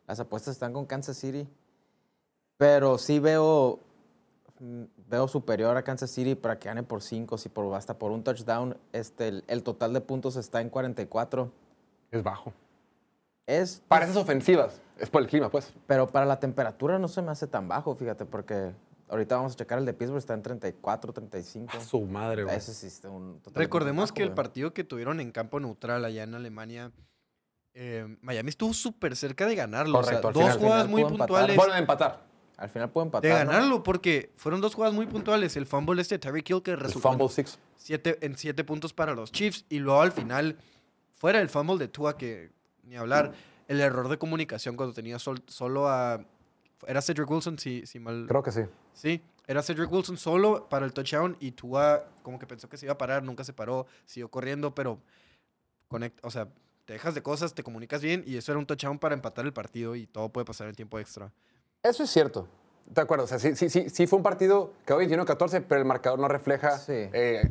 Las 0.07 0.19
apuestas 0.19 0.53
están 0.53 0.71
con 0.73 0.85
Kansas 0.85 1.17
City. 1.17 1.47
Pero 2.57 2.99
sí 2.99 3.17
veo, 3.17 3.79
veo 4.59 5.27
superior 5.27 5.75
a 5.77 5.83
Kansas 5.83 6.11
City 6.11 6.35
para 6.35 6.59
que 6.59 6.67
gane 6.69 6.83
por 6.83 7.01
cinco, 7.01 7.37
si 7.37 7.49
por, 7.49 7.73
hasta 7.75 7.97
por 7.97 8.11
un 8.11 8.23
touchdown. 8.23 8.77
Este, 8.91 9.27
el, 9.27 9.43
el 9.47 9.63
total 9.63 9.93
de 9.93 10.01
puntos 10.01 10.35
está 10.35 10.61
en 10.61 10.69
44. 10.69 11.51
Es 12.11 12.23
bajo. 12.23 12.53
Es, 13.45 13.81
Para 13.87 14.05
esas 14.05 14.17
ofensivas. 14.17 14.79
Es 14.99 15.09
por 15.09 15.21
el 15.21 15.27
clima, 15.27 15.49
pues. 15.49 15.73
pero 15.87 16.07
para 16.07 16.25
la 16.25 16.39
temperatura 16.39 16.97
no 16.99 17.07
se 17.07 17.21
me 17.21 17.31
hace 17.31 17.47
tan 17.47 17.67
bajo, 17.67 17.93
fíjate, 17.95 18.25
porque 18.25 18.71
ahorita 19.09 19.35
vamos 19.35 19.53
a 19.53 19.55
checar 19.55 19.79
el 19.79 19.85
de 19.85 19.93
Pittsburgh, 19.93 20.19
está 20.19 20.33
en 20.33 20.43
34, 20.43 21.11
35. 21.11 21.81
Su 21.81 22.01
madre, 22.01 22.43
güey. 22.45 22.55
Ese 22.55 22.73
sí 22.73 22.87
está 22.87 23.09
un 23.09 23.39
totalmente 23.39 23.59
Recordemos 23.59 24.09
bajo, 24.11 24.13
que 24.15 24.23
el 24.23 24.29
güey. 24.29 24.35
partido 24.35 24.73
que 24.73 24.83
tuvieron 24.85 25.19
en 25.19 25.31
campo 25.31 25.59
neutral 25.59 26.05
allá 26.05 26.23
en 26.23 26.35
Alemania, 26.35 26.91
eh, 27.73 28.15
Miami 28.21 28.49
estuvo 28.49 28.71
súper 28.73 29.15
cerca 29.17 29.45
de 29.47 29.55
ganarlo. 29.55 29.99
o 29.99 30.03
sea, 30.03 30.21
Correcto, 30.21 30.39
dos 30.39 30.43
final. 30.53 30.59
jugadas 30.59 30.83
Al 30.85 30.89
muy 30.89 31.01
final 31.01 31.11
empatar. 31.13 31.27
puntuales. 31.27 31.57
Bueno, 31.57 31.73
de 31.73 31.79
empatar. 31.79 32.23
Al 32.57 32.69
final 32.69 32.89
puede 32.91 33.05
empatar. 33.07 33.23
De 33.39 33.45
¿no? 33.45 33.51
ganarlo, 33.51 33.83
porque 33.83 34.31
fueron 34.35 34.61
dos 34.61 34.75
jugadas 34.75 34.93
muy 34.95 35.05
puntuales. 35.07 35.57
El 35.57 35.65
fumble 35.65 36.01
este 36.01 36.15
de 36.15 36.19
Terry 36.19 36.43
Kill 36.43 36.61
que 36.61 36.71
El 36.71 36.79
resultó 36.79 37.11
en 37.13 37.29
six. 37.29 37.57
siete, 37.77 38.17
en 38.21 38.37
siete 38.37 38.63
puntos 38.63 38.93
para 38.93 39.13
los 39.13 39.31
Chiefs. 39.31 39.65
Y 39.69 39.79
luego 39.79 40.01
al 40.01 40.11
final, 40.11 40.57
fuera 41.11 41.41
el 41.41 41.49
fumble 41.49 41.77
de 41.77 41.87
Tua, 41.87 42.17
que 42.17 42.51
ni 42.83 42.95
hablar, 42.95 43.33
el 43.67 43.81
error 43.81 44.07
de 44.07 44.17
comunicación 44.17 44.75
cuando 44.75 44.93
tenía 44.93 45.17
sol- 45.19 45.43
solo 45.47 45.89
a. 45.89 46.23
Era 46.85 47.01
Cedric 47.01 47.29
Wilson, 47.29 47.57
si, 47.57 47.85
si 47.85 47.99
mal. 47.99 48.25
Creo 48.27 48.43
que 48.43 48.51
sí. 48.51 48.61
Sí, 48.93 49.21
era 49.47 49.63
Cedric 49.63 49.91
Wilson 49.91 50.17
solo 50.17 50.67
para 50.69 50.85
el 50.85 50.93
touchdown 50.93 51.35
y 51.39 51.51
Tua 51.53 52.05
como 52.21 52.37
que 52.39 52.45
pensó 52.45 52.69
que 52.69 52.77
se 52.77 52.85
iba 52.85 52.93
a 52.93 52.97
parar, 52.97 53.23
nunca 53.23 53.43
se 53.43 53.53
paró, 53.53 53.87
siguió 54.05 54.29
corriendo, 54.29 54.75
pero 54.75 54.99
conecta, 55.87 56.27
o 56.27 56.29
sea, 56.31 56.49
te 56.85 56.93
dejas 56.93 57.15
de 57.15 57.23
cosas, 57.23 57.53
te 57.55 57.63
comunicas 57.63 58.01
bien 58.01 58.23
y 58.27 58.35
eso 58.35 58.51
era 58.51 58.59
un 58.59 58.65
touchdown 58.65 58.99
para 58.99 59.15
empatar 59.15 59.45
el 59.45 59.53
partido 59.53 59.95
y 59.95 60.05
todo 60.07 60.29
puede 60.29 60.45
pasar 60.45 60.67
en 60.67 60.75
tiempo 60.75 60.99
extra. 60.99 61.31
Eso 61.83 62.03
es 62.03 62.09
cierto. 62.09 62.47
De 62.87 63.01
acuerdo. 63.01 63.25
O 63.25 63.27
sea, 63.27 63.39
sí, 63.39 63.55
sí, 63.55 63.69
sí, 63.69 63.89
sí 63.89 64.07
fue 64.07 64.17
un 64.17 64.23
partido 64.23 64.71
que 64.85 64.93
hoy 64.93 65.07
21-14, 65.07 65.63
pero 65.67 65.79
el 65.81 65.85
marcador 65.85 66.19
no 66.19 66.27
refleja. 66.27 66.77
Sí. 66.77 66.93
eh, 67.11 67.49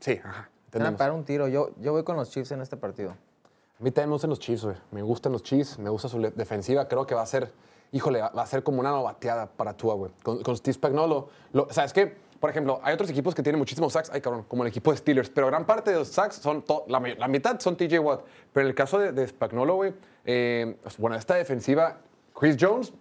sí, 0.00 0.20
ajá. 0.22 0.30
Van 0.32 0.42
a 0.42 0.48
entendemos. 0.66 0.98
parar 0.98 1.12
un 1.14 1.24
tiro. 1.24 1.48
Yo, 1.48 1.70
yo 1.80 1.92
voy 1.92 2.02
con 2.04 2.16
los 2.16 2.30
Chiefs 2.30 2.52
en 2.52 2.60
este 2.62 2.76
partido. 2.76 3.10
A 3.10 3.82
mí 3.82 3.90
también 3.90 4.08
me 4.10 4.14
gustan 4.14 4.30
los 4.30 4.38
Chiefs, 4.38 4.64
güey. 4.64 4.76
Me 4.90 5.02
gustan 5.02 5.32
los 5.32 5.42
Chiefs, 5.42 5.78
me 5.78 5.90
gusta 5.90 6.08
su 6.08 6.20
defensiva. 6.20 6.88
Creo 6.88 7.06
que 7.06 7.14
va 7.14 7.22
a 7.22 7.26
ser, 7.26 7.52
híjole, 7.90 8.20
va 8.20 8.42
a 8.42 8.46
ser 8.46 8.62
como 8.62 8.80
una 8.80 8.90
novateada 8.90 9.46
para 9.46 9.76
Tua, 9.76 9.94
güey. 9.94 10.12
Con, 10.22 10.42
con 10.42 10.56
Steve 10.56 10.74
Spagnuolo. 10.74 11.28
Lo, 11.52 11.64
o 11.64 11.72
sea, 11.72 11.84
es 11.84 11.92
que, 11.92 12.16
por 12.40 12.48
ejemplo, 12.50 12.80
hay 12.82 12.94
otros 12.94 13.10
equipos 13.10 13.34
que 13.34 13.42
tienen 13.42 13.58
muchísimos 13.58 13.92
sacks, 13.92 14.10
ay 14.12 14.20
cabrón, 14.20 14.44
como 14.48 14.62
el 14.62 14.68
equipo 14.68 14.90
de 14.92 14.96
Steelers, 14.98 15.28
pero 15.30 15.46
gran 15.48 15.66
parte 15.66 15.90
de 15.90 15.98
los 15.98 16.08
sacks 16.08 16.36
son, 16.36 16.62
to- 16.62 16.84
la, 16.88 17.00
la 17.00 17.28
mitad 17.28 17.58
son 17.60 17.76
TJ 17.76 17.98
Watt. 17.98 18.22
Pero 18.52 18.64
en 18.66 18.68
el 18.70 18.74
caso 18.74 18.98
de, 18.98 19.12
de 19.12 19.26
Spagnuolo, 19.28 19.74
güey, 19.76 19.94
eh, 20.24 20.76
pues, 20.82 20.96
bueno, 20.98 21.16
esta 21.16 21.34
defensiva, 21.34 21.98
Chris 22.38 22.56
Jones, 22.58 22.92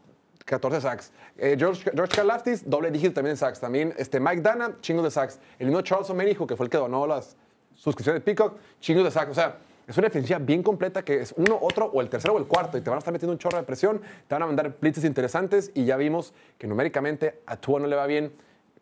14 0.52 0.82
sacks. 0.82 1.12
Eh, 1.38 1.56
George, 1.58 1.90
George 1.96 2.14
Karlaftis, 2.14 2.70
doble 2.70 2.92
dígito 2.92 3.14
también 3.14 3.32
en 3.32 3.38
sacks. 3.38 3.60
También 3.60 3.94
este, 3.98 4.20
Mike 4.20 4.42
Dana, 4.42 4.74
chingo 4.82 5.02
de 5.02 5.10
sacks. 5.10 5.40
El 5.58 5.68
mismo 5.68 5.82
Charles 5.82 6.10
Omenijo, 6.10 6.46
que 6.46 6.58
fue 6.58 6.66
el 6.66 6.70
que 6.70 6.78
donó 6.78 7.08
las 7.08 7.38
suscripciones 7.74 8.22
de 8.22 8.26
Peacock, 8.26 8.58
chingo 8.82 9.04
de 9.04 9.12
sacks. 9.12 9.32
O 9.32 9.34
sea, 9.34 9.58
es 9.88 9.98
una 9.98 10.08
defensiva 10.08 10.40
bien 10.40 10.62
completa 10.62 11.04
que 11.04 11.22
es 11.22 11.34
uno, 11.38 11.58
otro, 11.60 11.86
o 11.86 12.02
el 12.02 12.10
tercero 12.10 12.34
o 12.34 12.38
el 12.38 12.46
cuarto, 12.46 12.78
y 12.78 12.82
te 12.82 12.90
van 12.90 12.98
a 12.98 13.00
estar 13.00 13.14
metiendo 13.14 13.32
un 13.32 13.40
chorro 13.40 13.58
de 13.58 13.64
presión, 13.64 14.02
te 14.28 14.36
van 14.36 14.44
a 14.44 14.46
mandar 14.46 14.78
blitzes 14.80 15.06
interesantes, 15.06 15.72
y 15.74 15.86
ya 15.86 15.98
vimos 15.98 16.34
que 16.58 16.68
numéricamente 16.68 17.42
a 17.46 17.58
Tua 17.58 17.80
no 17.80 17.88
le 17.88 17.96
va 17.96 18.06
bien 18.06 18.34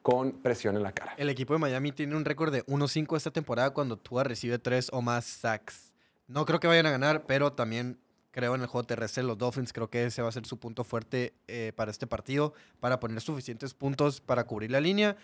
con 0.01 0.32
presión 0.32 0.76
en 0.76 0.84
la 0.84 0.91
cara. 0.91 1.13
El 1.17 1.30
equipo 1.30 1.53
de 1.53 1.59
Miami 1.59 1.91
tiene 1.91 2.15
un 2.15 2.26
récord 2.26 2.51
de 2.51 2.65
1-5 2.65 3.15
esta 3.15 3.32
temporada 3.32 3.72
cuando 3.72 3.97
Tua 3.97 4.24
recibe 4.24 4.57
3 4.57 4.89
o 4.91 5.01
más 5.01 5.26
sacks. 5.26 5.93
No 6.28 6.45
creo 6.45 6.59
que 6.59 6.67
vayan 6.67 6.86
a 6.86 6.91
ganar, 6.91 7.24
pero 7.26 7.53
también 7.53 7.97
creo 8.32 8.55
en 8.55 8.61
el 8.61 8.67
juego 8.67 8.86
terrestre. 8.86 9.23
Los 9.23 9.38
Dolphins 9.38 9.73
creo 9.73 9.89
que 9.89 10.05
ese 10.05 10.21
va 10.21 10.30
a 10.30 10.32
ser 10.32 10.45
su 10.45 10.57
punto 10.57 10.84
fuerte 10.84 11.34
eh, 11.47 11.73
para 11.75 11.91
este 11.91 12.07
partido, 12.07 12.53
para 12.80 12.99
poner 12.99 13.21
suficientes 13.21 13.73
puntos 13.73 14.21
para 14.21 14.43
cubrir 14.45 14.71
la 14.71 14.80
línea. 14.80 15.17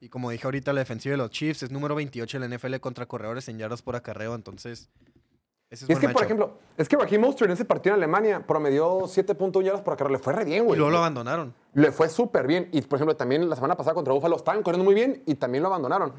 Y 0.00 0.08
como 0.08 0.30
dije 0.30 0.46
ahorita, 0.46 0.72
la 0.72 0.80
defensiva 0.80 1.12
de 1.12 1.18
los 1.18 1.30
Chiefs 1.30 1.62
es 1.62 1.70
número 1.70 1.94
28 1.94 2.38
en 2.38 2.50
la 2.50 2.56
NFL 2.56 2.76
contra 2.76 3.06
corredores 3.06 3.48
en 3.48 3.58
yardas 3.58 3.82
por 3.82 3.94
acarreo, 3.94 4.34
entonces 4.34 4.88
ese 5.70 5.84
es 5.84 5.90
Y 5.90 5.92
es 5.92 5.98
buen 6.00 6.08
que, 6.08 6.12
por 6.12 6.24
ejemplo, 6.24 6.58
es 6.76 6.88
que 6.88 6.96
Raheem 6.96 7.20
Mostert 7.20 7.48
en 7.48 7.54
ese 7.54 7.64
partido 7.64 7.94
en 7.94 8.00
Alemania 8.02 8.44
promedió 8.46 9.02
7.1 9.02 9.62
yardas 9.62 9.80
por 9.80 9.96
carrera. 9.96 10.18
Le 10.18 10.22
fue 10.22 10.32
re 10.34 10.44
bien, 10.44 10.64
Y 10.64 10.66
güey. 10.66 10.76
luego 10.76 10.90
lo 10.90 10.98
abandonaron. 10.98 11.54
Le 11.72 11.92
fue 11.92 12.08
súper 12.10 12.46
bien. 12.46 12.68
Y, 12.72 12.82
por 12.82 12.98
ejemplo, 12.98 13.16
también 13.16 13.48
la 13.48 13.54
semana 13.54 13.76
pasada 13.76 13.94
contra 13.94 14.12
Buffalo 14.12 14.36
estaban 14.36 14.62
corriendo 14.62 14.84
muy 14.84 14.94
bien 14.94 15.22
y 15.24 15.36
también 15.36 15.62
lo 15.62 15.68
abandonaron. 15.68 16.12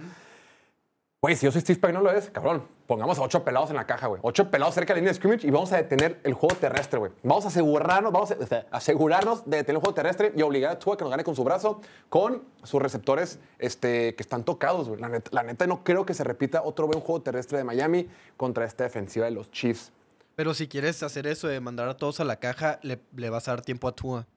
Güey, 1.24 1.38
si 1.38 1.46
yo 1.46 1.54
soy 1.54 1.62
Steve 1.62 1.78
Spagnuolo 1.78 2.12
es, 2.12 2.30
cabrón, 2.30 2.68
pongamos 2.86 3.18
a 3.18 3.22
ocho 3.22 3.46
pelados 3.46 3.70
en 3.70 3.78
la 3.78 3.88
caja, 3.88 4.08
güey. 4.08 4.20
Ocho 4.26 4.52
pelados 4.52 4.76
cerca 4.76 4.94
de 4.94 4.96
la 4.96 5.04
línea 5.04 5.14
de 5.14 5.16
scrimmage 5.16 5.48
y 5.48 5.52
vamos 5.52 5.72
a 5.72 5.78
detener 5.78 6.20
el 6.26 6.34
juego 6.34 6.54
terrestre, 6.54 7.00
güey. 7.00 7.14
Vamos 7.24 7.46
a 7.46 7.48
asegurarnos, 7.48 8.12
vamos 8.12 8.32
a 8.32 8.36
o 8.38 8.46
sea, 8.46 8.68
asegurarnos 8.72 9.46
de 9.46 9.56
detener 9.56 9.78
el 9.78 9.80
juego 9.80 9.94
terrestre 9.94 10.34
y 10.36 10.42
obligar 10.42 10.72
a 10.72 10.80
Tua 10.80 10.98
que 10.98 11.06
nos 11.06 11.12
gane 11.12 11.24
con 11.24 11.34
su 11.34 11.46
brazo, 11.46 11.80
con 12.10 12.44
sus 12.64 12.82
receptores 12.82 13.40
este, 13.58 14.16
que 14.16 14.22
están 14.22 14.44
tocados, 14.44 14.90
güey. 14.90 15.00
La 15.00 15.08
neta, 15.08 15.30
la 15.32 15.44
neta 15.44 15.66
no 15.66 15.86
creo 15.86 16.06
que 16.06 16.14
se 16.14 16.26
repita 16.26 16.62
otro 16.62 16.88
buen 16.88 17.00
juego 17.00 17.22
terrestre 17.22 17.58
de 17.58 17.64
Miami 17.64 18.10
contra 18.36 18.66
esta 18.66 18.84
defensiva 18.84 19.24
de 19.24 19.32
los 19.32 19.50
Chiefs. 19.50 19.94
Pero 20.36 20.54
si 20.54 20.68
quieres 20.68 21.04
hacer 21.04 21.26
eso 21.28 21.48
de 21.48 21.62
mandar 21.62 21.88
a 21.88 21.96
todos 21.96 22.20
a 22.20 22.26
la 22.26 22.36
caja, 22.36 22.80
le, 22.82 23.00
le 23.16 23.30
vas 23.30 23.48
a 23.48 23.52
dar 23.52 23.62
tiempo 23.62 23.88
a 23.88 23.96
Tua. 23.96 24.28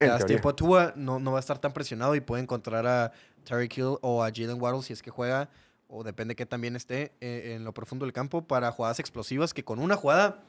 Le 0.00 0.08
das 0.08 0.18
teoría. 0.18 0.26
tiempo 0.26 0.48
a 0.48 0.56
Tua, 0.56 0.92
no, 0.96 1.20
no 1.20 1.30
va 1.30 1.38
a 1.38 1.40
estar 1.40 1.60
tan 1.60 1.72
presionado 1.72 2.16
y 2.16 2.20
puede 2.20 2.42
encontrar 2.42 2.84
a 2.84 3.12
Terry 3.44 3.68
Hill 3.72 3.96
o 4.00 4.24
a 4.24 4.32
Jalen 4.34 4.60
Waddle 4.60 4.82
si 4.82 4.92
es 4.92 5.02
que 5.02 5.10
juega, 5.12 5.48
o 5.88 6.04
depende 6.04 6.36
que 6.36 6.46
también 6.46 6.76
esté 6.76 7.12
eh, 7.20 7.54
en 7.56 7.64
lo 7.64 7.72
profundo 7.74 8.04
del 8.06 8.12
campo, 8.12 8.42
para 8.46 8.70
jugadas 8.70 9.00
explosivas 9.00 9.52
que 9.54 9.64
con 9.64 9.78
una 9.80 9.96
jugada 9.96 10.42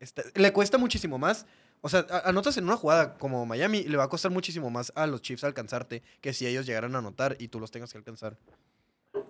está- 0.00 0.22
le 0.34 0.52
cuesta 0.52 0.78
muchísimo 0.78 1.18
más. 1.18 1.46
O 1.82 1.88
sea, 1.88 2.06
a- 2.10 2.28
anotas 2.30 2.56
en 2.56 2.64
una 2.64 2.76
jugada 2.76 3.18
como 3.18 3.44
Miami, 3.44 3.82
le 3.84 3.96
va 3.96 4.04
a 4.04 4.08
costar 4.08 4.30
muchísimo 4.30 4.70
más 4.70 4.92
a 4.94 5.06
los 5.06 5.20
Chiefs 5.20 5.44
alcanzarte 5.44 6.02
que 6.20 6.32
si 6.32 6.46
ellos 6.46 6.64
llegaran 6.66 6.94
a 6.94 6.98
anotar 6.98 7.36
y 7.38 7.48
tú 7.48 7.60
los 7.60 7.70
tengas 7.70 7.92
que 7.92 7.98
alcanzar. 7.98 8.36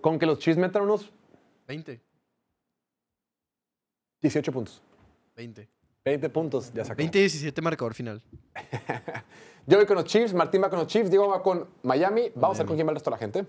Con 0.01 0.17
que 0.19 0.25
los 0.25 0.39
Chiefs 0.39 0.57
metan 0.57 0.83
unos 0.83 1.11
20, 1.67 1.99
18 4.21 4.51
puntos. 4.51 4.81
20. 5.35 5.67
20 6.05 6.29
puntos, 6.29 6.71
ya 6.73 6.85
sacó. 6.85 7.01
20-17 7.01 7.61
marcador 7.61 7.93
final. 7.93 8.21
Yo 9.67 9.77
voy 9.77 9.85
con 9.85 9.95
los 9.97 10.05
Chiefs, 10.05 10.33
Martín 10.33 10.63
va 10.63 10.69
con 10.69 10.79
los 10.79 10.87
Chiefs, 10.87 11.09
Diego 11.09 11.27
va 11.27 11.43
con 11.43 11.67
Miami. 11.83 12.31
Vamos 12.35 12.57
a 12.57 12.63
ver 12.63 12.67
con 12.67 12.77
quién 12.77 12.87
va 12.87 12.91
el 12.91 12.95
resto 12.95 13.09
de 13.09 13.15
la 13.15 13.19
gente. 13.19 13.45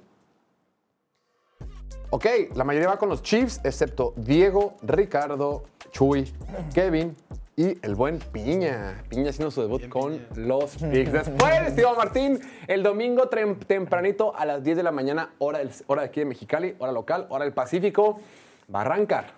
Ok, 2.11 2.27
la 2.55 2.65
mayoría 2.65 2.89
va 2.89 2.99
con 2.99 3.09
los 3.11 3.23
Chiefs, 3.23 3.61
excepto 3.65 4.15
Diego, 4.17 4.75
Ricardo, 4.83 5.65
Chuy, 5.91 6.33
Kevin 6.73 7.15
y 7.55 7.77
el 7.85 7.95
buen 7.95 8.19
Piña. 8.19 9.03
Piña 9.11 9.29
haciendo 9.31 9.51
su 9.51 9.61
debut 9.61 9.81
Bien, 9.81 9.91
con 9.91 10.13
Piña. 10.19 10.47
los 10.47 10.77
Picks. 10.77 11.13
Después, 11.13 11.53
estimado 11.67 11.97
Martín, 11.97 12.41
el 12.67 12.83
domingo 12.83 13.29
tempranito 13.29 14.35
a 14.35 14.47
las 14.47 14.65
10 14.65 14.79
de 14.79 14.83
la 14.83 14.91
mañana, 14.93 15.31
hora, 15.39 15.59
del- 15.59 15.71
hora 15.87 16.03
de 16.03 16.09
aquí 16.09 16.21
de 16.21 16.27
Mexicali, 16.27 16.75
hora 16.79 16.93
local, 16.93 17.27
hora 17.29 17.45
del 17.45 17.53
Pacífico, 17.53 18.21
va 18.75 18.79
a 18.79 18.83
arrancar 18.83 19.33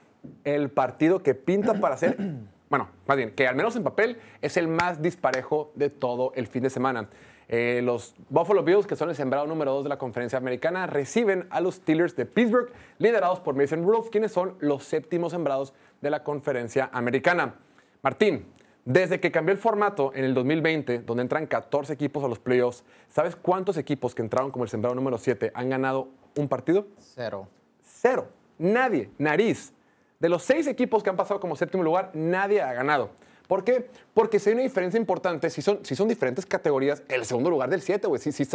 el 0.45 0.71
partido 0.71 1.23
que 1.25 1.35
pinta 1.35 1.75
para 1.75 1.97
ser, 1.97 2.17
bueno, 2.71 2.89
más 3.07 3.17
bien, 3.17 3.33
que 3.35 3.49
al 3.49 3.57
menos 3.57 3.75
en 3.75 3.83
papel 3.83 4.19
es 4.43 4.57
el 4.57 4.69
más 4.69 5.03
disparejo 5.03 5.73
de 5.75 5.91
todo 5.91 6.33
el 6.37 6.47
fin 6.47 6.63
de 6.63 6.71
semana. 6.71 7.09
Eh, 7.53 7.81
los 7.83 8.15
Buffalo 8.29 8.63
Bills, 8.63 8.87
que 8.87 8.95
son 8.95 9.09
el 9.09 9.17
sembrado 9.17 9.45
número 9.45 9.73
2 9.73 9.83
de 9.83 9.89
la 9.89 9.99
conferencia 9.99 10.39
americana, 10.39 10.87
reciben 10.87 11.49
a 11.51 11.61
los 11.61 11.75
Steelers 11.75 12.15
de 12.15 12.25
Pittsburgh, 12.25 12.71
liderados 12.99 13.41
por 13.41 13.57
Mason 13.57 13.83
Rudolph, 13.83 14.09
quienes 14.09 14.31
son 14.31 14.55
los 14.61 14.85
séptimos 14.85 15.33
sembrados 15.33 15.75
de 16.01 16.11
la 16.11 16.23
conferencia 16.23 16.89
americana. 16.93 17.57
Martín, 18.03 18.47
desde 18.85 19.19
que 19.19 19.33
cambió 19.33 19.53
el 19.53 19.59
formato 19.59 20.13
en 20.15 20.27
el 20.27 20.33
2020, 20.33 21.01
donde 21.01 21.23
entran 21.23 21.49
14 21.49 21.93
equipos 21.93 22.23
a 22.23 22.29
los 22.29 22.39
playoffs, 22.39 22.85
¿sabes 23.09 23.35
cuántos 23.35 23.77
equipos 23.77 24.15
que 24.15 24.23
entraron 24.23 24.53
como 24.53 24.63
el 24.63 24.71
sembrado 24.71 24.95
número 24.95 25.19
7 25.19 25.51
han 25.53 25.71
ganado 25.71 26.07
un 26.37 26.49
partido? 26.49 26.87
Cero. 26.99 27.49
Cero. 27.83 28.29
Nadie. 28.59 29.11
Nariz. 29.19 29.73
De 30.21 30.29
los 30.29 30.45
seis 30.45 30.69
equipos 30.69 31.03
que 31.03 31.11
han 31.11 31.17
pasado 31.17 31.41
como 31.41 31.57
séptimo 31.57 31.83
lugar, 31.83 32.13
nadie 32.15 32.63
ha 32.63 32.73
ganado. 32.75 33.11
¿Por 33.51 33.65
qué? 33.65 33.91
Porque 34.15 34.39
si 34.39 34.51
hay 34.51 34.55
una 34.55 34.63
diferencia 34.63 34.97
importante, 34.97 35.51
si 35.51 35.61
son, 35.61 35.85
si 35.85 35.97
son 35.97 36.07
diferentes 36.07 36.47
categorías, 36.47 37.03
el 37.09 37.25
segundo 37.25 37.51
lugar 37.51 37.69
del 37.69 37.83
7, 37.83 38.07
güey, 38.07 38.21
si, 38.21 38.31
si, 38.31 38.47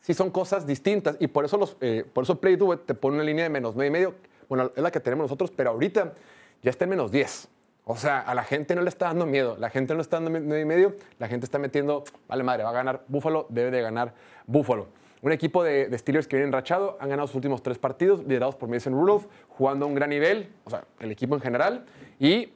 si 0.00 0.14
son 0.14 0.30
cosas 0.32 0.66
distintas. 0.66 1.16
Y 1.20 1.28
por 1.28 1.44
eso, 1.44 1.56
los, 1.56 1.76
eh, 1.80 2.04
por 2.12 2.24
eso 2.24 2.40
Play 2.40 2.56
Do 2.56 2.74
It 2.74 2.80
te 2.86 2.94
pone 2.94 3.14
una 3.14 3.24
línea 3.24 3.44
de 3.44 3.50
menos 3.50 3.76
9 3.76 3.86
y 3.86 3.90
medio. 3.92 4.14
Bueno, 4.48 4.72
es 4.74 4.82
la 4.82 4.90
que 4.90 4.98
tenemos 4.98 5.26
nosotros, 5.26 5.52
pero 5.54 5.70
ahorita 5.70 6.14
ya 6.60 6.70
está 6.70 6.86
en 6.86 6.90
menos 6.90 7.12
10. 7.12 7.48
O 7.84 7.96
sea, 7.96 8.18
a 8.18 8.34
la 8.34 8.42
gente 8.42 8.74
no 8.74 8.82
le 8.82 8.88
está 8.88 9.06
dando 9.06 9.26
miedo. 9.26 9.56
La 9.60 9.70
gente 9.70 9.92
no 9.94 9.98
le 9.98 10.02
está 10.02 10.18
dando 10.18 10.40
9 10.40 10.60
y 10.60 10.64
medio. 10.64 10.96
La 11.20 11.28
gente 11.28 11.44
está 11.44 11.60
metiendo, 11.60 12.02
vale 12.26 12.42
madre, 12.42 12.64
va 12.64 12.70
a 12.70 12.72
ganar 12.72 13.04
Búfalo, 13.06 13.46
debe 13.48 13.70
de 13.70 13.80
ganar 13.80 14.12
Búfalo. 14.48 14.88
Un 15.22 15.30
equipo 15.30 15.62
de, 15.62 15.86
de 15.86 15.98
Steelers 15.98 16.26
que 16.26 16.34
viene 16.34 16.48
enrachado, 16.48 16.98
han 16.98 17.10
ganado 17.10 17.28
sus 17.28 17.36
últimos 17.36 17.62
tres 17.62 17.78
partidos, 17.78 18.24
liderados 18.24 18.56
por 18.56 18.68
Mason 18.68 18.92
Rudolph, 18.92 19.26
jugando 19.50 19.84
a 19.84 19.88
un 19.88 19.94
gran 19.94 20.10
nivel, 20.10 20.52
o 20.64 20.70
sea, 20.70 20.82
el 20.98 21.12
equipo 21.12 21.36
en 21.36 21.40
general, 21.40 21.86
y 22.18 22.52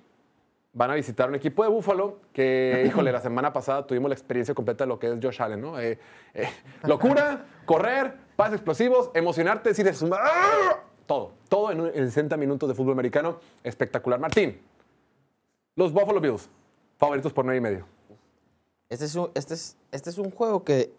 van 0.73 0.91
a 0.91 0.95
visitar 0.95 1.29
un 1.29 1.35
equipo 1.35 1.63
de 1.63 1.69
Búfalo 1.69 2.19
que, 2.33 2.85
híjole, 2.89 3.13
la 3.13 3.21
semana 3.21 3.53
pasada 3.53 3.87
tuvimos 3.87 4.09
la 4.09 4.15
experiencia 4.15 4.55
completa 4.55 4.85
de 4.85 4.89
lo 4.89 4.99
que 4.99 5.09
es 5.09 5.19
Josh 5.23 5.43
Allen, 5.43 5.61
¿no? 5.61 5.79
Eh, 5.81 5.99
eh, 6.35 6.49
locura, 6.85 7.45
correr, 7.67 8.15
pases 8.37 8.55
explosivos, 8.55 9.11
emocionarte, 9.15 9.71
decir 9.71 9.91
¡ah! 10.13 10.81
todo, 11.07 11.33
todo 11.49 11.71
en, 11.73 11.81
un- 11.81 11.89
en 11.89 12.07
60 12.07 12.37
minutos 12.37 12.69
de 12.69 12.75
fútbol 12.75 12.93
americano, 12.93 13.41
espectacular. 13.65 14.21
Martín, 14.21 14.61
los 15.77 15.93
Buffalo 15.93 16.21
Bills, 16.21 16.49
favoritos 16.99 17.33
por 17.33 17.45
9 17.45 17.59
y 17.59 17.61
medio. 17.61 17.87
Este 18.89 19.05
es 19.05 19.15
un, 19.15 19.31
este 19.35 19.55
es, 19.55 19.77
este 19.93 20.11
es 20.11 20.19
un 20.19 20.31
juego 20.31 20.65
que 20.65 20.93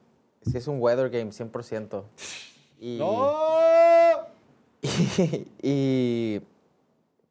sí 0.45 0.57
es 0.57 0.67
un 0.67 0.82
weather 0.82 1.09
game 1.09 1.32
100%. 1.32 2.03
Y, 2.80 2.99
y, 4.82 5.47
y, 5.61 6.41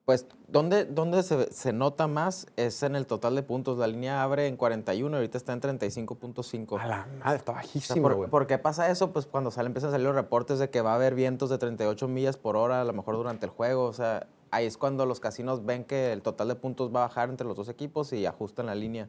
pues, 0.04 0.26
¿dónde, 0.48 0.84
dónde 0.86 1.22
se, 1.22 1.52
se 1.52 1.72
nota 1.72 2.06
más? 2.08 2.46
Es 2.56 2.82
en 2.82 2.96
el 2.96 3.06
total 3.06 3.36
de 3.36 3.42
puntos. 3.42 3.78
La 3.78 3.86
línea 3.86 4.22
abre 4.22 4.46
en 4.48 4.56
41 4.56 5.14
y 5.14 5.18
ahorita 5.18 5.38
está 5.38 5.52
en 5.52 5.60
35.5. 5.60 6.80
A 6.80 6.86
la 6.86 7.06
madre, 7.22 7.36
está 7.36 7.52
O 7.52 7.54
sea, 7.54 7.62
bajísimo, 7.62 8.02
¿por, 8.02 8.14
güey. 8.16 8.30
por 8.30 8.46
qué 8.46 8.58
pasa 8.58 8.90
eso? 8.90 9.12
Pues 9.12 9.26
cuando 9.26 9.50
sale, 9.50 9.68
empiezan 9.68 9.88
a 9.88 9.92
salir 9.92 10.06
los 10.06 10.14
reportes 10.16 10.58
de 10.58 10.68
que 10.70 10.80
va 10.80 10.92
a 10.92 10.94
haber 10.96 11.14
vientos 11.14 11.50
de 11.50 11.58
38 11.58 12.08
millas 12.08 12.36
por 12.36 12.56
hora, 12.56 12.80
a 12.80 12.84
lo 12.84 12.92
mejor 12.92 13.16
durante 13.16 13.46
el 13.46 13.52
juego. 13.52 13.84
O 13.84 13.92
sea, 13.92 14.26
ahí 14.50 14.66
es 14.66 14.76
cuando 14.76 15.06
los 15.06 15.20
casinos 15.20 15.64
ven 15.64 15.84
que 15.84 16.12
el 16.12 16.22
total 16.22 16.48
de 16.48 16.56
puntos 16.56 16.92
va 16.92 17.04
a 17.04 17.08
bajar 17.08 17.28
entre 17.30 17.46
los 17.46 17.56
dos 17.56 17.68
equipos 17.68 18.12
y 18.12 18.26
ajustan 18.26 18.66
la 18.66 18.74
línea. 18.74 19.08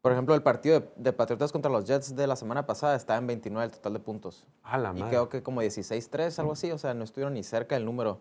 Por 0.00 0.12
ejemplo, 0.12 0.34
el 0.36 0.42
partido 0.42 0.78
de, 0.80 0.88
de 0.96 1.12
Patriotas 1.12 1.50
contra 1.50 1.70
los 1.70 1.84
Jets 1.84 2.14
de 2.14 2.26
la 2.28 2.36
semana 2.36 2.64
pasada 2.64 2.94
estaba 2.94 3.18
en 3.18 3.26
29 3.26 3.64
el 3.66 3.72
total 3.72 3.92
de 3.94 3.98
puntos. 3.98 4.46
A 4.62 4.78
la 4.78 4.90
Y 4.90 5.00
madre. 5.00 5.08
creo 5.08 5.28
que 5.28 5.42
como 5.42 5.62
16-3, 5.62 6.38
algo 6.38 6.52
así. 6.52 6.70
O 6.70 6.78
sea, 6.78 6.94
no 6.94 7.02
estuvieron 7.02 7.34
ni 7.34 7.42
cerca 7.42 7.74
del 7.74 7.84
número. 7.84 8.20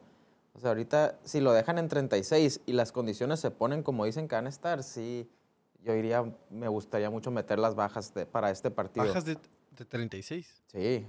O 0.55 0.59
sea, 0.59 0.69
ahorita, 0.69 1.19
si 1.23 1.41
lo 1.41 1.51
dejan 1.53 1.77
en 1.77 1.87
36 1.89 2.61
y 2.65 2.73
las 2.73 2.91
condiciones 2.91 3.39
se 3.39 3.51
ponen 3.51 3.83
como 3.83 4.05
dicen 4.05 4.27
que 4.27 4.35
van 4.35 4.45
a 4.45 4.49
estar, 4.49 4.83
sí, 4.83 5.29
yo 5.83 5.93
diría, 5.93 6.23
me 6.49 6.67
gustaría 6.69 7.09
mucho 7.09 7.29
meter 7.29 7.59
las 7.59 7.75
bajas 7.75 8.13
de- 8.13 8.25
para 8.25 8.49
este 8.51 8.71
partido. 8.71 9.05
Bajas 9.05 9.25
de, 9.25 9.37
de 9.77 9.85
36. 9.85 10.63
Sí, 10.71 11.05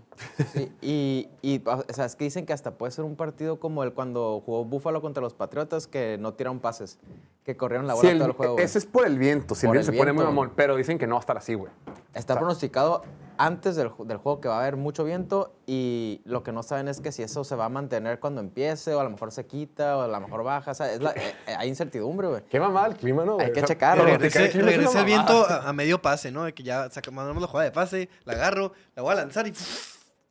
sí. 0.53 0.73
Y, 0.83 1.29
y, 1.43 1.63
o 1.67 1.85
sea, 1.95 2.07
es 2.07 2.17
que 2.17 2.25
dicen 2.25 2.45
que 2.45 2.53
hasta 2.53 2.73
puede 2.77 2.91
ser 2.91 3.05
un 3.05 3.15
partido 3.17 3.61
como 3.61 3.85
el 3.85 3.93
cuando 3.93 4.43
jugó 4.45 4.65
Búfalo 4.65 5.01
contra 5.01 5.23
los 5.23 5.35
Patriotas, 5.35 5.87
que 5.87 6.19
no 6.19 6.35
tiraron 6.35 6.59
pases, 6.59 6.99
que 7.45 7.57
corrieron 7.57 7.87
la 7.87 7.95
Sí, 7.95 7.99
bola 7.99 8.11
el- 8.11 8.19
todo 8.19 8.29
el 8.29 8.35
juego. 8.35 8.53
güey. 8.55 8.65
ese 8.65 8.79
es 8.79 8.87
por 8.87 9.07
el 9.07 9.17
viento, 9.19 9.55
si 9.55 9.67
el 9.67 9.69
Por 9.71 9.77
viento 9.77 9.91
el 9.93 9.97
se 9.97 9.99
pone 10.01 10.13
muy 10.13 10.25
mamón, 10.25 10.53
pero 10.57 10.75
dicen 10.77 10.99
que 10.99 11.07
no 11.07 11.15
va 11.15 11.21
a 11.21 11.21
estar 11.21 11.39
así, 11.39 11.55
güey. 11.55 11.71
Está 12.19 12.35
pronosticado 12.39 13.03
antes 13.39 13.77
del, 13.77 13.91
ju- 13.91 14.07
del 14.07 14.17
juego 14.17 14.41
que 14.41 14.49
va 14.49 14.57
a 14.57 14.61
haber 14.61 14.77
mucho 14.77 15.05
viento 15.05 15.53
y 15.67 16.23
lo 16.25 16.43
que 16.43 16.53
no 16.53 16.63
saben 16.63 16.89
es 16.89 17.01
que 17.03 17.13
si 17.13 17.23
eso 17.23 17.45
se 17.45 17.55
va 17.55 17.67
a 17.67 17.69
mantener 17.69 18.19
cuando 18.19 18.41
empiece 18.41 18.95
o 18.95 19.01
a 19.01 19.05
lo 19.05 19.11
mejor 19.11 19.31
se 19.31 19.45
quita 19.47 19.99
o 19.99 20.01
a 20.01 20.09
lo 20.09 20.21
mejor 20.21 20.43
baja. 20.43 20.71
O 20.71 20.75
sea, 20.75 20.91
es 20.93 21.03
la- 21.03 21.13
eh, 21.13 21.35
hay 21.59 21.69
incertidumbre, 21.69 22.29
güey. 22.29 22.43
Qué 22.49 22.59
mamá 22.59 22.87
el 22.87 22.97
clima, 22.97 23.25
¿no? 23.27 23.35
güey? 23.35 23.47
Hay 23.47 23.53
que 23.53 23.63
checarlo. 23.63 24.05
regrese, 24.05 24.47
el 24.59 25.05
viento 25.05 25.47
a, 25.47 25.69
a 25.69 25.73
medio 25.75 26.01
pase, 26.01 26.31
¿no? 26.33 26.45
De 26.45 26.55
que 26.55 26.63
ya 26.63 26.89
mandamos 27.13 27.43
la 27.43 27.49
jugada 27.49 27.65
de 27.69 27.73
pase, 27.73 28.09
la 28.25 28.33
agarro, 28.33 28.73
la 28.95 29.03
voy 29.03 29.13
a 29.13 29.17
lanzar 29.17 29.47
y... 29.47 29.53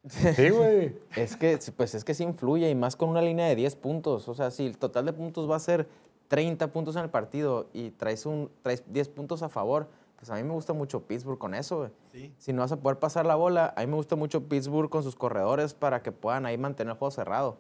Sí, 0.08 0.50
güey. 0.50 0.96
Es 1.16 1.36
que, 1.36 1.58
pues 1.76 1.96
es 1.96 2.04
que 2.04 2.14
sí 2.14 2.24
influye 2.24 2.70
y 2.70 2.76
más 2.76 2.96
con 2.96 3.10
una 3.10 3.22
línea 3.22 3.48
de 3.48 3.56
10 3.56 3.76
puntos. 3.76 4.28
O 4.28 4.34
sea, 4.36 4.52
si 4.52 4.66
el 4.66 4.78
total 4.78 5.06
de 5.06 5.14
puntos 5.14 5.50
va 5.50 5.56
a 5.56 5.60
ser 5.60 5.88
30 6.28 6.68
puntos 6.72 6.96
en 6.96 7.04
el 7.04 7.10
partido 7.10 7.70
y 7.74 7.90
traes, 7.92 8.26
un, 8.26 8.52
traes 8.62 8.84
10 8.88 9.10
puntos 9.10 9.42
a 9.44 9.50
favor, 9.50 9.88
pues 10.18 10.30
a 10.30 10.36
mí 10.36 10.44
me 10.44 10.52
gusta 10.54 10.74
mucho 10.74 11.02
Pittsburgh 11.06 11.38
con 11.38 11.54
eso, 11.56 11.78
güey. 11.78 11.90
Sí. 12.14 12.34
Si 12.38 12.54
no 12.54 12.62
vas 12.62 12.72
a 12.72 12.78
poder 12.80 13.00
pasar 13.00 13.26
la 13.26 13.36
bola, 13.36 13.74
a 13.76 13.82
mí 13.82 13.88
me 13.88 13.96
gusta 13.96 14.16
mucho 14.16 14.48
Pittsburgh 14.48 14.90
con 14.90 15.04
sus 15.04 15.16
corredores 15.16 15.74
para 15.74 16.02
que 16.02 16.12
puedan 16.12 16.46
ahí 16.46 16.58
mantener 16.58 16.94
el 16.94 16.98
juego 16.98 17.12
cerrado. 17.12 17.60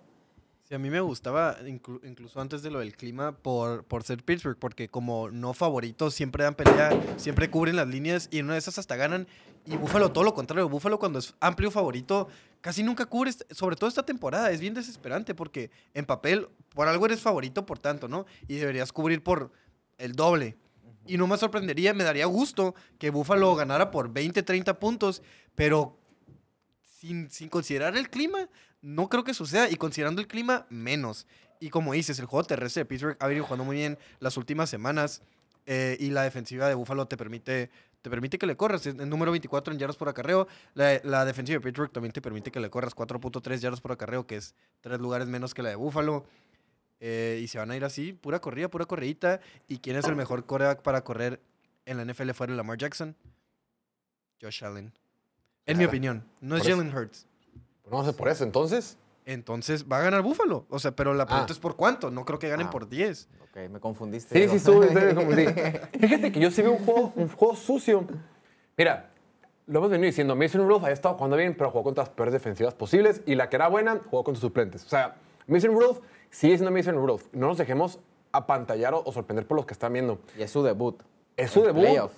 Sí, 0.63 0.73
a 0.73 0.79
mí 0.79 0.89
me 0.89 0.99
gustaba, 0.99 1.59
inclu- 1.59 1.99
incluso 2.03 2.41
antes 2.41 2.63
de 2.63 2.71
lo 2.71 2.79
del 2.79 2.97
clima, 2.97 3.33
por, 3.37 3.83
por 3.83 4.01
ser 4.03 4.23
Pittsburgh, 4.23 4.57
porque 4.57 4.87
como 4.89 5.29
no 5.29 5.53
favoritos, 5.53 6.15
siempre 6.15 6.43
dan 6.43 6.55
pelea, 6.55 6.89
siempre 7.17 7.51
cubren 7.51 7.75
las 7.75 7.87
líneas 7.87 8.27
y 8.31 8.39
en 8.39 8.45
una 8.45 8.53
de 8.53 8.59
esas 8.59 8.79
hasta 8.79 8.95
ganan. 8.95 9.27
Y 9.67 9.77
Búfalo, 9.77 10.11
todo 10.11 10.23
lo 10.23 10.33
contrario, 10.33 10.67
Búfalo 10.67 10.97
cuando 10.97 11.19
es 11.19 11.35
amplio 11.39 11.69
favorito, 11.69 12.29
casi 12.61 12.81
nunca 12.81 13.05
cubre, 13.05 13.29
est- 13.29 13.43
sobre 13.53 13.75
todo 13.75 13.87
esta 13.87 14.03
temporada, 14.03 14.49
es 14.49 14.59
bien 14.59 14.73
desesperante 14.73 15.35
porque 15.35 15.69
en 15.93 16.05
papel, 16.05 16.47
por 16.73 16.87
algo 16.87 17.05
eres 17.05 17.21
favorito 17.21 17.63
por 17.67 17.77
tanto, 17.77 18.07
¿no? 18.07 18.25
Y 18.47 18.55
deberías 18.55 18.91
cubrir 18.91 19.21
por 19.23 19.51
el 19.99 20.13
doble. 20.15 20.57
Y 21.05 21.17
no 21.17 21.27
me 21.27 21.37
sorprendería, 21.37 21.93
me 21.93 22.03
daría 22.03 22.25
gusto 22.25 22.75
que 22.97 23.09
Búfalo 23.09 23.55
ganara 23.55 23.91
por 23.91 24.11
20, 24.11 24.41
30 24.43 24.79
puntos, 24.79 25.21
pero 25.53 25.99
sin, 26.83 27.29
sin 27.29 27.49
considerar 27.49 27.95
el 27.95 28.09
clima, 28.09 28.49
no 28.81 29.09
creo 29.09 29.23
que 29.23 29.33
suceda. 29.33 29.69
Y 29.69 29.75
considerando 29.75 30.21
el 30.21 30.27
clima, 30.27 30.65
menos. 30.69 31.27
Y 31.59 31.69
como 31.69 31.93
dices, 31.93 32.19
el 32.19 32.25
juego 32.25 32.45
terrestre 32.45 32.81
de 32.81 32.85
Pittsburgh 32.85 33.17
ha 33.19 33.27
venido 33.27 33.45
jugando 33.45 33.63
muy 33.65 33.77
bien 33.77 33.97
las 34.19 34.37
últimas 34.37 34.69
semanas. 34.69 35.21
eh, 35.67 35.97
y 35.99 36.11
la 36.11 36.21
defensiva 36.21 36.67
de 36.67 36.75
Buffalo 36.75 37.07
te 37.07 37.17
permite, 37.17 37.71
te 38.03 38.09
permite 38.09 38.37
que 38.37 38.45
le 38.45 38.55
corras. 38.55 38.85
El 38.85 39.09
número 39.09 39.31
24 39.31 39.73
en 39.73 39.79
yardas 39.79 39.97
por 39.97 40.09
acarreo. 40.09 40.47
La, 40.75 40.99
la 41.03 41.25
defensiva 41.25 41.57
de 41.57 41.61
Pittsburgh 41.61 41.91
también 41.91 42.11
te 42.11 42.21
permite 42.21 42.51
que 42.51 42.59
le 42.59 42.69
corras 42.69 42.95
4.3 42.95 43.57
yardas 43.57 43.81
por 43.81 43.91
acarreo, 43.91 44.27
que 44.27 44.35
es 44.35 44.53
tres 44.81 44.99
lugares 44.99 45.27
menos 45.27 45.53
que 45.55 45.63
la 45.63 45.69
de 45.69 45.75
Buffalo. 45.75 46.25
Eh, 46.99 47.39
y 47.43 47.47
se 47.47 47.57
van 47.59 47.71
a 47.71 47.75
ir 47.75 47.83
así, 47.85 48.13
pura 48.13 48.39
corrida, 48.39 48.69
pura 48.69 48.85
corridita. 48.85 49.39
¿Y 49.67 49.79
quién 49.79 49.95
es 49.97 50.05
el 50.05 50.15
mejor 50.15 50.45
coreback 50.45 50.81
para 50.81 51.03
correr 51.03 51.39
en 51.85 51.97
la 51.97 52.05
NFL 52.05 52.31
fuera 52.31 52.51
de 52.53 52.57
Lamar 52.57 52.77
Jackson? 52.77 53.15
Josh 54.41 54.63
Allen. 54.63 54.91
En 55.65 55.77
mi 55.77 55.85
opinión. 55.85 56.23
No 56.41 56.55
es 56.57 56.63
Por. 56.63 56.71
Jalen 56.71 56.95
Hurts. 56.95 57.27
Pues 57.83 57.91
no 57.91 58.03
sé 58.03 58.13
por 58.13 58.27
eso, 58.29 58.43
entonces. 58.43 58.97
Entonces 59.25 59.85
va 59.91 59.97
a 59.99 60.01
ganar 60.03 60.21
Búfalo. 60.21 60.65
O 60.69 60.77
sea, 60.79 60.91
pero 60.95 61.13
la 61.13 61.25
pregunta 61.25 61.51
Ah. 61.51 61.53
es 61.53 61.59
por 61.59 61.75
cuánto. 61.75 62.11
No 62.11 62.25
creo 62.25 62.37
que 62.37 62.47
ganen 62.49 62.67
Ah. 62.67 62.71
por 62.71 62.87
10. 62.87 63.27
Ok, 63.41 63.69
me 63.71 63.79
confundiste. 63.79 64.47
Sí, 64.47 64.59
sí, 64.59 64.65
confundí. 65.15 65.45
Fíjate 65.99 66.31
que 66.31 66.39
yo 66.39 66.51
sí 66.51 66.61
veo 66.61 66.73
un 66.73 66.85
juego, 66.85 67.11
un 67.15 67.29
juego 67.29 67.55
sucio. 67.55 68.05
Mira, 68.77 69.09
lo 69.65 69.79
hemos 69.79 69.89
venido 69.89 70.05
diciendo, 70.07 70.35
Mason 70.35 70.61
Rudolph 70.61 70.83
ha 70.85 70.91
estado 70.91 71.15
jugando 71.15 71.37
bien, 71.37 71.55
pero 71.57 71.71
jugó 71.71 71.83
contra 71.85 72.03
las 72.03 72.09
peores 72.13 72.33
defensivas 72.33 72.75
posibles 72.75 73.21
y 73.25 73.33
la 73.33 73.49
que 73.49 73.55
era 73.55 73.67
buena, 73.67 73.99
jugó 74.09 74.23
con 74.23 74.35
sus 74.35 74.41
suplentes. 74.41 74.85
O 74.85 74.89
sea, 74.89 75.15
Mason 75.47 75.71
Rudolph 75.71 75.99
sigue 76.35 76.57
siendo 76.57 76.71
Mason 76.71 76.95
Rudolph. 76.95 77.23
No 77.33 77.47
nos 77.47 77.57
dejemos 77.57 77.99
apantallar 78.31 78.93
o, 78.93 79.01
o 79.05 79.11
sorprender 79.11 79.47
por 79.47 79.55
los 79.57 79.65
que 79.65 79.73
están 79.73 79.93
viendo. 79.93 80.19
Y 80.37 80.43
es 80.43 80.51
su 80.51 80.63
debut. 80.63 81.01
Es 81.37 81.51
su 81.51 81.59
En 81.61 81.65
debut 81.67 82.11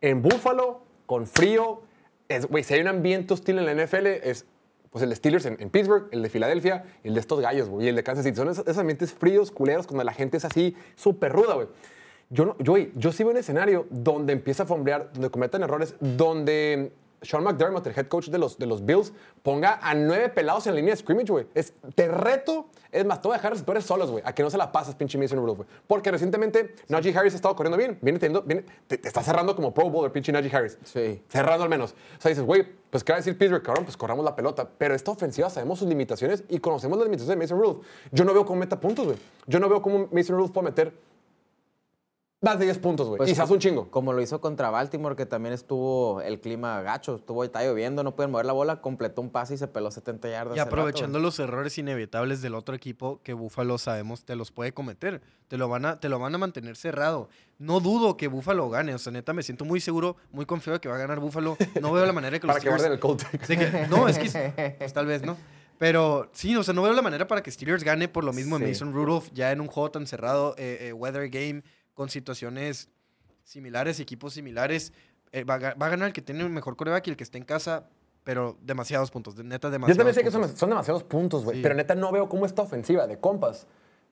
en 0.00 0.22
Buffalo, 0.22 0.80
con 1.06 1.26
frío. 1.26 1.82
Es- 2.28 2.46
Güey, 2.46 2.62
si 2.64 2.74
hay 2.74 2.80
un 2.80 2.88
ambiente 2.88 3.34
hostil 3.34 3.58
en 3.58 3.64
la 3.66 3.72
NFL, 3.84 4.06
es 4.06 4.46
pues 4.90 5.02
el 5.02 5.10
de 5.10 5.16
Steelers 5.16 5.44
en, 5.46 5.56
en 5.60 5.68
Pittsburgh, 5.68 6.08
el 6.10 6.22
de 6.22 6.30
Filadelfia 6.30 6.84
el 7.04 7.12
de 7.14 7.20
estos 7.20 7.40
gallos, 7.40 7.68
güey, 7.68 7.86
y 7.86 7.88
el 7.88 7.96
de 7.96 8.02
Kansas 8.02 8.24
City. 8.24 8.36
Son 8.36 8.48
esos, 8.48 8.64
esos 8.66 8.78
ambientes 8.78 9.12
fríos, 9.12 9.50
culeros, 9.50 9.86
cuando 9.86 10.04
la 10.04 10.12
gente 10.12 10.36
es 10.38 10.44
así 10.44 10.74
súper 10.94 11.32
ruda, 11.32 11.54
güey. 11.54 11.68
Yo, 12.30 12.44
no, 12.46 12.56
yo, 12.58 12.76
yo 12.78 13.12
sí 13.12 13.22
veo 13.22 13.32
un 13.32 13.36
escenario 13.38 13.86
donde 13.90 14.32
empieza 14.32 14.62
a 14.62 14.66
fombrear, 14.66 15.10
donde 15.12 15.30
cometan 15.30 15.62
errores, 15.62 15.94
donde 16.00 16.92
Sean 17.26 17.44
McDermott, 17.44 17.86
el 17.86 17.94
head 17.96 18.06
coach 18.06 18.28
de 18.28 18.38
los, 18.38 18.58
de 18.58 18.66
los 18.66 18.84
Bills, 18.84 19.12
ponga 19.42 19.78
a 19.82 19.94
nueve 19.94 20.28
pelados 20.28 20.66
en 20.66 20.74
la 20.74 20.80
línea 20.80 20.94
de 20.94 21.00
scrimmage, 21.00 21.30
güey. 21.30 21.46
Te 21.94 22.08
reto, 22.08 22.68
es 22.90 23.04
más, 23.04 23.20
te 23.20 23.28
voy 23.28 23.34
a 23.34 23.38
dejar 23.38 23.52
a 23.52 23.54
los 23.54 23.64
peores 23.64 23.84
solos, 23.84 24.10
güey, 24.10 24.22
a 24.26 24.34
que 24.34 24.42
no 24.42 24.50
se 24.50 24.58
la 24.58 24.72
pasas, 24.72 24.94
pinche 24.94 25.18
Mason 25.18 25.38
Rudolph, 25.38 25.58
güey. 25.58 25.68
Porque 25.86 26.10
recientemente 26.10 26.74
Najee 26.88 27.16
Harris 27.16 27.34
ha 27.34 27.36
estado 27.36 27.56
corriendo 27.56 27.76
bien, 27.76 27.98
viene 28.00 28.18
teniendo, 28.18 28.42
viene, 28.42 28.64
te, 28.86 28.98
te 28.98 29.08
está 29.08 29.22
cerrando 29.22 29.54
como 29.54 29.74
Pro 29.74 29.90
Bowler, 29.90 30.12
pinche 30.12 30.32
Najee 30.32 30.54
Harris. 30.54 30.78
Sí. 30.84 31.22
Cerrando 31.28 31.64
al 31.64 31.70
menos. 31.70 31.92
O 31.92 32.20
sea, 32.20 32.28
dices, 32.28 32.44
güey, 32.44 32.66
pues 32.90 33.04
¿qué 33.04 33.12
va 33.12 33.16
a 33.16 33.20
decir 33.20 33.36
Pittsburgh? 33.36 33.62
Cabrón, 33.62 33.84
pues 33.84 33.96
corramos 33.96 34.24
la 34.24 34.34
pelota. 34.34 34.68
Pero 34.78 34.94
esta 34.94 35.10
ofensiva 35.10 35.50
sabemos 35.50 35.78
sus 35.78 35.88
limitaciones 35.88 36.44
y 36.48 36.58
conocemos 36.60 36.96
las 36.96 37.06
limitaciones 37.06 37.38
de 37.38 37.44
Mason 37.44 37.58
Rudolph. 37.58 37.84
Yo 38.10 38.24
no 38.24 38.32
veo 38.32 38.46
cómo 38.46 38.60
meta 38.60 38.80
puntos, 38.80 39.04
güey. 39.04 39.18
Yo 39.46 39.60
no 39.60 39.68
veo 39.68 39.82
cómo 39.82 40.08
Mason 40.12 40.36
Rudolph 40.36 40.52
puede 40.52 40.66
meter 40.66 40.94
más 42.42 42.58
de 42.58 42.66
10 42.66 42.78
puntos, 42.78 43.08
güey. 43.08 43.16
Pues 43.18 43.30
Quizás 43.30 43.50
un 43.50 43.58
chingo. 43.58 43.90
Como 43.90 44.12
lo 44.12 44.20
hizo 44.20 44.40
contra 44.40 44.70
Baltimore, 44.70 45.16
que 45.16 45.26
también 45.26 45.52
estuvo 45.54 46.20
el 46.20 46.38
clima 46.40 46.80
gacho, 46.82 47.16
estuvo 47.16 47.42
está 47.44 47.64
lloviendo, 47.64 48.04
no 48.04 48.14
pueden 48.14 48.30
mover 48.30 48.46
la 48.46 48.52
bola, 48.52 48.80
completó 48.80 49.22
un 49.22 49.30
pase 49.30 49.54
y 49.54 49.56
se 49.58 49.66
peló 49.68 49.90
70 49.90 50.28
yardas. 50.28 50.56
Y 50.56 50.58
rato, 50.58 50.68
aprovechando 50.68 51.18
los 51.18 51.38
errores 51.38 51.76
inevitables 51.78 52.42
del 52.42 52.54
otro 52.54 52.74
equipo 52.76 53.20
que 53.22 53.32
Buffalo 53.32 53.78
sabemos 53.78 54.24
te 54.24 54.36
los 54.36 54.52
puede 54.52 54.72
cometer. 54.72 55.22
Te 55.48 55.56
lo 55.56 55.68
van 55.68 55.86
a, 55.86 55.98
te 55.98 56.08
lo 56.08 56.18
van 56.18 56.34
a 56.34 56.38
mantener 56.38 56.76
cerrado. 56.76 57.28
No 57.58 57.80
dudo 57.80 58.16
que 58.16 58.28
Buffalo 58.28 58.68
gane. 58.68 58.94
O 58.94 58.98
sea, 58.98 59.12
neta, 59.12 59.32
me 59.32 59.42
siento 59.42 59.64
muy 59.64 59.80
seguro, 59.80 60.16
muy 60.30 60.44
confiado 60.44 60.74
de 60.76 60.80
que 60.80 60.88
va 60.88 60.96
a 60.96 60.98
ganar 60.98 61.20
Buffalo. 61.20 61.56
No 61.80 61.92
veo 61.92 62.04
la 62.04 62.12
manera 62.12 62.32
de 62.32 62.40
que 62.40 62.46
los 62.48 62.54
Para 62.56 62.62
que 62.62 62.68
Steelers- 62.70 62.98
guarden 63.00 63.38
el 63.40 63.46
de 63.48 63.56
que- 63.56 63.86
no, 63.88 64.08
es 64.08 64.18
que 64.18 64.74
pues, 64.78 64.92
tal 64.92 65.06
vez 65.06 65.22
no. 65.24 65.36
Pero 65.78 66.30
sí, 66.32 66.56
o 66.56 66.62
sea, 66.62 66.72
no 66.74 66.82
veo 66.82 66.92
la 66.94 67.02
manera 67.02 67.26
para 67.28 67.42
que 67.42 67.50
Steelers 67.50 67.84
gane 67.84 68.08
por 68.08 68.24
lo 68.24 68.32
mismo 68.32 68.58
de 68.58 68.64
Sí. 68.66 68.70
Mason 68.72 68.92
Rudolph 68.94 69.28
ya 69.34 69.52
en 69.52 69.60
un 69.60 69.66
juego 69.66 69.90
tan 69.90 70.06
cerrado, 70.06 70.54
eh, 70.56 70.78
eh, 70.88 70.92
weather 70.94 71.28
game, 71.28 71.62
con 71.96 72.08
situaciones 72.10 72.88
similares, 73.42 73.98
equipos 73.98 74.34
similares. 74.34 74.92
Eh, 75.32 75.42
va, 75.42 75.54
a 75.54 75.58
ga- 75.58 75.82
va 75.82 75.86
a 75.86 75.88
ganar 75.88 76.06
el 76.08 76.12
que 76.12 76.22
tiene 76.22 76.42
el 76.42 76.50
mejor 76.50 76.76
coreback 76.76 77.08
y 77.08 77.10
el 77.10 77.16
que 77.16 77.24
esté 77.24 77.38
en 77.38 77.44
casa, 77.44 77.88
pero 78.22 78.56
demasiados 78.62 79.10
puntos, 79.10 79.34
de- 79.34 79.42
neta 79.42 79.66
Yo 79.68 79.72
demasiados 79.72 79.96
también 79.98 80.14
sé 80.14 80.22
que 80.22 80.30
son, 80.30 80.42
puntos. 80.42 80.58
son 80.60 80.68
demasiados 80.68 81.02
puntos, 81.02 81.44
güey. 81.44 81.56
Sí. 81.56 81.62
Pero 81.62 81.74
neta 81.74 81.94
no 81.96 82.12
veo 82.12 82.28
cómo 82.28 82.46
esta 82.46 82.62
ofensiva 82.62 83.06
de 83.08 83.18
compas 83.18 83.66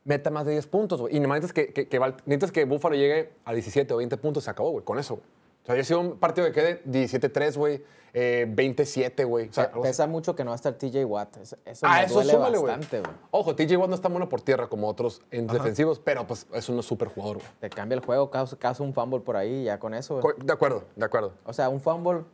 meta 0.04 0.30
más 0.30 0.44
de 0.44 0.52
10 0.52 0.66
puntos, 0.66 1.00
güey. 1.00 1.16
Y 1.16 1.20
nomás 1.20 1.40
necesitas 1.40 1.66
que, 1.66 1.72
que, 1.72 1.88
que, 1.88 1.98
necesitas 2.26 2.52
que 2.52 2.64
Buffalo 2.64 2.94
llegue 2.96 3.32
a 3.44 3.52
17 3.52 3.94
o 3.94 3.98
20 3.98 4.16
puntos, 4.16 4.44
se 4.44 4.50
acabó, 4.50 4.70
güey, 4.72 4.84
con 4.84 4.98
eso, 4.98 5.14
güey. 5.16 5.26
O 5.64 5.66
sea, 5.66 5.76
yo 5.76 5.84
sido 5.84 6.00
un 6.00 6.18
partido 6.18 6.46
que 6.46 6.52
quede 6.52 6.84
17-3, 6.84 7.56
güey, 7.56 7.82
eh, 8.12 8.46
27, 8.48 9.24
güey. 9.24 9.48
O 9.48 9.52
sea, 9.52 9.72
Pe- 9.72 9.80
Pesa 9.80 10.06
mucho 10.06 10.36
que 10.36 10.44
no 10.44 10.50
va 10.50 10.54
a 10.54 10.56
estar 10.56 10.74
TJ 10.74 11.04
Watt. 11.04 11.38
Eso, 11.38 11.56
eso 11.64 11.86
Ah, 11.88 11.96
me 12.00 12.04
eso 12.04 12.14
duele 12.14 12.32
súmale, 12.32 12.58
bastante, 12.58 13.00
güey. 13.00 13.12
Ojo, 13.30 13.56
TJ 13.56 13.76
Watt 13.78 13.88
no 13.88 13.94
es 13.94 14.00
tan 14.02 14.12
bueno 14.12 14.28
por 14.28 14.42
tierra 14.42 14.68
como 14.68 14.88
otros 14.88 15.22
en 15.30 15.46
defensivos, 15.46 15.98
pero 15.98 16.26
pues 16.26 16.46
es 16.52 16.68
un 16.68 16.82
súper 16.82 17.08
jugador, 17.08 17.38
güey. 17.38 17.48
Te 17.60 17.70
cambia 17.70 17.96
el 17.96 18.04
juego, 18.04 18.30
causa, 18.30 18.56
causa 18.58 18.82
un 18.82 18.92
fumble 18.92 19.20
por 19.20 19.36
ahí 19.36 19.62
y 19.62 19.64
ya 19.64 19.78
con 19.78 19.94
eso, 19.94 20.20
güey. 20.20 20.36
De 20.44 20.52
acuerdo, 20.52 20.84
de 20.96 21.04
acuerdo. 21.04 21.32
O 21.44 21.52
sea, 21.54 21.70
un 21.70 21.80
fumble, 21.80 22.24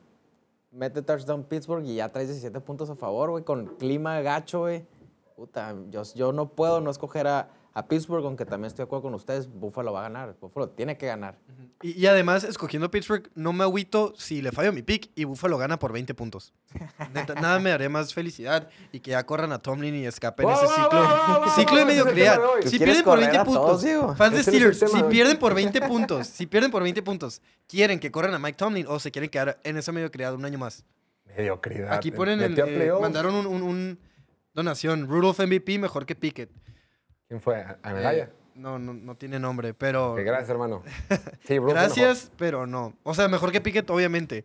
mete 0.72 1.00
touchdown 1.00 1.44
Pittsburgh 1.44 1.84
y 1.84 1.94
ya 1.96 2.08
traes 2.08 2.28
17 2.28 2.60
puntos 2.60 2.90
a 2.90 2.96
favor, 2.96 3.30
güey, 3.30 3.44
con 3.44 3.66
clima 3.76 4.20
gacho, 4.22 4.60
güey. 4.60 4.84
Puta, 5.36 5.74
yo, 5.88 6.02
yo 6.14 6.32
no 6.32 6.48
puedo 6.50 6.80
no 6.80 6.90
escoger 6.90 7.26
a, 7.28 7.48
a 7.72 7.86
Pittsburgh, 7.86 8.24
aunque 8.26 8.44
también 8.44 8.66
estoy 8.66 8.82
de 8.82 8.86
acuerdo 8.86 9.02
con 9.04 9.14
ustedes, 9.14 9.46
Buffalo 9.48 9.92
va 9.92 10.00
a 10.00 10.02
ganar. 10.02 10.34
Buffalo 10.40 10.70
tiene 10.70 10.96
que 10.98 11.06
ganar. 11.06 11.38
Y, 11.82 12.00
y 12.00 12.06
además, 12.06 12.42
escogiendo 12.42 12.90
Pittsburgh, 12.90 13.30
no 13.36 13.52
me 13.52 13.62
agüito 13.62 14.12
si 14.18 14.42
le 14.42 14.50
fallo 14.50 14.72
mi 14.72 14.82
pick 14.82 15.10
y 15.14 15.24
Buffalo 15.24 15.56
gana 15.56 15.78
por 15.78 15.92
20 15.92 16.12
puntos. 16.14 16.52
Neta, 17.14 17.34
nada 17.34 17.58
me 17.60 17.70
daré 17.70 17.88
más 17.88 18.12
felicidad 18.12 18.68
y 18.90 18.98
que 19.00 19.12
ya 19.12 19.24
corran 19.24 19.52
a 19.52 19.58
Tomlin 19.60 19.94
y 19.94 20.04
escapen 20.06 20.46
Wow, 20.46 20.54
ese 20.56 20.66
ciclo, 20.66 21.00
wow, 21.00 21.40
wow, 21.40 21.50
ciclo 21.54 21.76
de 21.78 21.84
mediocridad. 21.84 22.34
tema 22.34 22.46
de 22.46 22.52
hoy. 22.54 22.60
¿Tú 22.62 22.68
Si 22.70 22.78
pierden 22.78 23.04
por 23.04 23.14
correr 23.14 23.20
20 23.30 23.38
a 23.38 23.44
todos, 23.44 23.82
puntos, 23.84 24.16
fans 24.18 24.36
de 24.36 24.42
Steelers, 24.42 24.78
si 24.78 25.02
pierden 25.04 25.38
por 25.38 25.54
20 25.54 25.80
puntos, 25.88 26.26
si 26.26 26.46
pierden 26.46 26.70
por 26.72 26.82
20 26.82 27.02
puntos, 27.02 27.40
quieren 27.68 28.00
que 28.00 28.10
corran 28.10 28.34
a 28.34 28.38
Mike 28.40 28.56
Tomlin 28.56 28.86
o 28.88 28.98
se 28.98 29.10
quieren 29.12 29.30
quedar 29.30 29.60
en 29.62 29.76
esa 29.76 29.92
mediocridad 29.92 30.34
un 30.34 30.44
año 30.44 30.58
más. 30.58 30.84
Mediocridad. 31.36 31.92
Aquí 31.92 32.10
ponen 32.10 32.40
el, 32.42 32.58
eh, 32.58 32.92
mandaron 33.00 33.34
un, 33.36 33.46
un- 33.46 33.62
un 33.62 33.98
donación, 34.54 35.06
Rudolph 35.06 35.38
MVP 35.38 35.78
mejor 35.78 36.04
que 36.04 36.16
Pickett. 36.16 36.50
¿Quién 37.30 37.40
fue? 37.40 37.62
¿A 37.62 37.78
a 37.80 37.92
Medalla? 37.94 38.24
Eh, 38.24 38.28
no, 38.56 38.80
no, 38.80 38.92
no 38.92 39.14
tiene 39.14 39.38
nombre, 39.38 39.72
pero... 39.72 40.14
Ok, 40.14 40.18
gracias, 40.24 40.50
hermano. 40.50 40.82
Sí, 41.44 41.60
bro, 41.60 41.70
fue 41.70 41.74
Gracias, 41.74 42.32
pero 42.36 42.66
no. 42.66 42.92
O 43.04 43.14
sea, 43.14 43.28
mejor 43.28 43.52
que 43.52 43.60
Pickett, 43.60 43.88
obviamente. 43.88 44.44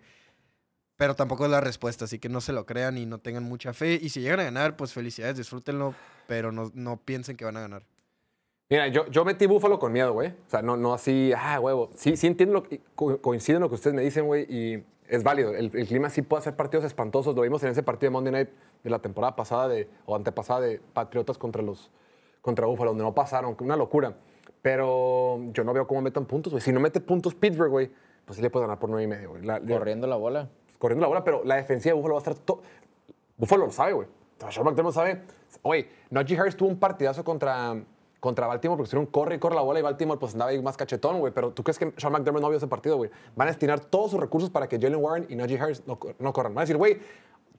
Pero 0.95 1.15
tampoco 1.15 1.45
es 1.45 1.51
la 1.51 1.61
respuesta, 1.61 2.05
así 2.05 2.19
que 2.19 2.29
no 2.29 2.41
se 2.41 2.53
lo 2.53 2.67
crean 2.67 2.99
y 2.99 3.07
no 3.07 3.17
tengan 3.17 3.41
mucha 3.43 3.73
fe. 3.73 3.99
Y 3.99 4.09
si 4.09 4.21
llegan 4.21 4.39
a 4.39 4.43
ganar, 4.43 4.77
pues 4.77 4.93
felicidades, 4.93 5.35
disfrútenlo, 5.37 5.95
pero 6.27 6.51
no, 6.51 6.71
no 6.75 6.97
piensen 6.97 7.35
que 7.35 7.43
van 7.43 7.57
a 7.57 7.61
ganar. 7.61 7.81
Mira, 8.69 8.87
yo, 8.89 9.07
yo 9.09 9.25
metí 9.25 9.47
Búfalo 9.47 9.79
con 9.79 9.91
miedo, 9.91 10.13
güey. 10.13 10.29
O 10.29 10.49
sea, 10.49 10.61
no, 10.61 10.77
no 10.77 10.93
así, 10.93 11.33
ah, 11.35 11.59
huevo. 11.59 11.89
Sí, 11.95 12.15
sí 12.17 12.27
entiendo, 12.27 12.53
lo 12.53 12.63
que- 12.63 12.81
co- 12.93 13.19
coincido 13.19 13.57
en 13.57 13.63
lo 13.63 13.69
que 13.69 13.75
ustedes 13.75 13.95
me 13.95 14.03
dicen, 14.03 14.27
güey, 14.27 14.43
y 14.47 14.83
es 15.07 15.23
válido. 15.23 15.55
El, 15.55 15.71
el 15.75 15.87
clima 15.87 16.11
sí 16.11 16.21
puede 16.21 16.41
hacer 16.41 16.55
partidos 16.55 16.85
espantosos. 16.85 17.35
Lo 17.35 17.41
vimos 17.41 17.63
en 17.63 17.69
ese 17.69 17.81
partido 17.81 18.11
de 18.11 18.11
Monday 18.11 18.31
Night 18.33 18.49
de 18.83 18.89
la 18.91 18.99
temporada 18.99 19.35
pasada 19.35 19.67
de, 19.67 19.89
o 20.05 20.15
antepasada 20.15 20.61
de 20.61 20.79
Patriotas 20.93 21.37
contra 21.39 21.63
los 21.63 21.89
contra 22.45 22.67
Búfalo, 22.67 22.91
donde 22.91 23.03
no 23.03 23.13
pasaron. 23.15 23.57
Una 23.59 23.75
locura. 23.75 24.15
Pero 24.61 25.39
yo 25.51 25.63
no 25.63 25.73
veo 25.73 25.85
cómo 25.87 26.01
metan 26.01 26.25
puntos, 26.25 26.53
güey. 26.53 26.61
Si 26.61 26.71
no 26.71 26.79
mete 26.79 26.99
puntos 27.01 27.33
Pittsburgh, 27.35 27.71
güey, 27.71 27.91
pues 28.23 28.37
sí 28.37 28.41
le 28.41 28.49
puede 28.49 28.65
ganar 28.65 28.79
por 28.79 28.89
nueve 28.89 29.03
y 29.03 29.07
medio, 29.07 29.31
güey. 29.31 29.43
La- 29.43 29.59
Corriendo 29.59 30.07
la 30.07 30.15
bola. 30.15 30.49
corriendo 30.79 31.01
la 31.03 31.07
bola, 31.07 31.23
pero 31.23 31.43
la 31.43 31.55
defensiva 31.55 31.93
de 31.93 31.97
Buffalo 31.97 32.15
va 32.15 32.19
a 32.19 32.23
estar 32.23 32.35
todo. 32.35 32.61
Buffalo 33.37 33.65
lo 33.65 33.71
sabe, 33.71 33.93
güey. 33.93 34.07
Sean 34.49 34.65
McDermott 34.65 34.93
sabe. 34.93 35.21
Oye, 35.63 35.87
Najee 36.11 36.37
Harris 36.37 36.55
tuvo 36.55 36.69
un 36.69 36.77
partidazo 36.79 37.23
contra, 37.23 37.75
contra 38.19 38.45
Baltimore 38.47 38.77
porque 38.77 38.89
hicieron 38.89 39.05
corre 39.07 39.35
y 39.35 39.39
corre 39.39 39.55
la 39.55 39.61
bola 39.61 39.79
y 39.79 39.81
Baltimore 39.81 40.19
pues 40.19 40.33
andaba 40.33 40.51
ahí 40.51 40.61
más 40.61 40.77
cachetón, 40.77 41.19
güey. 41.19 41.33
Pero 41.33 41.51
tú 41.51 41.63
crees 41.63 41.79
que 41.79 41.93
Sean 41.97 42.11
McDermott 42.13 42.41
no 42.41 42.49
vio 42.49 42.57
ese 42.57 42.67
partido, 42.67 42.97
güey. 42.97 43.09
Van 43.35 43.47
a 43.47 43.51
destinar 43.51 43.79
todos 43.79 44.11
sus 44.11 44.19
recursos 44.19 44.49
para 44.49 44.67
que 44.67 44.77
Jalen 44.79 44.99
Warren 45.01 45.25
y 45.29 45.35
Najee 45.35 45.59
Harris 45.59 45.83
no, 45.87 45.97
no 46.19 46.33
corran. 46.33 46.53
Van 46.53 46.59
a 46.61 46.65
decir, 46.65 46.77
güey, 46.77 46.99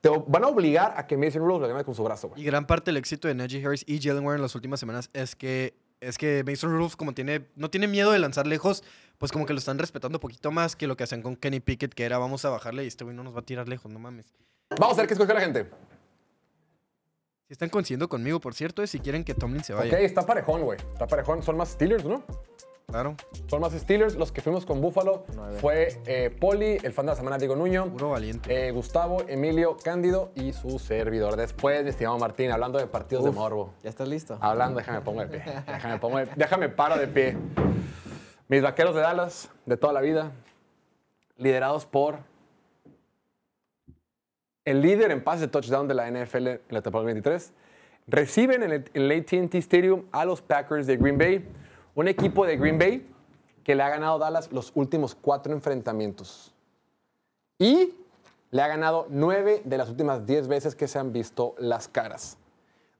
te 0.00 0.08
van 0.08 0.44
a 0.44 0.48
obligar 0.48 0.94
a 0.96 1.06
que 1.06 1.16
Mason 1.16 1.42
Rudolph 1.42 1.62
le 1.62 1.68
gane 1.68 1.84
con 1.84 1.94
su 1.94 2.02
brazo, 2.04 2.28
güey. 2.28 2.42
Y 2.42 2.44
gran 2.44 2.66
parte 2.66 2.90
del 2.90 2.96
éxito 2.96 3.28
de 3.28 3.34
Najee 3.34 3.64
Harris 3.64 3.84
y 3.86 4.00
Jalen 4.00 4.24
Warren 4.24 4.38
en 4.38 4.42
las 4.42 4.54
últimas 4.54 4.80
semanas 4.80 5.10
es 5.12 5.34
que, 5.36 5.74
es 6.00 6.18
que 6.18 6.44
Mason 6.44 6.70
Rudolph, 6.70 6.96
como 6.96 7.12
tiene, 7.12 7.46
no 7.56 7.70
tiene 7.70 7.88
miedo 7.88 8.10
de 8.12 8.18
lanzar 8.18 8.46
lejos, 8.46 8.84
pues 9.18 9.32
como 9.32 9.46
que 9.46 9.52
lo 9.52 9.58
están 9.58 9.78
respetando 9.78 10.16
un 10.16 10.20
poquito 10.20 10.50
más 10.50 10.76
que 10.76 10.86
lo 10.86 10.96
que 10.96 11.04
hacían 11.04 11.22
con 11.22 11.36
Kenny 11.36 11.60
Pickett, 11.60 11.94
que 11.94 12.04
era 12.04 12.18
vamos 12.18 12.44
a 12.44 12.50
bajarle 12.50 12.84
y 12.84 12.88
este 12.88 13.04
güey 13.04 13.16
no 13.16 13.24
nos 13.24 13.34
va 13.34 13.40
a 13.40 13.44
tirar 13.44 13.68
lejos, 13.68 13.90
no 13.90 13.98
mames. 13.98 14.34
Vamos 14.78 14.98
a 14.98 15.02
ver 15.02 15.08
qué 15.08 15.14
escoge 15.14 15.32
la 15.32 15.40
gente. 15.40 15.70
Si 17.46 17.52
están 17.52 17.68
coincidiendo 17.68 18.08
conmigo, 18.08 18.40
por 18.40 18.54
cierto, 18.54 18.82
es 18.82 18.90
si 18.90 18.98
quieren 18.98 19.22
que 19.22 19.32
Tomlin 19.32 19.62
se 19.62 19.72
vaya. 19.72 19.92
Ok, 19.94 20.00
está 20.00 20.26
parejón, 20.26 20.62
güey. 20.62 20.80
Está 20.92 21.06
parejón. 21.06 21.44
Son 21.44 21.56
más 21.56 21.70
Steelers, 21.70 22.04
¿no? 22.04 22.24
Claro, 22.88 23.16
Son 23.48 23.60
más 23.60 23.72
Steelers. 23.72 24.14
Los 24.14 24.30
que 24.30 24.40
fuimos 24.40 24.64
con 24.64 24.80
Buffalo 24.80 25.24
Nueve. 25.34 25.58
fue 25.58 26.00
eh, 26.06 26.30
Poli, 26.30 26.78
el 26.84 26.92
fan 26.92 27.04
de 27.06 27.12
la 27.12 27.16
semana 27.16 27.36
Diego 27.36 27.56
Nuño. 27.56 27.86
puro 27.92 28.10
valiente. 28.10 28.68
Eh, 28.68 28.70
Gustavo, 28.70 29.24
Emilio, 29.26 29.76
Cándido 29.82 30.30
y 30.36 30.52
su 30.52 30.78
servidor. 30.78 31.34
Después, 31.36 31.82
mi 31.82 31.90
estimado 31.90 32.16
Martín, 32.18 32.52
hablando 32.52 32.78
de 32.78 32.86
partidos 32.86 33.24
de 33.24 33.32
morbo. 33.32 33.74
¿Ya 33.82 33.90
estás 33.90 34.08
listo? 34.08 34.38
Hablando, 34.40 34.78
déjame 34.78 35.00
pongo 35.00 35.20
de 35.22 35.26
pie. 35.26 35.42
Déjame, 35.66 35.98
pongo 35.98 36.18
de- 36.18 36.28
déjame 36.36 36.68
paro 36.68 36.96
de 36.96 37.08
pie. 37.08 37.36
Mis 38.48 38.62
vaqueros 38.62 38.94
de 38.94 39.00
Dallas, 39.00 39.50
de 39.66 39.76
toda 39.76 39.92
la 39.92 40.00
vida, 40.00 40.30
liderados 41.38 41.86
por 41.86 42.18
el 44.64 44.80
líder 44.80 45.10
en 45.10 45.24
pases 45.24 45.40
de 45.40 45.48
touchdown 45.48 45.88
de 45.88 45.94
la 45.94 46.08
NFL 46.08 46.46
en 46.46 46.60
la 46.70 46.82
temporada 46.82 47.06
23, 47.06 47.52
reciben 48.06 48.62
en 48.62 48.70
el, 48.72 48.84
en 48.94 49.10
el 49.10 49.20
AT&T 49.20 49.58
Stadium 49.58 50.04
a 50.12 50.24
los 50.24 50.40
Packers 50.40 50.86
de 50.86 50.96
Green 50.96 51.18
Bay, 51.18 51.44
un 51.96 52.06
equipo 52.08 52.46
de 52.46 52.56
Green 52.56 52.78
Bay 52.78 53.06
que 53.64 53.74
le 53.74 53.82
ha 53.82 53.88
ganado 53.88 54.18
Dallas 54.20 54.52
los 54.52 54.70
últimos 54.76 55.16
cuatro 55.16 55.52
enfrentamientos. 55.52 56.54
Y 57.58 57.94
le 58.52 58.62
ha 58.62 58.68
ganado 58.68 59.06
nueve 59.10 59.60
de 59.64 59.76
las 59.78 59.88
últimas 59.88 60.24
diez 60.24 60.46
veces 60.46 60.76
que 60.76 60.86
se 60.86 60.98
han 61.00 61.12
visto 61.12 61.54
las 61.58 61.88
caras. 61.88 62.38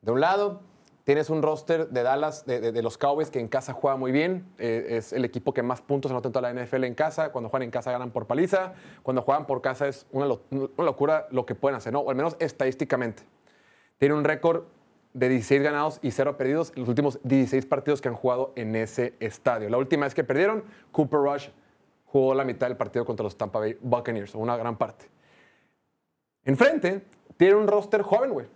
De 0.02 0.10
un 0.12 0.20
lado, 0.20 0.60
tienes 1.04 1.30
un 1.30 1.40
roster 1.42 1.88
de 1.90 2.02
Dallas, 2.02 2.46
de, 2.46 2.72
de- 2.72 2.82
los 2.82 2.98
Cowboys, 2.98 3.30
que 3.30 3.38
en 3.38 3.46
casa 3.48 3.72
juega 3.72 3.96
muy 3.96 4.10
bien. 4.12 4.44
Eh, 4.58 4.86
es 4.90 5.12
el 5.12 5.24
equipo 5.24 5.54
que 5.54 5.62
más 5.62 5.80
puntos 5.82 6.10
anota 6.10 6.28
en 6.28 6.32
toda 6.32 6.52
la 6.52 6.64
NFL 6.64 6.82
en 6.84 6.94
casa. 6.94 7.30
Cuando 7.30 7.48
juegan 7.48 7.64
en 7.64 7.70
casa 7.70 7.92
ganan 7.92 8.10
por 8.10 8.26
paliza. 8.26 8.72
Cuando 9.02 9.22
juegan 9.22 9.46
por 9.46 9.60
casa 9.62 9.86
es 9.86 10.06
una, 10.10 10.26
una 10.50 10.68
locura 10.84 11.28
lo 11.30 11.46
que 11.46 11.54
pueden 11.54 11.76
hacer, 11.76 11.92
¿no? 11.92 12.00
O 12.00 12.10
al 12.10 12.16
menos 12.16 12.34
estadísticamente. 12.40 13.22
Tiene 13.98 14.14
un 14.14 14.24
récord 14.24 14.64
de 15.16 15.30
16 15.30 15.62
ganados 15.62 15.98
y 16.02 16.10
0 16.10 16.36
perdidos 16.36 16.72
en 16.76 16.80
los 16.80 16.90
últimos 16.90 17.18
16 17.22 17.64
partidos 17.64 18.02
que 18.02 18.08
han 18.08 18.14
jugado 18.14 18.52
en 18.54 18.76
ese 18.76 19.14
estadio. 19.18 19.70
La 19.70 19.78
última 19.78 20.04
vez 20.04 20.14
que 20.14 20.22
perdieron, 20.24 20.62
Cooper 20.92 21.20
Rush 21.20 21.48
jugó 22.04 22.34
la 22.34 22.44
mitad 22.44 22.68
del 22.68 22.76
partido 22.76 23.06
contra 23.06 23.24
los 23.24 23.34
Tampa 23.34 23.58
Bay 23.58 23.78
Buccaneers, 23.80 24.34
una 24.34 24.58
gran 24.58 24.76
parte. 24.76 25.06
Enfrente, 26.44 27.02
tiene 27.38 27.54
un 27.54 27.66
roster 27.66 28.02
joven, 28.02 28.30
güey. 28.30 28.46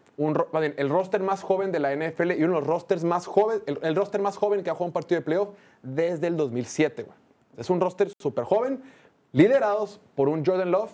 El 0.77 0.91
roster 0.91 1.23
más 1.23 1.43
joven 1.43 1.73
de 1.73 1.81
la 1.81 1.97
NFL 1.97 2.33
y 2.33 2.45
uno 2.45 2.57
de 2.57 2.61
los 2.61 2.67
rosters 2.67 3.05
más 3.05 3.27
jóvenes, 3.27 3.63
el, 3.65 3.79
el 3.83 3.97
roster 3.97 4.21
más 4.21 4.37
joven 4.37 4.63
que 4.63 4.69
ha 4.69 4.75
jugado 4.75 4.89
un 4.89 4.93
partido 4.93 5.19
de 5.19 5.25
playoff 5.25 5.49
desde 5.83 6.27
el 6.27 6.37
2007, 6.37 7.05
güey. 7.05 7.17
Es 7.57 7.71
un 7.71 7.81
roster 7.81 8.11
súper 8.19 8.45
joven, 8.45 8.83
liderados 9.33 9.99
por 10.15 10.29
un 10.29 10.45
Jordan 10.45 10.71
Love 10.71 10.93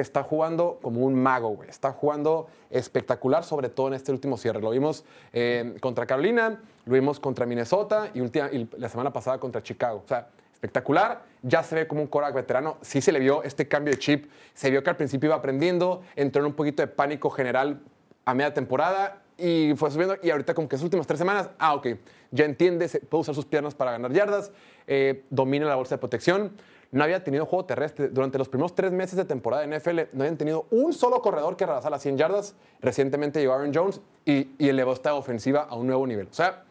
está 0.00 0.22
jugando 0.22 0.78
como 0.80 1.00
un 1.04 1.14
mago, 1.14 1.50
güey. 1.50 1.68
Está 1.68 1.92
jugando 1.92 2.46
espectacular, 2.70 3.44
sobre 3.44 3.68
todo 3.68 3.88
en 3.88 3.94
este 3.94 4.10
último 4.12 4.36
cierre. 4.36 4.60
Lo 4.60 4.70
vimos 4.70 5.04
eh, 5.32 5.74
contra 5.80 6.06
Carolina, 6.06 6.60
lo 6.86 6.94
vimos 6.94 7.20
contra 7.20 7.46
Minnesota 7.46 8.10
y, 8.14 8.20
última- 8.20 8.50
y 8.50 8.68
la 8.78 8.88
semana 8.88 9.12
pasada 9.12 9.38
contra 9.38 9.62
Chicago. 9.62 10.02
O 10.04 10.08
sea, 10.08 10.28
espectacular. 10.52 11.22
Ya 11.42 11.62
se 11.62 11.74
ve 11.74 11.86
como 11.86 12.00
un 12.02 12.06
Korak 12.06 12.34
veterano. 12.34 12.78
Sí 12.82 13.00
se 13.00 13.12
le 13.12 13.18
vio 13.18 13.42
este 13.42 13.68
cambio 13.68 13.92
de 13.92 13.98
chip. 13.98 14.30
Se 14.54 14.70
vio 14.70 14.82
que 14.82 14.90
al 14.90 14.96
principio 14.96 15.28
iba 15.28 15.36
aprendiendo, 15.36 16.02
entró 16.16 16.40
en 16.40 16.46
un 16.46 16.54
poquito 16.54 16.82
de 16.82 16.88
pánico 16.88 17.30
general 17.30 17.80
a 18.24 18.34
media 18.34 18.54
temporada 18.54 19.18
y 19.36 19.72
fue 19.76 19.90
subiendo. 19.90 20.16
Y 20.22 20.30
ahorita, 20.30 20.54
como 20.54 20.68
que 20.68 20.76
sus 20.76 20.84
últimas 20.84 21.06
tres 21.06 21.18
semanas, 21.18 21.50
ah, 21.58 21.74
ok, 21.74 21.88
ya 22.30 22.44
entiende, 22.44 22.88
puede 22.88 23.22
usar 23.22 23.34
sus 23.34 23.44
piernas 23.44 23.74
para 23.74 23.90
ganar 23.92 24.12
yardas, 24.12 24.52
eh, 24.86 25.24
domina 25.30 25.66
la 25.66 25.74
bolsa 25.74 25.96
de 25.96 25.98
protección. 25.98 26.52
No 26.92 27.02
había 27.02 27.24
tenido 27.24 27.46
juego 27.46 27.64
terrestre. 27.64 28.08
Durante 28.08 28.36
los 28.36 28.50
primeros 28.50 28.74
tres 28.74 28.92
meses 28.92 29.16
de 29.16 29.24
temporada 29.24 29.64
en 29.64 29.74
NFL, 29.74 30.00
no 30.12 30.24
habían 30.24 30.36
tenido 30.36 30.66
un 30.70 30.92
solo 30.92 31.22
corredor 31.22 31.56
que 31.56 31.64
rebasara 31.64 31.90
las 31.90 32.02
100 32.02 32.18
yardas. 32.18 32.54
Recientemente 32.80 33.40
llegó 33.40 33.54
Aaron 33.54 33.72
Jones 33.74 34.02
y, 34.26 34.48
elevó 34.58 34.92
esta 34.92 35.14
ofensiva 35.14 35.62
a 35.62 35.74
un 35.74 35.86
nuevo 35.86 36.06
nivel. 36.06 36.28
O 36.30 36.34
sea, 36.34 36.64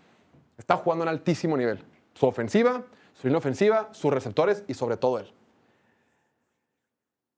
está 0.59 0.77
jugando 0.77 1.03
a 1.03 1.05
un 1.05 1.09
altísimo 1.09 1.57
nivel. 1.57 1.83
Su 2.13 2.27
ofensiva, 2.27 2.83
su 3.15 3.27
línea 3.27 3.39
ofensiva, 3.39 3.89
sus 3.93 4.13
receptores 4.13 4.63
y 4.67 4.75
sobre 4.75 4.95
todo 4.95 5.17
él. 5.17 5.33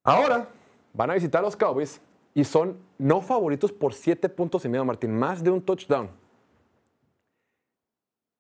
Ahora 0.04 0.50
van 0.92 1.10
a 1.10 1.14
visitar 1.14 1.40
a 1.40 1.44
los 1.44 1.56
Cowboys 1.56 2.02
y 2.34 2.44
son 2.44 2.78
no 2.98 3.22
favoritos 3.22 3.72
por 3.72 3.94
7 3.94 4.28
puntos 4.28 4.66
y 4.66 4.68
medio, 4.68 4.84
Martín. 4.84 5.18
Más 5.18 5.42
de 5.42 5.52
un 5.52 5.62
touchdown. 5.62 6.10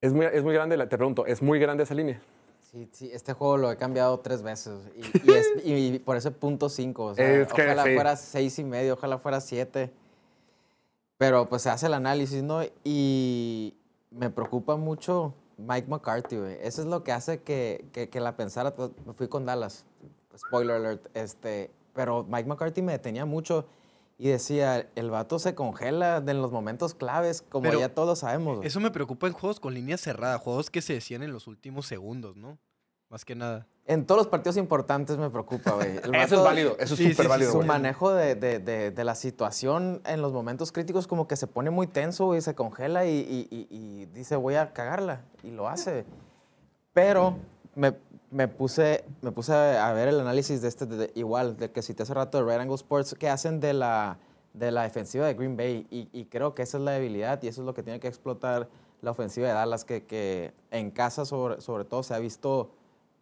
Es 0.02 0.12
muy, 0.12 0.26
es 0.26 0.44
muy 0.44 0.54
grande, 0.54 0.76
te 0.86 0.98
pregunto, 0.98 1.26
¿es 1.26 1.42
muy 1.42 1.60
grande 1.60 1.84
esa 1.84 1.94
línea? 1.94 2.22
Sí, 2.74 2.90
sí, 2.92 3.10
este 3.14 3.34
juego 3.34 3.58
lo 3.58 3.72
he 3.72 3.78
cambiado 3.78 4.20
tres 4.20 4.42
veces 4.42 4.74
y, 4.96 5.30
y 5.30 5.32
es- 5.36 5.48
y 5.64 6.00
por 6.00 6.18
ese 6.18 6.32
punto 6.32 6.70
cinco. 6.70 7.06
O 7.06 7.16
sea, 7.16 7.32
Es 7.42 7.54
que 7.54 7.62
ojalá 7.62 7.84
sí. 7.84 7.94
fuera 7.94 8.16
seis 8.16 8.58
y 8.58 8.64
medio, 8.64 8.94
ojalá 8.94 9.18
fuera 9.20 9.40
siete. 9.42 9.92
Pero 11.18 11.48
pues 11.48 11.62
se 11.62 11.70
hace 11.70 11.86
el 11.86 11.94
análisis, 11.94 12.42
¿no? 12.42 12.62
Y 12.84 13.76
me 14.10 14.30
preocupa 14.32 14.76
mucho 14.76 15.36
Mike 15.58 15.88
McCarthy, 15.88 16.38
güey. 16.38 16.58
Eso 16.62 16.82
es 16.82 16.88
lo 16.88 17.04
que 17.04 17.12
hace 17.12 17.42
que, 17.44 17.86
que, 17.94 18.10
que 18.10 18.20
la 18.20 18.36
pensara. 18.36 18.74
pues, 18.74 18.90
Me 19.06 19.14
fui 19.14 19.28
con 19.28 19.46
Dallas. 19.46 19.86
Spoiler 20.36 20.76
alert. 20.78 21.08
Este, 21.16 21.70
pero 21.94 22.24
Mike 22.28 22.50
McCarthy 22.50 22.82
me 22.82 22.94
detenía 22.94 23.26
mucho 23.26 23.68
y 24.18 24.30
decía, 24.30 24.90
el 24.96 25.10
vato 25.10 25.40
se 25.40 25.56
congela 25.56 26.18
en 26.26 26.42
los 26.42 26.52
momentos 26.52 26.94
claves, 26.94 27.42
como 27.42 27.64
Pero 27.64 27.80
ya 27.80 27.94
todos 27.94 28.20
sabemos. 28.20 28.58
güey. 28.58 28.68
Eso 28.68 28.80
me 28.80 28.92
preocupa 28.92 29.28
en 29.28 29.34
juegos 29.34 29.60
con 29.60 29.74
línea 29.74 29.98
cerrada, 29.98 30.38
juegos 30.38 30.70
que 30.70 30.82
se 30.82 30.94
decían 30.94 31.24
en 31.24 31.34
los 31.34 31.48
últimos 31.48 31.88
segundos, 31.88 32.36
¿no? 32.38 32.58
Más 33.10 33.26
que 33.26 33.36
nada. 33.36 33.68
En 33.86 34.06
todos 34.06 34.18
los 34.20 34.28
partidos 34.28 34.56
importantes 34.58 35.18
me 35.18 35.30
preocupa, 35.30 35.72
güey. 35.72 35.98
El 35.98 36.16
Eso 36.16 36.24
es 36.24 36.32
vato- 36.32 36.44
válido, 36.44 36.76
eso 36.80 36.94
es 36.94 36.98
Sí, 36.98 37.04
sí, 37.06 37.12
súper 37.12 37.26
sí, 37.26 37.30
válido. 37.30 37.52
Su 37.52 37.58
güey. 37.58 37.68
manejo 37.68 38.12
de, 38.14 38.36
de- 38.36 38.60
de- 38.60 38.92
de 38.92 39.04
la 39.04 39.14
situación 39.16 40.02
en 40.06 40.22
los 40.22 40.32
momentos 40.32 40.72
críticos 40.72 41.06
como 41.06 41.28
que 41.28 41.36
se 41.36 41.46
pone 41.48 41.70
muy 41.70 41.88
tenso 41.88 42.36
y 42.36 42.42
se 42.42 42.56
congela 42.56 43.06
y, 43.06 43.10
y- 43.20 43.48
y- 43.52 43.68
y 43.70 44.06
dice 44.08 44.36
voy 44.36 44.56
a 44.56 44.72
cagarla 44.74 45.26
y 45.44 45.52
lo 45.52 45.68
hace. 45.68 46.06
Pero 46.94 47.38
me, 47.76 47.94
me 48.32 48.48
puse, 48.48 49.04
me 49.22 49.32
puse 49.32 49.54
a 49.54 49.92
ver 49.94 50.08
el 50.08 50.20
análisis 50.20 50.62
de 50.62 50.68
este, 50.68 50.86
de- 50.86 51.12
igual, 51.16 51.58
de 51.58 51.72
que 51.72 51.82
cité 51.82 52.04
hace 52.04 52.14
rato 52.14 52.38
de 52.38 52.44
Red 52.44 52.62
Angle 52.62 52.76
Sports, 52.76 53.16
que 53.18 53.30
hacen 53.30 53.60
de 53.60 53.74
la, 53.74 54.18
de 54.54 54.72
la 54.72 54.84
defensiva 54.84 55.26
de 55.28 55.34
Green 55.34 55.56
Bay 55.58 55.88
y, 55.90 56.26
creo 56.26 56.54
que 56.54 56.64
esa 56.64 56.78
es 56.78 56.84
la 56.84 56.92
debilidad 56.92 57.42
y 57.44 57.48
eso 57.48 57.62
es 57.62 57.66
lo 57.66 57.74
que 57.74 57.84
tiene 57.84 58.00
que 58.00 58.08
explotar 58.08 58.68
la 59.02 59.12
ofensiva 59.12 59.48
de 59.48 59.54
Dallas, 59.54 59.84
que, 59.86 60.54
en 60.72 60.92
casa 60.92 61.26
sobre, 61.26 61.62
sobre 61.62 61.84
todo 61.86 62.04
se 62.04 62.14
ha 62.14 62.20
visto 62.20 62.72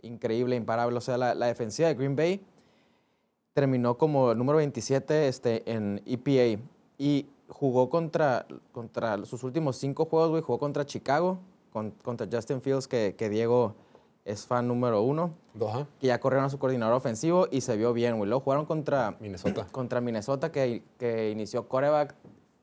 increíble, 0.01 0.55
imparable. 0.55 0.97
O 0.97 1.01
sea, 1.01 1.17
la, 1.17 1.33
defensiva 1.33 1.87
de 1.87 1.95
Green 1.95 2.15
Bay 2.15 2.41
terminó 3.53 3.97
como 3.97 4.33
número 4.35 4.57
27 4.57 5.27
este, 5.27 5.69
en 5.71 6.01
EPA 6.05 6.61
y 6.97 7.27
jugó 7.47 7.89
contra, 7.89 8.45
contra 8.71 9.25
sus 9.25 9.43
últimos 9.43 9.77
cinco 9.77 10.05
juegos, 10.05 10.29
güey, 10.29 10.41
jugó 10.41 10.59
contra 10.59 10.85
Chicago, 10.85 11.39
con- 11.73 11.91
contra 12.03 12.27
Justin 12.31 12.61
Fields, 12.61 12.87
que 12.87 13.29
Diego 13.29 13.75
es 14.25 14.45
fan 14.45 14.67
número 14.67 15.01
uno, 15.01 15.33
Ajá. 15.67 15.87
que 15.99 16.07
ya 16.07 16.19
corrieron 16.19 16.45
a 16.45 16.49
su 16.49 16.59
coordinador 16.59 16.93
ofensivo 16.95 17.47
y 17.51 17.61
se 17.61 17.75
vio 17.77 17.91
bien, 17.93 18.17
güey. 18.17 18.29
Luego 18.29 18.43
jugaron 18.43 18.65
contra 18.65 19.17
Minnesota. 19.19 19.65
contra 19.71 20.01
Minnesota, 20.01 20.51
que, 20.51 20.83
que 20.99 21.31
inició 21.31 21.67
coreback, 21.67 22.15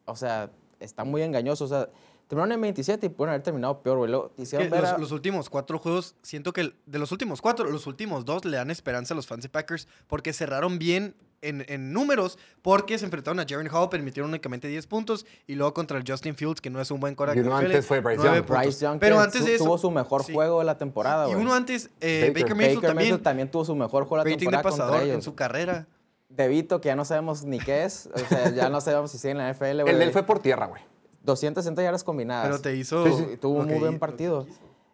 o 0.04 0.14
sea, 0.16 0.50
está 0.80 1.04
muy 1.04 1.22
engañoso, 1.22 1.64
o 1.64 1.68
sea, 1.68 1.88
terminaron 2.28 2.52
en 2.52 2.60
27 2.60 3.06
y 3.06 3.08
pueden 3.08 3.30
haber 3.30 3.42
terminado 3.42 3.80
peor, 3.82 3.98
güey. 3.98 4.10
Luego 4.10 4.30
hicieron 4.36 4.70
ver 4.70 4.82
los, 4.82 4.90
a- 4.90 4.98
los 4.98 5.12
últimos 5.12 5.50
cuatro 5.50 5.78
juegos, 5.78 6.14
siento 6.22 6.52
que 6.52 6.74
de 6.86 6.98
los 6.98 7.10
últimos 7.10 7.40
cuatro, 7.42 7.68
los 7.70 7.86
últimos 7.86 8.24
dos 8.24 8.44
le 8.44 8.56
dan 8.56 8.70
esperanza 8.70 9.14
a 9.14 9.16
los 9.16 9.26
fans 9.26 9.42
de 9.42 9.48
Packers 9.48 9.88
porque 10.06 10.32
cerraron 10.32 10.78
bien 10.78 11.14
en, 11.42 11.64
en 11.68 11.92
números, 11.92 12.38
porque 12.62 12.98
se 12.98 13.04
enfrentaron 13.04 13.38
a 13.40 13.46
Jaren 13.48 13.68
Hall, 13.72 13.88
permitieron 13.88 14.30
únicamente 14.30 14.68
10 14.68 14.86
puntos, 14.86 15.24
y 15.46 15.54
luego 15.54 15.72
contra 15.74 15.98
el 15.98 16.04
Justin 16.06 16.34
Fields, 16.34 16.60
que 16.60 16.70
no 16.70 16.80
es 16.80 16.90
un 16.90 17.00
buen 17.00 17.14
coreback. 17.14 17.36
Y 17.36 17.40
uno 17.46 17.56
antes 17.56 17.86
fue 17.86 18.00
Bryce 18.00 18.22
Young. 18.24 18.46
Bryce 18.46 18.84
Young, 18.84 18.98
Pero 18.98 19.20
antes 19.20 19.40
su- 19.40 19.46
de 19.46 19.54
eso. 19.54 19.64
tuvo 19.64 19.78
su 19.78 19.90
mejor 19.90 20.24
sí. 20.24 20.32
juego 20.32 20.58
de 20.58 20.64
la 20.64 20.76
temporada, 20.78 21.28
Y 21.28 21.32
güey. 21.32 21.42
uno 21.44 21.54
antes, 21.54 21.90
eh, 22.00 22.26
Baker. 22.28 22.42
Baker, 22.42 22.56
Mayfield 22.56 22.74
Baker 22.76 22.88
también. 22.90 22.96
Mayfield 23.10 23.22
también 23.22 23.50
tuvo 23.50 23.64
su 23.64 23.74
mejor 23.76 24.04
juego 24.04 24.24
de 24.24 24.30
la 24.30 24.34
Rating 24.34 24.46
de 24.46 24.50
temporada 24.52 24.62
contra 24.70 24.84
pasador 24.86 25.02
en 25.06 25.10
ellos. 25.12 25.24
su 25.24 25.34
carrera. 25.34 25.86
De 26.28 26.46
Vito, 26.48 26.80
que 26.80 26.88
ya 26.88 26.96
no 26.96 27.04
sabemos 27.04 27.44
ni 27.44 27.58
qué 27.58 27.84
es, 27.84 28.08
o 28.14 28.18
sea, 28.18 28.50
ya 28.54 28.68
no 28.68 28.80
sabemos 28.82 29.10
si 29.10 29.18
sigue 29.18 29.30
en 29.30 29.38
la 29.38 29.48
NFL. 29.48 29.80
El 29.88 29.98
de 29.98 30.04
él 30.04 30.12
fue 30.12 30.24
por 30.24 30.40
tierra, 30.40 30.66
güey. 30.66 30.82
260 31.22 31.82
yardas 31.82 32.04
combinadas. 32.04 32.46
Pero 32.48 32.60
te 32.60 32.74
hizo. 32.76 33.04
Sí, 33.06 33.12
sí, 33.30 33.36
tuvo 33.38 33.60
un 33.60 33.66
muy 33.66 33.78
buen 33.78 33.98
partido. 33.98 34.46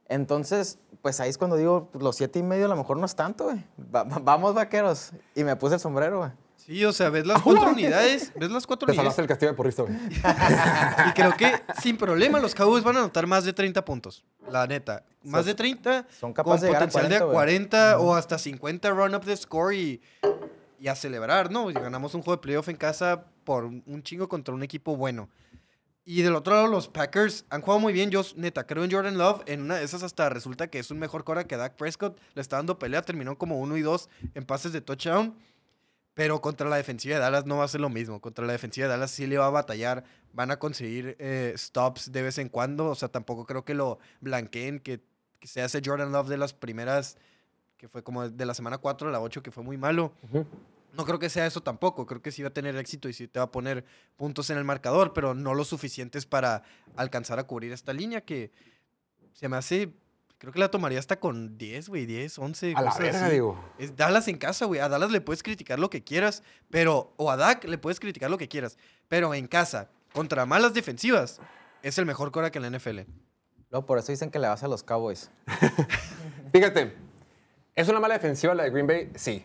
Entonces, 0.09 0.79
pues 1.05 1.21
ahí 1.21 1.29
es 1.29 1.37
cuando 1.37 1.57
digo, 1.59 1.91
los 2.01 2.17
siete 2.17 2.39
y 2.39 2.43
medio 2.43 2.65
a 2.65 2.69
lo 2.69 2.77
mejor 2.77 2.97
no 2.97 3.05
es 3.05 3.15
tanto, 3.15 3.45
güey. 3.45 3.63
Va- 3.95 4.05
va- 4.05 4.21
vamos, 4.23 4.55
vaqueros. 4.55 5.11
Y 5.35 5.45
me 5.45 5.55
puse 5.55 5.75
el 5.75 5.81
sombrero, 5.81 6.21
güey. 6.21 6.31
Sí, 6.57 6.83
o 6.87 6.95
sea, 6.95 7.11
ves 7.11 7.27
las 7.27 7.43
cuatro 7.43 7.69
unidades. 7.73 8.33
Ves 8.35 8.51
las 8.51 8.67
cuatro 8.67 8.87
Te 8.87 8.93
unidades. 8.93 9.15
salvaste 9.15 9.21
el 9.21 9.29
castigo 9.29 9.53
de 9.53 9.57
porrista, 9.57 9.83
güey. 9.83 9.95
Y 11.09 11.13
creo 11.13 11.33
que 11.37 11.53
sin 11.83 11.99
problema 11.99 12.39
los 12.41 12.55
Cowboys 12.55 12.83
van 12.83 12.97
a 12.97 13.01
anotar 13.01 13.27
más 13.27 13.45
de 13.45 13.53
30 13.53 13.85
puntos. 13.85 14.25
La 14.51 14.67
neta. 14.67 15.05
Más 15.23 15.45
de 15.45 15.55
30. 15.55 16.07
son 16.19 16.33
con 16.33 16.33
capaces 16.33 16.63
de 16.63 16.67
llegar 16.69 16.85
a 16.85 16.87
potencial 16.87 17.07
40, 17.07 17.19
de 17.19 17.25
güey. 17.25 17.35
40 17.35 17.99
o 17.99 18.15
hasta 18.15 18.39
50 18.39 18.91
run 18.91 19.15
up 19.15 19.25
de 19.27 19.37
score 19.37 19.75
y, 19.75 20.01
y 20.81 20.89
a 20.89 20.95
celebrar, 20.95 21.51
¿no? 21.51 21.71
Y 21.71 21.75
ganamos 21.75 22.15
un 22.15 22.23
juego 22.23 22.37
de 22.39 22.43
playoff 22.43 22.69
en 22.71 22.77
casa 22.77 23.25
por 23.45 23.65
un 23.67 24.03
chingo 24.03 24.27
contra 24.27 24.55
un 24.55 24.63
equipo 24.63 24.97
bueno. 24.97 25.29
Y 26.07 26.21
del 26.21 26.35
otro 26.35 26.55
lado, 26.55 26.67
los 26.67 26.89
Packers 26.89 27.47
han 27.49 27.63
jugado 27.63 27.81
muy 27.81 27.93
bien. 27.93 28.11
Yo, 28.11 28.23
neta, 28.37 28.67
creo 28.67 28.85
en 28.85 28.91
Jordan 28.91 29.17
Love. 29.17 29.43
En 29.47 29.63
una 29.63 29.77
de 29.77 29.85
esas 29.85 30.03
hasta 30.03 30.29
resulta 30.29 30.69
que 30.69 30.79
es 30.79 30.91
un 30.91 30.99
mejor 30.99 31.25
cora 31.25 31.45
que 31.45 31.57
Dak 31.57 31.77
Prescott. 31.77 32.21
Le 32.35 32.43
está 32.43 32.57
dando 32.57 32.79
pelea. 32.79 33.01
Terminó 33.01 33.39
como 33.39 33.59
1 33.61 33.77
y 33.79 33.83
2 33.83 34.11
en 34.35 34.45
pases 34.45 34.73
de 34.73 34.83
touchdown. 34.83 35.35
Pero 36.13 36.43
contra 36.43 36.69
la 36.69 36.77
defensiva 36.77 37.15
de 37.15 37.21
Dallas 37.23 37.47
no 37.47 37.57
va 37.57 37.65
a 37.65 37.69
ser 37.69 37.81
lo 37.81 37.89
mismo. 37.89 38.21
Contra 38.21 38.45
la 38.45 38.53
defensiva 38.53 38.87
de 38.87 38.93
Dallas 38.93 39.13
sí 39.13 39.27
le 39.27 39.39
va 39.39 39.47
a 39.47 39.51
batallar. 39.51 40.05
Van 40.35 40.51
a 40.51 40.59
conseguir 40.59 41.17
eh, 41.19 41.55
stops 41.57 42.13
de 42.13 42.23
vez 42.23 42.37
en 42.37 42.51
cuando. 42.51 42.91
O 42.91 42.95
sea, 42.95 43.09
tampoco 43.09 43.47
creo 43.47 43.65
que 43.65 43.73
lo 43.73 43.99
blanqueen. 44.21 44.81
Que, 44.81 45.01
que 45.41 45.49
se 45.49 45.63
hace 45.63 45.81
Jordan 45.83 46.13
Love 46.13 46.29
de 46.29 46.37
las 46.37 46.53
primeras, 46.53 47.17
que 47.79 47.89
fue 47.89 48.05
como 48.05 48.29
de 48.29 48.47
la 48.47 48.53
semana 48.53 48.77
4 48.77 49.09
a 49.09 49.13
la 49.13 49.21
8, 49.21 49.43
que 49.43 49.51
fue 49.51 49.65
muy 49.65 49.79
malo. 49.79 50.13
No 50.97 51.05
creo 51.05 51.19
que 51.19 51.29
sea 51.29 51.47
eso 51.47 51.63
tampoco. 51.63 52.07
Creo 52.07 52.23
que 52.23 52.31
sí 52.31 52.43
va 52.43 52.49
a 52.49 52.53
tener 52.53 52.77
éxito 52.77 53.09
y 53.09 53.13
sí 53.13 53.29
te 53.29 53.39
va 53.39 53.47
a 53.47 53.51
poner 53.51 53.85
puntos 54.17 54.51
en 54.51 54.59
el 54.59 54.65
marcador, 54.65 55.13
pero 55.13 55.35
no 55.35 55.55
lo 55.55 55.65
suficientes 55.65 56.27
para 56.27 56.63
alcanzar 56.97 57.39
a 57.39 57.45
cubrir 57.45 57.73
esta 57.73 57.93
línea 57.93 58.21
que 58.21 58.53
se 59.33 59.49
me 59.49 59.57
hace. 59.57 59.93
Creo 60.39 60.53
que 60.53 60.59
la 60.59 60.71
tomaría 60.71 60.99
hasta 60.99 61.19
con 61.19 61.57
10, 61.57 61.89
güey, 61.89 62.07
10, 62.07 62.39
11. 62.39 62.75
A 62.77 62.83
la 62.83 62.95
verga, 62.97 63.29
digo. 63.29 63.59
Es 63.79 63.97
Dallas 63.97 64.29
en 64.29 64.37
casa, 64.37 64.67
güey. 64.67 64.81
A 64.81 64.89
Dallas 64.89 65.11
le 65.11 65.21
puedes 65.21 65.43
criticar 65.43 65.79
lo 65.79 65.91
que 65.91 66.05
quieras, 66.05 66.43
pero. 66.71 67.13
O 67.17 67.31
a 67.31 67.37
Dak 67.37 67.65
le 67.65 67.79
puedes 67.79 67.99
criticar 67.99 68.31
lo 68.31 68.39
que 68.39 68.49
quieras. 68.49 68.77
Pero 69.09 69.35
en 69.35 69.47
casa, 69.47 69.91
contra 70.13 70.47
malas 70.47 70.75
defensivas, 70.75 71.41
es 71.83 71.99
el 71.99 72.07
mejor 72.07 72.31
cora 72.31 72.51
que 72.51 72.59
en 72.59 72.71
la 72.71 72.79
NFL. 72.79 73.01
Luego, 73.71 73.87
por 73.87 73.99
eso 73.99 74.13
dicen 74.13 74.31
que 74.31 74.39
le 74.39 74.49
vas 74.49 74.63
a 74.63 74.69
los 74.69 74.83
Cowboys. 74.83 75.31
Fíjate, 76.53 76.95
¿es 77.75 77.89
una 77.89 77.99
mala 77.99 78.15
defensiva 78.15 78.55
la 78.55 78.63
de 78.65 78.71
Green 78.71 78.87
Bay? 78.87 79.11
Sí. 79.17 79.45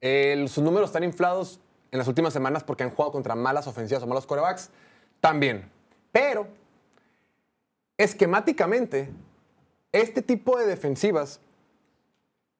El- 0.00 0.48
sus 0.48 0.62
números 0.62 0.90
están 0.90 1.04
inflados 1.04 1.60
en 1.90 1.98
las 1.98 2.08
últimas 2.08 2.32
semanas 2.32 2.64
porque 2.64 2.82
han 2.84 2.90
jugado 2.90 3.12
contra 3.12 3.34
malas 3.34 3.66
ofensivas 3.66 4.02
o 4.02 4.06
malos 4.06 4.26
corebacks. 4.26 4.70
También. 5.20 5.70
Pero, 6.12 6.46
esquemáticamente, 7.96 9.10
este 9.92 10.22
tipo 10.22 10.58
de 10.58 10.66
defensivas 10.66 11.40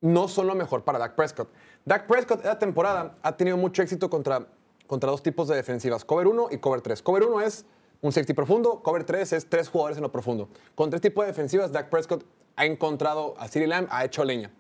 no 0.00 0.28
son 0.28 0.46
lo 0.46 0.54
mejor 0.54 0.84
para 0.84 0.98
Dak 0.98 1.14
Prescott. 1.14 1.48
Dak 1.84 2.06
Prescott 2.06 2.38
esta 2.38 2.58
temporada 2.58 3.16
ha 3.22 3.36
tenido 3.36 3.56
mucho 3.56 3.82
éxito 3.82 4.08
contra, 4.10 4.46
contra 4.86 5.10
dos 5.10 5.22
tipos 5.22 5.48
de 5.48 5.56
defensivas, 5.56 6.04
cover 6.04 6.26
1 6.26 6.48
y 6.50 6.58
cover 6.58 6.80
3. 6.80 7.02
Cover 7.02 7.24
1 7.24 7.40
es 7.40 7.64
un 8.00 8.12
safety 8.12 8.32
profundo, 8.32 8.82
cover 8.82 9.04
3 9.04 9.32
es 9.32 9.48
tres 9.48 9.68
jugadores 9.68 9.96
en 9.96 10.02
lo 10.02 10.12
profundo. 10.12 10.48
Con 10.74 10.88
tres 10.90 11.02
tipos 11.02 11.24
de 11.24 11.32
defensivas, 11.32 11.72
Dak 11.72 11.90
Prescott 11.90 12.24
ha 12.56 12.64
encontrado 12.64 13.34
a 13.38 13.48
CeeDee 13.48 13.66
Lamb, 13.66 13.88
ha 13.90 14.04
hecho 14.04 14.24
leña. 14.24 14.50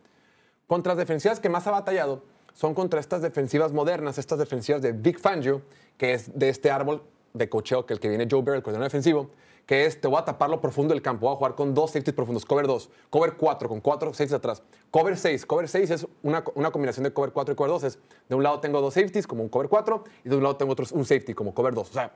Contra 0.66 0.90
las 0.92 0.98
defensivas 0.98 1.38
que 1.40 1.48
más 1.48 1.66
ha 1.66 1.70
batallado 1.70 2.22
son 2.58 2.74
contra 2.74 2.98
estas 2.98 3.22
defensivas 3.22 3.72
modernas, 3.72 4.18
estas 4.18 4.36
defensivas 4.36 4.82
de 4.82 4.90
Vic 4.90 5.20
Fangio, 5.20 5.62
que 5.96 6.12
es 6.12 6.36
de 6.36 6.48
este 6.48 6.72
árbol 6.72 7.04
de 7.32 7.48
cocheo 7.48 7.86
que 7.86 7.94
el 7.94 8.00
que 8.00 8.08
viene 8.08 8.26
Joe 8.28 8.42
Barry, 8.42 8.56
el 8.56 8.62
coordinador 8.64 8.90
defensivo, 8.90 9.30
que 9.64 9.86
es, 9.86 10.00
te 10.00 10.08
voy 10.08 10.18
a 10.18 10.24
tapar 10.24 10.50
lo 10.50 10.60
profundo 10.60 10.92
del 10.92 11.00
campo, 11.00 11.26
voy 11.26 11.34
a 11.34 11.36
jugar 11.36 11.54
con 11.54 11.72
dos 11.72 11.92
safeties 11.92 12.16
profundos, 12.16 12.44
cover 12.44 12.66
2, 12.66 12.90
cover 13.10 13.34
4, 13.34 13.68
con 13.68 13.80
cuatro 13.80 14.12
safeties 14.12 14.32
atrás, 14.32 14.64
cover 14.90 15.16
6, 15.16 15.46
cover 15.46 15.68
6 15.68 15.88
es 15.88 16.06
una, 16.24 16.42
una 16.56 16.72
combinación 16.72 17.04
de 17.04 17.12
cover 17.12 17.30
4 17.30 17.52
y 17.52 17.54
cover 17.54 17.70
2, 17.70 17.84
es, 17.84 18.00
de 18.28 18.34
un 18.34 18.42
lado 18.42 18.58
tengo 18.58 18.80
dos 18.80 18.94
safeties 18.94 19.28
como 19.28 19.44
un 19.44 19.48
cover 19.48 19.68
4 19.68 20.02
y 20.24 20.28
de 20.28 20.34
un 20.34 20.42
lado 20.42 20.56
tengo 20.56 20.72
otro, 20.72 20.84
un 20.90 21.04
safety 21.04 21.34
como 21.34 21.54
cover 21.54 21.74
2, 21.74 21.88
o 21.88 21.92
sea, 21.92 22.12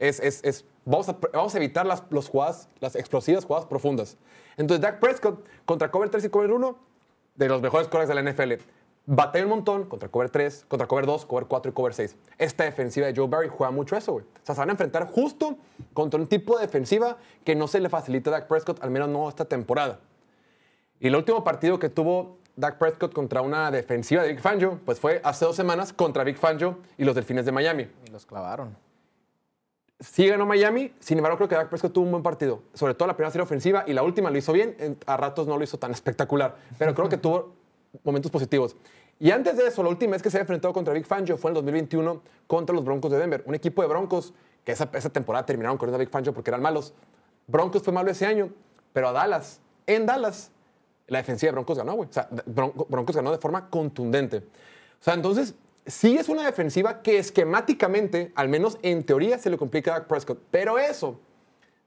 es, 0.00 0.18
es, 0.18 0.42
es, 0.42 0.64
vamos, 0.84 1.08
a, 1.08 1.16
vamos 1.32 1.54
a 1.54 1.58
evitar 1.58 1.86
las, 1.86 2.02
los 2.10 2.28
jugadas, 2.28 2.68
las 2.80 2.96
explosivas 2.96 3.44
jugadas 3.44 3.66
profundas. 3.66 4.16
Entonces, 4.56 4.82
Dak 4.82 4.98
Prescott 4.98 5.46
contra 5.64 5.92
cover 5.92 6.08
3 6.08 6.24
y 6.24 6.28
cover 6.28 6.50
1, 6.50 6.76
de 7.36 7.48
los 7.48 7.62
mejores 7.62 7.88
corners 7.88 8.08
de 8.08 8.14
la 8.14 8.32
NFL. 8.32 8.54
Batalla 9.08 9.44
un 9.44 9.50
montón 9.50 9.84
contra 9.84 10.08
cover 10.08 10.30
3, 10.30 10.64
contra 10.66 10.88
cover 10.88 11.06
2, 11.06 11.26
cover 11.26 11.46
4 11.46 11.70
y 11.70 11.74
cover 11.74 11.94
6. 11.94 12.16
Esta 12.38 12.64
defensiva 12.64 13.06
de 13.06 13.14
Joe 13.14 13.28
Barry 13.28 13.48
juega 13.48 13.70
mucho 13.70 13.96
eso, 13.96 14.12
güey. 14.12 14.24
O 14.24 14.44
sea, 14.44 14.54
se 14.56 14.60
van 14.60 14.70
a 14.70 14.72
enfrentar 14.72 15.06
justo 15.06 15.56
contra 15.94 16.18
un 16.20 16.26
tipo 16.26 16.56
de 16.58 16.66
defensiva 16.66 17.16
que 17.44 17.54
no 17.54 17.68
se 17.68 17.78
le 17.78 17.88
facilita 17.88 18.30
a 18.30 18.32
Dak 18.32 18.48
Prescott, 18.48 18.82
al 18.82 18.90
menos 18.90 19.08
no 19.08 19.28
esta 19.28 19.44
temporada. 19.44 20.00
Y 20.98 21.06
el 21.06 21.14
último 21.14 21.44
partido 21.44 21.78
que 21.78 21.88
tuvo 21.88 22.38
Dak 22.56 22.78
Prescott 22.78 23.12
contra 23.12 23.42
una 23.42 23.70
defensiva 23.70 24.22
de 24.22 24.30
Big 24.30 24.40
Fangio, 24.40 24.80
pues 24.84 24.98
fue 24.98 25.20
hace 25.22 25.44
dos 25.44 25.54
semanas 25.54 25.92
contra 25.92 26.24
Big 26.24 26.36
Fangio 26.36 26.78
y 26.98 27.04
los 27.04 27.14
Delfines 27.14 27.44
de 27.46 27.52
Miami. 27.52 27.88
Y 28.06 28.10
los 28.10 28.26
clavaron. 28.26 28.76
Sí 30.00 30.26
ganó 30.26 30.44
Miami, 30.46 30.92
sin 31.00 31.16
embargo 31.18 31.38
creo 31.38 31.48
que 31.48 31.54
Dak 31.54 31.68
Prescott 31.70 31.92
tuvo 31.92 32.04
un 32.04 32.10
buen 32.10 32.22
partido. 32.22 32.62
Sobre 32.74 32.94
todo 32.94 33.06
la 33.08 33.14
primera 33.16 33.30
serie 33.30 33.44
ofensiva 33.44 33.84
y 33.86 33.92
la 33.94 34.02
última 34.02 34.30
lo 34.30 34.36
hizo 34.36 34.52
bien, 34.52 34.74
en- 34.78 34.98
a 35.06 35.16
ratos 35.16 35.46
no 35.46 35.56
lo 35.56 35.64
hizo 35.64 35.78
tan 35.78 35.90
espectacular, 35.92 36.56
pero 36.78 36.94
creo 36.94 37.08
que 37.08 37.16
tuvo 37.16 37.54
momentos 38.04 38.30
positivos. 38.30 38.76
Y 39.18 39.30
antes 39.30 39.56
de 39.56 39.66
eso, 39.66 39.82
la 39.82 39.88
última 39.88 40.12
vez 40.12 40.22
que 40.22 40.30
se 40.30 40.36
había 40.36 40.42
enfrentado 40.42 40.74
contra 40.74 40.92
Big 40.92 41.06
Fangio 41.06 41.36
fue 41.38 41.50
en 41.50 41.56
el 41.56 41.62
2021 41.62 42.22
contra 42.46 42.74
los 42.74 42.84
Broncos 42.84 43.10
de 43.10 43.18
Denver. 43.18 43.42
Un 43.46 43.54
equipo 43.54 43.80
de 43.82 43.88
Broncos 43.88 44.34
que 44.64 44.72
esa, 44.72 44.88
esa 44.92 45.10
temporada 45.10 45.46
terminaron 45.46 45.78
corriendo 45.78 45.96
a 45.96 46.00
Big 46.00 46.10
Fangio 46.10 46.34
porque 46.34 46.50
eran 46.50 46.60
malos. 46.60 46.92
Broncos 47.46 47.82
fue 47.82 47.92
malo 47.92 48.10
ese 48.10 48.26
año, 48.26 48.50
pero 48.92 49.08
a 49.08 49.12
Dallas, 49.12 49.60
en 49.86 50.04
Dallas, 50.06 50.50
la 51.06 51.18
defensiva 51.18 51.48
de 51.50 51.52
Broncos 51.52 51.78
ganó, 51.78 51.94
güey. 51.94 52.08
O 52.08 52.12
sea, 52.12 52.28
Bronco- 52.46 52.86
Broncos 52.90 53.14
ganó 53.16 53.30
de 53.30 53.38
forma 53.38 53.70
contundente. 53.70 54.38
O 54.38 54.42
sea, 55.04 55.14
entonces, 55.14 55.54
sí 55.86 56.16
es 56.18 56.28
una 56.28 56.44
defensiva 56.44 57.00
que 57.02 57.18
esquemáticamente, 57.18 58.32
al 58.34 58.48
menos 58.48 58.78
en 58.82 59.04
teoría, 59.04 59.38
se 59.38 59.48
le 59.50 59.56
complica 59.56 59.92
a 59.94 59.98
Dak 60.00 60.08
Prescott. 60.08 60.40
Pero 60.50 60.78
eso, 60.78 61.20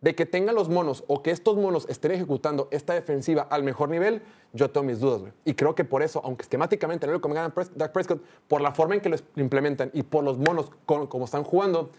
de 0.02 0.16
que 0.16 0.26
tengan 0.26 0.56
los 0.56 0.70
monos 0.70 1.04
o 1.08 1.22
que 1.22 1.32
estos 1.32 1.58
monos 1.58 1.86
estén 1.90 2.12
ejecutando 2.12 2.68
esta 2.72 2.94
defensiva 2.94 3.42
al 3.50 3.64
mejor 3.64 3.90
nivel, 3.90 4.22
yo 4.54 4.70
tengo 4.72 4.86
mis 4.88 5.00
dudas, 5.02 5.20
güey. 5.22 5.34
Y 5.46 5.54
creo 5.56 5.76
que 5.76 5.84
por 5.84 6.02
eso, 6.04 6.22
aunque 6.24 6.44
esquemáticamente 6.44 7.06
no 7.06 7.14
le 7.14 7.20
convenga 7.20 7.46
a 7.46 7.54
Pres- 7.54 7.72
Dak 7.76 7.92
Prescott, 7.92 8.22
por 8.48 8.62
la 8.62 8.74
forma 8.74 8.96
en 8.96 9.02
que 9.02 9.10
lo 9.10 9.18
implementan 9.36 9.92
y 9.94 10.04
por 10.04 10.24
los 10.24 10.38
monos 10.38 10.72
con- 10.86 11.08
como 11.08 11.26
están 11.26 11.44
jugando, 11.44 11.90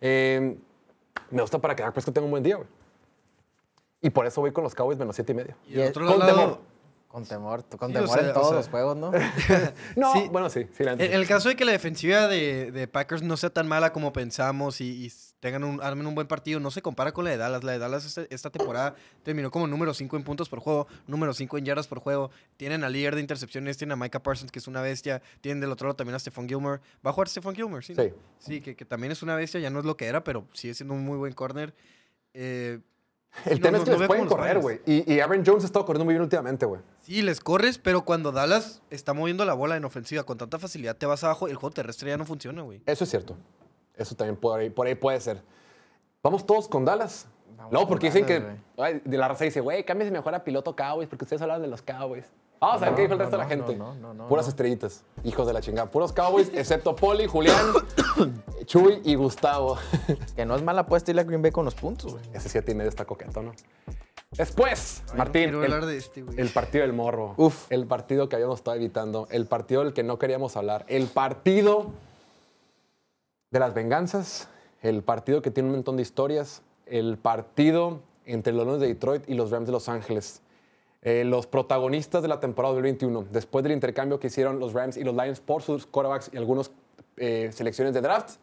eh, 0.00 0.56
me 1.30 1.42
gusta 1.42 1.58
para 1.58 1.74
que 1.74 1.82
Dak 1.82 1.92
Prescott 1.92 2.14
tenga 2.14 2.26
un 2.26 2.30
buen 2.30 2.44
día, 2.44 2.56
güey. 2.56 2.68
Y 4.00 4.10
por 4.10 4.26
eso 4.26 4.40
voy 4.40 4.52
con 4.52 4.62
los 4.62 4.74
Cowboys 4.76 4.96
menos 4.98 5.16
siete 5.16 5.32
y 5.32 5.34
medio. 5.34 5.56
Y 5.66 5.80
otro 5.80 6.06
Con 6.06 6.18
lado, 6.20 6.32
temor. 6.32 6.60
Con 7.08 7.24
temor, 7.24 7.64
con 7.76 7.88
Sí, 7.88 7.94
temor 7.94 8.08
o 8.08 8.12
sea, 8.12 8.22
en 8.22 8.30
o 8.30 8.32
todos 8.34 8.48
sea- 8.48 8.56
los 8.58 8.68
juegos, 8.68 8.96
¿no? 8.96 9.10
No, 9.96 10.12
Sí. 10.12 10.28
bueno, 10.30 10.48
sí, 10.50 10.68
sí, 10.76 10.84
la 10.84 10.92
En, 10.92 11.00
el 11.00 11.26
caso 11.26 11.48
de 11.48 11.56
que 11.56 11.64
la 11.64 11.72
defensiva 11.72 12.28
de, 12.28 12.70
de 12.70 12.86
Packers 12.86 13.22
no 13.22 13.36
sea 13.36 13.50
tan 13.50 13.66
mala 13.66 13.92
como 13.92 14.12
pensamos 14.12 14.80
y, 14.80 15.06
y 15.06 15.12
tengan 15.40 15.62
un, 15.64 15.80
armen 15.82 16.06
un 16.06 16.14
buen 16.14 16.26
partido, 16.26 16.58
no 16.60 16.70
se 16.70 16.82
compara 16.82 17.12
con 17.12 17.24
la 17.24 17.30
de 17.30 17.36
Dallas. 17.36 17.62
La 17.64 17.72
de 17.72 17.78
Dallas 17.78 18.04
este- 18.04 18.32
esta 18.34 18.50
temporada 18.50 18.94
terminó 19.22 19.50
como 19.50 19.66
número 19.66 19.94
5 19.94 20.16
en 20.16 20.24
puntos 20.24 20.48
por 20.48 20.60
juego, 20.60 20.86
número 21.06 21.32
5 21.34 21.58
en 21.58 21.64
yardas 21.64 21.86
por 21.86 22.00
juego. 22.00 22.30
Tienen 22.56 22.82
al 22.84 22.92
líder 22.92 23.14
de 23.14 23.20
intercepciones, 23.20 23.76
tienen 23.78 23.92
a 23.92 23.96
Micah 23.96 24.22
Parsons, 24.22 24.50
que 24.50 24.58
es 24.58 24.66
una 24.66 24.80
bestia. 24.82 25.22
Tienen 25.40 25.60
del 25.60 25.70
otro 25.70 25.86
lado 25.88 25.96
también 25.96 26.14
a 26.16 26.18
Stephon 26.18 26.48
Gilmore. 26.48 26.80
¿Va 27.06 27.10
a 27.10 27.12
jugar 27.12 27.28
Stephon 27.28 27.54
Gilmore? 27.54 27.84
Sí. 27.84 27.94
Sí. 27.94 28.12
Sí, 28.38 28.60
que, 28.60 28.74
que 28.74 28.84
también 28.84 29.12
es 29.12 29.22
una 29.22 29.36
bestia, 29.36 29.60
ya 29.60 29.70
no 29.70 29.78
es 29.78 29.84
lo 29.84 29.96
que 29.96 30.06
era, 30.06 30.24
pero 30.24 30.46
sigue 30.52 30.74
siendo 30.74 30.94
un 30.94 31.04
muy 31.04 31.18
buen 31.18 31.32
corner. 31.34 31.74
Eh, 32.34 32.80
El 33.44 33.60
no, 33.60 33.62
tema 33.62 33.78
no- 33.78 33.84
es 33.84 33.84
que 33.84 33.90
no 33.94 33.98
les 33.98 34.06
pueden 34.08 34.26
correr, 34.26 34.58
güey. 34.58 34.80
Y, 34.86 35.12
y 35.14 35.20
Aaron 35.20 35.44
Jones 35.44 35.62
ha 35.62 35.66
estado 35.66 35.84
corriendo 35.84 36.04
muy 36.04 36.14
bien 36.14 36.22
últimamente, 36.22 36.66
güey. 36.66 36.80
Sí, 37.02 37.22
les 37.22 37.40
corres, 37.40 37.78
pero 37.78 38.04
cuando 38.04 38.32
Dallas 38.32 38.82
está 38.90 39.12
moviendo 39.12 39.44
la 39.44 39.54
bola 39.54 39.76
en 39.76 39.84
ofensiva 39.84 40.24
con 40.24 40.38
tanta 40.38 40.58
facilidad, 40.58 40.96
te 40.96 41.06
vas 41.06 41.22
abajo, 41.24 41.46
el 41.46 41.54
juego 41.56 41.72
terrestre 41.72 42.10
ya 42.10 42.16
no 42.16 42.24
funciona, 42.24 42.62
güey. 42.62 42.82
Eso 42.86 43.04
es 43.04 43.10
cierto. 43.10 43.36
Eso 43.98 44.14
también 44.14 44.36
por 44.36 44.60
ahí, 44.60 44.70
por 44.70 44.86
ahí 44.86 44.94
puede 44.94 45.20
ser. 45.20 45.42
Vamos 46.22 46.46
todos 46.46 46.68
con 46.68 46.84
Dallas. 46.84 47.26
Vamos 47.56 47.72
no, 47.72 47.88
porque 47.88 48.06
dicen 48.06 48.26
Dallas, 48.26 48.56
que. 48.76 48.82
ay, 48.82 49.02
de 49.04 49.18
la 49.18 49.28
raza 49.28 49.44
dice, 49.44 49.60
güey, 49.60 49.84
cámbiese 49.84 50.10
mejor 50.12 50.34
a 50.34 50.44
piloto 50.44 50.74
Cowboys 50.76 51.08
porque 51.08 51.24
ustedes 51.24 51.42
hablan 51.42 51.60
de 51.62 51.68
los 51.68 51.82
Cowboys. 51.82 52.24
Vamos 52.60 52.82
a 52.82 52.86
ver 52.86 52.90
No, 52.90 52.96
qué 52.96 53.02
dijo 53.02 53.12
el 53.12 53.18
no, 53.18 53.24
resto 53.24 53.36
de 53.36 53.42
la 53.44 53.48
gente. 53.48 53.76
no, 53.76 53.94
no, 53.94 54.14
no, 54.14 54.26
Puras 54.28 54.46
no. 54.46 54.50
estrellitas. 54.50 55.04
Hijos 55.22 55.46
de 55.46 55.52
la 55.52 55.60
chingada. 55.60 55.90
Puros 55.90 56.12
Cowboys, 56.12 56.50
excepto 56.54 56.94
Poli, 56.96 57.26
Julián, 57.26 57.66
Chuy 58.64 59.00
y 59.04 59.14
Gustavo. 59.14 59.78
Que 60.34 60.44
no 60.44 60.56
es 60.56 60.62
mala 60.62 60.80
apuesta 60.82 61.10
irle 61.12 61.22
a 61.22 61.24
Green 61.24 61.40
Bay 61.42 61.52
con 61.52 61.64
los 61.64 61.74
puntos, 61.76 62.12
güey. 62.14 62.24
Ese 62.32 62.48
siete 62.48 62.72
y 62.72 62.74
medio 62.74 62.88
está 62.88 63.04
coqueto, 63.04 63.42
¿no? 63.42 63.52
Después, 64.32 65.02
Martín. 65.16 65.44
quiero 65.44 65.64
el- 65.64 65.72
hablar 65.72 65.88
de 65.88 65.96
este, 65.96 66.22
güey. 66.22 66.38
El 66.38 66.50
partido 66.50 66.82
del 66.82 66.92
morro. 66.92 67.34
Uf. 67.36 67.70
El 67.70 67.86
partido 67.86 68.28
que 68.28 68.36
habíamos 68.36 68.58
estado 68.58 68.76
evitando. 68.76 69.26
El 69.30 69.46
partido 69.46 69.84
del 69.84 69.92
que 69.94 70.02
no 70.02 70.18
queríamos 70.18 70.56
hablar. 70.56 70.84
El 70.88 71.06
partido 71.06 71.92
de 73.50 73.58
las 73.58 73.74
venganzas. 73.74 74.48
El 74.82 75.02
partido 75.02 75.42
que 75.42 75.50
tiene 75.50 75.68
un 75.68 75.76
montón 75.76 75.96
de 75.96 76.02
historias. 76.02 76.62
El 76.86 77.18
partido 77.18 78.00
entre 78.24 78.52
los 78.52 78.64
Leones 78.64 78.80
de 78.80 78.88
Detroit 78.88 79.28
y 79.28 79.34
los 79.34 79.50
Rams 79.50 79.66
de 79.66 79.72
Los 79.72 79.88
Ángeles. 79.88 80.42
Eh, 81.02 81.24
los 81.24 81.46
protagonistas 81.46 82.22
de 82.22 82.28
la 82.28 82.40
temporada 82.40 82.74
2021. 82.74 83.26
Después 83.30 83.62
del 83.62 83.72
intercambio 83.72 84.18
que 84.18 84.26
hicieron 84.26 84.58
los 84.58 84.72
Rams 84.72 84.96
y 84.96 85.04
los 85.04 85.14
Lions 85.14 85.40
por 85.40 85.62
sus 85.62 85.86
quarterbacks 85.86 86.30
y 86.32 86.36
algunas 86.36 86.70
selecciones 87.16 87.94
de 87.94 88.00
draft. 88.00 88.36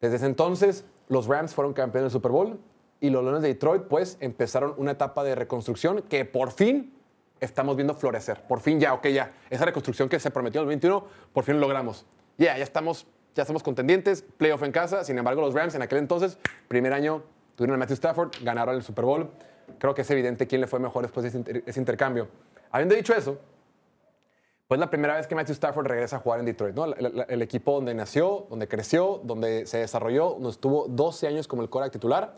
Desde 0.00 0.16
ese 0.16 0.26
entonces, 0.26 0.84
los 1.08 1.26
Rams 1.26 1.54
fueron 1.54 1.72
campeones 1.72 2.12
del 2.12 2.18
Super 2.18 2.32
Bowl 2.32 2.58
y 3.00 3.10
los 3.10 3.22
Leones 3.22 3.42
de 3.42 3.48
Detroit, 3.48 3.82
pues, 3.82 4.16
empezaron 4.20 4.74
una 4.76 4.92
etapa 4.92 5.24
de 5.24 5.34
reconstrucción 5.34 6.02
que 6.02 6.24
por 6.24 6.52
fin 6.52 6.94
estamos 7.40 7.76
viendo 7.76 7.94
florecer. 7.94 8.42
Por 8.42 8.60
fin 8.60 8.80
ya, 8.80 8.94
ok, 8.94 9.08
ya. 9.08 9.32
Esa 9.50 9.66
reconstrucción 9.66 10.08
que 10.08 10.18
se 10.18 10.30
prometió 10.30 10.60
en 10.60 10.64
el 10.64 10.68
21, 10.68 11.04
por 11.32 11.44
fin 11.44 11.54
lo 11.56 11.60
logramos. 11.60 12.06
Ya, 12.38 12.56
ya 12.56 12.64
estamos, 12.64 13.06
ya 13.34 13.42
estamos 13.42 13.62
contendientes, 13.62 14.22
playoff 14.22 14.62
en 14.62 14.72
casa. 14.72 15.04
Sin 15.04 15.18
embargo, 15.18 15.40
los 15.40 15.54
Rams 15.54 15.74
en 15.74 15.82
aquel 15.82 15.98
entonces, 15.98 16.38
primer 16.68 16.92
año, 16.92 17.22
tuvieron 17.56 17.74
a 17.74 17.78
Matthew 17.78 17.94
Stafford, 17.94 18.30
ganaron 18.42 18.74
el 18.76 18.82
Super 18.82 19.04
Bowl. 19.04 19.30
Creo 19.78 19.94
que 19.94 20.02
es 20.02 20.10
evidente 20.10 20.46
quién 20.46 20.60
le 20.60 20.66
fue 20.66 20.78
mejor 20.78 21.02
después 21.02 21.22
de 21.22 21.28
ese, 21.28 21.38
inter- 21.38 21.62
ese 21.66 21.80
intercambio. 21.80 22.28
Habiendo 22.70 22.94
dicho 22.94 23.14
eso, 23.14 23.38
pues 24.68 24.80
la 24.80 24.88
primera 24.88 25.16
vez 25.16 25.26
que 25.26 25.34
Matthew 25.34 25.52
Stafford 25.54 25.86
regresa 25.86 26.16
a 26.16 26.18
jugar 26.20 26.40
en 26.40 26.46
Detroit, 26.46 26.74
¿no? 26.74 26.86
El, 26.86 27.42
equipo 27.42 27.72
donde 27.74 27.94
nació, 27.94 28.46
donde 28.48 28.66
creció, 28.66 29.20
donde 29.22 29.66
se 29.66 29.78
desarrolló, 29.78 30.30
donde 30.34 30.50
estuvo 30.50 30.86
12 30.88 31.26
años 31.26 31.46
como 31.46 31.62
el 31.62 31.68
quarterback 31.68 31.92
titular. 31.92 32.34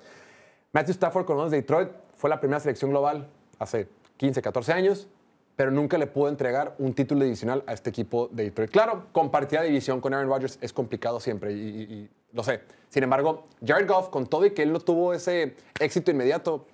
Matthew 0.72 0.92
Stafford 0.92 1.24
con 1.24 1.36
los 1.36 1.50
de 1.50 1.58
Detroit 1.58 1.90
fue 2.16 2.28
la 2.28 2.40
primera 2.40 2.58
selección 2.60 2.90
global 2.90 3.28
hace 3.58 3.88
15, 4.16 4.42
14 4.42 4.72
años, 4.72 5.08
pero 5.56 5.70
nunca 5.70 5.96
le 5.96 6.06
pudo 6.06 6.28
entregar 6.28 6.74
un 6.78 6.94
título 6.94 7.24
divisional 7.24 7.64
a 7.66 7.72
este 7.72 7.90
equipo 7.90 8.28
de 8.30 8.44
Detroit. 8.44 8.70
Claro, 8.70 9.06
compartir 9.12 9.60
división 9.62 10.00
con 10.00 10.12
Aaron 10.12 10.28
Rodgers 10.28 10.58
es 10.60 10.72
complicado 10.72 11.18
siempre 11.18 11.52
y, 11.52 12.08
lo 12.32 12.42
sé. 12.42 12.60
Sin 12.90 13.02
embargo, 13.02 13.48
Jared 13.64 13.88
Goff, 13.88 14.10
con 14.10 14.26
todo 14.26 14.44
y 14.44 14.50
que 14.50 14.62
él 14.62 14.72
no 14.72 14.80
tuvo 14.80 15.14
ese 15.14 15.56
éxito 15.80 16.10
inmediato 16.10 16.66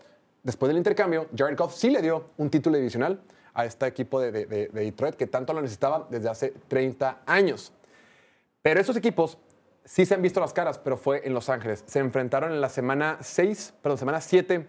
después 0.43 0.69
del 0.69 0.77
intercambio, 0.77 1.29
Jared 1.37 1.57
Goff 1.57 1.75
sí 1.75 1.91
le 1.91 2.03
dio 2.03 2.31
un 2.37 2.51
título 2.51 2.77
divisional 2.77 3.23
a 3.55 3.65
este 3.65 3.87
equipo 3.87 4.21
de 4.21 4.33
Detroit 4.73 5.15
que 5.15 5.29
tanto 5.29 5.53
lo 5.53 5.61
necesitaba 5.61 6.09
desde 6.11 6.29
hace 6.29 6.53
30 6.69 7.23
años. 7.27 7.73
Pero 8.63 8.81
esos 8.81 8.97
equipos 8.97 9.39
sí 9.85 10.07
se 10.07 10.15
han 10.15 10.23
visto 10.23 10.41
las 10.41 10.53
caras, 10.53 10.79
pero 10.79 10.97
fue 10.97 11.27
en 11.27 11.35
Los 11.35 11.49
Ángeles. 11.49 11.85
Se 11.87 11.99
enfrentaron 11.99 12.53
en 12.53 12.61
la 12.61 12.69
semana 12.69 13.19
6, 13.21 13.75
perdón, 13.83 13.99
semana 13.99 14.21
7 14.21 14.67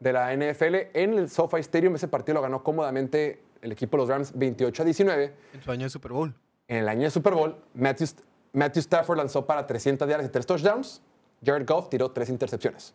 de 0.00 0.12
la 0.12 0.34
NFL 0.34 0.74
en 0.94 1.14
el 1.14 1.30
SoFi 1.30 1.60
Stadium. 1.60 1.94
Ese 1.94 2.08
partido 2.08 2.34
lo 2.34 2.42
ganó 2.42 2.62
cómodamente 2.62 3.40
el 3.62 3.72
equipo 3.72 3.96
de 3.96 4.02
los 4.02 4.08
Rams 4.08 4.32
28 4.34 4.82
a 4.82 4.84
19. 4.84 5.34
En 5.54 5.62
su 5.62 5.70
año 5.70 5.84
de 5.84 5.90
Super 5.90 6.12
Bowl. 6.12 6.34
En 6.66 6.78
el 6.78 6.88
año 6.88 7.02
de 7.02 7.10
Super 7.10 7.34
Bowl, 7.34 7.56
Matthew, 7.74 8.08
Matthew 8.52 8.80
Stafford 8.80 9.18
lanzó 9.18 9.46
para 9.46 9.66
300 9.66 10.08
yardas 10.08 10.26
y 10.26 10.30
3 10.30 10.46
touchdowns. 10.46 11.02
Jared 11.44 11.66
Goff 11.66 11.88
tiró 11.88 12.10
3 12.10 12.28
intercepciones. 12.30 12.94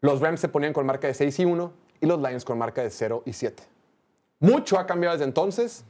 Los 0.00 0.20
Rams 0.20 0.40
se 0.40 0.48
ponían 0.48 0.72
con 0.72 0.84
marca 0.86 1.06
de 1.06 1.14
6 1.14 1.38
y 1.40 1.44
1 1.44 1.72
y 2.00 2.06
los 2.06 2.20
Lions 2.20 2.44
con 2.44 2.58
marca 2.58 2.82
de 2.82 2.90
0 2.90 3.22
y 3.24 3.32
7. 3.32 3.62
Mucho 4.40 4.78
ha 4.78 4.86
cambiado 4.86 5.14
desde 5.14 5.24
entonces. 5.24 5.84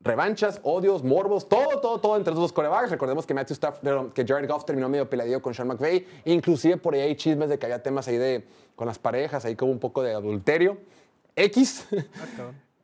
Revanchas, 0.00 0.58
odios, 0.64 1.04
morbos, 1.04 1.48
todo, 1.48 1.80
todo, 1.80 2.00
todo 2.00 2.16
entre 2.16 2.32
esos 2.32 2.42
dos 2.42 2.52
corebacks. 2.52 2.90
Recordemos 2.90 3.24
que 3.24 3.34
Matthew 3.34 3.54
Stafford, 3.54 4.12
que 4.12 4.26
Jared 4.26 4.48
Goff 4.48 4.64
terminó 4.64 4.88
medio 4.88 5.08
peleadillo 5.08 5.40
con 5.40 5.54
Sean 5.54 5.68
McVay. 5.68 6.04
Inclusive 6.24 6.76
por 6.76 6.94
ahí 6.94 7.02
hay 7.02 7.14
chismes 7.14 7.48
de 7.48 7.56
que 7.56 7.66
había 7.66 7.80
temas 7.80 8.08
ahí 8.08 8.16
de, 8.16 8.44
con 8.74 8.88
las 8.88 8.98
parejas, 8.98 9.44
ahí 9.44 9.54
como 9.54 9.70
un 9.70 9.78
poco 9.78 10.02
de 10.02 10.12
adulterio. 10.12 10.78
X. 11.36 11.86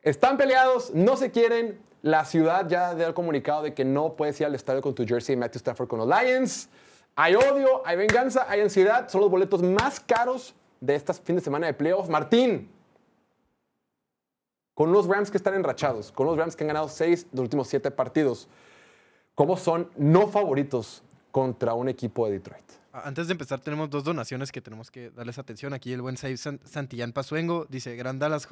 Están 0.01 0.37
peleados, 0.37 0.93
no 0.93 1.17
se 1.17 1.31
quieren. 1.31 1.79
La 2.01 2.23
ciudad 2.23 2.65
ya 2.69 2.91
el 2.93 3.13
comunicado 3.13 3.63
de 3.63 3.73
que 3.73 3.83
no 3.83 4.15
puedes 4.15 4.39
ir 4.39 4.45
al 4.45 4.55
estadio 4.55 4.81
con 4.81 4.95
tu 4.95 5.05
jersey 5.05 5.35
de 5.35 5.39
Matthew 5.41 5.57
Stafford 5.57 5.87
con 5.89 5.99
los 5.99 6.07
Lions. 6.07 6.69
Hay 7.15 7.35
odio, 7.35 7.85
hay 7.85 7.97
venganza, 7.97 8.45
hay 8.49 8.61
ansiedad. 8.61 9.09
Son 9.09 9.19
los 9.19 9.29
boletos 9.29 9.61
más 9.61 9.99
caros 9.99 10.55
de 10.79 10.95
estas 10.95 11.19
fin 11.19 11.35
de 11.35 11.41
semana 11.41 11.67
de 11.67 11.73
playoffs. 11.73 12.09
Martín, 12.09 12.71
con 14.73 14.89
unos 14.89 15.07
Rams 15.07 15.29
que 15.29 15.35
están 15.37 15.55
enrachados, 15.55 16.11
con 16.13 16.27
unos 16.27 16.39
Rams 16.39 16.55
que 16.55 16.63
han 16.63 16.69
ganado 16.69 16.87
seis 16.87 17.23
de 17.23 17.35
los 17.35 17.41
últimos 17.43 17.67
siete 17.67 17.91
partidos, 17.91 18.47
¿cómo 19.35 19.57
son 19.57 19.89
no 19.97 20.29
favoritos 20.29 21.03
contra 21.31 21.73
un 21.73 21.89
equipo 21.89 22.25
de 22.27 22.33
Detroit? 22.33 22.63
A- 22.93 23.07
Antes 23.09 23.27
de 23.27 23.33
empezar, 23.33 23.59
tenemos 23.59 23.89
dos 23.89 24.05
donaciones 24.05 24.53
que 24.53 24.61
tenemos 24.61 24.89
que 24.89 25.09
darles 25.11 25.37
atención. 25.37 25.73
Aquí 25.73 25.91
el 25.91 26.01
buen 26.01 26.15
San- 26.15 26.61
Santillán 26.63 27.11
Pazuengo 27.11 27.65
dice, 27.67 27.97
Gran 27.97 28.19
Dallas, 28.19 28.47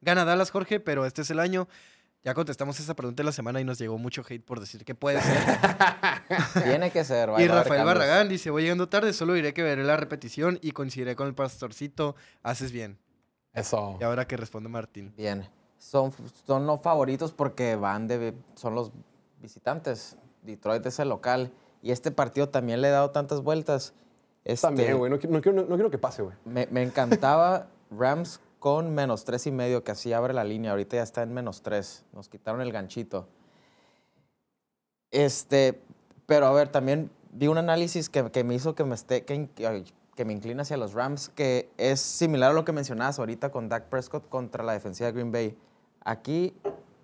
gana 0.00 0.24
Dallas, 0.24 0.50
Jorge, 0.50 0.80
pero 0.80 1.04
este 1.06 1.22
es 1.22 1.30
el 1.30 1.38
año. 1.40 1.68
Ya 2.22 2.34
contestamos 2.34 2.78
esa 2.78 2.94
pregunta 2.94 3.22
de 3.22 3.24
la 3.24 3.32
semana 3.32 3.60
y 3.62 3.64
nos 3.64 3.78
llegó 3.78 3.96
mucho 3.96 4.22
hate 4.28 4.44
por 4.44 4.60
decir 4.60 4.84
que 4.84 4.94
puede 4.94 5.22
ser. 5.22 5.38
Tiene 6.64 6.90
que 6.90 7.02
ser. 7.02 7.30
y 7.38 7.48
Rafael. 7.48 7.84
Barragán 7.84 8.28
dice, 8.28 8.50
voy 8.50 8.62
llegando 8.62 8.88
tarde, 8.90 9.12
solo 9.14 9.32
diré 9.34 9.54
que 9.54 9.62
veré 9.62 9.84
la 9.84 9.96
repetición 9.96 10.58
y 10.60 10.72
coincidiré 10.72 11.16
con 11.16 11.26
el 11.28 11.34
pastorcito. 11.34 12.16
Haces 12.42 12.72
bien. 12.72 12.98
Eso. 13.54 13.96
Y 14.00 14.04
ahora 14.04 14.26
que 14.28 14.36
responde 14.36 14.68
Martín. 14.68 15.14
Bien. 15.16 15.48
Son, 15.78 16.12
son 16.46 16.66
no 16.66 16.76
favoritos 16.76 17.32
porque 17.32 17.74
van 17.76 18.06
de. 18.06 18.34
Son 18.54 18.74
los 18.74 18.92
visitantes. 19.40 20.16
Detroit 20.42 20.84
es 20.84 20.98
el 20.98 21.08
local. 21.08 21.50
Y 21.82 21.90
este 21.92 22.10
partido 22.10 22.50
también 22.50 22.82
le 22.82 22.88
he 22.88 22.90
dado 22.90 23.10
tantas 23.12 23.40
vueltas. 23.40 23.94
Este, 24.44 24.66
También, 24.66 24.98
güey. 24.98 25.10
No, 25.10 25.18
qui- 25.18 25.28
no 25.28 25.40
quiero, 25.40 25.62
no 25.62 25.74
quiero 25.74 25.90
que 25.90 25.96
pase, 25.98 26.20
güey. 26.20 26.36
Me, 26.44 26.66
me 26.70 26.82
encantaba 26.82 27.68
Rams 27.90 28.40
con 28.60 28.94
menos 28.94 29.24
tres 29.24 29.46
y 29.48 29.50
medio, 29.50 29.82
que 29.82 29.90
así 29.90 30.12
abre 30.12 30.32
la 30.32 30.44
línea. 30.44 30.70
Ahorita 30.70 30.96
ya 30.96 31.02
está 31.02 31.22
en 31.22 31.32
menos 31.34 31.62
tres. 31.62 32.04
Nos 32.12 32.28
quitaron 32.28 32.60
el 32.60 32.70
ganchito. 32.70 33.26
Este, 35.10 35.80
pero 36.26 36.46
a 36.46 36.52
ver, 36.52 36.68
también 36.68 37.10
vi 37.32 37.48
un 37.48 37.58
análisis 37.58 38.08
que, 38.08 38.30
que 38.30 38.44
me 38.44 38.54
hizo 38.54 38.74
que 38.74 38.84
me, 38.84 38.94
esté, 38.94 39.24
que, 39.24 39.48
que- 39.48 40.24
me 40.24 40.34
inclina 40.34 40.62
hacia 40.62 40.76
los 40.76 40.92
Rams, 40.92 41.30
que 41.30 41.70
es 41.78 41.98
similar 41.98 42.50
a 42.50 42.52
lo 42.52 42.66
que 42.66 42.72
mencionabas 42.72 43.18
ahorita 43.18 43.50
con 43.50 43.70
Dak 43.70 43.84
Prescott 43.84 44.28
contra 44.28 44.62
la 44.62 44.74
defensiva 44.74 45.06
de 45.06 45.12
Green 45.14 45.32
Bay. 45.32 45.56
Aquí, 46.04 46.54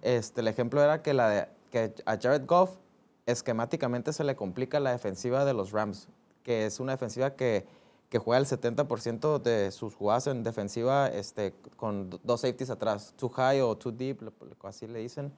este, 0.03 0.43
el 0.43 0.49
ejemplo 0.49 0.83
era 0.83 1.01
que, 1.01 1.15
la 1.15 1.49
que 1.71 1.95
a 2.05 2.19
Jared 2.19 2.45
Goff 2.45 2.77
esquemáticamente 3.25 4.13
se 4.13 4.23
le 4.23 4.37
complica 4.37 4.81
la 4.81 4.91
defensiva 4.93 5.47
de 5.47 5.55
los 5.55 5.73
Rams, 5.73 6.09
que 6.43 6.67
es 6.67 6.79
una 6.79 6.93
defensiva 6.93 7.35
que, 7.35 7.67
que 8.09 8.19
juega 8.19 8.39
el 8.39 8.47
70% 8.47 9.41
de 9.43 9.71
sus 9.73 9.95
jugadas 9.95 10.27
en 10.29 10.43
defensiva 10.45 11.09
este, 11.09 11.53
con 11.77 12.11
do- 12.11 12.21
dos 12.23 12.41
safeties 12.43 12.71
atrás, 12.71 13.13
too 13.17 13.29
high 13.31 13.61
o 13.61 13.77
too 13.77 13.91
deep, 13.93 14.21
así 14.63 14.87
le 14.87 15.01
dicen. 15.01 15.33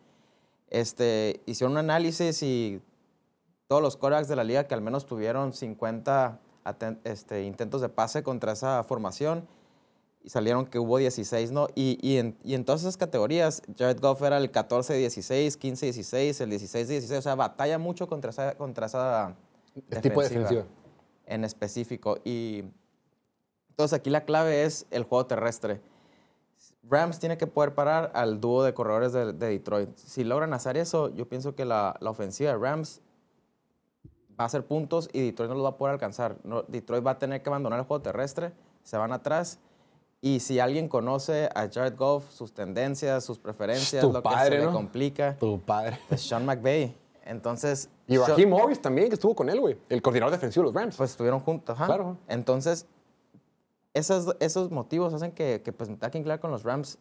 Este, 0.70 1.40
hicieron 1.46 1.72
un 1.72 1.78
análisis 1.78 2.42
y 2.42 2.80
todos 3.68 3.80
los 3.82 3.96
quarterbacks 3.96 4.28
de 4.28 4.36
la 4.36 4.44
liga 4.44 4.64
que 4.64 4.74
al 4.74 4.82
menos 4.82 5.06
tuvieron 5.06 5.52
50 5.52 6.40
aten- 6.64 6.98
este, 7.04 7.44
intentos 7.44 7.80
de 7.80 7.88
pase 7.88 8.22
contra 8.22 8.52
esa 8.52 8.84
formación 8.84 9.46
y 10.22 10.28
salieron 10.30 10.66
que 10.66 10.78
hubo 10.78 10.98
16, 10.98 11.52
¿no? 11.52 11.68
Y, 11.74 11.98
y 12.06 12.18
en, 12.18 12.36
y 12.44 12.54
en 12.54 12.64
todas 12.66 12.82
esas 12.82 12.96
categorías, 12.98 13.62
Jared 13.78 13.98
Goff 14.00 14.20
era 14.22 14.36
el 14.36 14.52
14-16, 14.52 15.58
15-16, 15.58 16.40
el 16.42 16.52
16-16, 16.52 17.18
o 17.18 17.22
sea, 17.22 17.34
batalla 17.34 17.78
mucho 17.78 18.08
contra 18.08 18.30
esa, 18.30 18.54
contra 18.56 18.86
esa 18.86 19.36
El 19.90 20.00
tipo 20.02 20.20
de 20.20 20.28
defensiva. 20.28 20.66
En 21.28 21.44
específico. 21.44 22.18
Y 22.24 22.64
entonces 23.70 23.98
aquí 23.98 24.10
la 24.10 24.24
clave 24.24 24.64
es 24.64 24.86
el 24.90 25.04
juego 25.04 25.26
terrestre. 25.26 25.80
Rams 26.90 27.18
tiene 27.18 27.36
que 27.36 27.46
poder 27.46 27.74
parar 27.74 28.10
al 28.14 28.40
dúo 28.40 28.62
de 28.62 28.72
corredores 28.74 29.12
de, 29.12 29.32
de 29.32 29.48
Detroit. 29.50 29.90
Si 29.96 30.24
logran 30.24 30.52
hacer 30.54 30.76
eso, 30.76 31.14
yo 31.14 31.28
pienso 31.28 31.54
que 31.54 31.64
la, 31.64 31.96
la 32.00 32.10
ofensiva 32.10 32.50
de 32.52 32.56
Rams 32.58 33.00
va 34.38 34.44
a 34.44 34.46
hacer 34.46 34.64
puntos 34.64 35.08
y 35.12 35.20
Detroit 35.20 35.48
no 35.50 35.56
los 35.56 35.64
va 35.64 35.70
a 35.70 35.76
poder 35.76 35.92
alcanzar. 35.94 36.36
No, 36.44 36.62
Detroit 36.62 37.06
va 37.06 37.12
a 37.12 37.18
tener 37.18 37.42
que 37.42 37.48
abandonar 37.50 37.78
el 37.80 37.84
juego 37.84 38.02
terrestre, 38.02 38.52
se 38.82 38.96
van 38.96 39.12
atrás. 39.12 39.58
Y 40.20 40.40
si 40.40 40.58
alguien 40.58 40.88
conoce 40.88 41.48
a 41.54 41.68
Jared 41.72 41.96
Goff, 41.96 42.30
sus 42.32 42.52
tendencias, 42.52 43.22
sus 43.24 43.38
preferencias, 43.38 44.02
Tu 44.02 44.12
lo 44.12 44.22
padre, 44.22 44.50
que 44.56 44.56
se 44.56 44.64
¿no? 44.64 44.70
le 44.70 44.76
complica, 44.76 45.36
Tu 45.38 45.60
padre. 45.60 45.98
es 46.10 46.22
Sean 46.22 46.44
McVay. 46.44 46.96
Entonces, 47.28 47.90
Y 48.06 48.16
Raheem 48.16 48.48
Morris 48.48 48.80
también, 48.80 49.08
que 49.08 49.14
estuvo 49.14 49.34
con 49.34 49.50
él, 49.50 49.60
güey. 49.60 49.76
El 49.90 50.00
coordinador 50.00 50.32
defensivo 50.32 50.62
de 50.64 50.72
los 50.72 50.82
Rams. 50.82 50.96
pues 50.96 51.10
estuvieron 51.10 51.40
juntos, 51.40 51.76
ajá. 51.76 51.84
Claro. 51.84 52.16
Entonces, 52.26 52.86
esos, 53.92 54.34
esos 54.40 54.70
motivos 54.70 55.12
hacen 55.12 55.32
que, 55.32 55.60
que 55.62 55.72
pues, 55.72 55.90
que 55.90 56.18
inclinar 56.18 56.40
con 56.40 56.50
los 56.50 56.62
Rams. 56.62 56.98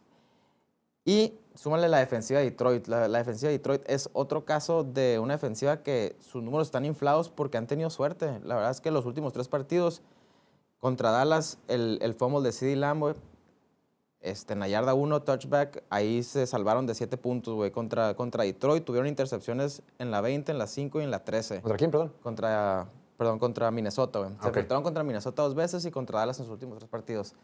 Y 1.06 1.32
súmale 1.54 1.88
la 1.88 1.98
defensiva 1.98 2.40
de 2.40 2.50
Detroit. 2.50 2.86
La, 2.88 3.08
la 3.08 3.18
defensiva 3.18 3.48
de 3.48 3.56
Detroit 3.56 3.82
es 3.86 4.10
otro 4.12 4.44
caso 4.44 4.84
de 4.84 5.18
una 5.18 5.34
defensiva 5.34 5.82
que 5.82 6.14
sus 6.20 6.42
números 6.42 6.68
están 6.68 6.84
inflados 6.84 7.30
porque 7.30 7.56
han 7.56 7.66
tenido 7.66 7.88
suerte. 7.88 8.38
La 8.44 8.56
verdad 8.56 8.70
es 8.70 8.82
que 8.82 8.90
los 8.90 9.06
últimos 9.06 9.32
tres 9.32 9.48
partidos 9.48 10.02
contra 10.78 11.10
Dallas, 11.10 11.58
el, 11.68 11.98
el 12.02 12.12
fumble 12.12 12.42
de 12.42 12.52
CD 12.52 12.76
Lamb, 12.76 13.14
este, 14.20 14.52
en 14.54 14.60
la 14.60 14.68
yarda 14.68 14.94
1, 14.94 15.22
touchback, 15.22 15.84
ahí 15.90 16.22
se 16.22 16.46
salvaron 16.46 16.86
de 16.86 16.94
7 16.94 17.16
puntos, 17.16 17.54
güey. 17.54 17.70
Contra, 17.70 18.14
contra 18.14 18.44
Detroit 18.44 18.84
tuvieron 18.84 19.06
intercepciones 19.06 19.82
en 19.98 20.10
la 20.10 20.20
20, 20.20 20.50
en 20.50 20.58
la 20.58 20.66
5 20.66 21.00
y 21.00 21.04
en 21.04 21.10
la 21.10 21.24
13 21.24 21.60
¿Contra 21.62 21.76
quién, 21.76 21.90
perdón? 21.90 22.12
contra, 22.22 22.90
perdón, 23.16 23.38
contra 23.38 23.70
Minnesota, 23.70 24.18
güey. 24.18 24.32
Se 24.40 24.48
enfrentaron 24.48 24.82
contra 24.82 25.04
Minnesota 25.04 25.42
dos 25.42 25.54
veces 25.54 25.84
y 25.84 25.90
contra 25.90 26.18
Dallas 26.20 26.38
en 26.40 26.46
sus 26.46 26.52
últimos 26.52 26.78
tres 26.78 26.90
partidos. 26.90 27.34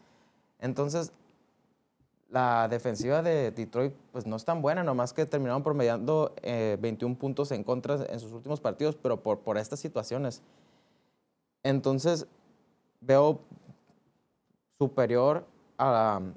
Entonces, 0.59 1.13
la 2.29 2.67
defensiva 2.67 3.21
de 3.21 3.51
Detroit, 3.51 3.93
pues 4.11 4.25
no 4.25 4.35
es 4.35 4.43
tan 4.43 4.61
buena, 4.61 4.83
nomás 4.83 5.13
que 5.13 5.25
terminaron 5.25 5.63
promediando 5.63 6.33
eh, 6.41 6.77
21 6.81 7.17
puntos 7.17 7.51
en 7.51 7.63
contra 7.63 8.05
en 8.09 8.19
sus 8.19 8.33
últimos 8.33 8.59
partidos, 8.59 8.95
pero 8.95 9.21
por, 9.21 9.39
por 9.39 9.57
estas 9.57 9.79
situaciones. 9.79 10.41
Entonces, 11.63 12.27
veo 12.99 13.39
superior 14.77 15.45
a 15.77 16.19
um, 16.19 16.33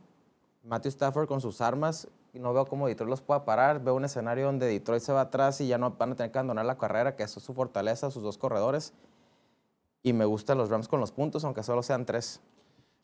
Matthew 0.68 0.90
Stafford 0.90 1.26
con 1.26 1.40
sus 1.40 1.60
armas. 1.60 2.08
No 2.34 2.52
veo 2.52 2.66
cómo 2.66 2.86
Detroit 2.86 3.08
los 3.08 3.22
pueda 3.22 3.44
parar. 3.44 3.82
Veo 3.82 3.94
un 3.94 4.04
escenario 4.04 4.46
donde 4.46 4.66
Detroit 4.66 5.02
se 5.02 5.12
va 5.12 5.22
atrás 5.22 5.60
y 5.60 5.66
ya 5.66 5.78
no 5.78 5.92
van 5.92 6.12
a 6.12 6.14
tener 6.14 6.30
que 6.30 6.38
abandonar 6.38 6.66
la 6.66 6.76
carrera, 6.76 7.16
que 7.16 7.22
eso 7.22 7.40
es 7.40 7.46
su 7.46 7.54
fortaleza, 7.54 8.10
sus 8.10 8.22
dos 8.22 8.38
corredores. 8.38 8.92
Y 10.02 10.12
me 10.12 10.26
gustan 10.26 10.58
los 10.58 10.68
Rams 10.68 10.86
con 10.86 11.00
los 11.00 11.10
puntos, 11.10 11.44
aunque 11.44 11.62
solo 11.62 11.82
sean 11.82 12.04
tres. 12.04 12.40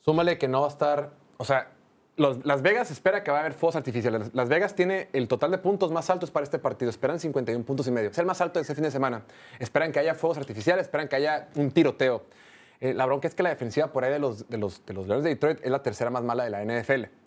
Súmale 0.01 0.39
que 0.39 0.47
no 0.47 0.61
va 0.61 0.67
a 0.67 0.71
estar. 0.71 1.13
O 1.39 1.45
sea, 1.45 1.73
Las 2.17 2.63
Vegas 2.63 2.91
espera 2.91 3.25
que 3.25 3.31
va 3.31 3.39
a 3.39 3.41
haber 3.41 3.55
fuegos 3.55 3.77
artificiales. 3.77 4.31
Las 4.35 4.49
Vegas 4.49 4.75
tiene 4.75 5.09
el 5.13 5.27
total 5.27 5.51
de 5.51 5.59
puntos 5.59 5.91
más 5.91 6.11
altos 6.11 6.31
para 6.31 6.45
este 6.45 6.59
partido. 6.59 6.91
Esperan 6.91 7.19
51 7.19 7.65
puntos 7.65 7.89
y 7.89 7.91
medio. 7.91 8.11
Es 8.11 8.19
el 8.19 8.27
más 8.27 8.41
alto 8.41 8.59
de 8.59 8.65
ese 8.65 8.75
fin 8.75 8.85
de 8.85 8.91
semana. 8.91 9.25
Esperan 9.59 9.91
que 9.91 9.99
haya 9.99 10.15
fuegos 10.15 10.37
artificiales, 10.37 10.87
esperan 10.87 11.09
que 11.09 11.17
haya 11.17 11.49
un 11.57 11.71
tiroteo. 11.71 12.25
Eh, 12.81 12.93
la 12.93 13.07
bronca 13.07 13.27
es 13.27 13.35
que 13.35 13.43
la 13.43 13.49
defensiva 13.49 13.91
por 13.91 14.05
ahí 14.05 14.13
de 14.13 14.19
los, 14.19 14.49
de, 14.49 14.59
los, 14.59 14.85
de 14.85 14.93
los 14.93 15.07
Leones 15.07 15.25
de 15.25 15.31
Detroit 15.31 15.61
es 15.63 15.71
la 15.71 15.83
tercera 15.83 16.11
más 16.11 16.23
mala 16.23 16.45
de 16.45 16.51
la 16.51 16.63
NFL. 16.63 17.24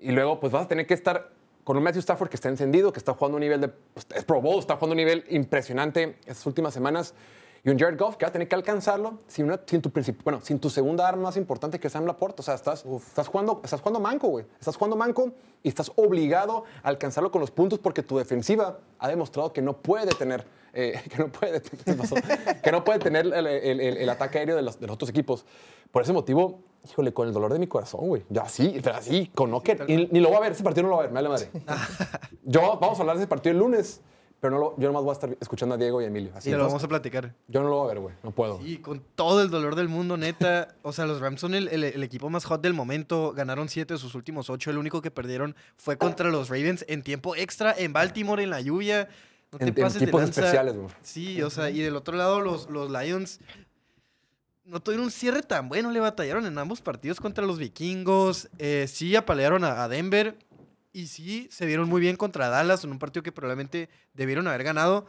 Y 0.00 0.12
luego, 0.12 0.38
pues 0.40 0.52
vas 0.52 0.64
a 0.66 0.68
tener 0.68 0.86
que 0.86 0.94
estar 0.94 1.30
con 1.64 1.76
un 1.76 1.82
Matthew 1.82 2.00
Stafford 2.00 2.28
que 2.28 2.36
está 2.36 2.48
encendido, 2.48 2.92
que 2.92 2.98
está 2.98 3.14
jugando 3.14 3.36
un 3.36 3.40
nivel 3.40 3.60
de. 3.60 3.68
pues, 3.68 4.06
es 4.14 4.24
Pro 4.24 4.40
Bowl, 4.40 4.58
está 4.58 4.76
jugando 4.76 4.92
un 4.92 4.98
nivel 4.98 5.24
impresionante 5.30 6.16
estas 6.26 6.46
últimas 6.46 6.74
semanas. 6.74 7.14
Y 7.64 7.70
un 7.70 7.78
Jared 7.80 7.98
Goff 7.98 8.14
que 8.16 8.24
va 8.24 8.28
a 8.28 8.32
tener 8.32 8.46
que 8.46 8.54
alcanzarlo 8.54 9.18
sin, 9.26 9.46
una- 9.46 9.60
sin 9.66 9.82
tu, 9.82 9.90
bueno, 10.22 10.40
sin 10.40 10.60
tu 10.60 10.70
segunda 10.70 11.08
arma 11.08 11.22
más 11.24 11.36
importante 11.36 11.80
que 11.80 11.88
es 11.88 11.92
Sam 11.92 12.04
Laporte. 12.06 12.40
O 12.40 12.44
sea, 12.44 12.54
estás, 12.54 12.84
estás, 12.86 13.26
jugando, 13.26 13.60
estás 13.64 13.80
jugando 13.80 13.98
manco, 13.98 14.28
güey. 14.28 14.44
Estás 14.60 14.76
jugando 14.76 14.94
manco 14.94 15.32
y 15.64 15.68
estás 15.68 15.90
obligado 15.96 16.62
a 16.84 16.88
alcanzarlo 16.88 17.32
con 17.32 17.40
los 17.40 17.50
puntos 17.50 17.80
porque 17.80 18.04
tu 18.04 18.18
defensiva 18.18 18.78
ha 19.00 19.08
demostrado 19.08 19.52
que 19.52 19.62
no 19.62 19.78
puede 19.82 20.12
tener, 20.14 20.44
eh, 20.74 21.02
que 21.10 21.18
no 21.18 21.32
puede, 21.32 21.60
que 22.62 22.70
no 22.70 22.84
puede 22.84 22.98
tener 23.00 23.26
el, 23.26 23.32
el- 23.46 23.80
el- 23.80 23.96
el 23.96 24.08
ataque 24.10 24.38
aéreo 24.38 24.54
de 24.54 24.62
los, 24.62 24.78
de 24.78 24.86
los 24.86 24.94
otros 24.94 25.10
equipos. 25.10 25.44
Por 25.90 26.02
ese 26.02 26.12
motivo, 26.12 26.60
híjole, 26.90 27.12
con 27.12 27.28
el 27.28 27.34
dolor 27.34 27.52
de 27.52 27.58
mi 27.58 27.66
corazón, 27.66 28.06
güey. 28.08 28.24
Ya 28.28 28.48
sí, 28.48 28.78
pero 28.82 28.96
así, 28.96 29.30
con 29.34 29.50
Knocker. 29.50 29.84
Y 29.88 30.08
ni 30.10 30.20
lo 30.20 30.28
voy 30.28 30.36
a 30.38 30.40
ver, 30.40 30.52
ese 30.52 30.62
partido 30.62 30.84
no 30.84 30.90
lo 30.90 30.96
voy 30.96 31.04
a 31.04 31.08
ver, 31.08 31.12
me 31.12 31.22
vale 31.22 31.28
madre. 31.28 31.50
Yo, 32.44 32.78
vamos 32.80 32.98
a 32.98 33.02
hablar 33.02 33.16
de 33.16 33.22
ese 33.22 33.28
partido 33.28 33.52
el 33.52 33.58
lunes, 33.58 34.00
pero 34.40 34.54
no 34.54 34.60
lo- 34.60 34.74
yo 34.78 34.88
nomás 34.88 35.02
voy 35.02 35.10
a 35.10 35.12
estar 35.14 35.36
escuchando 35.40 35.74
a 35.74 35.78
Diego 35.78 36.00
y 36.00 36.04
a 36.04 36.08
Emilio. 36.08 36.30
Así, 36.34 36.50
Sí, 36.50 36.56
lo 36.56 36.64
vamos 36.64 36.84
a 36.84 36.88
platicar. 36.88 37.34
yo 37.48 37.62
no 37.62 37.68
lo 37.68 37.76
voy 37.76 37.84
a 37.86 37.88
ver, 37.94 37.98
güey. 38.00 38.14
No 38.22 38.30
puedo. 38.30 38.60
Y 38.64 38.78
con 38.78 39.02
todo 39.14 39.42
el 39.42 39.50
dolor 39.50 39.74
del 39.74 39.88
mundo, 39.88 40.16
neta. 40.16 40.76
O 40.82 40.92
sea, 40.92 41.06
los 41.06 41.20
Rams 41.20 41.40
son 41.40 41.54
el, 41.54 41.68
el- 41.68 41.84
el 41.84 42.02
equipo 42.02 42.28
más 42.30 42.44
hot 42.44 42.60
del 42.62 42.74
momento. 42.74 43.32
Ganaron 43.32 43.68
siete 43.68 43.94
de 43.94 43.98
sus 43.98 44.14
últimos 44.14 44.50
ocho. 44.50 44.70
El 44.70 44.78
único 44.78 45.00
que 45.02 45.10
perdieron 45.10 45.56
fue 45.76 45.96
contra 45.96 46.30
los 46.30 46.48
Ravens 46.48 46.84
en 46.88 47.02
tiempo 47.02 47.34
extra, 47.34 47.74
en 47.76 47.92
Baltimore, 47.92 48.42
en 48.42 48.50
la 48.50 48.60
lluvia. 48.60 49.08
No 49.52 49.58
te 49.58 49.64
En- 49.64 49.68
en 49.70 49.74
pases 49.82 50.00
de 50.00 50.06
tipos 50.06 50.20
lanza. 50.20 50.40
especiales, 50.40 50.76
güey. 50.76 50.88
Sí, 51.02 51.40
o 51.42 51.50
sea, 51.50 51.70
y 51.70 51.80
del 51.80 51.96
otro 51.96 52.16
lado, 52.16 52.40
los, 52.40 52.68
los 52.68 52.90
Lions 52.90 53.40
no 54.66 54.80
tuvieron 54.80 55.06
un 55.06 55.10
cierre 55.10 55.42
tan 55.42 55.68
bueno. 55.68 55.90
Le 55.90 56.00
batallaron 56.00 56.44
en 56.46 56.58
ambos 56.58 56.80
partidos 56.80 57.20
contra 57.20 57.44
los 57.46 57.58
vikingos. 57.58 58.48
Eh, 58.58 58.86
sí 58.88 59.14
apalearon 59.16 59.64
a, 59.64 59.84
a 59.84 59.88
Denver. 59.88 60.36
Y 60.92 61.08
sí 61.08 61.48
se 61.50 61.66
vieron 61.66 61.88
muy 61.88 62.00
bien 62.00 62.16
contra 62.16 62.48
Dallas 62.48 62.82
en 62.84 62.90
un 62.90 62.98
partido 62.98 63.22
que 63.22 63.30
probablemente 63.32 63.88
debieron 64.14 64.46
haber 64.48 64.62
ganado. 64.64 65.06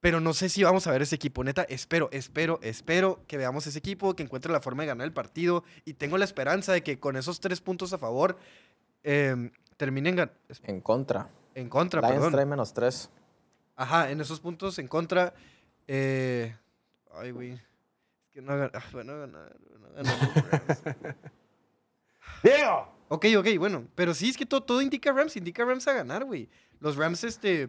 Pero 0.00 0.20
no 0.20 0.32
sé 0.32 0.48
si 0.48 0.62
vamos 0.62 0.86
a 0.86 0.92
ver 0.92 1.02
ese 1.02 1.16
equipo. 1.16 1.42
Neta, 1.44 1.64
espero, 1.64 2.08
espero, 2.12 2.60
espero 2.62 3.20
que 3.26 3.36
veamos 3.36 3.66
ese 3.66 3.78
equipo, 3.80 4.14
que 4.14 4.22
encuentre 4.22 4.52
la 4.52 4.60
forma 4.60 4.84
de 4.84 4.86
ganar 4.86 5.04
el 5.06 5.12
partido. 5.12 5.64
Y 5.84 5.94
tengo 5.94 6.16
la 6.18 6.24
esperanza 6.24 6.72
de 6.72 6.82
que 6.82 6.98
con 7.00 7.16
esos 7.16 7.40
tres 7.40 7.60
puntos 7.60 7.92
a 7.92 7.98
favor 7.98 8.38
eh, 9.02 9.50
terminen 9.76 10.30
En 10.62 10.80
contra. 10.80 11.28
en 11.54 11.68
contra. 11.68 12.00
Lions 12.00 12.14
perdón. 12.14 12.32
trae 12.32 12.46
menos 12.46 12.72
tres. 12.72 13.10
Ajá, 13.76 14.10
en 14.10 14.20
esos 14.20 14.40
puntos 14.40 14.78
en 14.78 14.88
contra. 14.88 15.34
eh, 15.88 16.56
ay, 17.12 17.32
güey. 17.32 17.60
Que 18.38 18.42
no 18.42 18.52
hagan. 18.52 18.70
ah, 18.72 18.82
bueno, 18.92 19.18
ganar. 19.18 19.56
Bueno, 19.68 19.88
ganar 19.96 20.16
los 20.36 20.50
Rams. 20.50 20.82
¡Diego! 22.44 22.88
Ok, 23.08 23.26
ok, 23.36 23.46
bueno. 23.58 23.84
Pero 23.96 24.14
sí, 24.14 24.28
es 24.28 24.36
que 24.36 24.46
todo, 24.46 24.62
todo 24.62 24.80
indica 24.80 25.10
Rams. 25.12 25.36
Indica 25.36 25.64
Rams 25.64 25.88
a 25.88 25.92
ganar, 25.92 26.24
güey. 26.24 26.48
Los 26.78 26.94
Rams, 26.94 27.24
este... 27.24 27.68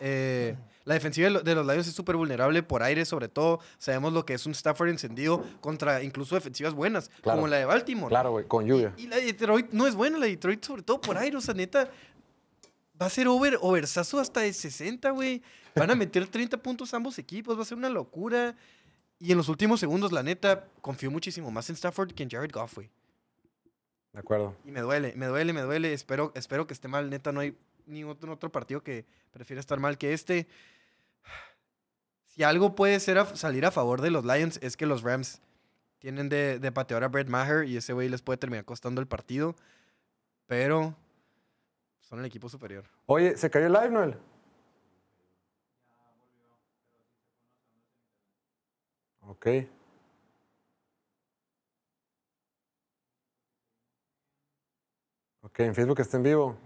eh, 0.00 0.56
la 0.84 0.94
defensiva 0.94 1.26
de 1.26 1.30
lo- 1.30 1.42
de 1.42 1.54
los 1.54 1.64
Lions 1.64 1.86
es 1.86 1.94
súper 1.94 2.16
vulnerable 2.16 2.60
por 2.64 2.82
aire, 2.82 3.04
sobre 3.04 3.28
todo. 3.28 3.60
Sabemos 3.78 4.12
lo 4.12 4.26
que 4.26 4.34
es 4.34 4.44
un 4.46 4.52
Stafford 4.52 4.88
encendido 4.88 5.44
contra 5.60 6.02
incluso 6.02 6.34
defensivas 6.34 6.74
buenas, 6.74 7.08
Claro. 7.22 7.36
como 7.38 7.46
la 7.46 7.58
de 7.58 7.64
Baltimore. 7.66 8.10
Claro, 8.10 8.32
güey, 8.32 8.46
con 8.48 8.66
lluvia. 8.66 8.92
Y 8.96 9.06
la 9.06 9.14
de 9.16 9.26
Detroit 9.26 9.70
no 9.70 9.86
es 9.86 9.94
buena, 9.94 10.18
la 10.18 10.24
de 10.26 10.32
Detroit 10.32 10.64
sobre 10.64 10.82
todo 10.82 11.00
por 11.00 11.16
aire, 11.16 11.36
o 11.36 11.40
sea, 11.40 11.54
neta, 11.54 11.88
va 13.00 13.06
a 13.06 13.10
ser 13.10 13.28
over, 13.28 13.56
oversazo 13.62 14.18
hasta 14.18 14.40
de 14.40 14.52
60, 14.52 15.08
güey. 15.10 15.40
Van 15.76 15.90
a 15.90 15.94
meter 15.94 16.26
30 16.26 16.58
puntos 16.58 16.92
ambos 16.94 17.16
equipos, 17.20 17.56
va 17.56 17.62
a 17.62 17.64
ser 17.64 17.78
una 17.78 17.88
locura. 17.88 18.56
Y 19.24 19.32
en 19.32 19.38
los 19.38 19.48
últimos 19.48 19.80
segundos, 19.80 20.12
la 20.12 20.22
neta, 20.22 20.68
confío 20.82 21.10
muchísimo 21.10 21.50
más 21.50 21.70
en 21.70 21.76
Stafford 21.76 22.12
que 22.12 22.22
en 22.24 22.28
Jared 22.30 22.50
Goff, 22.52 22.74
güey. 22.74 22.90
De 24.12 24.18
acuerdo. 24.20 24.54
Y 24.66 24.70
me 24.70 24.80
duele, 24.80 25.14
me 25.16 25.26
duele, 25.26 25.52
me 25.54 25.62
duele. 25.62 25.94
Espero, 25.94 26.30
espero 26.34 26.66
que 26.66 26.74
esté 26.74 26.88
mal, 26.88 27.08
neta, 27.08 27.32
no 27.32 27.40
hay 27.40 27.56
ni 27.86 28.04
otro, 28.04 28.30
otro 28.32 28.52
partido 28.52 28.82
que 28.82 29.06
prefiera 29.32 29.60
estar 29.60 29.80
mal 29.80 29.96
que 29.96 30.12
este. 30.12 30.46
Si 32.26 32.42
algo 32.42 32.74
puede 32.74 33.00
ser 33.00 33.16
a- 33.18 33.34
salir 33.34 33.64
a 33.64 33.70
favor 33.70 34.02
de 34.02 34.10
los 34.10 34.24
Lions 34.26 34.58
es 34.62 34.76
que 34.76 34.84
los 34.86 35.02
Rams 35.02 35.40
tienen 36.00 36.28
de, 36.28 36.58
de 36.58 36.70
patear 36.72 37.02
a 37.02 37.08
Brett 37.08 37.28
Maher 37.28 37.64
y 37.66 37.76
ese 37.78 37.92
güey 37.94 38.08
les 38.10 38.20
puede 38.20 38.36
terminar 38.36 38.64
costando 38.66 39.00
el 39.00 39.06
partido. 39.06 39.56
Pero 40.46 40.94
son 42.00 42.18
el 42.20 42.26
equipo 42.26 42.48
superior. 42.50 42.84
Oye, 43.06 43.36
¿se 43.38 43.48
cayó 43.48 43.66
el 43.68 43.72
live, 43.72 43.88
Noel? 43.90 44.16
Ok. 49.44 49.66
Ok, 55.42 55.60
en 55.60 55.74
Facebook 55.74 56.00
está 56.00 56.16
en 56.16 56.22
vivo. 56.22 56.56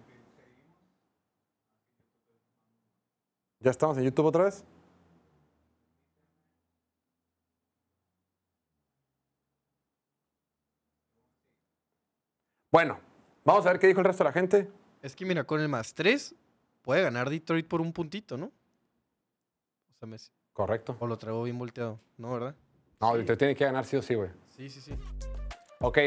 ¿Ya 3.61 3.73
estamos 3.73 3.99
en 3.99 4.05
YouTube 4.05 4.27
otra 4.27 4.45
vez? 4.45 4.65
Bueno, 12.71 13.01
vamos 13.45 13.67
a 13.67 13.71
ver 13.71 13.79
qué 13.81 13.87
dijo 13.87 14.01
el 14.01 14.07
resto 14.07 14.23
de 14.25 14.29
la 14.31 14.33
gente. 14.33 14.71
Es 15.03 15.17
que 15.17 15.25
mira, 15.25 15.45
con 15.45 15.61
el 15.61 15.69
más 15.69 15.95
3 15.95 16.35
puede 16.83 17.03
ganar 17.03 17.31
Detroit 17.31 17.67
por 17.67 17.81
un 17.81 17.93
puntito, 17.93 18.37
¿no? 18.37 18.47
O 18.47 19.99
sea, 19.99 20.09
me- 20.09 20.17
Correcto. 20.53 20.97
o 20.99 21.07
lo 21.07 21.17
traigo 21.19 21.43
bien 21.45 21.59
volteado, 21.59 21.99
¿no, 22.17 22.33
verdad? 22.33 22.55
No, 23.01 23.12
te 23.25 23.37
tiene 23.37 23.55
que 23.55 23.65
ganar 23.65 23.85
sí 23.85 23.97
o 23.97 24.03
sí, 24.03 24.15
güey. 24.15 24.31
Sí, 24.57 24.69
sí, 24.69 24.81
sí. 24.81 24.93
Ok, 25.81 25.99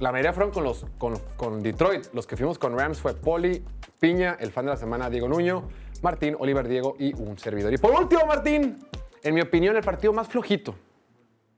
la 0.00 0.10
mayoría 0.10 0.32
fueron 0.32 0.52
con, 0.52 0.64
los, 0.64 0.84
con, 0.98 1.16
con 1.36 1.62
Detroit. 1.62 2.06
Los 2.12 2.26
que 2.26 2.36
fuimos 2.36 2.58
con 2.58 2.76
Rams 2.76 3.00
fue 3.00 3.14
Poli, 3.14 3.64
Piña, 4.00 4.36
el 4.40 4.50
fan 4.50 4.64
de 4.64 4.72
la 4.72 4.76
semana 4.76 5.08
Diego 5.08 5.28
Nuño, 5.28 5.68
Martín, 6.02 6.34
Oliver 6.40 6.66
Diego 6.66 6.96
y 6.98 7.14
un 7.14 7.38
servidor. 7.38 7.72
Y 7.72 7.78
por 7.78 7.92
último, 7.92 8.26
Martín, 8.26 8.78
en 9.22 9.34
mi 9.34 9.40
opinión, 9.40 9.76
el 9.76 9.84
partido 9.84 10.12
más 10.12 10.26
flojito. 10.28 10.74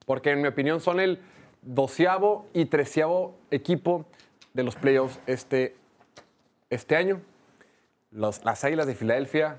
Porque 0.05 0.33
en 0.33 0.43
mi 0.43 0.49
opinión 0.49 0.81
son 0.81 1.01
el 1.01 1.23
doceavo 1.63 2.47
y 2.53 2.67
treceavo 2.67 3.39
equipo 3.51 4.05
de 4.53 4.65
los 4.65 4.77
playoffs 4.77 5.19
este, 5.27 5.75
este 6.69 6.97
año. 6.97 7.23
Los- 8.11 8.45
las 8.45 8.63
Águilas 8.65 8.87
de 8.87 8.95
Filadelfia, 8.95 9.59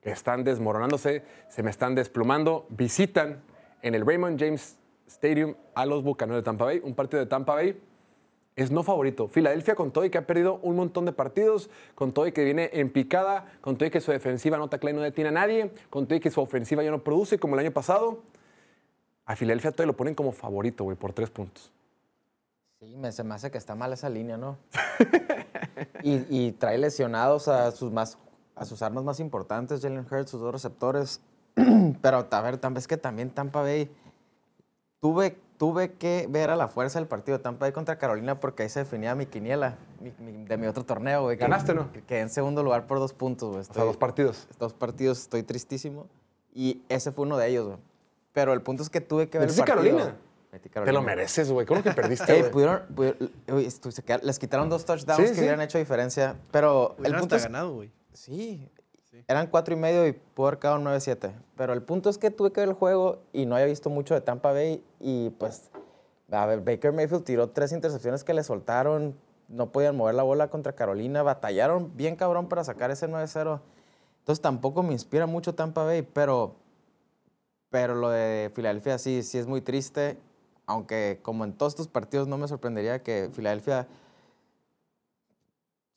están 0.00 0.44
desmoronándose, 0.44 1.22
se 1.50 1.62
me 1.62 1.70
están 1.70 1.94
desplomando, 1.94 2.64
visitan 2.70 3.42
en 3.82 3.94
el 3.94 4.06
Raymond 4.06 4.38
James 4.38 4.76
Stadium 5.06 5.54
a 5.74 5.86
los 5.86 6.02
Bucaneros 6.02 6.42
de 6.42 6.44
Tampa 6.44 6.64
Bay. 6.66 6.80
Un 6.82 6.94
partido 6.94 7.20
de 7.20 7.26
Tampa 7.26 7.54
Bay 7.54 7.80
es 8.56 8.70
no 8.70 8.82
favorito. 8.82 9.28
Filadelfia 9.28 9.74
con 9.74 9.92
todo 9.92 10.04
y 10.04 10.10
que 10.10 10.18
ha 10.18 10.26
perdido 10.26 10.58
un 10.62 10.76
montón 10.76 11.04
de 11.04 11.12
partidos, 11.12 11.70
con 11.94 12.12
todo 12.12 12.26
y 12.26 12.32
que 12.32 12.44
viene 12.44 12.70
en 12.72 12.90
picada, 12.90 13.46
con 13.60 13.76
todo 13.76 13.86
y 13.86 13.90
que 13.90 14.00
su 14.00 14.10
defensiva 14.10 14.58
no 14.58 14.68
taclea 14.68 14.92
y 14.92 14.96
no 14.96 15.02
detiene 15.02 15.28
a 15.28 15.32
nadie, 15.32 15.70
con 15.90 16.06
todo 16.06 16.16
y 16.16 16.20
que 16.20 16.30
su 16.30 16.40
ofensiva 16.40 16.82
ya 16.82 16.90
no 16.90 17.04
produce 17.04 17.38
como 17.38 17.54
el 17.54 17.60
año 17.60 17.72
pasado. 17.72 18.22
A 19.24 19.36
Filadelfia 19.36 19.70
todavía 19.70 19.92
lo 19.92 19.96
ponen 19.96 20.16
como 20.16 20.32
favorito, 20.32 20.84
güey, 20.84 20.96
por 20.96 21.12
tres 21.12 21.30
puntos. 21.30 21.70
Sí, 22.80 22.96
me, 22.96 23.12
se 23.12 23.22
me 23.22 23.34
hace 23.34 23.50
que 23.50 23.58
está 23.58 23.74
mal 23.74 23.92
esa 23.92 24.08
línea, 24.08 24.36
¿no? 24.36 24.58
y, 26.02 26.24
y 26.28 26.52
trae 26.52 26.78
lesionados 26.78 27.46
a 27.46 27.70
sus, 27.70 27.92
más, 27.92 28.18
a 28.56 28.64
sus 28.64 28.82
armas 28.82 29.04
más 29.04 29.20
importantes, 29.20 29.82
Jalen 29.82 30.06
Hurts, 30.10 30.30
sus 30.30 30.40
dos 30.40 30.52
receptores. 30.52 31.20
Pero, 32.02 32.26
a 32.30 32.40
ver, 32.40 32.58
es 32.76 32.86
que 32.86 32.96
también 32.96 33.30
Tampa 33.30 33.62
Bay... 33.62 33.90
Tuve, 35.00 35.38
tuve 35.58 35.92
que 35.92 36.26
ver 36.28 36.50
a 36.50 36.56
la 36.56 36.66
fuerza 36.66 36.98
el 36.98 37.06
partido 37.06 37.38
de 37.38 37.44
Tampa 37.44 37.66
Bay 37.66 37.72
contra 37.72 37.98
Carolina 37.98 38.40
porque 38.40 38.64
ahí 38.64 38.68
se 38.68 38.80
definía 38.80 39.14
mi 39.14 39.26
quiniela 39.26 39.76
mi- 40.00 40.12
mi- 40.18 40.44
de 40.44 40.56
mi 40.56 40.66
otro 40.66 40.84
torneo, 40.84 41.22
güey. 41.22 41.36
que- 41.36 41.42
¿Ganaste, 41.42 41.72
no? 41.72 41.92
Que 41.92 42.02
quedé 42.02 42.20
en 42.20 42.30
segundo 42.30 42.64
lugar 42.64 42.86
por 42.88 42.98
dos 42.98 43.12
puntos, 43.12 43.48
güey. 43.50 43.60
O 43.60 43.64
sea, 43.72 43.84
dos 43.84 43.96
partidos. 43.96 44.48
dos 44.58 44.72
partidos 44.74 45.20
estoy 45.20 45.44
tristísimo. 45.44 46.08
Y 46.52 46.82
ese 46.88 47.12
fue 47.12 47.26
uno 47.26 47.36
de 47.36 47.46
ellos, 47.48 47.66
güey. 47.66 47.78
Pero 48.32 48.52
el 48.52 48.60
punto 48.62 48.82
es 48.82 48.90
que 48.90 49.00
tuve 49.00 49.28
que 49.28 49.38
ver 49.38 49.48
el 49.48 49.54
¿Metiste 49.54 49.72
partido. 49.72 49.96
Carolina? 49.98 50.18
Metí 50.50 50.68
Te 50.68 50.80
lo 50.80 50.84
Carolina. 50.86 51.00
mereces, 51.06 51.52
güey. 51.52 51.64
¿Cómo 51.66 51.82
que 51.84 51.92
perdiste, 51.92 52.32
Ey, 52.34 52.40
güey? 52.40 52.50
pudieron, 52.52 52.82
pudieron- 52.94 53.30
uy, 53.52 53.66
estu- 53.66 53.92
se 53.92 54.02
quedaron- 54.02 54.26
les 54.26 54.38
quitaron 54.40 54.68
dos 54.68 54.84
touchdowns 54.84 55.18
Sí, 55.22 55.28
que 55.28 55.34
sí. 55.34 55.40
hubieran 55.42 55.60
hecho 55.60 55.78
diferencia. 55.78 56.34
Pero 56.50 56.94
el 56.96 57.02
Hubieran 57.02 57.20
punto 57.20 57.36
hasta 57.36 57.46
es, 57.46 57.52
ganado, 57.52 57.74
güey. 57.74 57.92
sí, 58.12 58.68
Sí. 58.68 58.70
Eran 59.28 59.46
cuatro 59.48 59.74
y 59.74 59.76
medio 59.76 60.06
y 60.06 60.12
pudo 60.12 60.48
haber 60.48 60.58
quedado 60.58 60.78
9-7. 60.78 61.32
Pero 61.54 61.74
el 61.74 61.82
punto 61.82 62.08
es 62.08 62.16
que 62.16 62.30
tuve 62.30 62.50
que 62.50 62.60
ver 62.60 62.70
el 62.70 62.74
juego 62.74 63.20
y 63.34 63.44
no 63.44 63.54
había 63.54 63.66
visto 63.66 63.90
mucho 63.90 64.14
de 64.14 64.22
Tampa 64.22 64.52
Bay. 64.52 64.82
Y 65.00 65.30
pues, 65.30 65.70
a 66.32 66.46
ver, 66.46 66.60
Baker 66.60 66.92
Mayfield 66.92 67.24
tiró 67.24 67.50
tres 67.50 67.72
intercepciones 67.72 68.24
que 68.24 68.32
le 68.32 68.42
soltaron. 68.42 69.14
No 69.48 69.70
podían 69.70 69.96
mover 69.96 70.14
la 70.14 70.22
bola 70.22 70.48
contra 70.48 70.74
Carolina. 70.74 71.22
Batallaron 71.22 71.94
bien 71.94 72.16
cabrón 72.16 72.48
para 72.48 72.64
sacar 72.64 72.90
ese 72.90 73.06
9-0. 73.06 73.60
Entonces 74.20 74.42
tampoco 74.42 74.82
me 74.82 74.94
inspira 74.94 75.26
mucho 75.26 75.54
Tampa 75.54 75.84
Bay, 75.84 76.02
pero, 76.02 76.56
pero 77.68 77.94
lo 77.94 78.08
de 78.08 78.50
Filadelfia 78.54 78.96
sí, 78.96 79.22
sí 79.22 79.36
es 79.36 79.46
muy 79.46 79.60
triste. 79.60 80.18
Aunque 80.64 81.20
como 81.22 81.44
en 81.44 81.52
todos 81.52 81.72
estos 81.72 81.88
partidos 81.88 82.28
no 82.28 82.38
me 82.38 82.48
sorprendería 82.48 83.02
que 83.02 83.28
Filadelfia 83.32 83.88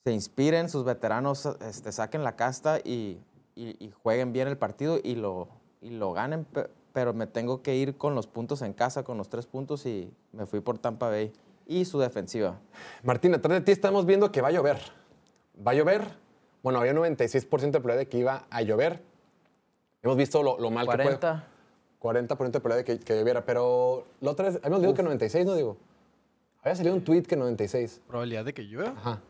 se 0.04 0.12
inspiren, 0.12 0.70
sus 0.70 0.84
veteranos 0.84 1.46
este, 1.62 1.92
saquen 1.92 2.24
la 2.24 2.36
casta 2.36 2.80
y, 2.80 3.20
y- 3.56 3.76
y 3.86 3.92
jueguen 4.04 4.34
bien 4.34 4.48
el 4.48 4.58
partido 4.58 5.00
y 5.04 5.16
lo, 5.16 5.48
y 5.82 5.92
lo 5.92 6.12
ganen. 6.14 6.46
pe- 6.46 6.70
Pero 6.94 7.14
me 7.14 7.28
tengo 7.28 7.62
que 7.62 7.76
ir 7.76 7.98
con 7.98 8.16
los 8.16 8.28
puntos 8.28 8.62
en 8.64 8.74
casa, 8.74 9.04
con 9.04 9.18
los 9.18 9.30
tres 9.30 9.46
puntos 9.46 9.86
y 9.86 10.12
me 10.34 10.46
fui 10.46 10.60
por 10.60 10.78
Tampa 10.78 11.10
Bay 11.10 11.32
y 11.68 11.86
su 11.86 12.00
defensiva. 12.00 12.60
Martín, 13.04 13.34
atrás 13.36 13.60
de 13.60 13.62
ti 13.62 13.72
estamos 13.72 14.06
viendo 14.06 14.32
que 14.32 14.42
va 14.42 14.50
a 14.50 14.52
llover. 14.52 14.80
Va 15.66 15.72
a 15.72 15.76
llover. 15.76 16.04
Bueno, 16.64 16.80
había 16.80 16.92
un 16.92 16.98
96% 16.98 17.72
de 17.72 17.80
probabilidad 17.80 17.98
de 18.00 18.08
que 18.08 18.18
iba 18.18 18.46
a 18.50 18.62
llover. 18.62 19.02
Hemos 20.04 20.18
visto 20.18 20.42
lo, 20.44 20.60
lo 20.60 20.70
mal 20.72 20.86
que 20.88 20.96
puede. 20.98 21.18
40. 21.20 21.48
40% 22.02 22.52
de 22.52 22.60
probabilidad 22.60 22.78
de 22.78 22.84
que, 22.84 23.00
que 23.06 23.18
lloviera. 23.20 23.46
Pero 23.46 24.06
la 24.20 24.32
otra 24.32 24.46
vez, 24.48 24.58
habíamos 24.58 24.80
leído 24.82 24.94
que 24.96 25.04
96, 25.04 25.46
¿no 25.46 25.56
digo? 25.56 25.78
Había 26.64 26.76
salido 26.76 26.96
un 26.96 27.04
tweet 27.04 27.24
que 27.24 27.36
96. 27.36 28.02
Probabilidad 28.08 28.44
de 28.46 28.54
que 28.54 28.64
llueva. 28.64 28.90
Ajá. 28.98 29.22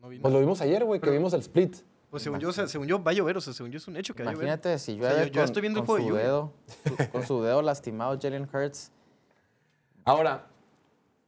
No 0.00 0.08
vi 0.08 0.18
Pues 0.18 0.22
nada. 0.30 0.34
lo 0.34 0.40
vimos 0.40 0.60
ayer, 0.60 0.84
güey, 0.84 1.00
que 1.00 1.10
vimos 1.10 1.32
el 1.34 1.40
split. 1.40 1.76
Pues 2.10 2.22
según 2.22 2.38
yo, 2.38 2.48
o 2.48 2.52
sea, 2.52 2.66
según 2.68 2.86
yo 2.86 3.02
va 3.02 3.10
a 3.10 3.14
llover, 3.14 3.36
o 3.36 3.40
sea, 3.40 3.52
según 3.52 3.72
yo 3.72 3.78
es 3.78 3.88
un 3.88 3.96
hecho 3.96 4.14
que 4.14 4.22
va 4.22 4.30
a 4.30 4.32
llover. 4.32 4.46
Imagínate 4.46 4.78
si 4.78 4.92
O 4.92 5.02
sea, 5.02 5.10
llueve 5.10 5.26
yo- 5.26 5.32
yo 5.32 5.40
con, 5.40 5.44
estoy 5.44 5.60
viendo 5.62 5.80
el 5.80 5.86
con 5.86 5.96
juego 5.96 6.04
de 6.04 6.08
su 6.08 6.10
lluvia. 6.10 6.24
dedo, 6.24 6.52
su- 7.06 7.10
con 7.10 7.26
su 7.26 7.42
dedo 7.42 7.62
lastimado 7.62 8.18
Jalen 8.20 8.48
Hurts. 8.52 8.92
Ahora, 10.04 10.46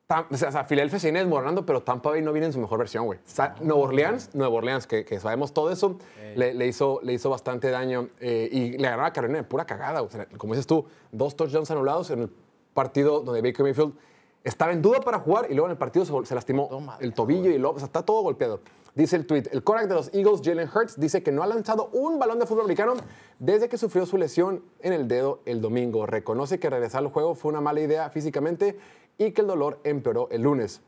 Tam- 0.08 0.26
o 0.30 0.36
sea, 0.38 0.48
o 0.48 0.52
sea, 0.52 0.64
Filadelfia 0.64 0.98
se 0.98 1.08
viene 1.08 1.18
desmoronando, 1.18 1.66
pero 1.66 1.82
Tampa 1.82 2.08
Bay 2.08 2.22
no 2.22 2.32
viene 2.32 2.46
en 2.46 2.52
su 2.54 2.58
mejor 2.58 2.78
versión, 2.78 3.04
güey. 3.04 3.18
O 3.18 3.22
sea, 3.26 3.54
Nueva 3.60 3.82
Orleans, 3.82 4.30
Nueva 4.34 4.54
Orleans, 4.54 4.86
que, 4.86 5.04
que 5.04 5.20
sabemos 5.20 5.52
todo 5.52 5.70
eso, 5.70 5.98
le, 6.34 6.54
le 6.54 6.66
hizo, 6.66 7.00
le 7.02 7.12
hizo 7.12 7.28
bastante 7.28 7.68
daño 7.70 8.08
eh, 8.20 8.48
y 8.50 8.78
le 8.78 8.88
ganó 8.88 9.04
a 9.04 9.12
Carolina 9.12 9.40
de 9.40 9.44
pura 9.44 9.66
cagada. 9.66 10.00
O 10.00 10.08
sea, 10.08 10.24
como 10.38 10.54
dices 10.54 10.66
tú, 10.66 10.86
dos 11.12 11.36
touchdowns 11.36 11.70
anulados 11.70 12.08
en 12.10 12.20
el 12.22 12.30
partido 12.72 13.20
donde 13.20 13.42
Baker 13.42 13.64
Mayfield 13.64 13.92
estaba 14.44 14.72
en 14.72 14.82
duda 14.82 15.00
para 15.00 15.18
jugar 15.18 15.46
y 15.50 15.54
luego 15.54 15.66
en 15.66 15.72
el 15.72 15.78
partido 15.78 16.24
se, 16.24 16.34
lastimó 16.34 16.68
Toma, 16.68 16.96
el 17.00 17.12
tobillo 17.12 17.50
y 17.50 17.58
luego, 17.58 17.76
o 17.76 17.78
sea, 17.78 17.86
está 17.86 18.02
todo 18.02 18.22
golpeado. 18.22 18.60
Dice 18.94 19.16
el 19.16 19.26
tweet, 19.26 19.44
el 19.52 19.62
quarterback 19.62 19.88
de 19.88 19.94
los 19.94 20.14
Eagles, 20.14 20.40
Jalen 20.42 20.68
Hurts, 20.74 20.98
dice 20.98 21.22
que 21.22 21.30
no 21.30 21.42
ha 21.42 21.46
lanzado 21.46 21.88
un 21.92 22.18
balón 22.18 22.38
de 22.38 22.46
fútbol 22.46 22.62
americano 22.62 22.94
desde 23.38 23.68
que 23.68 23.78
sufrió 23.78 24.06
su 24.06 24.18
lesión 24.18 24.64
en 24.80 24.92
el 24.92 25.06
dedo 25.06 25.40
el 25.44 25.60
domingo. 25.60 26.06
Reconoce 26.06 26.58
que 26.58 26.68
regresar 26.68 27.04
al 27.04 27.10
juego 27.10 27.34
fue 27.34 27.50
una 27.50 27.60
mala 27.60 27.80
idea 27.80 28.10
físicamente 28.10 28.78
y 29.16 29.32
que 29.32 29.42
el 29.42 29.46
dolor 29.46 29.78
empeoró 29.84 30.28
el 30.30 30.42
lunes. 30.42 30.80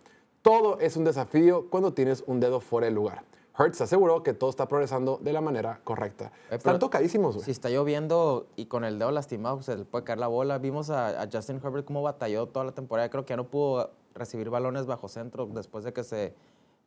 Todo 0.42 0.80
es 0.80 0.96
un 0.96 1.04
desafío 1.04 1.68
cuando 1.70 1.92
tienes 1.92 2.24
un 2.26 2.40
dedo 2.40 2.60
fuera 2.60 2.86
del 2.86 2.94
lugar. 2.94 3.22
Hurts 3.58 3.80
aseguró 3.80 4.22
que 4.22 4.32
todo 4.32 4.48
está 4.50 4.66
progresando 4.68 5.18
de 5.20 5.32
la 5.32 5.40
manera 5.40 5.80
correcta. 5.84 6.32
Eh, 6.50 6.56
Están 6.56 6.78
tocadísimos, 6.78 7.34
güey. 7.34 7.44
Si 7.44 7.50
está 7.50 7.68
lloviendo 7.68 8.46
y 8.56 8.66
con 8.66 8.84
el 8.84 8.98
dedo 8.98 9.10
lastimado, 9.10 9.56
pues, 9.56 9.66
se 9.66 9.76
le 9.76 9.84
puede 9.84 10.04
caer 10.04 10.18
la 10.18 10.28
bola. 10.28 10.58
Vimos 10.58 10.88
a, 10.90 11.20
a 11.22 11.28
Justin 11.30 11.60
Herbert 11.62 11.84
cómo 11.84 12.02
batalló 12.02 12.46
toda 12.46 12.64
la 12.64 12.72
temporada. 12.72 13.08
Creo 13.10 13.24
que 13.26 13.30
ya 13.30 13.36
no 13.36 13.44
pudo 13.44 13.90
recibir 14.14 14.48
balones 14.50 14.86
bajo 14.86 15.08
centro 15.08 15.46
después 15.46 15.84
de 15.84 15.92
que 15.92 16.04
se 16.04 16.34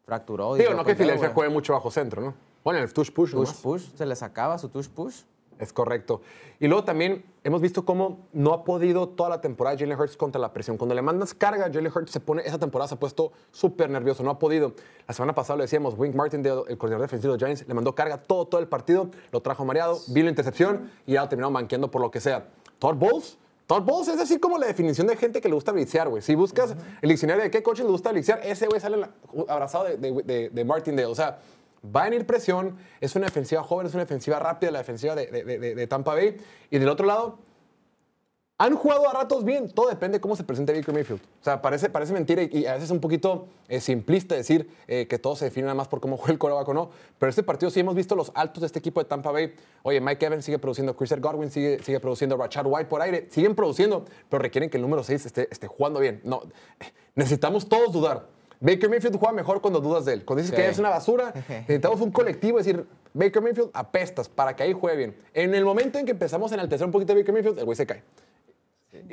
fracturó. 0.06 0.56
Digo, 0.56 0.74
no 0.74 0.84
que 0.84 0.96
Filadelfia 0.96 1.30
juegue 1.34 1.52
mucho 1.52 1.74
bajo 1.74 1.92
centro, 1.92 2.22
¿no? 2.22 2.34
Bueno, 2.64 2.80
el 2.80 2.92
touch 2.94 3.12
push, 3.12 3.32
Tush 3.32 3.36
nomás. 3.36 3.62
push, 3.62 3.90
se 3.96 4.06
le 4.06 4.16
sacaba 4.16 4.58
su 4.58 4.70
tush 4.70 4.88
push. 4.90 5.22
Es 5.64 5.74
correcto. 5.74 6.22
Y 6.60 6.68
luego 6.68 6.84
también 6.84 7.26
hemos 7.44 7.62
visto 7.62 7.84
cómo 7.86 8.28
no 8.34 8.54
ha 8.54 8.64
podido 8.64 9.10
toda 9.10 9.30
la 9.30 9.42
temporada 9.42 9.78
Jalen 9.78 10.00
Hurts 10.00 10.16
contra 10.18 10.40
la 10.40 10.54
presión. 10.54 10.78
Cuando 10.78 10.94
le 10.94 11.02
mandas 11.02 11.34
carga, 11.34 11.70
Jalen 11.74 11.92
Hurts 11.94 12.12
se 12.12 12.20
pone, 12.20 12.44
esa 12.46 12.60
temporada 12.60 12.88
se 12.88 12.96
ha 12.96 13.00
puesto 13.00 13.32
súper 13.52 13.90
nervioso, 13.90 14.24
no 14.24 14.30
ha 14.30 14.40
podido. 14.40 14.74
La 15.08 15.14
semana 15.14 15.34
pasada 15.34 15.58
lo 15.58 15.64
decíamos, 15.64 15.96
Wink 15.98 16.14
Martindale, 16.16 16.62
el 16.68 16.78
coordinador 16.78 17.08
defensivo 17.08 17.34
de 17.34 17.40
los 17.40 17.44
Giants, 17.48 17.68
le 17.68 17.74
mandó 17.74 17.96
carga 17.96 18.18
todo, 18.22 18.46
todo 18.46 18.62
el 18.62 18.68
partido, 18.68 19.10
lo 19.32 19.42
trajo 19.42 19.66
mareado, 19.66 20.00
vino 20.08 20.26
la 20.26 20.30
intercepción 20.32 20.92
y 21.08 21.14
ya 21.14 21.28
terminó 21.28 21.50
manqueando 21.50 21.90
por 21.90 22.02
lo 22.02 22.12
que 22.12 22.20
sea. 22.22 22.48
Todd 22.80 22.96
Bowles, 22.96 23.38
Todd 23.68 23.84
Bowles 23.84 24.10
es 24.10 24.20
así 24.20 24.40
como 24.40 24.58
la 24.58 24.68
definición 24.68 25.08
de 25.08 25.16
gente 25.16 25.40
que 25.40 25.48
le 25.48 25.56
gusta 25.56 25.72
blitzear, 25.72 26.10
güey. 26.10 26.22
Si 26.22 26.36
buscas 26.36 26.76
el 27.02 27.10
diccionario 27.10 27.44
de 27.44 27.50
qué 27.52 27.64
coches 27.64 27.86
le 27.86 27.92
gusta 27.92 28.12
blitzear, 28.12 28.42
ese 28.44 28.68
güey 28.68 28.80
sale 28.82 29.08
abrazado 29.48 29.86
de, 29.86 29.96
de, 29.98 30.12
de- 30.24 30.50
de 30.50 30.66
Martindale. 30.66 31.06
O 31.08 31.16
sea, 31.16 31.40
va 31.84 32.02
a 32.02 32.10
venir 32.10 32.26
presión, 32.26 32.78
es 33.02 33.16
una 33.16 33.26
defensiva 33.26 33.64
joven, 33.64 33.88
es 33.88 33.94
una 33.94 34.04
defensiva 34.04 34.40
rápida, 34.40 34.72
la 34.72 34.80
defensiva 34.80 35.16
de, 35.16 35.88
Tampa 35.88 36.14
Bay. 36.14 36.38
Y 36.70 36.80
del 36.80 36.90
otro 36.90 37.06
lado, 37.06 37.40
han 38.58 38.76
jugado 38.76 39.10
a 39.10 39.14
ratos 39.14 39.44
bien, 39.44 39.70
todo 39.72 39.90
depende 39.90 40.20
de 40.20 40.22
cómo 40.22 40.36
se 40.36 40.44
presente 40.44 40.72
Baker 40.74 40.94
Mayfield. 40.94 41.22
O 41.42 41.44
sea, 41.44 41.62
parece, 41.62 41.90
parece 41.90 42.14
mentira 42.14 42.44
y, 42.44 42.50
y 42.60 42.66
a 42.66 42.74
veces 42.74 42.86
es 42.86 42.92
un 42.92 43.02
poquito 43.02 43.48
eh, 43.68 43.82
simplista 43.82 44.36
decir 44.36 44.70
eh, 44.88 45.08
que 45.08 45.20
todo 45.20 45.36
se 45.36 45.46
define 45.46 45.64
nada 45.66 45.76
más 45.76 45.88
por 45.88 46.00
cómo 46.00 46.16
juega 46.16 46.34
el 46.34 46.40
coreback 46.40 46.70
o 46.70 46.74
no. 46.74 46.90
Pero 47.20 47.30
este 47.30 47.44
partido 47.44 47.70
sí 47.72 47.82
hemos 47.82 47.96
visto 47.96 48.16
los 48.16 48.32
altos 48.36 48.62
de 48.62 48.68
este 48.68 48.80
equipo 48.80 49.02
de 49.02 49.06
Tampa 49.10 49.32
Bay. 49.32 49.54
Oye, 49.82 50.00
Mike 50.00 50.26
Evans 50.26 50.46
sigue 50.46 50.60
produciendo, 50.60 50.96
Chris 50.96 51.20
Godwin 51.20 51.52
sigue, 51.52 51.84
sigue 51.84 52.00
produciendo, 52.00 52.38
Rashad 52.38 52.66
White 52.66 52.86
por 52.86 53.02
aire, 53.02 53.28
siguen 53.32 53.56
produciendo, 53.56 54.06
pero 54.30 54.42
requieren 54.42 54.70
que 54.70 54.78
el 54.78 54.84
número 54.84 55.04
6 55.04 55.26
esté, 55.26 55.48
esté 55.52 55.68
jugando 55.68 56.00
bien. 56.00 56.22
No, 56.24 56.44
eh, 56.80 56.86
necesitamos 57.16 57.68
todos 57.68 57.92
dudar. 57.92 58.28
Baker 58.66 58.90
Mayfield 58.90 59.18
juega 59.18 59.34
mejor 59.34 59.62
cuando 59.62 59.82
dudas 59.82 60.06
de 60.06 60.14
él. 60.14 60.24
Cuando 60.26 60.42
dices 60.42 60.56
Sí. 60.56 60.62
que 60.62 60.70
es 60.70 60.80
una 60.80 60.90
basura, 60.90 61.34
necesitamos 61.50 62.00
un 62.02 62.12
colectivo 62.12 62.58
decir, 62.58 62.86
Baker 63.14 63.42
Mayfield 63.42 63.70
apestas 63.74 64.30
para 64.30 64.56
que 64.56 64.64
ahí 64.64 64.74
juegue 64.74 64.98
bien. 64.98 65.16
En 65.34 65.54
el 65.54 65.66
momento 65.66 66.00
en 66.00 66.06
que 66.06 66.12
empezamos 66.12 66.52
a 66.52 66.56
enaltecer 66.56 66.86
un 66.86 66.92
poquito 66.92 67.14
a 67.14 67.16
Baker 67.18 67.34
Mayfield, 67.34 67.60
el 67.60 67.66
güey 67.66 67.76
se 67.76 67.86
cae. 67.86 68.04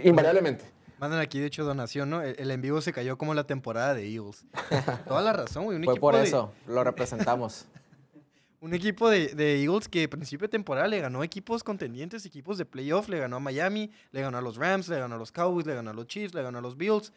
Invariablemente. 0.04 0.64
Mandan 0.98 1.20
aquí, 1.20 1.40
de 1.40 1.46
hecho, 1.46 1.64
donación, 1.64 2.10
¿no? 2.10 2.20
El, 2.22 2.36
el 2.38 2.50
en 2.50 2.60
vivo 2.60 2.80
se 2.82 2.92
cayó 2.92 3.16
como 3.16 3.32
la 3.34 3.44
temporada 3.44 3.94
de 3.94 4.06
Eagles. 4.06 4.44
Toda 5.08 5.22
la 5.22 5.32
razón, 5.32 5.64
güey. 5.64 5.78
Un 5.78 5.84
Fue 5.84 5.94
equipo 5.94 6.06
por 6.08 6.16
de- 6.16 6.24
eso, 6.24 6.52
lo 6.66 6.84
representamos. 6.84 7.66
Un 8.60 8.74
equipo 8.74 9.08
de, 9.08 9.28
de 9.28 9.62
Eagles 9.62 9.88
que 9.88 10.04
a 10.04 10.08
principio 10.10 10.46
de 10.46 10.50
temporada 10.50 10.86
le 10.86 11.00
ganó 11.00 11.24
equipos 11.24 11.64
contendientes, 11.64 12.26
equipos 12.26 12.58
de 12.58 12.66
playoff, 12.66 13.08
le 13.08 13.18
ganó 13.18 13.36
a 13.36 13.40
Miami, 13.40 13.90
le 14.12 14.20
ganó 14.20 14.36
a 14.36 14.42
los 14.42 14.58
Rams, 14.58 14.86
le 14.88 14.98
ganó 14.98 15.14
a 15.14 15.18
los 15.18 15.32
Cowboys, 15.32 15.66
le 15.66 15.74
ganó 15.74 15.88
a 15.90 15.94
los 15.94 16.06
Chiefs, 16.06 16.34
le 16.34 16.42
ganó 16.42 16.58
a 16.58 16.60
los 16.60 16.76
Bills. 16.76 17.10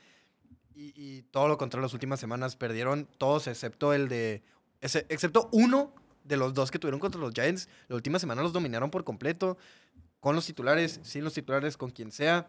Y, 0.75 0.93
y 0.95 1.21
todo 1.23 1.47
lo 1.47 1.57
contrario, 1.57 1.83
las 1.83 1.93
últimas 1.93 2.19
semanas 2.19 2.55
perdieron 2.55 3.07
todos 3.17 3.47
excepto 3.47 3.93
el 3.93 4.07
de... 4.09 4.41
ese- 4.81 5.05
excepto 5.09 5.49
uno 5.51 5.93
de 6.23 6.37
los 6.37 6.53
dos 6.53 6.71
que 6.71 6.79
tuvieron 6.79 6.99
contra 6.99 7.19
los 7.21 7.33
Giants. 7.33 7.67
La 7.87 7.95
última 7.95 8.17
semana 8.19 8.41
los 8.41 8.53
dominaron 8.53 8.89
por 8.89 9.03
completo, 9.03 9.57
con 10.19 10.35
los 10.35 10.45
titulares, 10.45 10.99
sin 11.03 11.23
los 11.23 11.33
titulares, 11.33 11.77
con 11.77 11.91
quien 11.91 12.11
sea. 12.11 12.47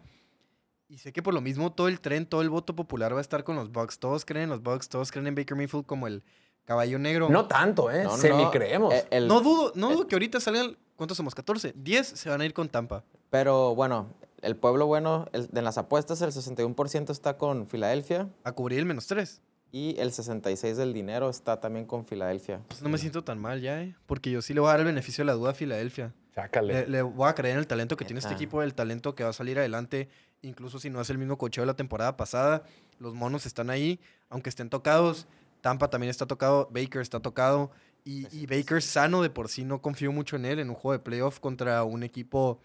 Y 0.88 0.98
sé 0.98 1.12
que 1.12 1.22
por 1.22 1.34
lo 1.34 1.40
mismo 1.40 1.72
todo 1.72 1.88
el 1.88 2.00
tren, 2.00 2.24
todo 2.26 2.40
el 2.42 2.50
voto 2.50 2.76
popular 2.76 3.12
va 3.14 3.18
a 3.18 3.20
estar 3.20 3.42
con 3.44 3.56
los 3.56 3.72
Bucks. 3.72 3.98
Todos 3.98 4.24
creen 4.24 4.44
en 4.44 4.50
los 4.50 4.62
Bucks, 4.62 4.88
todos 4.88 5.10
creen 5.10 5.26
en 5.26 5.34
Baker 5.34 5.56
Mayfield 5.56 5.86
como 5.86 6.06
el 6.06 6.22
caballo 6.64 6.98
negro. 6.98 7.28
No 7.30 7.46
tanto, 7.48 7.90
¿eh? 7.90 8.04
No, 8.04 8.10
no, 8.10 8.16
Semi 8.16 8.44
no, 8.44 8.50
creemos. 8.50 8.94
eh, 8.94 9.06
el- 9.10 9.26
No 9.28 9.40
dudo, 9.40 9.72
no 9.74 9.90
dudo 9.92 10.06
que 10.06 10.14
ahorita 10.14 10.40
salgan. 10.40 10.76
¿Cuántos 10.96 11.16
somos? 11.16 11.34
¿14? 11.34 11.72
10 11.74 12.06
se 12.06 12.28
van 12.30 12.40
a 12.40 12.44
ir 12.46 12.54
con 12.54 12.68
Tampa. 12.68 13.02
Pero 13.30 13.74
bueno, 13.74 14.08
el 14.44 14.56
pueblo 14.56 14.86
bueno, 14.86 15.26
el- 15.32 15.48
en 15.54 15.64
las 15.64 15.78
apuestas 15.78 16.20
el 16.22 16.30
61% 16.32 17.10
está 17.12 17.36
con 17.38 17.66
Filadelfia 17.66 18.28
A 18.44 18.52
cubrir 18.52 18.78
el 18.78 18.86
menos 18.86 19.06
3. 19.06 19.40
y 19.72 19.96
el 19.98 20.12
66% 20.12 20.76
del 20.76 20.92
dinero 20.92 21.28
está 21.30 21.58
también 21.60 21.84
con 21.86 22.04
Filadelfia. 22.06 22.60
Pues 22.68 22.80
no 22.82 22.88
me 22.88 22.98
siento 22.98 23.24
tan 23.24 23.38
mal 23.40 23.60
ya, 23.60 23.82
¿eh? 23.82 23.96
Porque 24.06 24.30
yo 24.30 24.40
sí 24.42 24.54
le 24.54 24.60
voy 24.60 24.68
a 24.68 24.72
dar 24.72 24.80
el 24.80 24.86
beneficio 24.86 25.22
de 25.22 25.26
la 25.26 25.32
duda 25.32 25.50
a 25.50 25.54
Filadelfia. 25.54 26.14
Chácale. 26.34 26.74
Le, 26.82 26.88
le 26.88 27.02
voy 27.02 27.28
a 27.28 27.34
creer 27.34 27.54
en 27.54 27.58
el 27.60 27.66
talento 27.66 27.96
que 27.96 28.04
tiene 28.04 28.20
este 28.20 28.32
equipo, 28.34 28.62
el 28.62 28.74
talento 28.74 29.14
que 29.14 29.24
va 29.24 29.30
a 29.30 29.32
salir 29.32 29.58
adelante, 29.58 30.08
incluso 30.42 30.78
si 30.78 30.90
no 30.90 31.00
es 31.00 31.10
el 31.10 31.18
mismo 31.18 31.38
cocheo 31.38 31.62
de 31.62 31.66
la 31.66 31.74
temporada 31.74 32.16
pasada. 32.16 32.62
Los 33.00 33.14
monos 33.14 33.46
están 33.46 33.70
ahí, 33.70 33.98
aunque 34.28 34.48
estén 34.50 34.68
tocados. 34.70 35.26
Tampa 35.60 35.88
también 35.90 36.10
está 36.10 36.26
tocado, 36.26 36.68
Baker 36.72 37.00
está 37.02 37.20
tocado. 37.20 37.70
Y, 38.04 38.26
y 38.36 38.46
Baker 38.46 38.82
sano 38.82 39.22
de 39.22 39.30
por 39.30 39.48
sí, 39.48 39.64
no 39.64 39.80
confío 39.80 40.12
mucho 40.12 40.36
en 40.36 40.44
él 40.44 40.58
en 40.58 40.68
un 40.68 40.74
juego 40.76 40.92
de 40.92 40.98
playoff 41.02 41.40
contra 41.40 41.82
un 41.84 42.02
equipo 42.02 42.60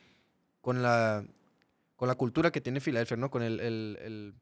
con 0.62 0.82
la, 0.84 1.24
con 2.00 2.08
la 2.08 2.16
cultura 2.16 2.50
que 2.50 2.62
tiene 2.62 2.80
Filadelfia, 2.80 3.18
¿no? 3.18 3.30
Con 3.30 3.44
el, 3.44 3.60
el, 3.60 3.98
el, 4.02 4.34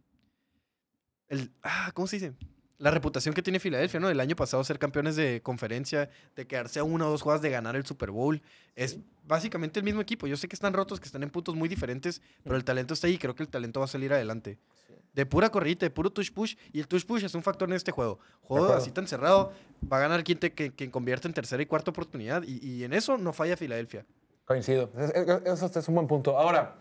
el- 1.29 1.51
ah, 1.63 1.89
¿cómo 1.95 2.05
se 2.05 2.17
dice? 2.17 2.33
La 2.77 2.91
reputación 2.91 3.33
que 3.33 3.41
tiene 3.41 3.59
Filadelfia, 3.59 3.99
¿no? 3.99 4.09
El 4.11 4.19
año 4.19 4.35
pasado 4.35 4.63
ser 4.63 4.77
campeones 4.77 5.15
de 5.15 5.41
conferencia, 5.41 6.11
de 6.35 6.45
quedarse 6.45 6.77
a 6.79 6.83
una 6.83 7.07
o 7.07 7.09
dos 7.09 7.23
jugadas 7.23 7.41
de 7.41 7.49
ganar 7.49 7.75
el 7.75 7.83
Super 7.83 8.11
Bowl. 8.11 8.39
Es 8.75 8.99
básicamente 9.25 9.79
el 9.79 9.83
mismo 9.85 10.01
equipo. 10.01 10.27
Yo 10.27 10.37
sé 10.37 10.47
que 10.47 10.55
están 10.55 10.73
rotos, 10.73 10.99
que 10.99 11.07
están 11.07 11.23
en 11.23 11.31
puntos 11.31 11.55
muy 11.55 11.67
diferentes, 11.67 12.21
pero 12.43 12.55
el 12.55 12.63
talento 12.63 12.93
está 12.93 13.07
ahí 13.07 13.13
y 13.15 13.17
creo 13.17 13.33
que 13.33 13.41
el 13.41 13.49
talento 13.49 13.79
va 13.79 13.85
a 13.85 13.89
salir 13.89 14.13
adelante. 14.13 14.59
De 15.13 15.25
pura 15.25 15.49
corrida, 15.49 15.79
de 15.79 15.89
puro 15.89 16.11
touch 16.11 16.31
push. 16.31 16.55
Y 16.71 16.79
el 16.79 16.87
touch 16.87 17.05
push 17.05 17.23
es 17.23 17.33
un 17.33 17.41
factor 17.41 17.67
en 17.67 17.73
este 17.75 17.91
juego. 17.91 18.19
Juego 18.41 18.71
así 18.73 18.91
tan 18.91 19.07
cerrado, 19.07 19.51
va 19.91 19.97
a 19.97 20.01
ganar 20.01 20.23
quien, 20.23 20.37
te, 20.37 20.53
que- 20.53 20.71
quien 20.71 20.91
convierte 20.91 21.27
en 21.27 21.33
tercera 21.33 21.63
y 21.63 21.65
cuarta 21.65 21.89
oportunidad. 21.89 22.43
Y, 22.43 22.63
y 22.63 22.83
en 22.83 22.93
eso 22.93 23.17
no 23.17 23.33
falla 23.33 23.57
Filadelfia. 23.57 24.05
Coincido. 24.45 24.91
Es- 24.95 25.09
es- 25.15 25.63
Eso 25.63 25.79
es 25.79 25.87
un 25.87 25.95
buen 25.95 26.05
punto. 26.07 26.37
Ahora, 26.37 26.75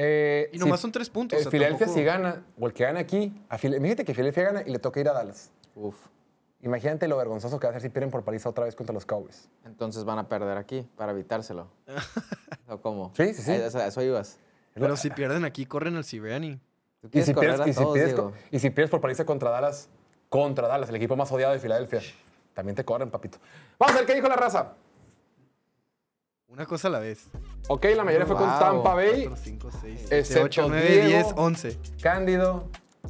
eh, 0.00 0.48
Y 0.52 0.58
nomás 0.58 0.78
si- 0.78 0.82
son 0.82 0.92
tres 0.92 1.10
puntos. 1.10 1.36
eh, 1.36 1.40
o 1.40 1.42
sea, 1.42 1.50
Filadelfia 1.50 1.86
tampoco- 1.86 1.98
si 1.98 2.04
gana, 2.04 2.44
o 2.58 2.66
el 2.66 2.72
que 2.72 2.84
gana 2.84 3.00
aquí, 3.00 3.42
a 3.50 3.56
imagínate 3.56 4.04
que 4.04 4.14
Filadelfia 4.14 4.44
gana 4.44 4.62
y 4.64 4.70
le 4.70 4.78
toca 4.78 5.00
ir 5.00 5.08
a 5.08 5.12
Dallas. 5.12 5.50
Uf. 5.74 5.96
Imagínate 6.62 7.06
lo 7.08 7.16
vergonzoso 7.16 7.60
que 7.60 7.66
va 7.66 7.70
a 7.70 7.72
ser 7.74 7.82
si 7.82 7.88
pierden 7.88 8.10
por 8.10 8.24
paliza 8.24 8.48
otra 8.48 8.64
vez 8.64 8.74
contra 8.74 8.92
los 8.94 9.04
Cowboys. 9.06 9.48
Entonces 9.64 10.04
van 10.04 10.18
a 10.18 10.28
perder 10.28 10.56
aquí 10.56 10.88
para 10.96 11.12
evitárselo. 11.12 11.68
¿O 12.68 12.78
cómo? 12.78 13.12
Sí, 13.16 13.32
sí, 13.34 13.42
sí. 13.42 13.52
Eso, 13.52 13.80
eso 13.80 14.02
ibas. 14.02 14.38
Pero 14.74 14.96
si 14.96 15.10
pierden 15.10 15.44
aquí, 15.44 15.66
corren 15.66 15.96
al 15.96 16.04
Sirianni. 16.04 16.60
Tú 17.00 17.08
Y 17.12 17.22
si, 17.22 17.32
pierdes, 17.34 17.66
y, 17.66 17.72
si 17.72 17.80
todos, 17.80 17.94
pierdes, 17.94 18.16
y 18.50 18.58
si 18.58 18.70
pierdes 18.70 18.90
por 18.90 19.00
paliza 19.00 19.24
contra 19.24 19.50
Dallas, 19.50 19.88
contra 20.28 20.66
Dallas, 20.68 20.88
el 20.88 20.96
equipo 20.96 21.14
más 21.16 21.30
odiado 21.30 21.52
de 21.52 21.60
Filadelfia, 21.60 22.00
también 22.54 22.74
te 22.74 22.84
corren, 22.84 23.08
papito. 23.10 23.38
Vamos 23.78 23.94
a 23.94 23.98
ver 23.98 24.06
qué 24.06 24.14
dijo 24.16 24.28
la 24.28 24.34
raza. 24.36 24.72
Una 26.48 26.64
cosa 26.66 26.88
a 26.88 26.90
la 26.90 26.98
vez. 26.98 27.26
Ok, 27.68 27.84
la 27.94 28.04
mayoría 28.04 28.26
fue 28.26 28.36
con 28.36 28.48
Wow. 28.48 28.58
Tampa 28.58 28.94
Bay. 28.94 29.26
4, 29.26 29.36
5, 29.44 29.70
6, 29.82 30.00
Excepto 30.10 30.24
7, 30.24 30.40
8, 30.44 30.66
9, 30.68 30.88
Diego. 30.88 31.06
10, 31.08 31.26
11. 31.36 31.78
Cándido, 32.00 32.68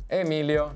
Emilio, 0.09 0.73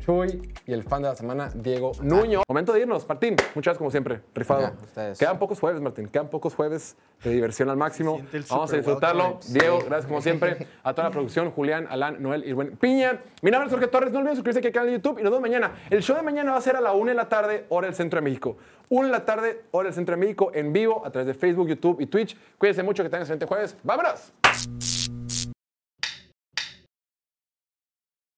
Chuy 0.00 0.52
y 0.66 0.72
el 0.72 0.82
fan 0.82 1.02
de 1.02 1.08
la 1.08 1.14
semana, 1.14 1.50
Diego 1.54 1.92
Nuño. 2.02 2.42
Momento 2.48 2.72
de 2.72 2.80
irnos, 2.80 3.08
Martín. 3.08 3.36
Muchas 3.54 3.54
gracias 3.54 3.78
como 3.78 3.90
siempre, 3.90 4.20
rifado. 4.34 4.60
Ya, 4.62 4.74
ustedes. 4.82 5.18
Quedan 5.18 5.38
pocos 5.38 5.60
jueves, 5.60 5.80
Martín. 5.80 6.08
Quedan 6.08 6.28
pocos 6.28 6.54
jueves 6.54 6.96
de 7.22 7.30
diversión 7.30 7.70
al 7.70 7.76
máximo. 7.76 8.20
Vamos 8.48 8.72
a 8.72 8.76
disfrutarlo. 8.76 9.38
Diego, 9.48 9.78
gracias 9.86 10.06
como 10.06 10.20
siempre. 10.20 10.66
A 10.82 10.92
toda 10.94 11.08
la 11.08 11.12
producción, 11.12 11.50
Julián, 11.50 11.86
Alan, 11.90 12.22
Noel 12.22 12.46
y 12.46 12.52
Buen 12.52 12.76
Piña. 12.76 13.20
Mi 13.42 13.50
nombre 13.50 13.66
es 13.66 13.72
Jorge 13.72 13.88
Torres. 13.88 14.12
No 14.12 14.18
olviden 14.18 14.36
suscribirse 14.36 14.58
aquí 14.58 14.68
al 14.68 14.74
canal 14.74 14.88
de 14.88 14.94
YouTube 14.94 15.18
y 15.18 15.22
nos 15.22 15.30
vemos 15.30 15.42
mañana. 15.42 15.72
El 15.90 16.02
show 16.02 16.16
de 16.16 16.22
mañana 16.22 16.52
va 16.52 16.58
a 16.58 16.62
ser 16.62 16.76
a 16.76 16.80
la 16.80 16.92
1 16.92 17.10
de 17.10 17.14
la 17.14 17.28
tarde, 17.28 17.66
hora 17.68 17.86
del 17.86 17.94
Centro 17.94 18.18
de 18.18 18.22
México. 18.22 18.56
1 18.88 19.06
de 19.06 19.12
la 19.12 19.24
tarde, 19.24 19.62
hora 19.70 19.86
del 19.86 19.94
Centro 19.94 20.16
de 20.16 20.20
México, 20.20 20.50
en 20.54 20.72
vivo, 20.72 21.06
a 21.06 21.10
través 21.10 21.26
de 21.26 21.34
Facebook, 21.34 21.68
YouTube 21.68 22.00
y 22.00 22.06
Twitch. 22.06 22.36
Cuídense 22.58 22.82
mucho, 22.82 23.02
que 23.02 23.08
tengan 23.08 23.22
excelente 23.22 23.46
jueves. 23.46 23.76
¡Vámonos! 23.82 24.32